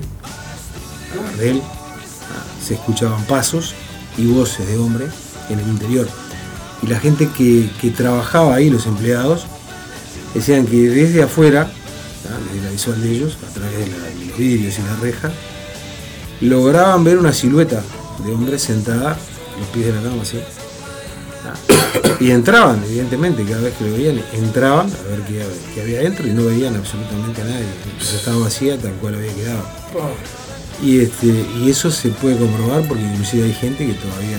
a 1.14 1.32
Gardel, 1.32 1.62
ah, 1.62 2.64
se 2.66 2.76
escuchaban 2.76 3.24
pasos 3.26 3.74
y 4.18 4.26
voces 4.28 4.68
de 4.68 4.78
hombre 4.78 5.08
en 5.50 5.60
el 5.60 5.68
interior. 5.68 6.08
Y 6.82 6.88
la 6.88 7.00
gente 7.00 7.28
que, 7.30 7.70
que 7.82 7.90
trabajaba 7.92 8.56
ahí, 8.56 8.70
los 8.70 8.86
empleados, 8.86 9.46
decían 10.34 10.66
que 10.66 10.90
desde 10.90 11.24
afuera, 11.24 11.66
¿tá? 11.66 12.30
desde 12.54 12.66
la 12.66 12.72
visual 12.72 13.02
de 13.02 13.12
ellos, 13.12 13.38
a 13.50 13.54
través 13.54 13.78
de, 13.80 13.88
la- 13.88 13.98
de 14.20 14.26
los 14.28 14.38
vidrios 14.38 14.78
y 14.80 14.82
la 14.84 14.96
reja, 14.98 15.32
lograban 16.42 17.04
ver 17.04 17.18
una 17.18 17.34
silueta 17.34 17.82
de 18.26 18.32
hombre 18.32 18.58
sentada 18.60 19.12
a 19.12 19.60
los 19.60 19.68
pies 19.74 19.88
de 19.88 19.94
la 19.94 20.02
cama 20.10 20.22
así, 20.22 20.38
Y 22.20 22.32
entraban, 22.32 22.84
evidentemente, 22.86 23.44
cada 23.46 23.62
vez 23.62 23.74
que 23.76 23.86
lo 23.86 23.94
veían, 23.94 24.22
entraban 24.34 24.88
a 24.88 25.10
ver 25.10 25.22
qué, 25.28 25.44
qué 25.74 25.82
había 25.82 26.00
adentro 26.00 26.28
y 26.28 26.32
no 26.32 26.46
veían 26.46 26.76
absolutamente 26.76 27.42
a 27.42 27.46
nadie. 27.46 27.66
Entonces 27.92 28.16
estaba 28.20 28.38
vacía 28.40 28.78
tal 28.78 28.92
cual 28.94 29.16
había 29.16 29.34
quedado. 29.34 29.64
Y, 30.84 31.00
este, 31.00 31.28
y 31.62 31.70
eso 31.70 31.92
se 31.92 32.10
puede 32.10 32.38
comprobar 32.38 32.84
porque 32.88 33.04
inclusive 33.04 33.46
hay 33.46 33.54
gente 33.54 33.86
que 33.86 33.94
todavía 33.94 34.38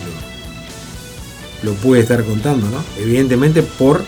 lo, 1.65 1.71
lo 1.71 1.77
puede 1.79 2.03
estar 2.03 2.23
contando, 2.25 2.69
¿no? 2.69 2.83
Evidentemente 2.99 3.63
por, 3.63 4.05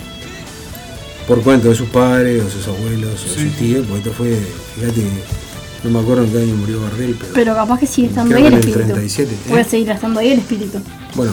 por 1.26 1.42
cuento 1.42 1.68
de 1.68 1.74
sus 1.74 1.88
padres 1.88 2.42
o 2.44 2.50
sus 2.50 2.66
abuelos 2.68 3.14
o 3.14 3.28
Sí. 3.38 3.44
sus 3.48 3.56
tíos, 3.58 3.86
porque 3.86 4.00
esto 4.08 4.12
fue, 4.12 4.38
fíjate 4.76 4.94
que 5.00 5.08
no 5.84 5.90
me 5.90 5.98
acuerdo 6.00 6.24
en 6.24 6.30
qué 6.32 6.38
año 6.38 6.54
murió 6.56 6.80
Gardel, 6.82 7.16
pero, 7.18 7.32
Pero 7.34 7.54
capaz 7.54 7.80
que 7.80 7.86
sigue 7.86 8.08
estando 8.08 8.36
ahí 8.36 8.46
el 8.46 8.54
espíritu. 8.54 8.80
37, 8.84 9.32
¿eh? 9.32 9.36
Puede 9.48 9.64
seguir 9.64 9.90
estando 9.90 10.20
ahí 10.20 10.30
el 10.32 10.38
espíritu. 10.38 10.78
bueno, 11.14 11.32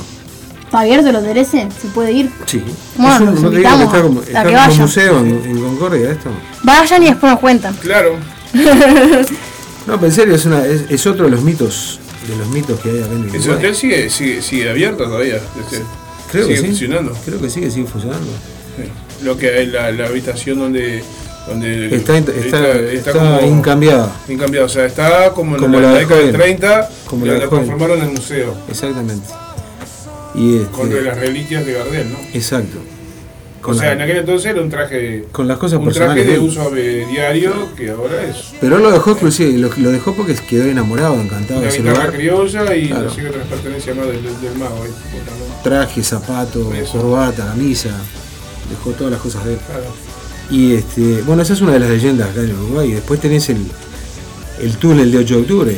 ¿Está 0.69 0.81
abierto 0.81 1.11
los 1.11 1.23
derece? 1.23 1.67
¿Se 1.81 1.87
puede 1.87 2.11
ir? 2.11 2.29
sí. 2.45 2.63
Bueno, 2.95 3.15
Es 3.15 3.19
un- 3.21 3.25
los 3.33 3.41
no 3.41 3.49
te 3.49 3.57
digo 3.57 3.69
que 3.69 3.73
invitamos 3.75 3.83
está 3.93 4.01
como, 4.03 4.21
está 4.21 4.39
que 4.43 4.45
como 4.49 4.57
vayan. 4.57 4.81
museo 4.81 5.19
en, 5.19 5.27
en 5.45 5.59
Concordia 5.61 6.11
esto. 6.11 6.29
Vayan 6.63 7.03
y 7.03 7.05
después 7.07 7.31
nos 7.31 7.39
cuentan. 7.39 7.73
claro. 7.77 8.15
No, 9.87 9.95
pero 9.95 10.05
en 10.07 10.11
serio, 10.11 10.35
es, 10.35 10.45
una, 10.45 10.63
es, 10.65 10.83
es 10.89 11.07
otro 11.07 11.25
de 11.25 11.31
los 11.31 11.41
mitos 11.41 11.99
de 12.27 12.35
los 12.35 12.47
mitos 12.49 12.79
que 12.79 12.89
hay 12.91 13.01
acá 13.01 13.11
en 13.13 13.23
el 13.29 13.35
Ese 13.35 13.49
hotel 13.51 13.75
sigue, 13.75 14.07
sigue, 14.11 14.41
sigue 14.43 14.69
abierto 14.69 15.05
todavía. 15.05 15.37
este, 15.37 15.81
Creo 16.31 16.43
sigue 16.45 16.55
que 16.55 16.61
sí. 16.61 16.67
funcionando. 16.67 17.17
Creo 17.25 17.41
que 17.41 17.49
sí, 17.49 17.59
que 17.61 17.71
sigue 17.71 17.87
funcionando. 17.87 18.27
Sí. 18.77 19.23
Lo 19.25 19.35
que 19.37 19.63
es 19.63 19.69
la, 19.69 19.89
la 19.91 20.05
habitación 20.05 20.59
donde. 20.59 21.03
donde 21.47 21.95
Está, 21.95 22.17
está, 22.19 22.79
está, 22.79 23.11
como 23.13 23.41
incambiada. 23.41 24.15
incambiada. 24.27 24.65
O 24.67 24.69
sea, 24.69 24.85
está 24.85 25.31
como 25.31 25.55
en 25.55 25.61
Como 25.63 25.79
la, 25.79 25.91
la 25.93 25.97
década 25.99 26.19
de 26.19 26.25
Joven. 26.27 26.39
30, 26.41 26.89
Como 27.07 27.25
la, 27.25 27.33
la 27.37 28.03
en 28.05 28.13
museo. 28.13 28.53
Exactamente. 28.69 29.27
Y 30.35 30.57
este, 30.57 30.71
Con 30.71 31.05
las 31.05 31.17
reliquias 31.17 31.65
de 31.65 31.73
Gardel, 31.73 32.11
¿no? 32.11 32.17
exacto. 32.33 32.77
Con, 33.61 33.75
o 33.75 33.77
sea, 33.77 33.87
la- 33.87 33.93
en 33.93 34.01
aquel 34.03 34.17
entonces 34.17 34.51
era 34.51 34.61
un 34.61 34.69
traje. 34.69 35.25
con 35.33 35.45
las 35.47 35.57
cosas 35.57 35.79
un 35.79 35.91
traje 35.91 36.23
de 36.23 36.39
uso 36.39 36.73
eh, 36.77 37.05
diario 37.11 37.75
que 37.75 37.89
ahora 37.89 38.23
es. 38.23 38.53
Pero 38.61 38.77
él 38.77 38.83
lo 38.83 38.91
dejó 38.91 39.11
exclusivo, 39.11 39.57
lo, 39.57 39.69
lo 39.75 39.91
dejó 39.91 40.13
porque 40.15 40.33
quedó 40.47 40.63
enamorado, 40.65 41.15
encantado 41.19 41.59
Una 41.59 41.69
guitarra 41.69 42.11
criolla 42.11 42.73
y 42.75 42.87
Claro. 42.87 43.11
qué 43.13 43.27
otras 43.27 43.47
pertenencias 43.47 43.97
más 43.97 44.07
del, 44.07 44.21
mago. 44.57 44.77
justamente. 44.77 45.63
Traje, 45.63 46.03
zapato, 46.03 46.73
Eso. 46.73 46.91
corbata, 46.93 47.47
camisa. 47.47 47.89
Dejó 48.69 48.91
todas 48.91 49.11
las 49.11 49.21
cosas 49.21 49.43
de 49.43 49.53
él. 49.53 49.59
Claro. 49.67 49.83
Y 50.51 50.73
este, 50.75 51.21
bueno, 51.23 51.41
esa 51.41 51.51
es 51.53 51.59
una 51.61 51.73
de 51.73 51.79
las 51.79 51.89
leyendas 51.89 52.29
acá 52.29 52.39
en 52.41 52.53
Uruguay. 52.55 52.89
Y 52.91 52.93
después 52.93 53.19
tenés 53.19 53.49
el, 53.49 53.57
el 54.61 54.77
túnel 54.77 55.11
de 55.11 55.17
8 55.17 55.35
de 55.35 55.41
octubre. 55.41 55.77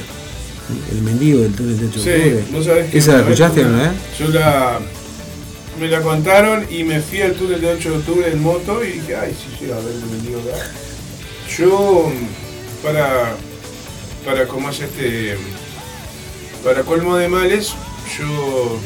El 0.91 1.01
mendigo 1.01 1.41
del 1.41 1.53
túnel 1.53 1.79
de 1.79 1.87
8 1.87 1.99
de 1.99 2.03
Sí, 2.03 2.21
octubre. 2.37 2.45
no 2.51 2.63
sabes 2.63 2.91
que 2.91 2.97
¿Esa 2.97 3.13
la 3.13 3.19
escuchaste 3.21 3.63
no, 3.63 3.83
eh? 3.85 3.91
Yo 4.19 4.27
la. 4.29 4.79
Me 5.79 5.87
la 5.87 6.01
contaron 6.01 6.65
y 6.69 6.83
me 6.83 7.01
fui 7.01 7.21
al 7.21 7.33
túnel 7.33 7.59
de 7.61 7.67
8 7.73 7.89
de 7.91 7.97
octubre 7.97 8.31
en 8.31 8.41
moto 8.41 8.83
y 8.83 8.91
dije, 8.93 9.15
ay, 9.15 9.33
si 9.35 9.63
llega 9.65 9.77
a 9.77 9.79
ver 9.79 9.93
el 9.93 10.05
mendigo 10.05 10.39
acá. 10.41 10.63
Yo, 11.57 12.11
para. 12.83 13.35
Para 14.25 14.47
como 14.47 14.69
es 14.69 14.79
este. 14.81 15.37
Para 16.63 16.83
colmo 16.83 17.17
de 17.17 17.27
males, 17.27 17.73
yo. 18.17 18.77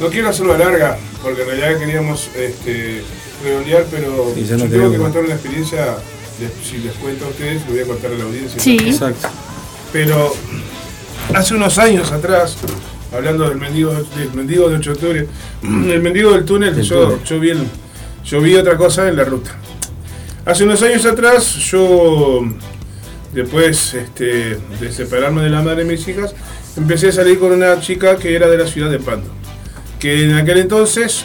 No 0.00 0.08
quiero 0.08 0.28
hacerlo 0.28 0.58
larga, 0.58 0.98
porque 1.22 1.42
en 1.42 1.46
realidad 1.48 1.78
queríamos 1.78 2.28
este, 2.36 3.02
redondear, 3.42 3.86
pero 3.90 4.32
Sí, 4.34 4.40
no 4.50 4.56
yo 4.58 4.64
te 4.64 4.68
tengo 4.70 4.90
que 4.92 4.98
contar 4.98 5.22
una 5.24 5.34
experiencia. 5.34 5.96
si 6.68 6.78
les 6.78 6.92
cuento 6.94 7.24
a 7.24 7.28
ustedes, 7.28 7.62
lo 7.66 7.72
voy 7.72 7.80
a 7.80 7.84
contar 7.86 8.10
a 8.10 8.14
la 8.14 8.24
audiencia. 8.24 8.60
Sí. 8.60 8.76
Exacto. 8.84 9.28
Pero 9.96 10.30
hace 11.34 11.54
unos 11.54 11.78
años 11.78 12.12
atrás, 12.12 12.58
hablando 13.14 13.48
del 13.48 13.56
mendigo, 13.56 13.94
del 13.94 14.30
mendigo 14.34 14.68
de 14.68 14.76
8 14.76 14.90
de 14.90 14.94
octubre, 14.94 15.26
el 15.62 16.02
mendigo 16.02 16.32
del 16.32 16.44
túnel, 16.44 16.82
yo, 16.82 17.18
vi 17.40 17.48
el- 17.48 17.66
yo 18.22 18.42
vi 18.42 18.56
otra 18.56 18.76
cosa 18.76 19.08
en 19.08 19.16
la 19.16 19.24
ruta. 19.24 19.52
Hace 20.44 20.64
unos 20.64 20.82
años 20.82 21.06
atrás, 21.06 21.54
yo, 21.70 22.42
después 23.32 23.94
este, 23.94 24.58
de 24.78 24.92
separarme 24.92 25.40
de 25.40 25.48
la 25.48 25.62
madre 25.62 25.84
de 25.84 25.90
mis 25.92 26.06
hijas, 26.06 26.34
empecé 26.76 27.08
a 27.08 27.12
salir 27.12 27.38
con 27.38 27.52
una 27.52 27.80
chica 27.80 28.16
que 28.16 28.36
era 28.36 28.48
de 28.48 28.58
la 28.58 28.66
ciudad 28.66 28.90
de 28.90 28.98
Pando. 28.98 29.30
Que 29.98 30.24
en 30.24 30.34
aquel 30.34 30.58
entonces 30.58 31.24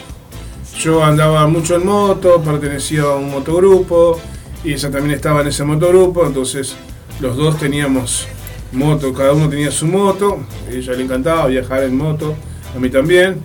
yo 0.78 1.04
andaba 1.04 1.46
mucho 1.46 1.76
en 1.76 1.84
moto, 1.84 2.40
pertenecía 2.42 3.02
a 3.02 3.16
un 3.16 3.32
motogrupo, 3.32 4.18
y 4.64 4.72
ella 4.72 4.90
también 4.90 5.14
estaba 5.16 5.42
en 5.42 5.48
ese 5.48 5.62
motogrupo, 5.62 6.24
entonces 6.26 6.74
los 7.20 7.36
dos 7.36 7.58
teníamos 7.58 8.26
moto, 8.72 9.12
cada 9.12 9.32
uno 9.32 9.48
tenía 9.48 9.70
su 9.70 9.86
moto, 9.86 10.40
a 10.68 10.70
ella 10.70 10.92
le 10.92 11.04
encantaba 11.04 11.46
viajar 11.46 11.82
en 11.84 11.96
moto, 11.96 12.34
a 12.74 12.78
mí 12.78 12.88
también. 12.90 13.42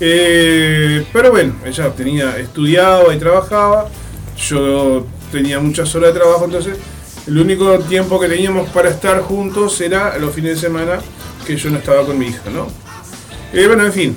Eh, 0.00 1.04
pero 1.12 1.30
bueno, 1.30 1.54
ella 1.64 1.90
tenía, 1.90 2.38
estudiaba 2.38 3.14
y 3.14 3.18
trabajaba, 3.18 3.88
yo 4.36 5.06
tenía 5.30 5.60
muchas 5.60 5.94
horas 5.94 6.14
de 6.14 6.20
trabajo, 6.20 6.44
entonces 6.46 6.78
el 7.26 7.38
único 7.38 7.78
tiempo 7.80 8.18
que 8.18 8.28
teníamos 8.28 8.68
para 8.70 8.88
estar 8.88 9.20
juntos 9.20 9.80
era 9.80 10.18
los 10.18 10.34
fines 10.34 10.54
de 10.54 10.68
semana 10.68 11.00
que 11.46 11.56
yo 11.56 11.70
no 11.70 11.78
estaba 11.78 12.04
con 12.04 12.18
mi 12.18 12.26
hija, 12.26 12.50
¿no? 12.52 12.66
Eh, 13.52 13.66
bueno, 13.66 13.84
en 13.84 13.92
fin, 13.92 14.16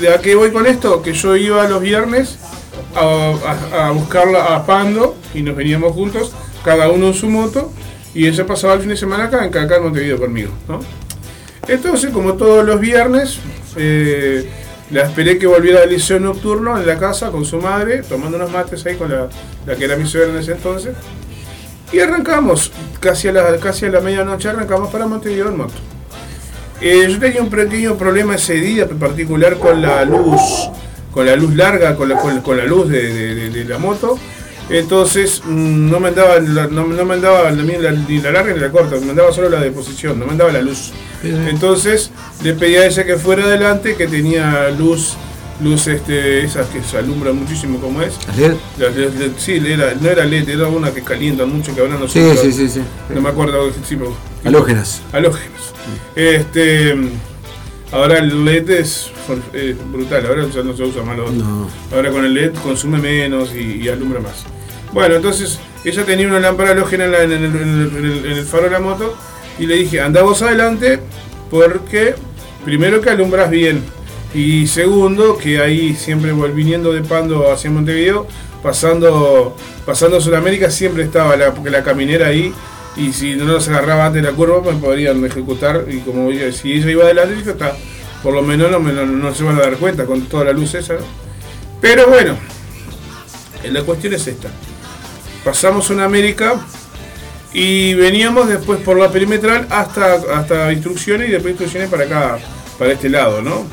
¿de 0.00 0.08
a 0.12 0.20
qué 0.20 0.34
voy 0.34 0.50
con 0.50 0.66
esto? 0.66 1.02
Que 1.02 1.12
yo 1.12 1.36
iba 1.36 1.66
los 1.68 1.80
viernes 1.80 2.38
a, 2.94 3.90
buscarla 3.92 4.54
a 4.54 4.66
Pando 4.66 5.16
y 5.34 5.42
nos 5.42 5.56
veníamos 5.56 5.92
juntos, 5.92 6.32
cada 6.64 6.88
uno 6.90 7.08
en 7.08 7.14
su 7.14 7.28
moto, 7.28 7.72
y 8.16 8.26
ella 8.26 8.46
pasaba 8.46 8.72
el 8.72 8.80
fin 8.80 8.88
de 8.88 8.96
semana 8.96 9.24
acá, 9.24 9.44
en 9.44 9.54
acá 9.54 9.76
en 9.76 9.82
Montevideo 9.82 10.18
conmigo, 10.18 10.50
¿no? 10.66 10.80
Entonces, 11.68 12.10
como 12.10 12.32
todos 12.32 12.64
los 12.64 12.80
viernes, 12.80 13.38
eh, 13.76 14.48
la 14.90 15.02
esperé 15.02 15.36
que 15.36 15.46
volviera 15.46 15.80
del 15.80 15.90
liceo 15.90 16.18
nocturno 16.18 16.78
en 16.78 16.86
la 16.86 16.96
casa 16.98 17.30
con 17.30 17.44
su 17.44 17.58
madre, 17.58 18.02
tomando 18.08 18.38
unos 18.38 18.50
mates 18.50 18.86
ahí 18.86 18.96
con 18.96 19.10
la, 19.10 19.28
la 19.66 19.76
que 19.76 19.84
era 19.84 19.96
mi 19.96 20.06
suegra 20.06 20.32
en 20.32 20.38
ese 20.38 20.52
entonces. 20.52 20.94
Y 21.92 22.00
arrancamos, 22.00 22.72
casi 23.00 23.28
a 23.28 23.32
la, 23.32 23.54
casi 23.58 23.84
a 23.84 23.90
la 23.90 24.00
medianoche 24.00 24.48
arrancamos 24.48 24.88
para 24.88 25.06
Montevideo 25.06 25.48
en 25.48 25.58
moto. 25.58 25.74
Eh, 26.80 27.08
yo 27.10 27.18
tenía 27.18 27.42
un 27.42 27.50
pequeño 27.50 27.96
problema 27.96 28.36
ese 28.36 28.54
día 28.54 28.88
particular 28.88 29.58
con 29.58 29.82
la 29.82 30.06
luz, 30.06 30.70
con 31.12 31.26
la 31.26 31.36
luz 31.36 31.54
larga, 31.54 31.94
con 31.96 32.08
la, 32.08 32.16
con, 32.16 32.56
la 32.56 32.64
luz 32.64 32.88
de 32.88 33.66
la 33.68 33.76
moto. 33.76 34.18
Entonces 34.68 35.42
mm, 35.44 35.90
no 35.90 36.00
me 36.00 36.08
andaba, 36.08 36.38
la- 36.40 36.66
no, 36.66 36.86
no 36.86 37.04
me 37.04 37.14
andaba 37.14 37.50
ni 37.52 37.76
la, 37.76 37.92
ni 37.92 38.18
la 38.20 38.32
larga 38.32 38.52
ni 38.52 38.60
la 38.60 38.70
corta, 38.70 38.96
me 38.96 39.10
andaba 39.10 39.32
solo 39.32 39.48
la 39.48 39.60
de 39.60 39.70
posición, 39.70 40.18
no 40.18 40.26
me 40.26 40.32
andaba 40.32 40.50
la 40.52 40.62
luz. 40.62 40.92
Entonces 41.22 42.10
le 42.42 42.54
pedí 42.54 42.76
a 42.76 42.86
ella 42.86 43.04
que 43.04 43.16
fuera 43.16 43.44
adelante, 43.44 43.94
que 43.96 44.06
tenía 44.06 44.68
luz, 44.70 45.14
luz 45.62 45.86
este, 45.86 46.44
esas 46.44 46.66
que 46.68 46.82
se 46.82 46.98
alumbran 46.98 47.36
muchísimo 47.36 47.78
como 47.80 48.02
es. 48.02 48.14
LED, 48.36 48.54
LED, 48.78 49.30
sí, 49.38 49.62
era, 49.66 49.94
no 50.00 50.08
era 50.08 50.24
LED, 50.24 50.48
era 50.50 50.68
una 50.68 50.92
que 50.92 51.02
calientan 51.02 51.48
mucho, 51.50 51.74
que 51.74 51.80
ahora 51.80 51.96
no 51.98 52.06
Sí, 52.08 52.20
sé, 52.20 52.36
sí, 52.36 52.52
sí, 52.52 52.68
sí. 52.68 52.80
No 53.14 53.20
me 53.20 53.28
acuerdo, 53.28 53.70
sí, 53.88 53.96
Halógenas. 54.44 55.00
halógenos. 55.12 55.72
Este, 56.14 56.94
ahora 57.92 58.18
el 58.18 58.44
LED 58.44 58.70
es 58.70 59.10
eh, 59.52 59.76
brutal, 59.92 60.26
ahora 60.26 60.46
ya 60.48 60.62
no 60.62 60.76
se 60.76 60.82
usa 60.82 61.02
más. 61.02 61.16
lo 61.16 61.24
otro. 61.24 61.36
No. 61.36 61.68
Ahora 61.94 62.10
con 62.10 62.24
el 62.24 62.34
LED 62.34 62.54
consume 62.62 62.98
menos 62.98 63.54
y, 63.54 63.82
y 63.82 63.88
alumbra 63.88 64.20
más. 64.20 64.44
Bueno, 64.92 65.16
entonces 65.16 65.58
ella 65.84 66.04
tenía 66.04 66.26
una 66.26 66.40
lámpara 66.40 66.70
halógena 66.70 67.04
en, 67.06 67.12
la- 67.12 67.22
en 67.22 67.32
el, 67.32 67.44
en 67.44 67.54
el- 67.54 68.24
en 68.26 68.32
el- 68.32 68.44
faro 68.44 68.64
de 68.64 68.70
la 68.70 68.80
moto 68.80 69.16
y 69.58 69.66
le 69.66 69.76
dije, 69.76 70.00
anda 70.00 70.22
vos 70.22 70.42
adelante 70.42 71.00
porque 71.50 72.14
primero 72.64 73.00
que 73.00 73.10
alumbras 73.10 73.50
bien 73.50 73.82
y 74.34 74.66
segundo 74.66 75.36
que 75.38 75.60
ahí 75.60 75.94
siempre 75.94 76.32
viniendo 76.32 76.92
de 76.92 77.02
Pando 77.02 77.50
hacia 77.52 77.70
Montevideo, 77.70 78.26
pasando, 78.62 79.56
pasando 79.86 80.20
Sudamérica 80.20 80.70
siempre 80.70 81.04
estaba 81.04 81.36
la, 81.36 81.54
la 81.64 81.82
caminera 81.84 82.26
ahí 82.28 82.52
y 82.96 83.12
si 83.12 83.34
no 83.36 83.44
nos 83.44 83.68
agarraba 83.68 84.06
antes 84.06 84.22
de 84.22 84.30
la 84.30 84.36
curva 84.36 84.60
me 84.72 84.78
podrían 84.80 85.24
ejecutar 85.24 85.84
y 85.90 85.98
como 85.98 86.30
ella- 86.30 86.52
si 86.52 86.72
ella 86.72 86.90
iba 86.90 87.04
adelante 87.04 87.34
dije, 87.36 87.50
está, 87.50 87.76
por 88.26 88.34
lo 88.34 88.42
menos 88.42 88.72
no, 88.72 88.80
no- 88.80 89.06
no 89.06 89.32
se 89.32 89.44
van 89.44 89.56
a 89.56 89.60
dar 89.60 89.76
cuenta 89.76 90.04
con 90.04 90.22
toda 90.22 90.46
la 90.46 90.52
luz 90.52 90.74
esa. 90.74 90.94
Pero 91.80 92.08
bueno, 92.08 92.36
la 93.70 93.82
cuestión 93.84 94.14
es 94.14 94.26
esta. 94.26 94.48
Pasamos 95.44 95.90
una 95.90 96.06
América 96.06 96.54
y 97.52 97.94
veníamos 97.94 98.48
después 98.48 98.80
por 98.80 98.98
la 98.98 99.12
perimetral 99.12 99.68
hasta, 99.70 100.14
hasta 100.34 100.72
instrucciones 100.72 101.28
y 101.28 101.30
después 101.34 101.52
instrucciones 101.52 101.88
para 101.88 102.02
acá, 102.02 102.38
para 102.80 102.90
este 102.94 103.08
lado, 103.08 103.42
¿no? 103.42 103.64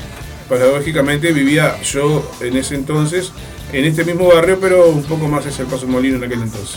Paradójicamente 0.48 1.32
vivía 1.32 1.76
yo 1.82 2.30
en 2.40 2.56
ese 2.56 2.76
entonces 2.76 3.32
en 3.72 3.84
este 3.86 4.04
mismo 4.04 4.28
barrio, 4.28 4.58
pero 4.60 4.86
un 4.88 5.02
poco 5.02 5.26
más 5.26 5.44
hacia 5.44 5.62
el 5.62 5.68
Paso 5.68 5.88
Molino 5.88 6.18
en 6.18 6.22
aquel 6.22 6.42
entonces. 6.42 6.76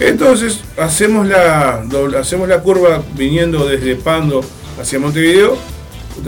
Entonces 0.00 0.60
hacemos 0.76 1.26
la, 1.26 1.82
hacemos 2.20 2.46
la 2.46 2.60
curva 2.60 3.02
viniendo 3.14 3.66
desde 3.66 3.96
Pando 3.96 4.44
hacia 4.78 4.98
Montevideo, 4.98 5.56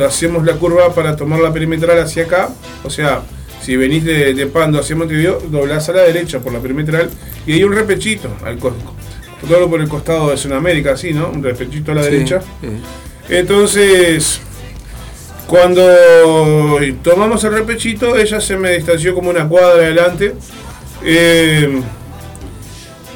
hacemos 0.06 0.44
la 0.44 0.54
curva 0.54 0.94
para 0.94 1.16
tomar 1.16 1.40
la 1.40 1.52
perimetral 1.52 1.98
hacia 1.98 2.24
acá, 2.24 2.50
o 2.82 2.90
sea, 2.90 3.22
si 3.62 3.76
venís 3.76 4.04
de, 4.04 4.34
de 4.34 4.46
Pando 4.46 4.78
hacia 4.78 4.94
Montevideo, 4.96 5.40
doblás 5.50 5.88
a 5.88 5.92
la 5.92 6.02
derecha 6.02 6.40
por 6.40 6.52
la 6.52 6.58
perimetral 6.60 7.08
y 7.46 7.52
hay 7.54 7.64
un 7.64 7.72
repechito, 7.72 8.28
al 8.44 8.58
todo 8.58 9.68
por 9.68 9.80
el 9.80 9.88
costado 9.88 10.30
de 10.30 10.36
Sudamérica, 10.36 10.92
así, 10.92 11.12
¿no? 11.12 11.28
Un 11.28 11.42
repechito 11.42 11.92
a 11.92 11.94
la 11.96 12.02
Sí, 12.04 12.10
derecha. 12.10 12.40
sí. 12.60 12.68
Entonces, 13.28 14.40
Cuando 15.46 15.82
tomamos 17.02 17.44
el 17.44 17.52
repechito, 17.52 18.16
ella 18.16 18.40
se 18.40 18.56
me 18.56 18.72
distanció 18.76 19.14
como 19.14 19.28
una 19.28 19.46
cuadra 19.46 19.74
adelante. 19.84 20.34
Eh, 21.04 21.80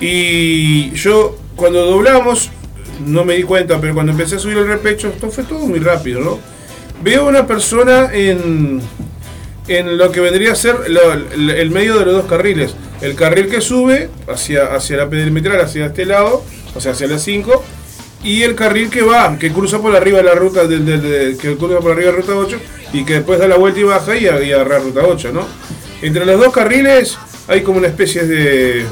y 0.01 0.91
yo, 0.93 1.37
cuando 1.57 1.85
doblamos, 1.87 2.51
no 3.05 3.25
me 3.25 3.35
di 3.37 3.43
cuenta, 3.43 3.81
pero 3.81 3.95
cuando 3.95 4.13
empecé 4.13 4.37
a 4.37 4.39
subir 4.39 4.59
el 4.59 4.69
repecho, 4.69 5.09
esto 5.09 5.31
fue 5.31 5.45
todo 5.45 5.61
muy 5.61 5.79
rápido, 5.79 6.21
¿no? 6.21 6.39
Veo 7.03 7.27
una 7.27 7.47
persona 7.47 8.11
en, 8.13 8.81
en 9.69 9.99
lo 9.99 10.11
que 10.11 10.21
vendría 10.21 10.53
a 10.53 10.57
ser 10.57 10.77
el, 10.87 11.71
medio 11.71 11.99
de 11.99 12.05
los 12.07 12.15
dos 12.15 12.27
carriles. 12.27 12.75
El 13.01 13.15
carril 13.15 13.49
que 13.49 13.61
sube 13.61 14.11
hacia, 14.29 14.75
hacia 14.75 14.97
la 14.97 15.09
perimetral, 15.09 15.61
hacia 15.61 15.87
este 15.87 16.05
lado, 16.05 16.43
o 16.75 16.81
sea, 16.81 16.93
hacia 16.93 17.07
la 17.07 17.19
5, 17.19 17.65
y 18.25 18.43
el 18.43 18.57
carril 18.57 18.91
que 18.91 19.03
va, 19.03 19.39
que 19.39 19.53
cruza 19.53 19.79
por 19.81 19.95
arriba 19.95 20.19
de 20.19 20.25
la 20.25 20.35
ruta, 20.35 20.65
del- 20.67 21.39
que 21.41 21.57
cruza 21.57 21.79
por 21.79 21.93
arriba 21.93 22.11
de 22.11 22.17
la 22.19 22.23
ruta 22.23 22.35
8, 22.35 22.59
y 22.93 23.05
que 23.05 23.15
después 23.15 23.39
da 23.39 23.47
la 23.47 23.57
vuelta 23.57 23.79
y 23.79 23.85
baja 23.85 24.17
y, 24.17 24.25
y 24.25 24.53
agarra 24.53 24.81
ruta 24.81 25.03
8, 25.07 25.31
¿no? 25.33 25.47
Entre 26.03 26.27
los 26.27 26.41
dos 26.41 26.53
carriles 26.53 27.17
hay 27.47 27.63
como 27.63 27.79
una 27.79 27.87
especie 27.89 28.25
de... 28.27 28.85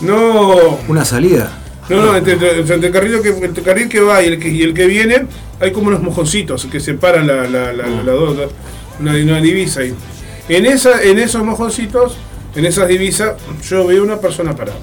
No, 0.00 0.78
Una 0.88 1.04
salida. 1.04 1.58
No, 1.96 2.06
no, 2.06 2.16
entre, 2.16 2.34
el, 2.34 2.92
carril 2.92 3.20
que, 3.20 3.28
el 3.28 3.62
carril 3.62 3.88
que 3.88 4.00
va 4.00 4.22
y 4.22 4.26
el 4.28 4.38
que, 4.38 4.48
y 4.48 4.62
el 4.62 4.74
que 4.74 4.86
viene, 4.86 5.26
hay 5.60 5.72
como 5.72 5.88
unos 5.88 6.02
mojoncitos 6.02 6.66
que 6.66 6.80
separan 6.80 7.26
la, 7.26 7.48
la, 7.48 7.72
la, 7.72 7.86
la 7.86 8.12
dos, 8.12 8.36
una, 9.00 9.12
una 9.12 9.40
divisa 9.40 9.80
ahí. 9.80 9.94
En, 10.48 10.66
esa, 10.66 11.02
en 11.02 11.18
esos 11.18 11.42
mojoncitos, 11.44 12.16
en 12.54 12.64
esas 12.64 12.88
divisas, 12.88 13.34
yo 13.68 13.86
veo 13.86 14.02
una 14.02 14.20
persona 14.20 14.54
parada. 14.54 14.78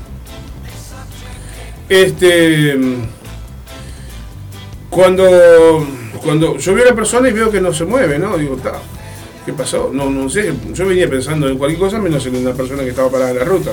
Este. 1.89 2.77
Cuando, 4.89 5.85
cuando 6.23 6.57
yo 6.57 6.73
veo 6.73 6.85
a 6.85 6.89
la 6.89 6.95
persona 6.95 7.29
y 7.29 7.33
veo 7.33 7.51
que 7.51 7.61
no 7.61 7.73
se 7.73 7.85
mueve, 7.85 8.17
¿no? 8.17 8.37
Digo, 8.37 8.55
"Ta, 8.55 8.73
¿qué 9.45 9.53
pasó? 9.53 9.91
No, 9.93 10.09
no 10.09 10.29
sé. 10.29 10.53
Yo 10.73 10.87
venía 10.87 11.09
pensando 11.09 11.47
en 11.47 11.57
cualquier 11.57 11.79
cosa 11.79 11.99
menos 11.99 12.25
en 12.25 12.35
una 12.35 12.53
persona 12.53 12.83
que 12.83 12.89
estaba 12.89 13.09
parada 13.11 13.31
en 13.31 13.39
la 13.39 13.45
ruta. 13.45 13.71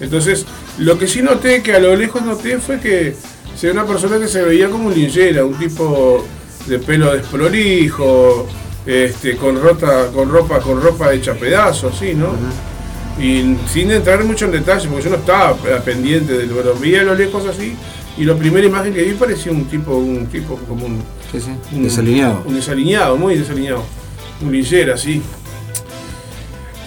Entonces, 0.00 0.44
lo 0.78 0.98
que 0.98 1.06
sí 1.06 1.22
noté, 1.22 1.62
que 1.62 1.72
a 1.74 1.78
lo 1.78 1.94
lejos 1.96 2.22
noté, 2.22 2.58
fue 2.58 2.80
que 2.80 3.14
se 3.56 3.66
ve 3.68 3.72
una 3.72 3.86
persona 3.86 4.18
que 4.18 4.28
se 4.28 4.42
veía 4.42 4.68
como 4.68 4.88
un 4.88 4.94
linchera, 4.94 5.44
un 5.44 5.54
tipo 5.58 6.24
de 6.66 6.78
pelo 6.78 7.12
desprolijo, 7.14 8.46
este, 8.84 9.36
con 9.36 9.60
rota, 9.60 10.08
con 10.12 10.30
ropa, 10.30 10.60
con 10.60 10.80
ropa 10.82 11.12
hecha 11.12 11.34
pedazos, 11.34 11.94
así, 11.94 12.14
¿no? 12.14 12.28
Y 13.22 13.56
sin 13.72 13.90
entrar 13.90 14.22
mucho 14.24 14.44
en 14.44 14.52
detalle, 14.52 14.88
porque 14.88 15.04
yo 15.04 15.10
no 15.10 15.16
estaba 15.16 15.56
pendiente 15.84 16.36
de 16.36 16.46
lo, 16.46 16.62
lo 16.62 16.74
vi 16.74 16.94
a 16.96 17.02
lo 17.02 17.14
lejos 17.14 17.44
así, 17.46 17.74
y 18.18 18.24
la 18.24 18.34
primera 18.34 18.66
imagen 18.66 18.92
que 18.92 19.02
vi 19.02 19.12
parecía 19.12 19.52
un 19.52 19.64
tipo, 19.66 19.96
un 19.96 20.26
tipo 20.26 20.56
como 20.68 20.86
un, 20.86 20.98
Sí, 21.32 21.40
sí. 21.40 21.50
un- 21.74 21.82
Desalineado. 21.82 22.42
Un 22.46 22.54
desalineado, 22.54 23.16
muy 23.16 23.36
desalineado. 23.36 23.82
Un 24.42 24.52
linchera, 24.52 24.94
así. 24.94 25.22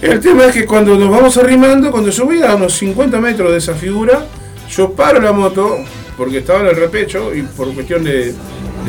El 0.02 0.18
tema 0.20 0.46
es 0.46 0.54
que 0.54 0.64
cuando 0.64 0.96
nos 0.96 1.10
vamos 1.10 1.36
arrimando, 1.36 1.90
cuando 1.90 2.10
yo 2.10 2.24
voy 2.24 2.42
a 2.42 2.54
unos 2.54 2.72
50 2.74 3.20
metros 3.20 3.50
de 3.52 3.58
esa 3.58 3.74
figura, 3.74 4.24
yo 4.70 4.92
paro 4.92 5.20
la 5.20 5.32
moto, 5.32 5.76
porque 6.16 6.38
estaba 6.38 6.60
en 6.60 6.66
el 6.68 6.76
repecho, 6.76 7.34
y 7.34 7.42
por 7.42 7.72
cuestión 7.74 8.04
de, 8.04 8.34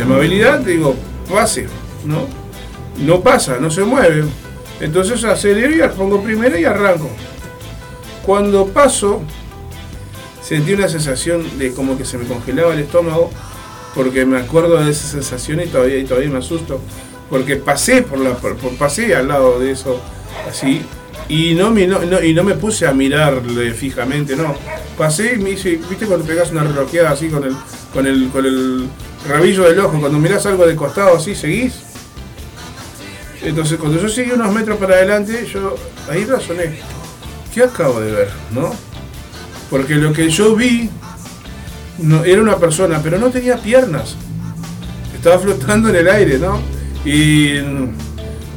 amabilidad, 0.02 0.60
digo, 0.60 0.96
pase, 1.30 1.68
¿no? 2.06 2.28
No 2.98 3.22
pasa, 3.22 3.58
no 3.60 3.70
se 3.70 3.84
mueve. 3.84 4.24
Entonces 4.80 5.24
acelero 5.26 5.86
y 5.86 5.90
pongo 5.90 6.24
primera 6.24 6.58
y 6.60 6.64
arranco. 6.66 7.10
Cuando 8.26 8.68
paso, 8.68 9.22
sentí 10.42 10.74
una 10.74 10.88
sensación 10.88 11.58
de 11.58 11.74
como 11.74 11.98
que 11.98 12.06
se 12.06 12.18
me 12.18 12.26
congelaba 12.26 12.74
el 12.74 12.80
estómago, 12.80 13.30
porque 13.96 14.26
me 14.26 14.38
acuerdo 14.40 14.78
de 14.84 14.92
esa 14.92 15.08
sensación 15.08 15.60
y 15.62 15.66
todavía, 15.68 15.98
y 15.98 16.06
todavía 16.06 16.30
me 16.30 16.40
asusto, 16.40 16.80
porque 17.30 17.58
pasé 17.58 18.02
por, 18.04 18.20
por- 18.38 18.78
pasé 18.78 19.14
al 19.16 19.28
lado 19.28 19.60
de 19.60 19.72
eso 19.72 20.00
así 20.50 20.82
y 21.32 21.56
no, 21.56 21.72
me, 21.72 21.88
no, 21.88 22.22
y 22.22 22.34
no 22.34 22.44
me 22.44 22.56
puse 22.56 22.86
a 22.86 22.94
mirarle 22.94 23.74
fijamente, 23.74 24.36
no. 24.36 24.54
Pasé 24.98 25.36
y 25.36 25.38
me 25.38 25.52
hice, 25.52 25.80
viste 25.90 26.06
cuando 26.06 26.26
pegas 26.26 26.52
una 26.52 26.66
relojeada 26.66 27.12
así 27.12 27.30
con 27.30 27.46
el, 27.46 27.56
con 27.94 28.06
el, 28.06 28.28
con 28.28 28.46
el 28.46 28.90
rabillo 29.30 29.64
del 29.64 29.80
ojo, 29.80 29.98
cuando 30.02 30.20
mirás 30.20 30.46
algo 30.46 30.68
de 30.68 30.76
costado 30.76 31.16
así, 31.16 31.34
seguís. 31.34 31.76
Entonces 33.42 33.78
cuando 33.80 34.02
yo 34.02 34.10
seguí 34.10 34.32
unos 34.32 34.54
metros 34.54 34.78
para 34.78 34.96
adelante, 34.96 35.48
yo 35.52 35.78
ahí 36.10 36.26
razoné, 36.26 36.82
¿qué 37.54 37.64
acabo 37.64 38.02
de 38.02 38.12
ver? 38.12 38.30
¿No? 38.52 38.70
Porque 39.70 39.96
lo 39.96 40.12
que 40.12 40.30
yo 40.30 40.54
vi 40.54 40.90
no, 42.00 42.26
era 42.26 42.42
una 42.42 42.58
persona, 42.58 43.00
pero 43.02 43.18
no 43.18 43.30
tenía 43.30 43.56
piernas. 43.56 44.18
Estaba 45.16 45.40
flotando 45.40 45.88
en 45.88 45.96
el 45.96 46.10
aire, 46.10 46.40
¿no? 46.40 46.60
Y 47.06 47.54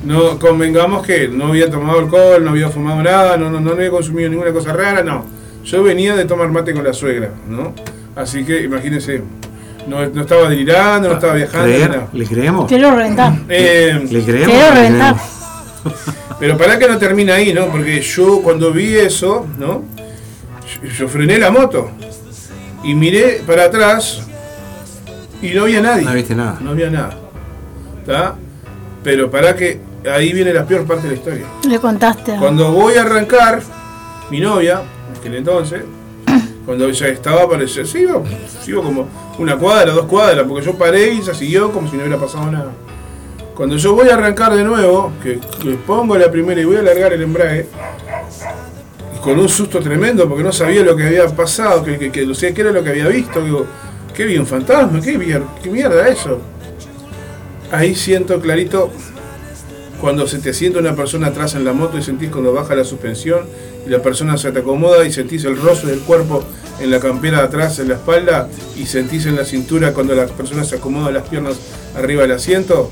no 0.04 0.38
convengamos 0.38 1.06
que 1.06 1.28
no 1.28 1.46
había 1.48 1.70
tomado 1.70 1.98
alcohol, 1.98 2.44
no 2.44 2.50
había 2.50 2.68
fumado 2.68 3.02
nada, 3.02 3.36
no, 3.36 3.50
no, 3.50 3.60
no 3.60 3.72
había 3.72 3.90
consumido 3.90 4.28
ninguna 4.28 4.52
cosa 4.52 4.72
rara, 4.72 5.02
no. 5.02 5.24
Yo 5.64 5.82
venía 5.82 6.14
de 6.14 6.24
tomar 6.26 6.50
mate 6.50 6.74
con 6.74 6.84
la 6.84 6.92
suegra, 6.92 7.30
¿no? 7.48 7.74
Así 8.14 8.44
que 8.44 8.62
imagínense, 8.62 9.22
no, 9.88 10.06
no 10.06 10.20
estaba 10.22 10.48
delirando, 10.48 11.08
no 11.08 11.14
estaba 11.14 11.34
viajando, 11.34 11.66
¿Creer? 11.66 11.90
nada. 11.90 12.08
¿Le 12.12 12.26
creemos? 12.26 12.68
Quiero 12.68 12.94
reventar. 12.94 13.32
Eh, 13.48 14.06
¿Le 14.10 14.22
creemos? 14.22 14.48
Quiero 14.48 14.74
¿Le 14.74 14.80
reventar. 14.80 15.16
pero 16.40 16.58
para 16.58 16.78
que 16.78 16.86
no 16.86 16.98
termina 16.98 17.34
ahí, 17.34 17.52
¿no? 17.54 17.66
Porque 17.66 18.00
yo 18.00 18.40
cuando 18.42 18.72
vi 18.72 18.94
eso, 18.94 19.46
¿no? 19.58 19.82
Yo, 20.82 20.88
yo 20.90 21.08
frené 21.08 21.38
la 21.38 21.50
moto 21.50 21.90
y 22.82 22.94
miré 22.94 23.42
para 23.46 23.64
atrás 23.64 24.22
y 25.40 25.48
no 25.54 25.62
había 25.62 25.80
nadie. 25.80 26.04
No 26.04 26.12
viste 26.12 26.34
nada. 26.34 26.58
No 26.60 26.70
había 26.70 26.90
nada. 26.90 27.16
¿Está? 28.00 28.34
Pero 29.02 29.30
para 29.30 29.54
que 29.56 29.80
ahí 30.10 30.32
viene 30.32 30.52
la 30.52 30.64
peor 30.66 30.84
parte 30.84 31.04
de 31.04 31.08
la 31.10 31.14
historia. 31.14 31.46
Le 31.68 31.78
contaste. 31.78 32.36
Cuando 32.38 32.72
voy 32.72 32.94
a 32.94 33.02
arrancar, 33.02 33.62
mi 34.30 34.40
novia, 34.40 34.82
en 35.10 35.18
aquel 35.18 35.34
entonces, 35.36 35.82
cuando 36.66 36.86
ella 36.86 37.08
estaba, 37.08 37.48
parecía, 37.48 37.82
iba, 38.00 38.22
iba 38.66 38.82
como 38.82 39.08
una 39.38 39.56
cuadra, 39.56 39.92
dos 39.92 40.06
cuadras, 40.06 40.46
porque 40.46 40.66
yo 40.66 40.76
paré 40.76 41.12
y 41.14 41.18
ella 41.18 41.34
siguió 41.34 41.72
como 41.72 41.88
si 41.88 41.96
no 41.96 42.02
hubiera 42.02 42.18
pasado 42.18 42.50
nada. 42.50 42.72
Cuando 43.54 43.76
yo 43.76 43.94
voy 43.94 44.08
a 44.08 44.14
arrancar 44.14 44.54
de 44.54 44.64
nuevo, 44.64 45.12
que, 45.22 45.38
que 45.62 45.74
pongo 45.86 46.18
la 46.18 46.30
primera 46.30 46.60
y 46.60 46.64
voy 46.64 46.76
a 46.76 46.82
largar 46.82 47.12
el 47.12 47.22
embrague, 47.22 47.68
y 49.16 49.20
con 49.20 49.38
un 49.38 49.48
susto 49.48 49.80
tremendo, 49.80 50.28
porque 50.28 50.42
no 50.42 50.52
sabía 50.52 50.82
lo 50.82 50.96
que 50.96 51.04
había 51.04 51.26
pasado, 51.28 51.84
que, 51.84 51.98
que, 51.98 52.10
que 52.10 52.52
qué 52.54 52.60
era 52.60 52.72
lo 52.72 52.82
que 52.82 52.90
había 52.90 53.06
visto, 53.06 53.40
digo, 53.40 53.64
¿qué 54.12 54.24
vi? 54.24 54.38
¿Un 54.38 54.46
fantasma? 54.46 55.00
¿Qué, 55.00 55.40
qué 55.62 55.70
mierda 55.70 56.08
eso? 56.08 56.40
Ahí 57.70 57.94
siento 57.94 58.40
clarito 58.40 58.90
cuando 60.00 60.26
se 60.26 60.38
te 60.38 60.52
sienta 60.52 60.78
una 60.78 60.94
persona 60.96 61.28
atrás 61.28 61.54
en 61.54 61.64
la 61.64 61.72
moto 61.72 61.98
y 61.98 62.02
sentís 62.02 62.30
cuando 62.30 62.52
baja 62.52 62.74
la 62.74 62.84
suspensión 62.84 63.40
y 63.86 63.90
la 63.90 64.00
persona 64.02 64.36
se 64.36 64.50
te 64.52 64.58
acomoda 64.60 65.04
y 65.06 65.12
sentís 65.12 65.44
el 65.44 65.56
roce 65.56 65.86
del 65.86 66.00
cuerpo 66.00 66.44
en 66.80 66.90
la 66.90 66.98
campera 67.00 67.38
de 67.38 67.44
atrás, 67.44 67.78
en 67.78 67.88
la 67.88 67.94
espalda 67.94 68.48
y 68.76 68.86
sentís 68.86 69.26
en 69.26 69.36
la 69.36 69.44
cintura 69.44 69.92
cuando 69.92 70.14
la 70.14 70.26
persona 70.26 70.64
se 70.64 70.76
acomoda 70.76 71.10
las 71.10 71.28
piernas 71.28 71.54
arriba 71.96 72.22
del 72.22 72.32
asiento 72.32 72.90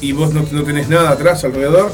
y 0.00 0.12
vos 0.12 0.32
no, 0.32 0.46
no 0.52 0.62
tenés 0.62 0.88
nada 0.88 1.10
atrás 1.10 1.44
alrededor, 1.44 1.90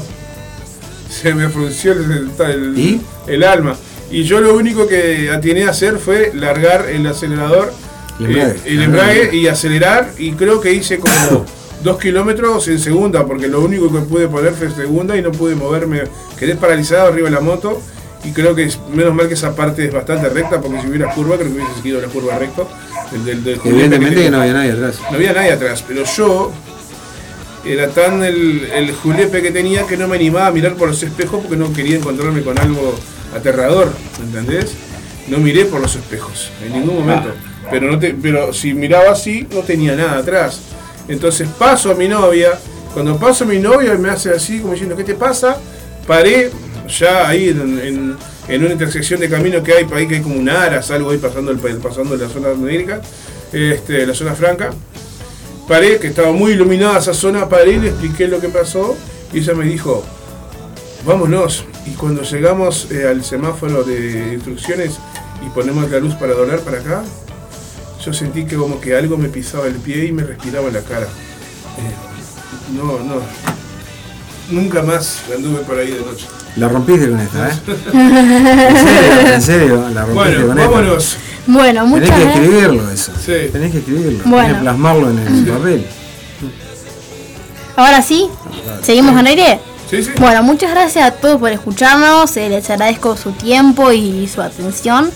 se 1.09 1.33
me 1.33 1.49
frunció 1.49 1.93
el, 1.93 2.29
el- 2.39 2.77
¿Y? 2.77 3.01
el 3.27 3.43
alma. 3.43 3.75
Y 4.11 4.23
yo 4.23 4.39
lo 4.39 4.55
único 4.55 4.87
que 4.87 5.31
atiné 5.31 5.63
a 5.63 5.71
hacer 5.71 5.97
fue 5.97 6.31
largar 6.35 6.87
el 6.89 7.07
acelerador, 7.07 7.73
El 8.19 8.25
embrague. 8.27 8.51
eh, 8.51 8.59
el 8.65 8.81
embrague 8.83 9.29
y 9.35 9.47
acelerar 9.47 10.11
y 10.19 10.33
creo 10.33 10.61
que 10.61 10.71
hice 10.73 10.99
como 10.99 11.45
dos 11.83 11.97
kilómetros 11.99 12.67
en 12.67 12.79
segunda 12.79 13.25
porque 13.25 13.47
lo 13.47 13.61
único 13.61 13.91
que 13.91 13.99
pude 13.99 14.27
poner 14.27 14.53
fue 14.53 14.69
segunda 14.71 15.15
y 15.17 15.21
no 15.21 15.31
pude 15.31 15.55
moverme, 15.55 16.03
quedé 16.37 16.55
paralizado 16.55 17.07
arriba 17.09 17.29
de 17.29 17.35
la 17.35 17.41
moto 17.41 17.81
y 18.23 18.31
creo 18.31 18.55
que 18.55 18.63
es, 18.63 18.79
menos 18.93 19.13
mal 19.13 19.27
que 19.27 19.35
esa 19.35 19.55
parte 19.55 19.85
es 19.85 19.93
bastante 19.93 20.29
recta 20.29 20.59
porque 20.59 20.81
si 20.81 20.87
hubiera 20.87 21.13
curva 21.13 21.35
creo 21.37 21.49
que 21.49 21.55
hubiese 21.57 21.73
seguido 21.75 22.01
la 22.01 22.07
curva 22.07 22.39
del- 22.39 23.43
del- 23.43 23.57
julepe 23.57 23.69
Evidentemente 23.69 24.23
que 24.23 24.31
no 24.31 24.41
había 24.41 24.53
nadie 24.53 24.71
atrás. 24.71 24.95
No 25.09 25.15
había 25.15 25.33
nadie 25.33 25.51
atrás, 25.51 25.83
pero 25.87 26.03
yo 26.05 26.51
era 27.65 27.87
tan 27.89 28.23
el, 28.23 28.67
el 28.73 28.91
julepe 28.93 29.41
que 29.41 29.51
tenía 29.51 29.85
que 29.85 29.97
no 29.97 30.07
me 30.07 30.15
animaba 30.15 30.47
a 30.47 30.51
mirar 30.51 30.73
por 30.75 30.87
los 30.87 31.01
espejos 31.03 31.41
porque 31.41 31.57
no 31.57 31.71
quería 31.73 31.97
encontrarme 31.97 32.41
con 32.41 32.57
algo 32.59 32.95
aterrador, 33.35 33.91
¿me 34.19 34.25
entendés? 34.39 34.73
No 35.27 35.37
miré 35.39 35.65
por 35.65 35.81
los 35.81 35.95
espejos, 35.95 36.51
en 36.63 36.73
ningún 36.73 36.99
momento. 36.99 37.29
Pero, 37.71 37.89
no 37.91 37.97
te, 37.97 38.13
pero 38.13 38.53
si 38.53 38.75
miraba 38.75 39.11
así, 39.11 39.47
no 39.51 39.61
tenía 39.61 39.95
nada 39.95 40.19
atrás. 40.19 40.61
Entonces 41.07 41.47
paso 41.59 41.91
a 41.91 41.95
mi 41.95 42.07
novia, 42.07 42.59
cuando 42.93 43.17
paso 43.17 43.43
a 43.43 43.47
mi 43.47 43.59
novia 43.59 43.93
me 43.95 44.09
hace 44.09 44.31
así 44.31 44.59
como 44.59 44.73
diciendo, 44.73 44.95
¿qué 44.95 45.03
te 45.03 45.15
pasa? 45.15 45.57
Paré 46.07 46.51
ya 46.87 47.27
ahí 47.27 47.49
en, 47.49 48.17
una 48.47 48.71
intersección 48.71 49.19
de 49.19 49.29
camino 49.29 49.63
que 49.63 49.73
hay, 49.73 49.87
ahí 49.93 50.07
que 50.07 50.15
hay 50.15 50.21
como 50.21 50.35
un 50.35 50.49
aras, 50.49 50.91
algo 50.91 51.09
ahí 51.09 51.17
pasando, 51.17 51.51
el, 51.51 51.57
pasando 51.57 52.15
la 52.15 52.29
zona 52.29 52.49
médica, 52.53 53.01
este, 53.51 54.05
la 54.05 54.13
zona 54.13 54.35
franca 54.35 54.71
paré, 55.67 55.99
que 55.99 56.07
estaba 56.07 56.31
muy 56.31 56.51
iluminada 56.51 56.99
esa 56.99 57.13
zona, 57.13 57.49
paré, 57.49 57.77
le 57.77 57.89
expliqué 57.89 58.27
lo 58.27 58.39
que 58.39 58.49
pasó 58.49 58.95
y 59.33 59.39
ella 59.39 59.53
me 59.53 59.65
dijo, 59.65 60.03
vámonos. 61.05 61.65
Y 61.85 61.91
cuando 61.91 62.23
llegamos 62.23 62.91
eh, 62.91 63.07
al 63.07 63.23
semáforo 63.23 63.83
de 63.83 64.33
instrucciones 64.33 64.99
y 65.45 65.49
ponemos 65.49 65.89
la 65.89 65.99
luz 65.99 66.15
para 66.15 66.33
doblar 66.33 66.59
para 66.59 66.79
acá, 66.79 67.03
yo 68.05 68.13
sentí 68.13 68.45
que 68.45 68.55
como 68.55 68.79
que 68.79 68.95
algo 68.95 69.17
me 69.17 69.29
pisaba 69.29 69.65
el 69.67 69.75
pie 69.75 70.05
y 70.05 70.11
me 70.11 70.23
respiraba 70.23 70.67
en 70.67 70.73
la 70.75 70.81
cara. 70.81 71.05
Eh, 71.07 72.73
No, 72.75 72.99
no. 72.99 73.21
Nunca 74.51 74.81
más 74.83 75.21
anduve 75.35 75.59
por 75.61 75.79
ahí 75.79 75.91
de 75.91 75.99
noche. 76.01 76.27
La 76.55 76.69
rompiste 76.69 77.09
con 77.09 77.19
esta, 77.19 77.49
¿eh? 77.49 77.53
En 77.93 78.77
serio, 78.77 79.33
en 79.33 79.41
serio, 79.41 79.89
la 79.93 80.05
rompiste 80.05 80.37
Bueno, 80.43 80.47
con 80.47 80.59
esta. 80.59 80.69
vámonos. 80.71 81.17
Bueno, 81.47 81.85
muchas 81.87 82.09
Tenés 82.09 82.19
que 82.19 82.25
gracias. 82.25 82.45
escribirlo 82.45 82.91
eso. 82.91 83.11
Sí. 83.25 83.33
Tenés 83.51 83.71
que 83.71 83.77
escribirlo. 83.79 84.19
Bueno. 84.25 84.37
Tenés 84.39 84.55
que 84.57 84.61
plasmarlo 84.61 85.09
en 85.09 85.19
el 85.19 85.45
papel. 85.45 85.85
Ahora 87.75 88.01
sí, 88.01 88.29
seguimos 88.81 89.15
al 89.15 89.27
aire. 89.27 89.59
Sí, 89.89 90.01
sí. 90.03 90.11
Bueno, 90.17 90.41
muchas 90.43 90.71
gracias 90.71 91.05
a 91.05 91.11
todos 91.11 91.39
por 91.39 91.51
escucharnos, 91.51 92.35
eh, 92.37 92.49
les 92.49 92.67
agradezco 92.69 93.15
su 93.17 93.31
tiempo 93.33 93.91
y 93.91 94.27
su 94.27 94.41
atención. 94.41 95.11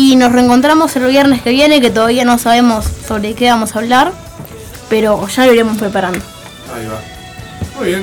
Y 0.00 0.14
nos 0.14 0.30
reencontramos 0.30 0.94
el 0.94 1.08
viernes 1.08 1.42
que 1.42 1.50
viene, 1.50 1.80
que 1.80 1.90
todavía 1.90 2.24
no 2.24 2.38
sabemos 2.38 2.84
sobre 3.08 3.34
qué 3.34 3.50
vamos 3.50 3.74
a 3.74 3.80
hablar, 3.80 4.12
pero 4.88 5.26
ya 5.26 5.44
lo 5.44 5.52
iremos 5.52 5.76
preparando. 5.76 6.20
Ahí 6.72 6.86
va. 6.86 7.00
Muy 7.76 7.88
bien. 7.88 8.02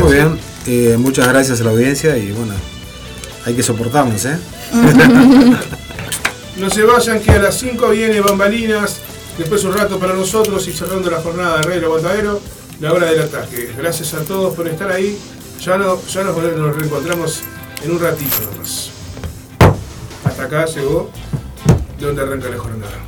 Muy 0.00 0.12
bien. 0.12 0.40
Eh, 0.66 0.96
muchas 0.98 1.28
gracias 1.28 1.60
a 1.60 1.64
la 1.64 1.70
audiencia 1.70 2.18
y 2.18 2.32
bueno, 2.32 2.54
hay 3.46 3.54
que 3.54 3.62
soportarnos, 3.62 4.24
¿eh? 4.24 4.36
No 6.56 6.68
se 6.68 6.82
vayan, 6.82 7.20
que 7.20 7.30
a 7.30 7.38
las 7.38 7.60
5 7.60 7.88
viene 7.90 8.20
Bambalinas, 8.20 8.96
después 9.38 9.62
un 9.62 9.74
rato 9.74 10.00
para 10.00 10.14
nosotros 10.14 10.66
y 10.66 10.72
cerrando 10.72 11.12
la 11.12 11.20
jornada 11.20 11.58
de 11.58 11.62
Rey 11.62 11.78
Aguantadero, 11.78 12.40
la 12.80 12.92
hora 12.92 13.06
del 13.06 13.22
ataque. 13.22 13.72
Gracias 13.78 14.14
a 14.14 14.24
todos 14.24 14.52
por 14.56 14.66
estar 14.66 14.90
ahí. 14.90 15.16
Ya, 15.60 15.78
no, 15.78 16.04
ya 16.08 16.24
nos, 16.24 16.36
nos 16.36 16.76
reencontramos 16.76 17.42
en 17.84 17.92
un 17.92 18.00
ratito 18.00 18.34
nomás. 18.50 18.91
Acá 20.42 20.66
llegó 20.66 21.08
donde 22.00 22.20
arranca 22.20 22.48
la 22.48 22.58
jornada. 22.58 22.98